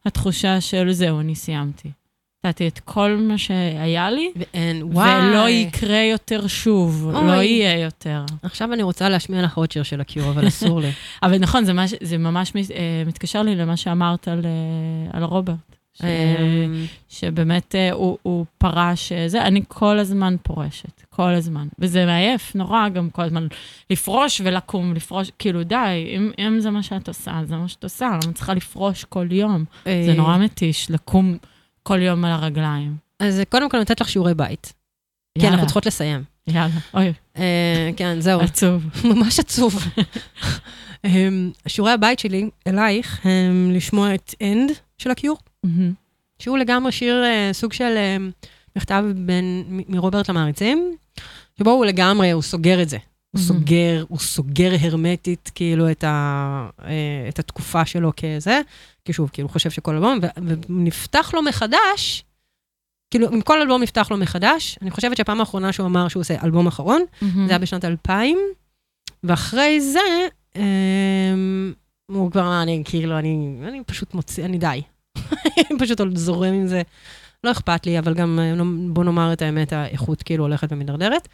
התחושה 0.06 0.62
של 0.62 0.92
זהו, 0.92 1.20
אני 1.20 1.36
סיימתי. 1.36 1.92
נתתי 2.46 2.68
את 2.68 2.80
כל 2.80 3.16
מה 3.28 3.38
שהיה 3.38 4.12
לי, 4.12 4.32
ואין, 4.36 4.84
וואי. 4.84 5.30
ולא 5.30 5.50
יקרה 5.50 5.98
יותר 5.98 6.48
שוב, 6.48 7.12
אוי. 7.16 7.28
לא 7.28 7.42
יהיה 7.42 7.80
יותר. 7.80 8.26
עכשיו 8.44 8.74
אני 8.74 8.84
רוצה 8.84 9.10
להשמיע 9.10 9.42
לך 9.42 9.58
עוד 9.58 9.72
שיר 9.72 9.84
של 9.84 10.02
הקיור, 10.02 10.30
אבל 10.30 10.48
אסור 10.48 10.82
לי. 10.82 10.92
אבל 11.24 11.38
נכון, 11.38 11.66
זה, 11.66 11.74
מש, 11.74 11.94
זה 12.02 12.18
ממש 12.18 12.54
אה, 12.56 13.04
מתקשר 13.08 13.42
לי 13.42 13.56
למה 13.56 13.78
שאמרת 13.78 14.28
על, 14.28 14.46
אה, 14.46 15.18
על 15.18 15.24
רוברט. 15.24 15.56
ש, 15.94 16.02
אמ, 16.04 16.86
שבאמת 17.10 17.76
אה, 17.76 17.92
הוא, 17.92 18.18
הוא 18.22 18.46
פרש, 18.58 19.12
זה, 19.28 19.42
אני 19.42 19.62
כל 19.68 20.00
הזמן 20.00 20.36
פורשת, 20.44 21.04
כל 21.10 21.30
הזמן. 21.30 21.68
וזה 21.80 22.06
מעייף 22.06 22.56
נורא 22.56 22.90
גם 22.90 23.10
כל 23.10 23.22
הזמן 23.22 23.48
לפרוש 23.90 24.42
ולקום, 24.46 24.94
לפרוש, 24.94 25.32
כאילו 25.40 25.64
די, 25.64 26.16
אם, 26.16 26.32
אם 26.40 26.60
זה 26.60 26.70
מה 26.70 26.84
שאת 26.84 27.08
עושה, 27.08 27.42
זה 27.46 27.56
מה 27.56 27.68
שאת 27.68 27.84
עושה, 27.84 28.10
למה 28.24 28.34
צריכה 28.34 28.54
לפרוש 28.54 29.04
כל 29.04 29.28
יום? 29.32 29.66
זה 29.86 30.14
נורא 30.18 30.38
מתיש 30.38 30.92
לקום 30.92 31.38
כל 31.90 32.02
יום 32.02 32.26
על 32.26 32.32
הרגליים. 32.32 32.96
אז 33.20 33.42
קודם 33.50 33.70
כל 33.70 33.78
נותנת 33.78 34.02
לך 34.02 34.10
שיעורי 34.10 34.34
בית. 34.34 34.74
כי 35.38 35.44
יאללה. 35.44 35.54
אנחנו 35.54 35.68
צריכות 35.68 35.86
לסיים. 35.86 36.24
יאללה, 36.48 36.74
אוי, 36.94 37.14
אה, 37.38 37.90
כן, 37.98 38.20
זהו. 38.20 38.42
עצוב. 38.42 38.86
ממש 39.14 39.40
עצוב. 39.40 39.84
אמ, 41.06 41.52
שיעורי 41.68 41.92
הבית 41.92 42.20
שלי 42.20 42.50
אלייך 42.68 43.26
הם 43.26 43.72
לשמוע 43.74 44.16
את 44.16 44.36
אנד 44.42 44.72
של 44.98 45.12
הקיור. 45.12 45.38
שהוא 46.40 46.58
לגמרי 46.58 46.92
שיר, 46.92 47.24
אה, 47.24 47.50
סוג 47.54 47.74
של 47.74 47.94
אה, 47.98 48.18
מכתב 48.76 49.04
בין, 49.16 49.64
מרוברט 49.88 50.30
למעריצים, 50.30 50.96
שבו 51.60 51.72
הוא 51.72 51.86
לגמרי, 51.86 52.32
הוא 52.32 52.42
סוגר 52.42 52.82
את 52.82 52.90
זה. 52.90 52.98
הוא. 53.32 53.42
סוגר, 53.42 54.06
הוא 54.08 54.20
סוגר 54.20 54.72
הרמטית, 54.82 55.52
כאילו, 55.56 55.92
את, 55.92 56.04
ה, 56.04 56.70
אה, 56.84 57.26
את 57.30 57.40
התקופה 57.40 57.86
שלו 57.86 58.12
כזה, 58.18 58.62
כי 59.06 59.14
שוב, 59.14 59.30
כאילו, 59.34 59.50
חושב 59.50 59.70
שכל 59.70 59.96
אלבום, 59.96 60.20
ונפתח 60.70 61.32
לו 61.34 61.42
מחדש, 61.42 62.24
כאילו, 63.12 63.30
אם 63.34 63.42
כל 63.42 63.62
אלבום 63.62 63.82
נפתח 63.82 64.12
לו 64.12 64.18
מחדש, 64.18 64.78
אני 64.82 64.92
חושבת 64.92 65.18
שהפעם 65.18 65.40
האחרונה 65.40 65.74
שהוא 65.74 65.88
אמר 65.88 66.08
שהוא 66.08 66.22
עושה 66.22 66.36
אלבום 66.44 66.68
אחרון, 66.68 67.02
מהמם. 67.22 67.46
זה 67.46 67.52
היה 67.52 67.60
בשנת 67.60 67.86
2000, 67.86 68.38
ואחרי 69.24 69.82
זה, 69.82 70.28
אמ, 70.56 71.74
הוא 72.12 72.32
כבר 72.32 72.42
אמר, 72.42 72.64
אני 72.64 72.82
כאילו, 72.86 73.20
אני, 73.20 73.58
אני 73.68 73.84
פשוט 73.84 74.14
מוציא, 74.14 74.46
אני 74.46 74.58
די. 74.58 74.82
אני 75.58 75.80
פשוט 75.80 76.00
עוד 76.00 76.18
זורם 76.18 76.54
עם 76.54 76.68
זה. 76.68 76.82
לא 77.44 77.52
אכפת 77.52 77.86
לי, 77.86 78.00
אבל 78.00 78.14
גם, 78.14 78.40
אה, 78.42 78.64
בוא 78.94 79.04
נאמר 79.04 79.34
את 79.34 79.42
האמת, 79.42 79.74
האיכות 79.74 80.24
כאילו 80.24 80.44
הולכת 80.44 80.68
ומידרדרת. 80.72 81.28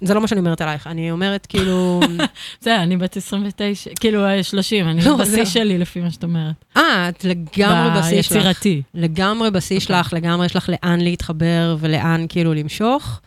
זה 0.00 0.14
לא 0.14 0.20
מה 0.20 0.28
שאני 0.28 0.40
אומרת 0.40 0.60
עלייך, 0.60 0.86
אני 0.86 1.10
אומרת 1.10 1.46
כאילו... 1.46 2.00
זה, 2.64 2.76
אני 2.76 2.96
בת 2.96 3.16
29, 3.16 3.90
כאילו 4.00 4.24
אה, 4.26 4.42
30, 4.42 4.88
אני 4.88 5.04
לא, 5.04 5.16
בשיא 5.16 5.34
זהו. 5.34 5.46
שלי 5.46 5.78
לפי 5.78 6.00
מה 6.00 6.10
שאת 6.10 6.24
אומרת. 6.24 6.54
אה, 6.76 7.08
את 7.08 7.24
לגמרי 7.24 8.00
בשיא 8.00 8.22
שלך. 8.22 8.36
ביצירתי. 8.36 8.82
לגמרי 8.94 9.50
בשיא 9.50 9.76
אוקיי. 9.76 9.86
שלך, 9.86 10.12
לגמרי 10.12 10.46
יש 10.46 10.56
לך 10.56 10.68
לאן 10.68 11.00
להתחבר 11.00 11.76
ולאן 11.80 12.26
כאילו 12.28 12.54
למשוך. 12.54 13.20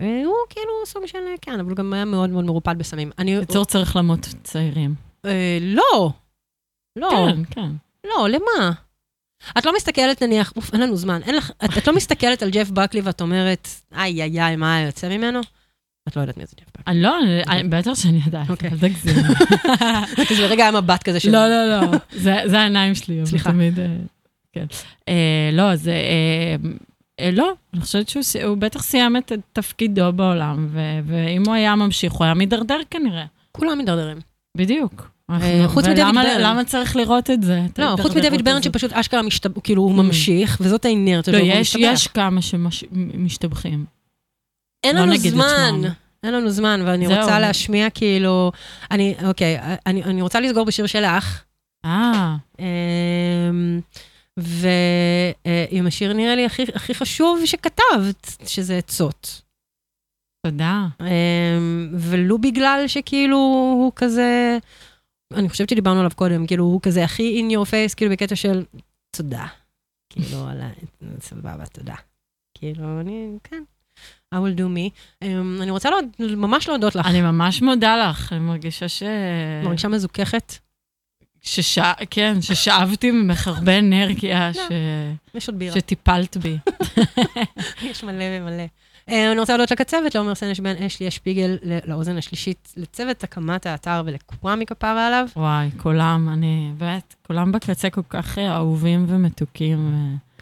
אה, 0.00 0.22
הוא 0.24 0.34
כאילו 0.48 0.72
סוג 0.86 1.06
של, 1.06 1.18
כן, 1.42 1.60
אבל 1.60 1.68
הוא 1.68 1.76
גם 1.76 1.92
היה 1.92 2.04
מאוד 2.04 2.30
מאוד 2.30 2.44
מרופד 2.44 2.78
בסמים. 2.78 3.10
אני... 3.18 3.40
בקיצור, 3.40 3.64
צריך 3.64 3.96
למות 3.96 4.28
צעירים. 4.42 4.94
אה, 5.24 5.58
לא. 5.60 6.10
לא. 6.96 7.10
כן, 7.10 7.42
כן. 7.50 7.70
לא, 8.04 8.28
למה? 8.28 8.72
את 9.58 9.66
לא 9.66 9.72
מסתכלת, 9.76 10.22
נניח, 10.22 10.52
אוף, 10.56 10.72
אין 10.72 10.80
לנו 10.80 10.96
זמן, 10.96 11.20
אין 11.26 11.34
לך, 11.34 11.50
את, 11.64 11.78
את 11.78 11.86
לא 11.86 11.94
מסתכלת 11.96 12.42
על 12.42 12.50
ג'ף 12.50 12.70
בקלי 12.70 13.00
ואת 13.00 13.20
אומרת, 13.20 13.68
איי, 13.96 14.22
איי, 14.22 14.42
איי, 14.42 14.56
מה 14.56 14.80
יוצא 14.80 15.08
ממנו? 15.08 15.40
את 16.08 16.16
לא 16.16 16.20
יודעת 16.20 16.36
מי 16.36 16.46
זה 16.46 16.52
ג'ף 16.60 16.66
בקלי. 16.68 16.84
אני 16.86 17.02
לא, 17.02 17.18
אני- 17.22 17.42
אני- 17.60 17.68
בטח 17.68 17.94
שאני 17.94 18.20
יודעת, 18.26 18.50
אוקיי. 18.50 18.70
אל 18.70 18.76
תגזים. 18.78 19.14
זה 20.36 20.48
ברגע 20.48 20.62
היה 20.68 20.80
מבט 20.80 21.02
כזה 21.02 21.20
של... 21.20 21.30
לא, 21.30 21.48
לא, 21.48 21.80
לא, 21.80 21.98
זה 22.12 22.36
זה 22.46 22.58
העיניים 22.60 22.94
שלי, 22.94 23.16
אבל 23.18 23.26
סליחה. 23.26 23.50
תמיד... 23.50 23.78
אה, 23.80 23.86
כן. 24.52 24.66
אה, 25.08 25.14
לא, 25.52 25.76
זה... 25.76 25.92
אה, 27.20 27.30
לא, 27.32 27.52
אני 27.74 27.80
חושבת 27.82 28.08
שהוא 28.08 28.56
בטח 28.56 28.82
סיים 28.82 29.16
את 29.16 29.32
תפקידו 29.52 30.12
בעולם, 30.12 30.68
ואם 31.06 31.42
הוא 31.46 31.54
היה 31.54 31.74
ממשיך, 31.76 32.12
הוא 32.12 32.24
היה 32.24 32.34
מידרדר 32.34 32.78
כנראה. 32.90 33.24
כולם 33.52 33.78
מידרדרים. 33.78 34.18
בדיוק. 34.56 35.10
אה, 35.30 35.36
אנחנו- 35.36 35.68
חוץ 35.74 35.84
ולמה- 35.86 36.22
ברן. 36.22 36.40
למה 36.40 36.64
צריך 36.64 36.96
לראות 36.96 37.30
את 37.30 37.42
זה? 37.42 37.60
לא, 37.78 37.96
חוץ 38.02 38.14
מדייוויד 38.16 38.44
ברן? 38.44 38.62
שפשוט 38.62 38.92
אשכרה 38.92 39.22
משתב... 39.22 39.60
כאילו, 39.60 39.82
הוא 39.82 39.92
Mm. 39.98 40.02
ממשיך, 40.02 40.58
וזאת 40.60 40.84
האינרציה 40.84 41.32
לא, 41.32 41.38
שלו, 41.38 41.48
והוא 41.48 41.60
יש, 41.60 41.76
משתבח. 41.76 41.92
יש 41.92 42.06
כמה 42.06 42.40
שמשתבחים. 42.42 43.84
אין 44.84 44.96
לא 44.96 45.02
לנו 45.02 45.16
זמן. 45.16 45.80
אין 46.22 46.34
לנו 46.34 46.50
זמן, 46.50 46.80
ואני. 46.86 47.06
רוצה 47.06 47.38
להשמיע 47.40 47.90
כאילו... 47.90 48.52
אני, 48.90 49.14
אוקיי, 49.24 49.58
אני, 49.86 50.02
אני 50.04 50.22
רוצה 50.22 50.40
לסגור 50.40 50.64
בשיר 50.64 50.86
שלך. 50.86 51.42
אה, 51.84 52.36
אמ, 52.58 53.80
ועם 54.36 55.86
השיר 55.86 56.12
נראה 56.12 56.34
לי 56.34 56.46
הכי, 56.46 56.62
הכי 56.74 56.94
חשוב 56.94 57.40
שכתבת, 57.44 58.36
שזה 58.46 58.76
עצות. 58.78 59.42
תודה. 60.46 60.86
אמ, 61.00 61.88
ולו 61.98 62.38
בגלל 62.38 62.84
שכאילו 62.86 63.36
הוא 63.76 63.92
כזה, 63.96 64.58
אני 65.34 65.48
חושבת 65.48 65.68
שדיברנו 65.68 65.98
עליו 65.98 66.10
קודם, 66.14 66.46
כאילו 66.46 66.64
הוא 66.64 66.80
כזה 66.82 67.04
הכי 67.04 67.42
in 67.42 67.54
your 67.54 67.66
face, 67.70 67.94
כאילו 67.96 68.12
בקטע 68.12 68.36
של 68.36 68.64
תודה. 69.16 69.46
כאילו, 70.10 70.48
על 70.48 70.60
ה... 70.60 70.68
סבבה, 71.20 71.66
תודה. 71.66 71.94
כאילו, 72.54 73.00
אני, 73.00 73.28
כן. 73.44 73.62
I 74.34 74.38
will 74.38 74.58
do 74.58 74.62
me. 74.62 74.90
אמ, 75.22 75.58
אני 75.62 75.70
רוצה 75.70 75.90
להוד- 75.90 76.36
ממש 76.36 76.68
להודות 76.68 76.94
לך. 76.94 77.06
אני 77.06 77.20
ממש 77.22 77.62
מודה 77.62 77.96
לך, 77.96 78.32
אני 78.32 78.40
מרגישה 78.40 78.88
ש... 78.88 79.02
מרגישה 79.64 79.88
מזוככת. 79.88 80.52
שש... 81.42 81.78
כן, 82.10 82.42
ששאבתי 82.42 83.10
ממך 83.10 83.48
הרבה 83.48 83.78
אנרגיה, 83.78 84.54
ש... 84.54 84.58
יש 85.34 85.48
עוד 85.48 85.58
בירה. 85.58 85.74
שטיפלת 85.76 86.36
בי. 86.36 86.56
יש 87.90 88.04
מלא 88.04 88.24
ומלא. 88.30 88.64
אה, 89.10 89.32
אני 89.32 89.40
רוצה 89.40 89.52
להודות 89.56 89.70
לקצוות, 89.70 90.14
לעומר 90.14 90.34
סנש 90.34 90.60
בן 90.60 90.82
אשלי 90.82 91.06
השפיגל, 91.06 91.58
ל- 91.62 91.78
לאוזן 91.90 92.16
השלישית, 92.16 92.72
לצוות 92.76 93.24
הקמת 93.24 93.66
האתר 93.66 94.02
ולקוואמי 94.06 94.66
כפרה 94.66 95.06
עליו. 95.06 95.26
וואי, 95.36 95.68
כולם, 95.76 96.28
אני, 96.32 96.70
באמת, 96.78 97.14
כולם 97.26 97.52
בקצה 97.52 97.90
כל 97.90 98.00
כך 98.08 98.38
אה, 98.38 98.56
אהובים 98.56 99.06
ומתוקים. 99.08 99.94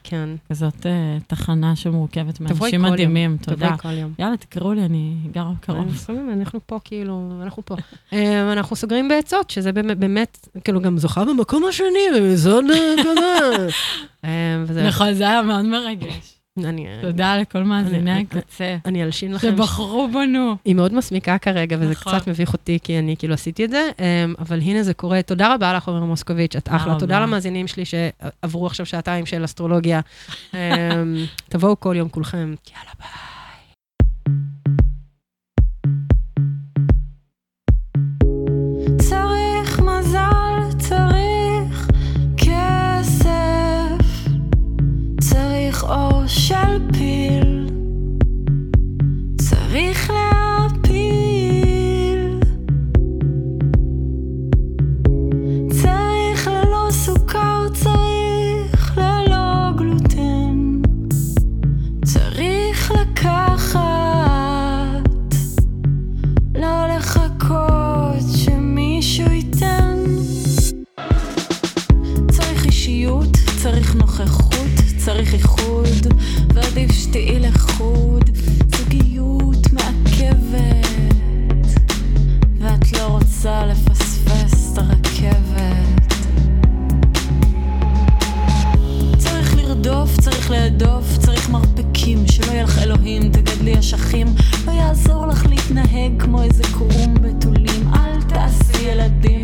כן. 0.06 0.28
כזאת 0.50 0.86
אה, 0.86 1.18
תחנה 1.26 1.76
שמורכבת 1.76 2.34
תבואי 2.34 2.50
מאנשים 2.60 2.82
מדהימים, 2.82 3.36
תבואי 3.40 3.56
תודה. 3.56 3.76
כל 3.76 3.92
יום. 3.92 4.12
יאללה, 4.18 4.36
תקראו 4.36 4.72
לי, 4.72 4.84
אני 4.84 5.14
גרה 5.32 5.52
קרוב. 5.60 6.06
אנחנו 6.38 6.60
פה, 6.66 6.78
כאילו, 6.84 7.30
אנחנו 7.42 7.62
פה. 7.66 7.76
אנחנו 8.52 8.76
סוגרים 8.76 9.08
בעצות, 9.08 9.50
שזה 9.50 9.72
באמת, 9.72 10.48
כאילו, 10.64 10.80
גם 10.80 10.98
זוכה 10.98 11.24
במקום 11.24 11.64
השני, 11.64 12.36
זאת 12.36 12.64
כזה. 14.68 14.82
נכון, 14.88 15.14
זה 15.14 15.28
היה 15.28 15.42
מאוד 15.42 15.64
מרגש. 15.64 16.40
אני... 16.58 16.86
תודה 17.00 17.36
לכל 17.36 17.62
מאזיני 17.62 18.20
הקצה. 18.20 18.76
אני 18.84 19.02
אלשין 19.04 19.32
לכם. 19.32 19.48
שבחרו 19.50 20.08
בנו. 20.08 20.56
היא 20.64 20.74
מאוד 20.74 20.94
מסמיקה 20.94 21.38
כרגע, 21.38 21.76
וזה 21.80 21.90
נכון. 21.90 22.18
קצת 22.18 22.28
מביך 22.28 22.52
אותי, 22.52 22.78
כי 22.82 22.98
אני 22.98 23.16
כאילו 23.16 23.34
עשיתי 23.34 23.64
את 23.64 23.70
זה, 23.70 23.90
אמ, 23.98 24.34
אבל 24.38 24.60
הנה 24.60 24.82
זה 24.82 24.94
קורה. 24.94 25.22
תודה 25.22 25.54
רבה 25.54 25.72
לך, 25.72 25.88
עומר 25.88 26.04
מוסקוביץ', 26.04 26.56
את 26.56 26.68
אחלה. 26.68 26.98
תודה 26.98 27.20
למאזינים 27.20 27.66
שלי 27.66 27.84
שעברו 27.84 28.66
עכשיו 28.66 28.86
שעתיים 28.86 29.26
של 29.26 29.44
אסטרולוגיה. 29.44 30.00
אמ, 30.54 30.58
תבואו 31.48 31.80
כל 31.80 31.94
יום 31.98 32.08
כולכם. 32.08 32.54
יאללה, 32.76 32.90
ביי. 32.98 33.33
צריך 46.26 47.03
שתהיי 77.14 77.40
לחוד. 77.40 78.30
זוגיות 78.76 79.72
מעכבת, 79.72 80.86
ואת 82.60 82.92
לא 82.92 83.06
רוצה 83.06 83.66
לפספס 83.66 84.72
את 84.72 84.78
הרכבת. 84.78 86.14
צריך 89.18 89.56
לרדוף, 89.56 90.20
צריך 90.20 90.50
להדוף, 90.50 91.18
צריך 91.18 91.50
מרפקים, 91.50 92.26
שלא 92.26 92.52
יהיה 92.52 92.62
לך 92.62 92.78
אלוהים, 92.78 93.22
תגדלי 93.32 93.78
אשכים. 93.78 94.26
לא 94.66 94.72
יעזור 94.72 95.26
לך 95.26 95.46
להתנהג 95.46 96.22
כמו 96.22 96.42
איזה 96.42 96.62
קרום 96.72 97.14
בתולים. 97.14 97.88
אל 97.94 98.22
תעשי 98.22 98.82
ילדים, 98.82 99.43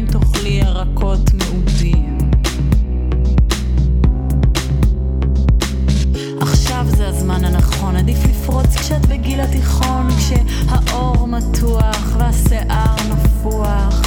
לפרוץ 8.51 8.77
כשאת 8.77 9.06
בגיל 9.06 9.40
התיכון, 9.40 10.09
כשהאור 10.10 11.28
מתוח 11.28 12.16
והשיער 12.18 12.94
נפוח. 13.10 14.02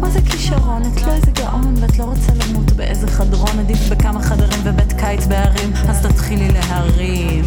מה 0.00 0.10
זה 0.10 0.20
כישרון? 0.30 0.82
את 0.82 1.02
לא 1.02 1.12
איזה 1.12 1.30
גאון 1.30 1.74
ואת 1.80 1.98
לא 1.98 2.04
רוצה 2.04 2.32
למות 2.34 2.72
באיזה 2.72 3.06
חדרון, 3.06 3.58
עדיף 3.58 3.88
בכמה 3.90 4.22
חדרים 4.22 4.60
ובית 4.64 4.92
קיץ 4.92 5.26
בערים, 5.26 5.72
אז 5.88 6.06
תתחילי 6.06 6.48
להרים. 6.52 7.44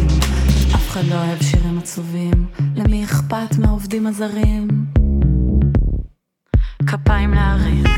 אף 0.74 0.88
אחד 0.88 1.04
לא 1.04 1.14
אוהב 1.14 1.42
שירים 1.42 1.78
עצובים, 1.78 2.46
למי 2.76 3.04
אכפת 3.04 3.58
מהעובדים 3.58 4.06
הזרים? 4.06 4.68
כפיים 6.86 7.34
להרים. 7.34 7.95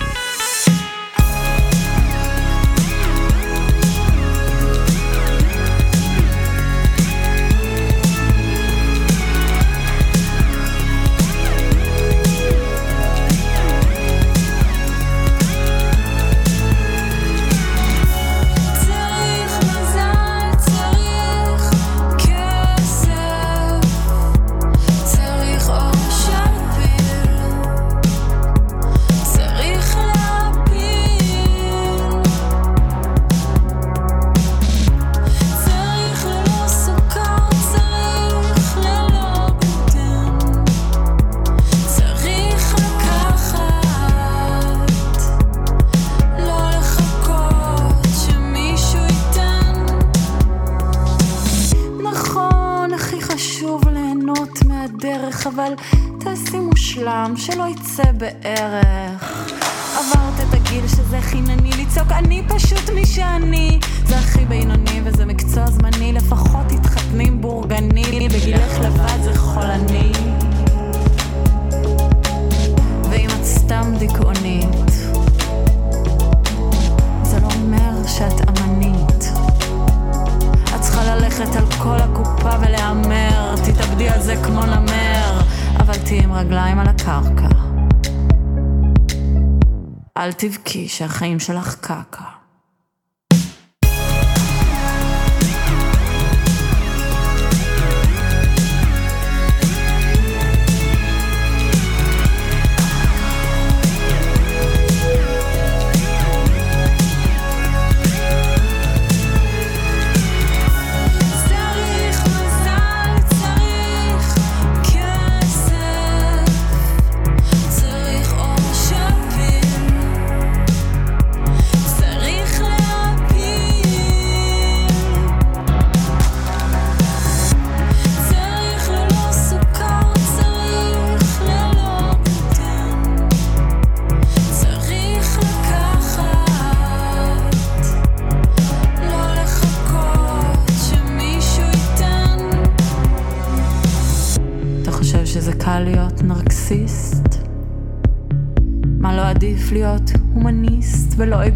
שהחיים 90.98 91.38
שלך 91.38 91.74
קקה. 91.80 92.17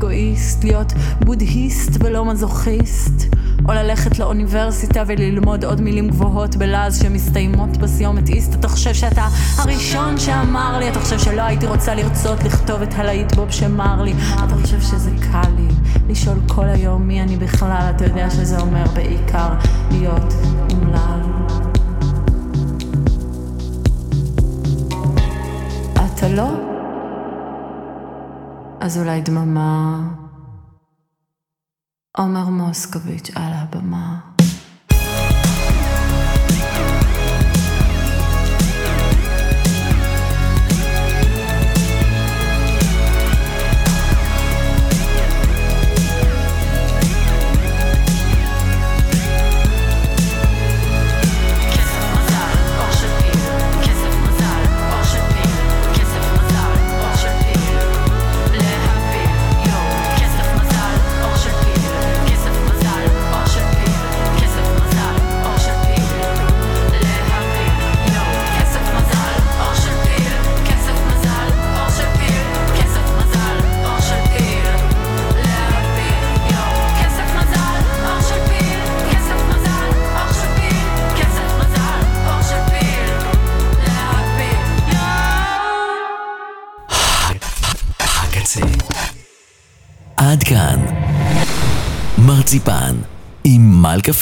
אגואיסט? 0.02 0.64
להיות 0.64 0.92
בודהיסט 1.24 1.90
ולא 2.00 2.24
מזוכיסט? 2.24 3.34
או 3.68 3.72
ללכת 3.72 4.18
לאוניברסיטה 4.18 5.02
וללמוד 5.06 5.64
עוד 5.64 5.80
מילים 5.80 6.08
גבוהות 6.08 6.56
בלעז 6.56 7.02
שמסתיימות 7.02 7.76
בסיומת 7.76 8.28
איסט. 8.28 8.54
אתה 8.54 8.68
חושב 8.68 8.94
שאתה 8.94 9.28
הראשון 9.56 10.18
שאמר 10.18 10.78
לי, 10.78 10.88
אתה 10.88 11.00
חושב 11.00 11.18
שלא 11.18 11.42
הייתי 11.42 11.66
רוצה 11.66 11.94
לרצות 11.94 12.44
לכתוב 12.44 12.82
את 12.82 12.94
הלהיט 12.94 13.34
בוב 13.34 13.50
שמר 13.50 14.02
לי, 14.02 14.12
אתה 14.44 14.54
חושב 14.62 14.80
שזה 14.80 15.10
קל 15.32 15.50
לי 15.56 15.68
לשאול 16.08 16.38
כל 16.48 16.68
היום 16.68 17.02
מי 17.08 17.22
אני 17.22 17.36
בכלל, 17.36 17.92
אתה 17.96 18.04
יודע 18.04 18.30
שזה 18.30 18.60
אומר 18.60 18.84
בעיקר 18.94 19.48
להיות 19.90 20.34
אומלל. 20.70 21.20
אתה 25.94 26.28
לא? 26.28 26.71
אז 28.84 28.98
אולי 28.98 29.20
דממה. 29.20 30.00
עומר 32.18 32.48
מוסקוביץ' 32.48 33.30
על 33.34 33.52
הבמה. 33.52 34.11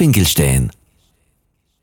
עד 0.01 0.80